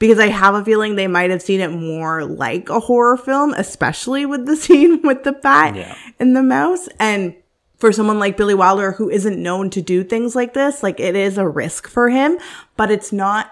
Because 0.00 0.18
I 0.18 0.26
have 0.26 0.56
a 0.56 0.64
feeling 0.64 0.96
they 0.96 1.06
might 1.06 1.30
have 1.30 1.40
seen 1.40 1.60
it 1.60 1.70
more 1.70 2.24
like 2.24 2.68
a 2.68 2.80
horror 2.80 3.16
film, 3.16 3.54
especially 3.54 4.26
with 4.26 4.46
the 4.46 4.56
scene 4.64 5.00
with 5.02 5.22
the 5.22 5.32
bat 5.32 5.76
Yeah. 5.76 5.96
and 6.18 6.34
the 6.34 6.42
mouse. 6.42 6.88
And 6.98 7.36
for 7.76 7.92
someone 7.92 8.18
like 8.18 8.36
Billy 8.36 8.54
Wilder 8.54 8.92
who 8.92 9.10
isn't 9.10 9.42
known 9.42 9.70
to 9.70 9.82
do 9.82 10.04
things 10.04 10.34
like 10.34 10.54
this, 10.54 10.82
like 10.82 11.00
it 11.00 11.16
is 11.16 11.38
a 11.38 11.48
risk 11.48 11.88
for 11.88 12.08
him, 12.08 12.38
but 12.76 12.90
it's 12.90 13.12
not, 13.12 13.50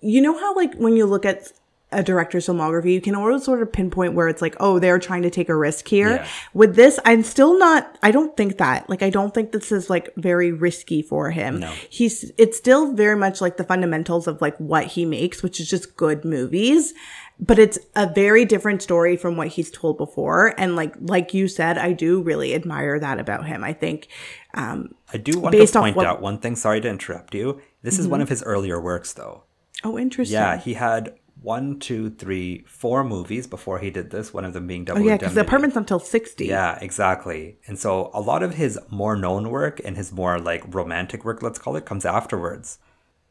you 0.00 0.20
know 0.20 0.38
how 0.38 0.54
like 0.54 0.74
when 0.74 0.96
you 0.96 1.06
look 1.06 1.24
at 1.24 1.52
a 1.92 2.02
director's 2.02 2.46
filmography, 2.46 2.92
you 2.92 3.00
can 3.00 3.14
always 3.16 3.44
sort 3.44 3.62
of 3.62 3.72
pinpoint 3.72 4.14
where 4.14 4.28
it's 4.28 4.40
like, 4.40 4.56
oh, 4.60 4.78
they're 4.78 4.98
trying 4.98 5.22
to 5.22 5.30
take 5.30 5.48
a 5.48 5.56
risk 5.56 5.88
here. 5.88 6.10
Yeah. 6.10 6.28
With 6.54 6.76
this, 6.76 7.00
I'm 7.04 7.24
still 7.24 7.58
not, 7.58 7.98
I 8.02 8.12
don't 8.12 8.36
think 8.36 8.58
that. 8.58 8.88
Like, 8.88 9.02
I 9.02 9.10
don't 9.10 9.34
think 9.34 9.50
this 9.50 9.72
is 9.72 9.90
like 9.90 10.14
very 10.16 10.52
risky 10.52 11.02
for 11.02 11.30
him. 11.30 11.60
No. 11.60 11.72
He's, 11.88 12.30
it's 12.38 12.56
still 12.56 12.92
very 12.92 13.16
much 13.16 13.40
like 13.40 13.56
the 13.56 13.64
fundamentals 13.64 14.28
of 14.28 14.40
like 14.40 14.56
what 14.58 14.86
he 14.86 15.04
makes, 15.04 15.42
which 15.42 15.58
is 15.58 15.68
just 15.68 15.96
good 15.96 16.24
movies. 16.24 16.94
But 17.40 17.58
it's 17.58 17.78
a 17.96 18.06
very 18.06 18.44
different 18.44 18.82
story 18.82 19.16
from 19.16 19.36
what 19.36 19.48
he's 19.48 19.70
told 19.70 19.96
before. 19.96 20.54
And 20.58 20.76
like, 20.76 20.94
like 21.00 21.32
you 21.32 21.48
said, 21.48 21.78
I 21.78 21.92
do 21.92 22.20
really 22.20 22.54
admire 22.54 22.98
that 23.00 23.18
about 23.18 23.46
him. 23.46 23.64
I 23.64 23.72
think, 23.72 24.08
um, 24.54 24.90
I 25.12 25.16
do 25.16 25.40
want 25.40 25.54
to 25.56 25.66
point 25.66 25.96
what- 25.96 26.04
Mm-hmm. 26.04 26.10
out 26.16 26.20
one 26.22 26.38
thing. 26.38 26.54
Sorry 26.56 26.80
to 26.82 26.88
interrupt 26.88 27.34
you. 27.34 27.60
This 27.82 27.98
is 27.98 28.06
one 28.06 28.20
of 28.20 28.28
his 28.28 28.42
earlier 28.42 28.80
works, 28.80 29.12
though. 29.14 29.44
oh, 29.84 29.98
interesting. 29.98 30.34
Yeah, 30.34 30.58
he 30.58 30.74
had 30.74 31.14
one, 31.40 31.78
two, 31.78 32.10
three, 32.10 32.62
four 32.68 33.02
movies 33.02 33.46
before 33.46 33.78
he 33.78 33.90
did 33.90 34.10
this. 34.10 34.34
One 34.34 34.44
of 34.44 34.52
them 34.52 34.66
being 34.66 34.84
Double 34.84 35.00
Oh, 35.00 35.04
yeah, 35.06 35.16
because 35.16 35.32
the 35.32 35.40
apartment's 35.40 35.76
until 35.78 35.98
60. 35.98 36.44
Yeah, 36.44 36.78
exactly. 36.82 37.56
And 37.66 37.78
so 37.78 38.10
a 38.12 38.20
lot 38.20 38.42
of 38.42 38.56
his 38.56 38.78
more 38.90 39.16
known 39.16 39.48
work 39.48 39.80
and 39.82 39.96
his 39.96 40.12
more 40.12 40.38
like 40.38 40.62
romantic 40.74 41.24
work, 41.24 41.42
let's 41.42 41.58
call 41.58 41.76
it, 41.76 41.86
comes 41.86 42.04
afterwards. 42.04 42.78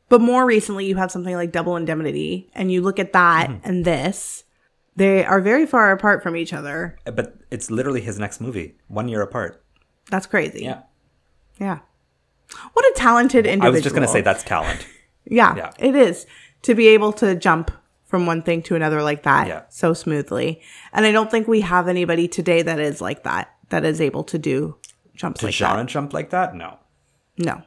But 0.09 0.21
more 0.21 0.45
recently, 0.45 0.85
you 0.85 0.95
have 0.95 1.11
something 1.11 1.35
like 1.35 1.51
Double 1.51 1.75
Indemnity, 1.75 2.49
and 2.55 2.71
you 2.71 2.81
look 2.81 2.99
at 2.99 3.13
that 3.13 3.49
Mm-hmm. 3.49 3.67
and 3.69 3.85
this, 3.85 4.43
they 4.95 5.23
are 5.23 5.39
very 5.39 5.65
far 5.65 5.91
apart 5.91 6.21
from 6.23 6.35
each 6.35 6.51
other. 6.51 6.97
But 7.05 7.35
it's 7.51 7.69
literally 7.71 8.01
his 8.01 8.19
next 8.19 8.41
movie, 8.41 8.75
one 8.87 9.07
year 9.07 9.21
apart. 9.21 9.63
That's 10.09 10.25
crazy. 10.25 10.63
Yeah. 10.63 10.81
Yeah. 11.59 11.79
What 12.73 12.85
a 12.85 12.93
talented 12.95 13.45
individual. 13.45 13.67
I 13.67 13.69
was 13.69 13.83
just 13.83 13.93
going 13.95 14.05
to 14.07 14.11
say 14.11 14.21
that's 14.21 14.43
talent. 14.43 14.85
Yeah, 15.31 15.55
Yeah. 15.55 15.71
it 15.77 15.95
is 15.95 16.25
to 16.63 16.73
be 16.73 16.87
able 16.87 17.13
to 17.13 17.35
jump 17.35 17.69
from 18.07 18.25
one 18.25 18.41
thing 18.41 18.63
to 18.63 18.73
another 18.75 19.03
like 19.03 19.21
that 19.23 19.45
Yeah. 19.47 19.61
so 19.69 19.93
smoothly. 19.93 20.59
And 20.91 21.05
I 21.05 21.11
don't 21.11 21.29
think 21.29 21.47
we 21.47 21.61
have 21.61 21.87
anybody 21.87 22.27
today 22.27 22.63
that 22.63 22.79
is 22.79 22.99
like 22.99 23.23
that, 23.25 23.53
that 23.69 23.85
is 23.85 24.01
able 24.01 24.23
to 24.23 24.39
do 24.39 24.77
jumps 25.13 25.41
To 25.41 25.45
like 25.47 25.53
genre 25.55 25.83
that. 25.83 25.87
jump 25.87 26.13
like 26.13 26.31
that? 26.31 26.55
No. 26.55 26.79
No. 27.37 27.61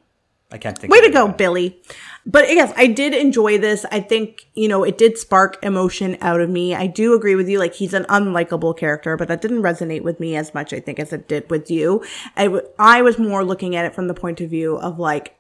I 0.53 0.59
can't 0.59 0.79
think 0.79 0.93
Way 0.93 1.01
to 1.01 1.11
go. 1.11 1.29
Billy. 1.29 1.81
But 2.25 2.49
yes, 2.49 2.73
I 2.77 2.87
did 2.87 3.15
enjoy 3.15 3.59
this. 3.59 3.85
I 3.91 4.01
think, 4.01 4.47
you 4.55 4.69
know, 4.69 4.85
it 4.85 4.97
did 4.99 5.19
spark 5.19 5.59
emotion 5.65 6.17
out 6.21 6.41
of 6.41 6.51
me. 6.51 6.75
I 6.75 6.87
do 6.87 7.15
agree 7.15 7.35
with 7.35 7.49
you. 7.49 7.59
Like, 7.59 7.75
he's 7.75 7.95
an 7.95 8.05
unlikable 8.05 8.77
character, 8.77 9.17
but 9.17 9.29
that 9.29 9.43
didn't 9.43 9.63
resonate 9.63 10.03
with 10.03 10.21
me 10.21 10.37
as 10.37 10.55
much, 10.55 10.73
I 10.73 10.79
think, 10.79 11.01
as 11.01 11.13
it 11.13 11.27
did 11.27 11.51
with 11.51 11.71
you. 11.71 12.05
I, 12.37 12.45
w- 12.45 12.67
I 12.79 13.03
was 13.03 13.19
more 13.19 13.45
looking 13.45 13.75
at 13.75 13.87
it 13.87 13.95
from 13.95 14.07
the 14.07 14.15
point 14.15 14.41
of 14.41 14.51
view 14.51 14.77
of 14.77 14.99
like, 14.99 15.37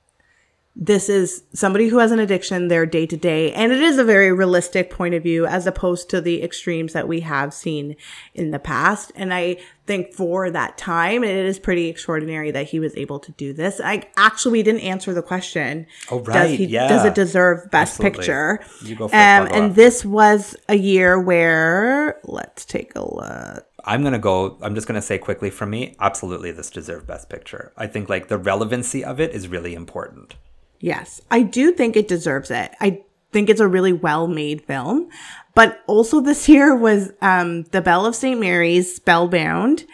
this 0.74 1.10
is 1.10 1.44
somebody 1.52 1.88
who 1.88 1.98
has 1.98 2.12
an 2.12 2.18
addiction 2.18 2.68
their 2.68 2.86
day 2.86 3.04
to 3.06 3.16
day 3.16 3.52
and 3.52 3.72
it 3.72 3.80
is 3.80 3.98
a 3.98 4.04
very 4.04 4.32
realistic 4.32 4.90
point 4.90 5.14
of 5.14 5.22
view 5.22 5.44
as 5.44 5.66
opposed 5.66 6.08
to 6.08 6.20
the 6.20 6.42
extremes 6.42 6.94
that 6.94 7.06
we 7.06 7.20
have 7.20 7.52
seen 7.52 7.94
in 8.34 8.50
the 8.52 8.58
past 8.58 9.12
and 9.14 9.34
i 9.34 9.56
think 9.86 10.14
for 10.14 10.50
that 10.50 10.78
time 10.78 11.22
it 11.22 11.44
is 11.44 11.58
pretty 11.58 11.88
extraordinary 11.88 12.50
that 12.50 12.68
he 12.68 12.80
was 12.80 12.96
able 12.96 13.18
to 13.18 13.32
do 13.32 13.52
this 13.52 13.80
i 13.84 14.02
actually 14.16 14.52
we 14.52 14.62
didn't 14.62 14.80
answer 14.80 15.12
the 15.12 15.22
question 15.22 15.86
Oh, 16.10 16.20
right 16.20 16.48
does 16.48 16.58
he 16.58 16.64
yeah. 16.66 16.88
does 16.88 17.04
it 17.04 17.14
deserve 17.14 17.70
best 17.70 18.00
Absolutely. 18.00 18.18
picture 18.18 18.64
You 18.82 18.96
go 18.96 19.08
for 19.08 19.14
um, 19.14 19.48
and 19.50 19.74
this 19.74 20.04
was 20.06 20.56
a 20.70 20.76
year 20.76 21.20
where 21.20 22.18
let's 22.24 22.64
take 22.64 22.92
a 22.94 23.04
look 23.04 23.66
I'm 23.84 24.04
gonna 24.04 24.20
go. 24.20 24.58
I'm 24.62 24.76
just 24.76 24.86
gonna 24.86 25.02
say 25.02 25.18
quickly 25.18 25.50
from 25.50 25.70
me. 25.70 25.96
Absolutely, 25.98 26.52
this 26.52 26.70
deserved 26.70 27.08
Best 27.08 27.28
Picture. 27.28 27.72
I 27.76 27.88
think 27.88 28.08
like 28.08 28.28
the 28.28 28.38
relevancy 28.38 29.04
of 29.04 29.18
it 29.18 29.32
is 29.32 29.48
really 29.48 29.74
important. 29.74 30.36
Yes, 30.82 31.22
I 31.30 31.42
do 31.42 31.72
think 31.72 31.96
it 31.96 32.08
deserves 32.08 32.50
it. 32.50 32.72
I 32.80 33.02
think 33.30 33.48
it's 33.48 33.60
a 33.60 33.68
really 33.68 33.92
well 33.92 34.26
made 34.26 34.62
film. 34.62 35.08
But 35.54 35.80
also 35.86 36.20
this 36.20 36.48
year 36.48 36.74
was 36.76 37.12
um, 37.22 37.62
The 37.70 37.80
Bells 37.80 38.08
of 38.08 38.14
St. 38.16 38.38
Mary's, 38.38 38.96
Spellbound, 38.96 39.84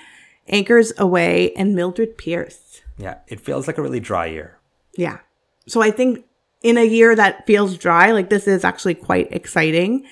Anchors 0.49 0.93
Aweigh, 0.99 1.53
and 1.55 1.75
Mildred 1.75 2.17
Pierce. 2.17 2.81
Yeah, 2.97 3.19
it 3.29 3.39
feels 3.39 3.67
like 3.67 3.79
a 3.79 3.83
really 3.83 4.01
dry 4.01 4.27
year. 4.27 4.59
Yeah. 4.97 5.19
So 5.69 5.83
I 5.83 5.91
think 5.91 6.25
in 6.63 6.79
a 6.79 6.85
year 6.85 7.15
that 7.15 7.47
feels 7.47 7.77
dry, 7.77 8.11
like 8.13 8.31
this 8.31 8.49
is 8.49 8.65
actually 8.65 8.95
quite 8.95 9.31
exciting. 9.31 10.07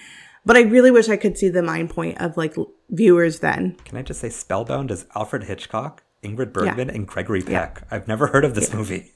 But 0.45 0.57
I 0.57 0.61
really 0.61 0.91
wish 0.91 1.09
I 1.09 1.16
could 1.16 1.39
see 1.39 1.49
the 1.49 1.62
mind 1.62 1.91
point 1.91 2.20
of 2.20 2.37
like 2.37 2.55
viewers 2.91 3.41
then. 3.41 3.77
Can 3.85 3.97
I 3.97 4.03
just 4.03 4.20
say 4.20 4.29
Spellbound 4.29 4.91
is 4.91 5.07
Alfred 5.16 5.45
Hitchcock, 5.45 6.05
Ingrid 6.22 6.53
Bergman, 6.53 6.91
and 6.91 7.07
Gregory 7.09 7.43
Peck. 7.43 7.83
I've 7.91 8.07
never 8.07 8.29
heard 8.29 8.45
of 8.45 8.55
this 8.55 8.72
movie. 8.72 9.12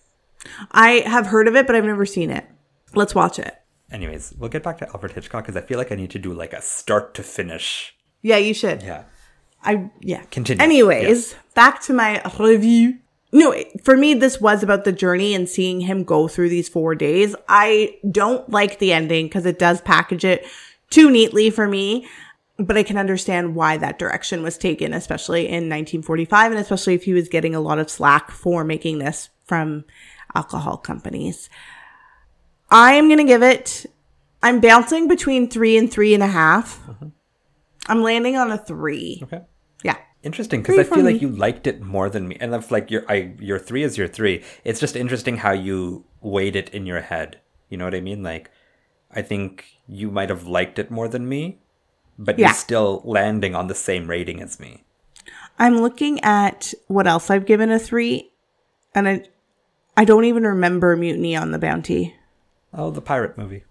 I 0.71 1.03
have 1.07 1.27
heard 1.27 1.49
of 1.49 1.57
it, 1.57 1.67
but 1.67 1.77
I've 1.77 1.85
never 1.85 2.07
seen 2.07 2.31
it. 2.31 2.47
Let's 2.95 3.15
watch 3.15 3.39
it. 3.39 3.57
Anyways, 3.91 4.35
we'll 4.39 4.51
get 4.51 4.63
back 4.63 4.79
to 4.79 4.89
Alfred 4.89 5.13
Hitchcock 5.13 5.45
because 5.45 5.57
I 5.57 5.67
feel 5.67 5.79
like 5.79 5.91
I 5.91 5.97
need 5.97 6.11
to 6.11 6.19
do 6.19 6.33
like 6.33 6.53
a 6.53 6.63
start 6.63 7.15
to 7.15 7.23
finish. 7.23 7.95
Yeah, 8.23 8.37
you 8.37 8.55
should. 8.55 8.83
Yeah. 8.83 9.05
I 9.63 9.91
yeah. 10.01 10.23
Continue. 10.31 10.63
Anyways, 10.63 11.35
back 11.55 11.81
to 11.83 11.93
my 11.93 12.23
review. 12.39 12.99
No, 13.33 13.55
for 13.85 13.97
me, 13.97 14.15
this 14.15 14.41
was 14.41 14.63
about 14.63 14.85
the 14.85 14.93
journey 14.93 15.35
and 15.35 15.49
seeing 15.49 15.81
him 15.81 16.03
go 16.03 16.27
through 16.27 16.49
these 16.49 16.69
four 16.69 16.95
days. 16.95 17.37
I 17.49 17.97
don't 18.11 18.49
like 18.51 18.79
the 18.79 18.93
ending 18.93 19.27
because 19.27 19.47
it 19.47 19.59
does 19.59 19.81
package 19.81 20.25
it 20.25 20.45
too 20.89 21.11
neatly 21.11 21.51
for 21.51 21.69
me. 21.69 22.09
But 22.59 22.77
I 22.77 22.83
can 22.83 22.99
understand 22.99 23.55
why 23.55 23.79
that 23.79 23.99
direction 23.99 24.43
was 24.43 24.59
taken, 24.59 24.93
especially 24.93 25.47
in 25.47 25.69
1945, 25.71 26.53
and 26.53 26.61
especially 26.61 26.95
if 26.95 27.05
he 27.05 27.15
was 27.15 27.29
getting 27.29 27.55
a 27.55 27.61
lot 27.61 27.79
of 27.79 27.89
slack 27.89 28.31
for 28.31 28.65
making 28.65 28.99
this 28.99 29.31
from 29.47 29.85
alcohol 30.35 30.77
companies. 30.77 31.49
I 32.71 32.93
am 32.95 33.09
going 33.09 33.19
to 33.19 33.25
give 33.25 33.43
it, 33.43 33.87
I'm 34.43 34.61
bouncing 34.61 35.09
between 35.09 35.49
three 35.49 35.77
and 35.77 35.91
three 35.91 36.15
and 36.15 36.23
a 36.23 36.29
half. 36.29 36.81
Mm-hmm. 36.87 37.09
I'm 37.89 38.03
landing 38.03 38.37
on 38.37 38.51
a 38.51 38.59
three. 38.59 39.21
Okay. 39.23 39.43
Yeah. 39.83 39.97
Interesting, 40.23 40.63
because 40.63 40.79
I 40.79 40.85
feel 40.85 41.05
like 41.05 41.15
me. 41.17 41.21
you 41.21 41.29
liked 41.31 41.67
it 41.67 41.81
more 41.81 42.11
than 42.11 42.29
me, 42.29 42.37
and 42.41 42.55
if 42.55 42.71
like 42.71 42.91
your 42.91 43.05
I 43.09 43.33
your 43.39 43.59
three 43.59 43.83
is 43.83 43.97
your 43.97 44.07
three. 44.07 44.45
It's 44.65 44.79
just 44.79 44.95
interesting 44.95 45.39
how 45.39 45.53
you 45.53 46.05
weighed 46.21 46.57
it 46.57 46.69
in 46.71 46.85
your 46.85 47.01
head. 47.01 47.41
You 47.71 47.79
know 47.79 47.87
what 47.87 47.95
I 47.95 48.01
mean? 48.03 48.23
Like, 48.23 48.51
I 49.11 49.23
think 49.23 49.65
you 49.89 50.11
might 50.11 50.29
have 50.29 50.47
liked 50.47 50.79
it 50.79 50.91
more 50.91 51.09
than 51.09 51.27
me, 51.27 51.59
but 52.19 52.39
Yeah. 52.39 52.49
you're 52.49 52.55
still 52.55 53.01
landing 53.05 53.55
on 53.55 53.69
the 53.69 53.75
same 53.75 54.09
rating 54.09 54.43
as 54.43 54.61
me. 54.61 54.85
I'm 55.59 55.79
looking 55.81 56.21
at 56.21 56.75
what 56.87 57.07
else 57.07 57.31
I've 57.31 57.47
given 57.47 57.71
a 57.71 57.79
three, 57.79 58.31
and 58.95 59.09
I, 59.09 59.23
I 60.01 60.05
don't 60.05 60.25
even 60.25 60.45
remember 60.45 60.97
Mutiny 60.97 61.37
on 61.37 61.51
the 61.51 61.59
Bounty. 61.59 62.17
Oh, 62.73 62.91
the 62.91 63.03
pirate 63.03 63.37
movie. 63.37 63.65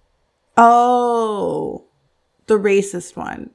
Oh, 0.56 1.86
the 2.46 2.54
racist 2.60 3.16
one. 3.16 3.50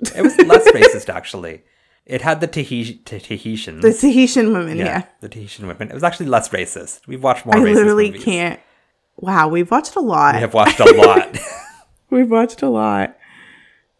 It 0.00 0.20
was 0.20 0.36
less 0.38 0.68
racist 0.72 1.08
actually. 1.08 1.62
It 2.04 2.22
had 2.22 2.40
the 2.40 2.48
Tahiti- 2.48 3.04
Tahitians. 3.04 3.82
The 3.82 3.92
Tahitian 3.92 4.52
women, 4.52 4.78
yeah. 4.78 5.04
the 5.20 5.28
Tahitian 5.28 5.68
women. 5.68 5.88
It 5.88 5.94
was 5.94 6.02
actually 6.02 6.26
less 6.26 6.48
racist. 6.48 7.06
We've 7.06 7.22
watched 7.22 7.46
more 7.46 7.54
I 7.54 7.60
racist 7.60 7.74
literally 7.76 8.10
movies. 8.10 8.24
can't. 8.24 8.60
Wow, 9.18 9.46
we've 9.46 9.70
watched 9.70 9.94
a 9.94 10.00
lot. 10.00 10.34
We 10.34 10.40
have 10.40 10.54
watched 10.54 10.80
a 10.80 10.92
lot. 10.92 11.38
we've 12.10 12.28
watched 12.28 12.62
a 12.62 12.68
lot. 12.68 13.16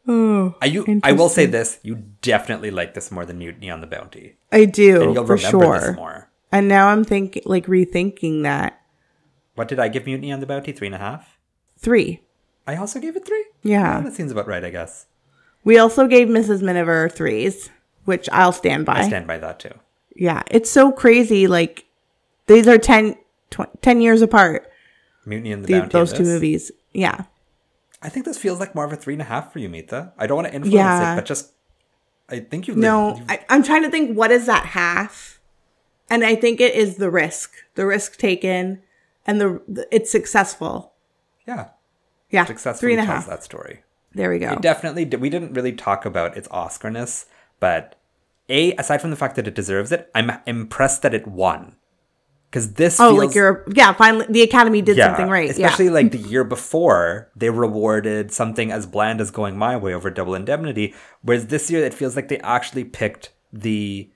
Oh, 0.09 0.57
I, 0.61 0.67
you, 0.67 1.01
I 1.05 1.13
will 1.13 1.29
say 1.29 1.47
this: 1.47 1.79
you 1.85 2.03
definitely 2.21 2.73
like 2.73 2.95
this 2.95 3.13
more 3.13 3.25
than 3.25 3.39
Mutiny 3.39 3.71
on 3.71 3.81
the 3.81 3.87
Bounty, 3.87 4.39
I 4.51 4.65
do 4.65 5.03
and 5.03 5.15
you'll 5.15 5.25
remember 5.25 5.39
sure. 5.39 5.79
this 5.79 5.95
more. 5.95 6.33
And 6.57 6.69
now 6.69 6.89
I'm 6.89 7.05
thinking, 7.05 7.43
like 7.45 7.67
rethinking 7.67 8.43
that 8.45 8.81
What 9.55 9.69
did 9.69 9.79
I 9.79 9.89
give 9.89 10.07
Mutiny 10.07 10.33
on 10.33 10.41
the 10.41 10.47
Bounty? 10.47 10.73
Three 10.73 10.87
and 10.89 10.95
a 10.95 10.99
half. 10.99 11.39
three. 11.79 12.23
I 12.67 12.77
also 12.77 12.99
gave 12.99 13.15
it 13.17 13.27
three. 13.27 13.45
Yeah. 13.63 14.01
that 14.01 14.15
seems 14.15 14.33
about 14.33 14.49
right, 14.49 14.65
I 14.65 14.71
guess. 14.71 15.07
We 15.65 15.79
also 15.79 16.07
gave 16.09 16.29
Mrs. 16.29 16.63
Miniver 16.63 17.09
threes, 17.09 17.71
which 18.07 18.29
I'll 18.33 18.53
stand 18.53 18.87
by. 18.87 19.01
I 19.01 19.07
stand 19.09 19.27
by 19.27 19.39
that 19.39 19.61
too. 19.61 19.75
yeah, 20.15 20.43
it's 20.51 20.71
so 20.71 20.91
crazy. 20.93 21.47
Like 21.47 21.85
these 22.47 22.67
are 22.67 22.79
10, 22.79 23.17
tw- 23.51 23.83
10 23.83 24.01
years 24.01 24.23
apart. 24.23 24.69
Mutiny 25.27 25.53
on 25.53 25.63
the 25.63 25.67
the- 25.67 25.79
Bounty. 25.81 25.93
those 25.93 26.13
two 26.13 26.23
movies. 26.25 26.71
Yeah. 26.95 27.25
I 28.03 28.09
think 28.09 28.25
this 28.27 28.39
feels 28.39 28.61
like 28.61 28.75
more 28.75 28.85
of 28.85 28.93
a 28.93 28.97
three 28.97 29.15
and 29.15 29.23
a 29.23 29.27
half 29.27 29.53
for 29.53 29.59
you, 29.59 29.69
Mita. 29.69 30.13
I 30.19 30.27
don't 30.27 30.37
want 30.37 30.49
to 30.49 30.55
influence 30.55 30.75
Yeah. 30.75 31.13
it, 31.13 31.17
but 31.17 31.27
just 31.27 31.53
I 32.29 32.41
think 32.41 32.67
you. 32.69 32.75
No, 32.75 33.21
I, 33.29 33.45
I'm 33.49 33.63
trying 33.63 33.83
to 33.83 33.91
think 33.91 34.17
what 34.17 34.31
is 34.33 34.47
that 34.47 34.67
half, 34.67 35.36
and 36.11 36.25
I 36.25 36.35
think 36.35 36.61
it 36.61 36.75
is 36.75 36.97
the 36.97 37.11
risk, 37.11 37.53
the 37.75 37.87
risk 37.87 38.19
taken, 38.19 38.83
and 39.27 39.41
the, 39.41 39.61
the 39.69 39.87
it's 39.91 40.11
successful. 40.11 40.93
yeah, 41.47 41.69
Yeah, 42.31 42.45
successfully 42.45 42.81
three 42.81 42.93
and 42.99 43.03
a 43.03 43.07
tells 43.07 43.25
half. 43.25 43.29
that 43.29 43.45
story. 43.45 43.83
There 44.15 44.31
we 44.31 44.39
go. 44.39 44.53
It 44.53 44.63
definitely. 44.63 45.05
did- 45.05 45.21
We 45.21 45.31
didn't 45.31 45.53
really 45.53 45.73
talk 45.73 46.07
about 46.07 46.37
its 46.37 46.49
Oscarness, 46.49 47.27
but 47.61 47.97
a 48.49 48.73
aside 48.77 49.01
from 49.01 49.11
the 49.11 49.17
fact 49.17 49.37
that 49.37 49.47
it 49.47 49.55
deserves 49.55 49.93
it, 49.93 50.11
I'm 50.15 50.31
impressed 50.47 51.03
that 51.03 51.13
it 51.15 51.27
won. 51.27 51.77
Because 52.49 52.75
this 52.75 52.99
oh, 53.01 53.11
feels, 53.11 53.27
like 53.27 53.35
you're 53.35 53.65
yeah. 53.75 53.93
Finally, 53.93 54.27
the 54.31 54.41
Academy 54.43 54.81
did 54.81 54.97
something 54.97 55.29
right. 55.29 55.51
Especially 55.51 55.87
yeah. 55.87 55.91
like 55.91 56.13
the 56.13 56.19
year 56.19 56.45
before, 56.45 57.29
they 57.37 57.51
rewarded 57.51 58.33
something 58.33 58.71
as 58.71 58.87
bland 58.87 59.21
as 59.21 59.31
Going 59.33 59.59
My 59.59 59.77
Way 59.77 59.93
over 59.93 60.09
Double 60.11 60.35
Indemnity, 60.35 60.95
whereas 61.23 61.49
this 61.49 61.71
year 61.71 61.85
it 61.85 61.93
feels 61.93 62.15
like 62.17 62.29
they 62.29 62.39
actually 62.39 62.85
picked 62.85 63.33
the 63.53 64.09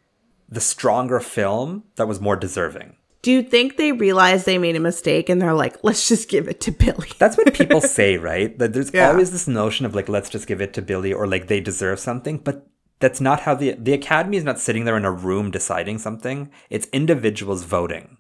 the 0.51 0.61
stronger 0.61 1.21
film 1.21 1.85
that 1.97 2.09
was 2.09 2.21
more 2.21 2.37
deserving. 2.37 2.97
Do 3.23 3.31
you 3.31 3.43
think 3.43 3.77
they 3.77 3.93
realized 3.93 4.47
they 4.47 4.57
made 4.59 4.77
a 4.77 4.81
mistake 4.81 5.29
and 5.29 5.41
they're 5.43 5.53
like, 5.55 5.77
let's 5.85 6.09
just 6.09 6.29
give 6.31 6.49
it 6.49 6.61
to 6.63 6.71
Billy? 6.73 7.09
That's 7.19 7.37
what 7.37 7.53
people 7.61 7.81
say, 7.83 8.17
right? 8.17 8.59
That 8.59 8.73
there's 8.73 8.93
Yeah. 8.95 9.11
always 9.11 9.31
this 9.31 9.47
notion 9.47 9.85
of 9.87 9.95
like, 9.95 10.09
let's 10.09 10.31
just 10.31 10.47
give 10.47 10.61
it 10.63 10.73
to 10.75 10.83
Billy 10.83 11.13
or 11.13 11.27
like 11.27 11.47
they 11.49 11.61
deserve 11.61 12.01
something, 12.01 12.39
but 12.39 12.67
that's 12.99 13.21
not 13.21 13.41
how 13.41 13.55
the 13.55 13.73
the 13.79 13.95
Academy 13.95 14.37
is 14.37 14.45
not 14.45 14.61
sitting 14.61 14.85
there 14.85 14.97
in 14.97 15.07
a 15.07 15.11
room 15.11 15.51
deciding 15.51 15.99
something. 15.99 16.51
It's 16.69 16.87
individuals 16.93 17.65
voting. 17.65 18.19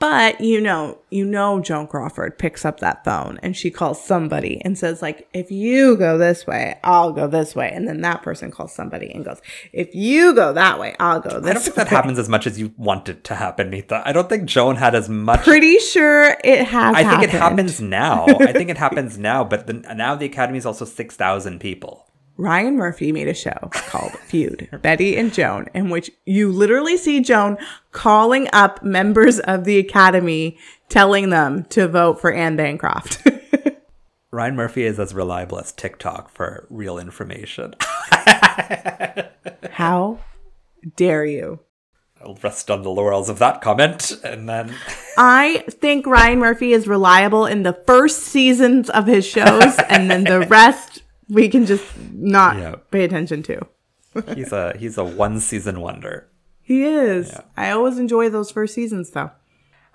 But 0.00 0.40
you 0.40 0.62
know, 0.62 0.98
you 1.10 1.26
know, 1.26 1.60
Joan 1.60 1.86
Crawford 1.86 2.38
picks 2.38 2.64
up 2.64 2.80
that 2.80 3.04
phone 3.04 3.38
and 3.42 3.54
she 3.54 3.70
calls 3.70 4.02
somebody 4.02 4.60
and 4.64 4.76
says, 4.78 5.02
like, 5.02 5.28
if 5.34 5.50
you 5.50 5.94
go 5.96 6.16
this 6.16 6.46
way, 6.46 6.80
I'll 6.82 7.12
go 7.12 7.26
this 7.26 7.54
way. 7.54 7.70
And 7.70 7.86
then 7.86 8.00
that 8.00 8.22
person 8.22 8.50
calls 8.50 8.74
somebody 8.74 9.12
and 9.12 9.24
goes, 9.24 9.42
if 9.74 9.94
you 9.94 10.34
go 10.34 10.54
that 10.54 10.78
way, 10.78 10.96
I'll 10.98 11.20
go 11.20 11.38
this 11.38 11.50
I 11.50 11.52
don't 11.52 11.62
think 11.62 11.76
that 11.76 11.88
happens 11.88 12.18
as 12.18 12.30
much 12.30 12.46
as 12.46 12.58
you 12.58 12.72
want 12.78 13.10
it 13.10 13.24
to 13.24 13.34
happen, 13.34 13.68
Nita. 13.68 14.02
I 14.04 14.12
don't 14.12 14.28
think 14.28 14.46
Joan 14.46 14.76
had 14.76 14.94
as 14.94 15.10
much 15.10 15.42
Pretty 15.42 15.78
sure 15.78 16.34
it 16.42 16.64
has. 16.64 16.96
I 16.96 17.04
think 17.04 17.22
it 17.22 17.30
happens 17.30 17.78
now. 17.80 18.24
I 18.26 18.52
think 18.52 18.70
it 18.70 18.78
happens 18.78 19.18
now, 19.18 19.44
but 19.44 19.66
the, 19.66 19.74
now 19.74 20.14
the 20.14 20.24
Academy 20.24 20.56
is 20.56 20.64
also 20.64 20.86
6,000 20.86 21.60
people. 21.60 22.09
Ryan 22.40 22.76
Murphy 22.76 23.12
made 23.12 23.28
a 23.28 23.34
show 23.34 23.68
called 23.70 24.12
Feud, 24.12 24.70
Betty 24.82 25.18
and 25.18 25.32
Joan, 25.32 25.68
in 25.74 25.90
which 25.90 26.10
you 26.24 26.50
literally 26.50 26.96
see 26.96 27.20
Joan 27.20 27.58
calling 27.92 28.48
up 28.54 28.82
members 28.82 29.38
of 29.40 29.64
the 29.64 29.78
Academy, 29.78 30.56
telling 30.88 31.28
them 31.28 31.64
to 31.64 31.86
vote 31.86 32.18
for 32.18 32.32
Anne 32.32 32.56
Bancroft. 32.56 33.28
Ryan 34.30 34.56
Murphy 34.56 34.84
is 34.84 34.98
as 34.98 35.12
reliable 35.12 35.58
as 35.58 35.70
TikTok 35.72 36.30
for 36.30 36.66
real 36.70 36.98
information. 36.98 37.74
How 39.72 40.20
dare 40.96 41.26
you? 41.26 41.60
I'll 42.22 42.38
rest 42.42 42.70
on 42.70 42.82
the 42.82 42.90
laurels 42.90 43.28
of 43.28 43.38
that 43.40 43.60
comment 43.60 44.12
and 44.24 44.48
then. 44.48 44.74
I 45.18 45.64
think 45.68 46.06
Ryan 46.06 46.38
Murphy 46.38 46.72
is 46.72 46.86
reliable 46.86 47.44
in 47.44 47.64
the 47.64 47.78
first 47.86 48.22
seasons 48.22 48.88
of 48.88 49.06
his 49.06 49.26
shows, 49.26 49.78
and 49.90 50.10
then 50.10 50.24
the 50.24 50.46
rest 50.46 51.02
we 51.30 51.48
can 51.48 51.64
just 51.66 51.84
not 52.12 52.56
Yeah. 52.56 52.74
pay 52.90 53.04
attention 53.04 53.42
to. 53.44 53.60
He's 54.34 54.52
a 54.52 54.76
he's 54.76 54.98
a 54.98 55.04
one 55.04 55.38
season 55.40 55.80
wonder. 55.80 56.26
He 56.62 56.82
is. 56.84 57.32
I 57.56 57.70
always 57.70 57.98
enjoy 57.98 58.28
those 58.28 58.50
first 58.50 58.74
seasons, 58.74 59.10
though. 59.10 59.30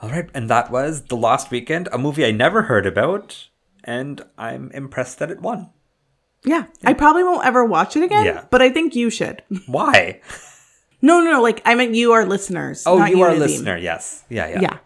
All 0.01 0.09
right, 0.09 0.29
and 0.33 0.49
that 0.49 0.71
was 0.71 1.03
The 1.03 1.15
Lost 1.15 1.51
Weekend, 1.51 1.87
a 1.91 1.97
movie 1.97 2.25
I 2.25 2.31
never 2.31 2.63
heard 2.63 2.85
about, 2.85 3.47
and 3.83 4.21
I'm 4.37 4.71
impressed 4.71 5.19
that 5.19 5.31
it 5.31 5.41
won. 5.41 5.69
Yeah, 6.43 6.65
I 6.83 6.93
probably 6.93 7.23
won't 7.23 7.45
ever 7.45 7.63
watch 7.65 7.95
it 7.95 8.03
again, 8.03 8.25
Yeah. 8.25 8.45
but 8.51 8.61
I 8.61 8.69
think 8.69 8.95
you 8.95 9.09
should. 9.09 9.41
Why? 9.67 10.21
No, 11.01 11.19
no, 11.21 11.31
no. 11.31 11.41
Like 11.41 11.61
I 11.65 11.75
meant 11.75 11.95
you 11.95 12.11
are 12.13 12.25
listeners. 12.25 12.83
Oh, 12.85 12.97
not 12.97 13.09
you 13.11 13.21
are 13.21 13.31
a 13.31 13.35
listener. 13.35 13.77
Yes. 13.77 14.23
Yeah, 14.29 14.47
yeah. 14.47 14.61
Yeah, 14.61 14.77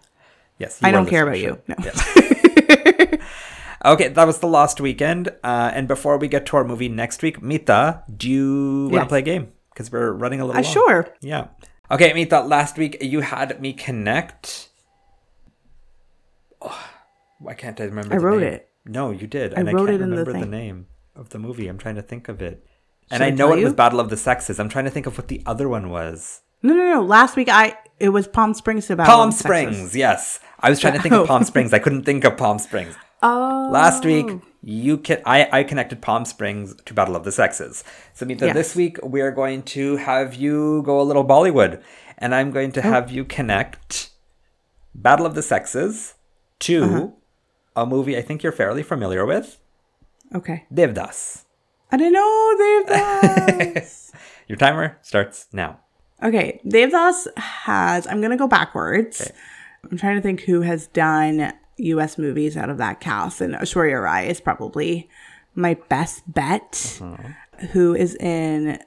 Yes. 0.58 0.80
I 0.84 0.92
don't 0.92 1.06
care 1.08 1.26
listener, 1.26 1.52
about 1.52 1.66
you. 1.68 1.76
No. 1.76 1.76
Yeah. 1.86 3.16
Okay, 3.86 4.10
that 4.10 4.28
was 4.28 4.40
The 4.40 4.48
last 4.48 4.82
Weekend. 4.82 5.30
Uh, 5.44 5.72
and 5.74 5.88
before 5.88 6.18
we 6.18 6.28
get 6.28 6.46
to 6.48 6.58
our 6.58 6.64
movie 6.64 6.90
next 6.90 7.22
week, 7.22 7.42
Mita, 7.42 8.04
do 8.16 8.30
you 8.30 8.90
want 8.92 9.04
to 9.06 9.10
play 9.10 9.20
a 9.20 9.22
game? 9.24 9.54
Because 9.74 9.92
we're 9.92 10.12
running 10.12 10.42
a 10.42 10.46
little 10.46 10.60
Uh, 10.60 10.64
long. 10.64 10.74
sure. 10.74 11.08
Yeah. 11.22 11.48
Okay, 11.90 12.14
Mita, 12.14 12.42
last 12.42 12.78
week 12.78 12.98
you 13.02 13.22
had 13.22 13.62
me 13.62 13.72
connect. 13.74 14.70
Oh, 16.62 16.78
why 17.40 17.54
can't 17.54 17.80
I 17.80 17.86
remember 17.86 18.14
I 18.14 18.18
the 18.18 18.24
wrote 18.26 18.42
name? 18.42 18.54
it. 18.54 18.70
No, 18.86 19.12
you 19.12 19.28
did. 19.28 19.54
I 19.54 19.60
And 19.62 19.70
I, 19.70 19.74
can't 19.74 19.90
in 19.90 20.00
the 20.02 20.08
remember 20.08 20.34
the, 20.34 20.46
name 20.46 20.88
of 21.16 21.30
the 21.30 21.40
movie. 21.40 21.68
I'm 21.68 21.78
trying 21.78 21.96
to 21.96 22.02
think 22.02 22.28
of 22.28 22.42
it. 22.42 22.66
And 23.12 23.20
Should 23.20 23.24
I 23.24 23.28
I 23.28 23.30
know 23.32 23.54
it 23.54 23.64
was? 23.64 23.74
Battle 23.74 24.00
of 24.00 24.10
the 24.10 24.18
Sexes. 24.18 24.60
I'm 24.60 24.70
trying 24.70 24.86
to 24.86 24.92
think 24.92 25.06
of 25.08 25.18
what 25.18 25.30
the 25.30 25.42
other 25.46 25.68
one 25.70 25.90
was. 25.90 26.42
No, 26.62 26.74
no, 26.74 26.84
no. 26.96 27.02
Last 27.02 27.36
week 27.38 27.48
I 27.50 27.78
it 28.00 28.10
was 28.10 28.28
Palm 28.28 28.54
Springs 28.54 28.88
Battle 28.88 29.06
Palm 29.06 29.32
Springs, 29.32 29.96
yes. 29.96 30.40
I 30.60 30.70
was 30.70 30.80
trying 30.80 30.94
to 30.94 31.02
think 31.02 31.14
of 31.14 31.22
Oh. 31.22 31.26
Palm 31.28 31.44
Springs. 31.44 31.74
I 31.74 31.80
couldn't 31.80 32.04
think 32.10 32.24
of 32.26 32.36
Palm 32.38 32.60
Springs. 32.60 32.96
Oh, 33.22 33.70
Last 33.72 34.06
week, 34.06 34.28
you 34.64 34.98
can 34.98 35.22
I, 35.26 35.48
I 35.52 35.64
connected 35.64 36.02
Palm 36.02 36.24
Springs 36.26 36.76
to 36.86 36.94
Battle 36.94 37.16
of 37.16 37.24
the 37.24 37.32
Sexes. 37.32 37.84
So 38.14 38.26
Mita, 38.26 38.46
Yes. 38.48 38.56
this 38.56 38.76
week 38.76 38.98
we 39.04 39.22
are 39.22 39.32
going 39.32 39.64
to 39.64 39.98
have 39.98 40.36
you 40.36 40.82
go 40.86 41.02
a 41.02 41.04
little 41.04 41.26
Bollywood, 41.26 41.82
and 42.18 42.34
I'm 42.34 42.52
going 42.52 42.70
Oh. 42.70 42.74
to 42.74 42.82
have 42.82 43.12
you 43.12 43.26
connect 43.26 44.10
Battle 44.96 45.26
of 45.26 45.36
the 45.36 45.42
Sexes 45.44 46.16
to 46.60 46.84
Uh-huh. 46.84 47.08
a 47.76 47.86
movie 47.86 48.18
I 48.18 48.22
think 48.22 48.42
you're 48.44 48.52
fairly 48.54 48.84
familiar 48.84 49.26
with, 49.26 49.58
Okay, 50.34 50.66
Devdas. 50.74 51.44
I 51.92 51.98
didn't 51.98 52.14
know 52.14 52.56
Devdas. 52.60 54.12
Your 54.48 54.58
timer 54.58 54.98
starts 55.02 55.48
now. 55.52 55.80
okay, 56.24 56.60
Devdas 56.66 57.28
has. 57.38 58.08
I'm 58.08 58.22
gonna 58.22 58.38
go 58.38 58.48
backwards. 58.48 59.32
I'm 59.90 59.98
trying 59.98 60.16
to 60.18 60.22
think 60.22 60.42
who 60.42 60.62
has 60.62 60.88
done 60.88 61.54
U.S. 61.80 62.18
movies 62.18 62.56
out 62.58 62.70
of 62.70 62.78
that 62.78 63.00
cast, 63.00 63.42
and 63.42 63.56
Aishwarya 63.56 64.02
Rai 64.04 64.28
is 64.30 64.40
probably 64.42 65.10
my 65.56 65.76
best 65.90 66.24
bet. 66.32 67.00
Who 67.72 67.94
is 67.96 68.16
in 68.16 68.80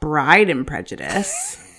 Bride 0.00 0.50
and 0.50 0.66
Prejudice? 0.66 1.66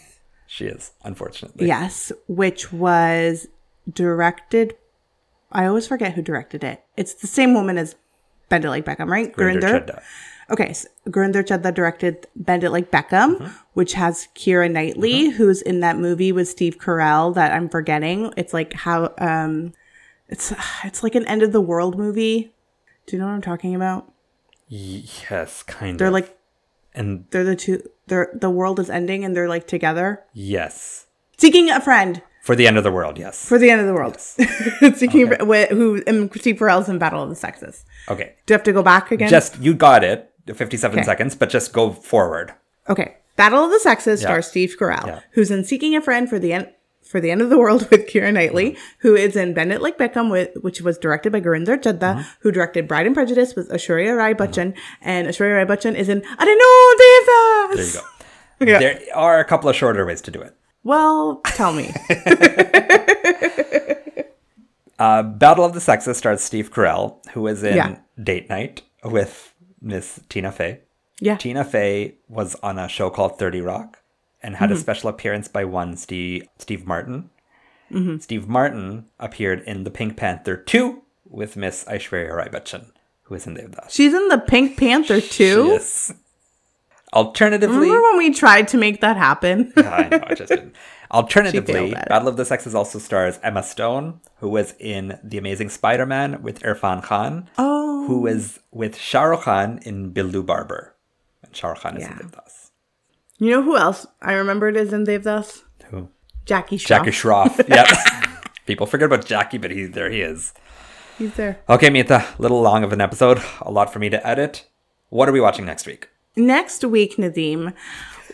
She 0.47 0.65
is, 0.65 0.91
unfortunately. 1.05 1.65
Yes, 1.67 2.11
which 2.27 2.73
was 2.73 3.47
directed. 3.89 4.75
I 5.49 5.65
always 5.65 5.87
forget 5.87 6.13
who 6.13 6.21
directed 6.21 6.61
it. 6.65 6.83
It's 6.97 7.13
the 7.13 7.27
same 7.27 7.53
woman 7.53 7.77
as 7.77 7.95
Bend 8.49 8.65
It 8.65 8.69
Like 8.69 8.83
Beckham, 8.83 9.07
right? 9.07 9.33
Gurinder. 9.33 10.01
Okay, 10.49 10.73
so 10.73 10.89
Gurinder 11.07 11.73
directed 11.73 12.27
Bend 12.35 12.65
It 12.65 12.71
Like 12.71 12.91
Beckham, 12.91 13.37
Mm-hmm. 13.37 13.45
which 13.75 13.93
has 13.93 14.27
Keira 14.35 14.69
Knightley, 14.69 15.29
who's 15.29 15.61
in 15.61 15.79
that 15.79 15.97
movie 15.97 16.33
with 16.33 16.49
Steve 16.49 16.77
Carell 16.77 17.33
that 17.35 17.53
I'm 17.53 17.69
forgetting. 17.69 18.33
It's 18.35 18.53
like 18.53 18.73
how 18.73 19.13
um, 19.19 19.71
it's 20.31 20.51
it's 20.83 21.03
like 21.03 21.13
an 21.15 21.27
end 21.27 21.43
of 21.43 21.51
the 21.51 21.61
world 21.61 21.97
movie. 21.97 22.53
Do 23.05 23.15
you 23.15 23.19
know 23.19 23.27
what 23.27 23.33
I'm 23.33 23.41
talking 23.41 23.75
about? 23.75 24.11
Yes, 24.67 25.63
kind 25.63 25.91
of. 25.93 25.97
They're 25.97 26.11
like 26.11 26.37
And 26.93 27.25
They're 27.31 27.43
the 27.43 27.55
two. 27.55 27.83
They're 28.07 28.29
the 28.33 28.49
world 28.49 28.79
is 28.79 28.89
ending, 28.89 29.23
and 29.23 29.35
they're 29.35 29.47
like 29.49 29.67
together, 29.67 30.23
yes, 30.33 31.07
seeking 31.37 31.69
a 31.69 31.79
friend 31.79 32.21
for 32.43 32.55
the 32.55 32.67
end 32.67 32.77
of 32.77 32.83
the 32.83 32.91
world. 32.91 33.17
Yes. 33.17 33.45
for 33.47 33.57
the 33.57 33.69
end 33.69 33.79
of 33.81 33.87
the 33.87 33.93
world. 33.93 34.19
seeking 34.97 35.29
wi- 35.29 35.67
who 35.67 36.01
and 36.07 36.29
Steve 36.35 36.57
Carell's 36.57 36.89
in 36.89 36.97
Battle 36.97 37.23
of 37.23 37.29
the 37.29 37.35
Sexes. 37.35 37.85
okay. 38.09 38.33
Do 38.45 38.53
you 38.53 38.55
have 38.55 38.63
to 38.63 38.73
go 38.73 38.83
back 38.83 39.11
again? 39.11 39.29
Just 39.29 39.59
you 39.59 39.73
got 39.73 40.03
it. 40.03 40.27
57 40.53 40.97
Okay. 40.99 41.05
seconds, 41.05 41.35
but 41.35 41.49
just 41.49 41.71
go 41.71 41.91
forward. 41.91 42.53
Okay. 42.89 43.15
Battle 43.37 43.63
of 43.63 43.71
the 43.71 43.79
Sexes 43.79 44.21
Yeah. 44.21 44.27
stars 44.27 44.47
Steve 44.47 44.75
Carell, 44.77 45.05
Yeah. 45.05 45.19
who's 45.33 45.51
in 45.51 45.63
Seeking 45.63 45.95
a 45.95 46.01
Friend 46.01 46.27
for 46.29 46.39
the 46.39 46.51
end 46.51 46.69
for 47.11 47.19
the 47.19 47.29
end 47.29 47.41
of 47.41 47.49
the 47.49 47.57
world 47.59 47.87
with 47.91 48.07
Keira 48.07 48.33
Knightley, 48.33 48.71
Mm-hmm. 48.71 48.81
who 49.07 49.15
is 49.15 49.35
in 49.35 49.53
Bend 49.53 49.71
It 49.73 49.81
Like 49.81 49.97
Beckham, 49.97 50.31
with, 50.31 50.49
which 50.61 50.81
was 50.81 50.97
directed 50.97 51.31
by 51.31 51.41
Gurinder 51.41 51.77
Chadha, 51.77 51.99
Mm-hmm. 52.15 52.21
who 52.39 52.51
directed 52.51 52.87
Bride 52.87 53.05
and 53.05 53.13
Prejudice 53.15 53.55
with 53.55 53.69
Aishwarya 53.69 54.15
Rai 54.17 54.33
Bachchan, 54.33 54.73
and 55.01 55.27
Aishwarya 55.27 55.55
Rai 55.57 55.65
Bachchan 55.65 55.95
is 55.95 56.09
in 56.09 56.23
I 56.39 56.45
don't 56.45 56.57
know 56.57 57.75
There 57.75 57.85
you 57.85 57.93
go. 57.93 58.01
Yeah. 58.71 58.77
There 58.79 58.99
are 59.15 59.39
a 59.39 59.43
couple 59.45 59.69
of 59.69 59.75
shorter 59.75 60.05
ways 60.05 60.21
to 60.21 60.31
do 60.31 60.39
it. 60.39 60.55
Well, 60.83 61.41
tell 61.45 61.73
me. 61.73 61.91
Uh, 64.99 65.23
Battle 65.23 65.65
of 65.65 65.73
the 65.73 65.81
Sexes 65.81 66.17
stars 66.17 66.41
Steve 66.43 66.71
Carell, 66.71 67.25
who 67.31 67.47
is 67.47 67.63
in 67.63 67.75
Yeah. 67.75 67.97
Date 68.21 68.47
Night 68.49 68.83
with 69.03 69.51
Miss 69.81 70.19
Tina 70.29 70.51
Fey. 70.51 70.81
Yeah. 71.19 71.37
Tina 71.37 71.63
Fey 71.65 72.17
was 72.29 72.53
on 72.61 72.77
a 72.77 72.87
show 72.87 73.09
called 73.09 73.39
30 73.39 73.61
Rock 73.61 73.97
and 74.43 74.55
had 74.55 74.71
a 74.71 74.73
mm-hmm. 74.73 74.81
special 74.81 75.09
appearance 75.09 75.47
by 75.47 75.65
one 75.65 75.95
Steve, 75.97 76.47
Steve 76.57 76.85
Martin. 76.85 77.29
Mm-hmm. 77.91 78.17
Steve 78.17 78.47
Martin 78.47 79.05
appeared 79.19 79.61
in 79.61 79.83
The 79.83 79.91
Pink 79.91 80.17
Panther 80.17 80.55
2 80.55 81.01
with 81.25 81.57
Miss 81.57 81.83
Aishwarya 81.85 82.33
Rai 82.33 82.47
Bachchan, 82.49 82.91
who 83.23 83.35
is 83.35 83.45
in 83.45 83.55
Devdas. 83.55 83.89
She's 83.89 84.13
in 84.13 84.27
the 84.29 84.39
Pink 84.39 84.77
Panther 84.77 85.21
2? 85.21 85.65
Yes. 85.67 86.13
Alternatively, 87.13 87.75
Remember 87.75 88.01
when 88.01 88.17
we 88.19 88.33
tried 88.33 88.69
to 88.69 88.77
make 88.77 89.01
that 89.01 89.17
happen? 89.17 89.73
I 89.77 90.07
know, 90.09 90.23
I 90.25 90.33
just 90.33 90.49
didn't. 90.49 90.75
Alternatively, 91.11 91.73
failed 91.73 91.93
at 91.93 92.03
it. 92.03 92.09
Battle 92.09 92.29
of 92.29 92.37
the 92.37 92.45
Sexes 92.45 92.73
also 92.73 92.99
stars 92.99 93.37
Emma 93.43 93.63
Stone, 93.63 94.21
who 94.39 94.47
was 94.47 94.73
in 94.79 95.19
The 95.21 95.37
Amazing 95.37 95.69
Spider-Man 95.69 96.41
with 96.41 96.61
Irfan 96.61 97.03
Khan, 97.03 97.49
oh. 97.57 98.07
who 98.07 98.27
is 98.27 98.61
with 98.71 98.97
Shah 98.97 99.23
Rukh 99.23 99.41
Khan 99.41 99.79
in 99.83 100.13
Billu 100.13 100.45
Barber. 100.45 100.95
And 101.43 101.53
Shah 101.53 101.69
Rukh 101.69 101.81
Khan 101.81 101.97
is 101.97 102.03
Yeah. 102.03 102.17
in. 102.21 102.31
You 103.41 103.49
know 103.49 103.63
who 103.63 103.75
else 103.75 104.05
I 104.21 104.33
remembered 104.33 104.77
is 104.77 104.93
in 104.93 105.03
Devdas? 105.03 105.63
Who? 105.89 106.09
Jackie 106.45 106.77
Shroff. 106.77 106.87
Jackie 106.87 107.09
Shroff. 107.09 107.67
yep. 107.69 107.87
People 108.67 108.85
forget 108.85 109.07
about 109.07 109.25
Jackie, 109.25 109.57
but 109.57 109.71
he's 109.71 109.89
there. 109.93 110.11
He 110.11 110.21
is. 110.21 110.53
He's 111.17 111.33
there. 111.33 111.59
Okay, 111.67 111.89
Mita. 111.89 112.23
A 112.37 112.39
little 112.39 112.61
long 112.61 112.83
of 112.83 112.93
an 112.93 113.01
episode. 113.01 113.41
A 113.61 113.71
lot 113.71 113.91
for 113.91 113.97
me 113.97 114.11
to 114.11 114.27
edit. 114.27 114.67
What 115.09 115.27
are 115.27 115.31
we 115.31 115.41
watching 115.41 115.65
next 115.65 115.87
week? 115.87 116.09
Next 116.35 116.85
week, 116.85 117.15
Nadim, 117.17 117.73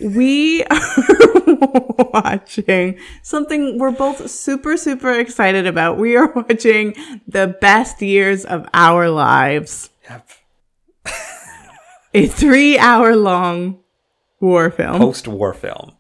we 0.02 0.64
are 0.70 2.10
watching 2.14 3.00
something 3.24 3.80
we're 3.80 3.92
both 3.92 4.30
super, 4.30 4.76
super 4.76 5.14
excited 5.14 5.66
about. 5.66 5.98
We 5.98 6.18
are 6.18 6.34
watching 6.34 6.96
the 7.30 7.56
best 7.62 8.02
years 8.02 8.44
of 8.44 8.68
our 8.74 9.10
lives, 9.10 9.90
Yep. 10.10 10.30
a 12.14 12.28
three 12.28 12.78
hour 12.78 13.16
long 13.16 13.80
war 14.40 14.70
film, 14.72 14.98
Post-war 15.00 15.54
film. 15.54 15.94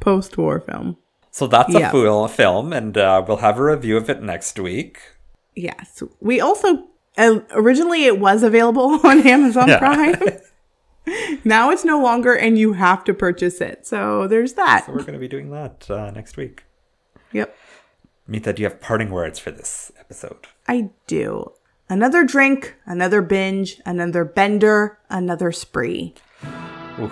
post 0.00 0.36
war 0.38 0.60
film. 0.60 0.96
So 1.30 1.46
that's 1.46 1.74
a 1.74 1.88
full 1.90 2.28
film, 2.28 2.72
and 2.72 2.96
uh, 2.98 3.24
we'll 3.26 3.38
have 3.38 3.58
a 3.58 3.64
review 3.64 3.96
of 3.96 4.10
it 4.10 4.22
next 4.22 4.58
week. 4.58 4.98
Yes. 5.56 6.02
We 6.20 6.40
also, 6.40 6.88
uh, 7.16 7.40
originally 7.52 8.04
it 8.04 8.18
was 8.18 8.42
available 8.42 9.00
on 9.06 9.26
Amazon 9.26 9.68
Yeah. 9.68 9.78
Prime. 9.78 10.38
now 11.44 11.70
it's 11.70 11.84
no 11.86 12.02
longer, 12.02 12.34
and 12.34 12.58
you 12.58 12.74
have 12.74 13.02
to 13.04 13.14
purchase 13.14 13.60
it. 13.62 13.86
So 13.86 14.26
there's 14.28 14.52
that. 14.54 14.84
So 14.86 14.92
we're 14.92 15.00
going 15.00 15.14
to 15.14 15.18
be 15.18 15.28
doing 15.28 15.50
that 15.50 15.90
uh, 15.90 16.10
next 16.10 16.36
week. 16.36 16.64
Yep. 17.32 17.56
Mita, 18.26 18.52
do 18.52 18.62
you 18.62 18.68
have 18.68 18.80
parting 18.80 19.10
words 19.10 19.38
for 19.38 19.50
this 19.50 19.90
episode? 19.98 20.46
I 20.68 20.90
do. 21.06 21.52
Another 21.88 22.24
drink, 22.24 22.76
another 22.86 23.20
binge, 23.22 23.80
another 23.86 24.24
bender, 24.24 24.98
another 25.10 25.50
spree. 25.50 26.14
Ooh, 27.00 27.10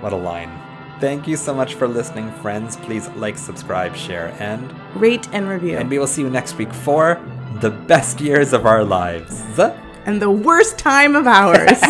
what 0.00 0.12
a 0.12 0.16
line. 0.16 0.50
Thank 1.00 1.26
you 1.26 1.36
so 1.36 1.54
much 1.54 1.74
for 1.74 1.88
listening, 1.88 2.30
friends. 2.42 2.76
Please 2.76 3.08
like, 3.10 3.38
subscribe, 3.38 3.96
share, 3.96 4.34
and 4.38 4.70
Rate 4.94 5.28
and 5.32 5.48
review. 5.48 5.78
and 5.78 5.88
we 5.88 5.98
will 5.98 6.06
see 6.06 6.22
you 6.22 6.28
next 6.30 6.58
week 6.58 6.72
for 6.72 7.18
the 7.60 7.70
best 7.70 8.20
years 8.20 8.52
of 8.52 8.66
our 8.66 8.84
lives. 8.84 9.42
and 10.06 10.20
the 10.20 10.30
worst 10.30 10.78
time 10.78 11.16
of 11.16 11.26
ours. 11.26 11.80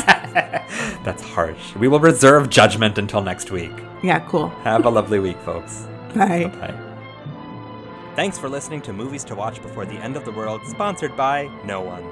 That's 1.05 1.23
harsh. 1.23 1.75
We 1.77 1.89
will 1.89 2.01
reserve 2.01 2.51
judgment 2.51 2.99
until 2.99 3.21
next 3.23 3.51
week. 3.51 3.73
yeah, 4.03 4.21
cool. 4.29 4.49
Have 4.65 4.87
a 4.87 4.91
lovely 4.91 5.19
week, 5.19 5.39
folks. 5.41 5.87
Bye. 6.15 6.47
Bye. 6.61 6.75
Thanks 8.17 8.39
for 8.39 8.49
listening 8.49 8.83
to 8.83 8.93
Movies 8.93 9.25
to 9.25 9.35
Watch 9.35 9.63
Before 9.63 9.87
the 9.87 9.95
End 9.95 10.17
of 10.17 10.25
the 10.25 10.33
World, 10.33 10.61
sponsored 10.67 11.17
by 11.17 11.49
no 11.65 11.81
one. 11.81 12.05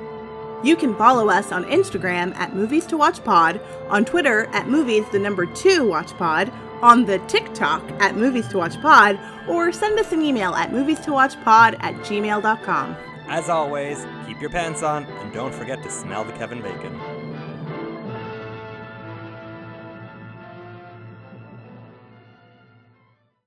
You 0.63 0.75
can 0.75 0.97
follow 0.97 1.29
us 1.29 1.53
on 1.53 1.65
Instagram 1.65 2.35
at 2.37 2.55
Movies 2.55 2.85
to 2.87 2.97
Watch 2.97 3.23
Pod, 3.23 3.61
on 3.89 4.05
Twitter 4.05 4.47
at 4.53 4.69
Movies 4.69 5.05
the 5.13 5.19
number 5.19 5.47
two 5.47 5.87
Watch 5.87 6.13
Pod, 6.15 6.53
on 6.83 7.05
the 7.05 7.19
TikTok 7.21 7.83
at 8.01 8.17
Movies 8.17 8.49
to 8.49 8.59
Watch 8.59 8.81
Pod, 8.81 9.19
or 9.49 9.73
send 9.73 9.99
us 9.99 10.13
an 10.13 10.23
email 10.23 10.55
at 10.55 10.73
movies 10.73 11.01
to 11.01 11.13
watch 11.13 11.35
pod 11.43 11.77
at 11.81 11.95
gmail.com. 11.97 12.97
As 13.29 13.49
always, 13.49 14.07
keep 14.27 14.41
your 14.41 14.51
pants 14.51 14.83
on 14.83 15.05
and 15.05 15.33
don't 15.33 15.55
forget 15.55 15.83
to 15.83 15.91
smell 15.91 16.25
the 16.25 16.33
Kevin 16.33 16.63
Bacon. 16.63 16.99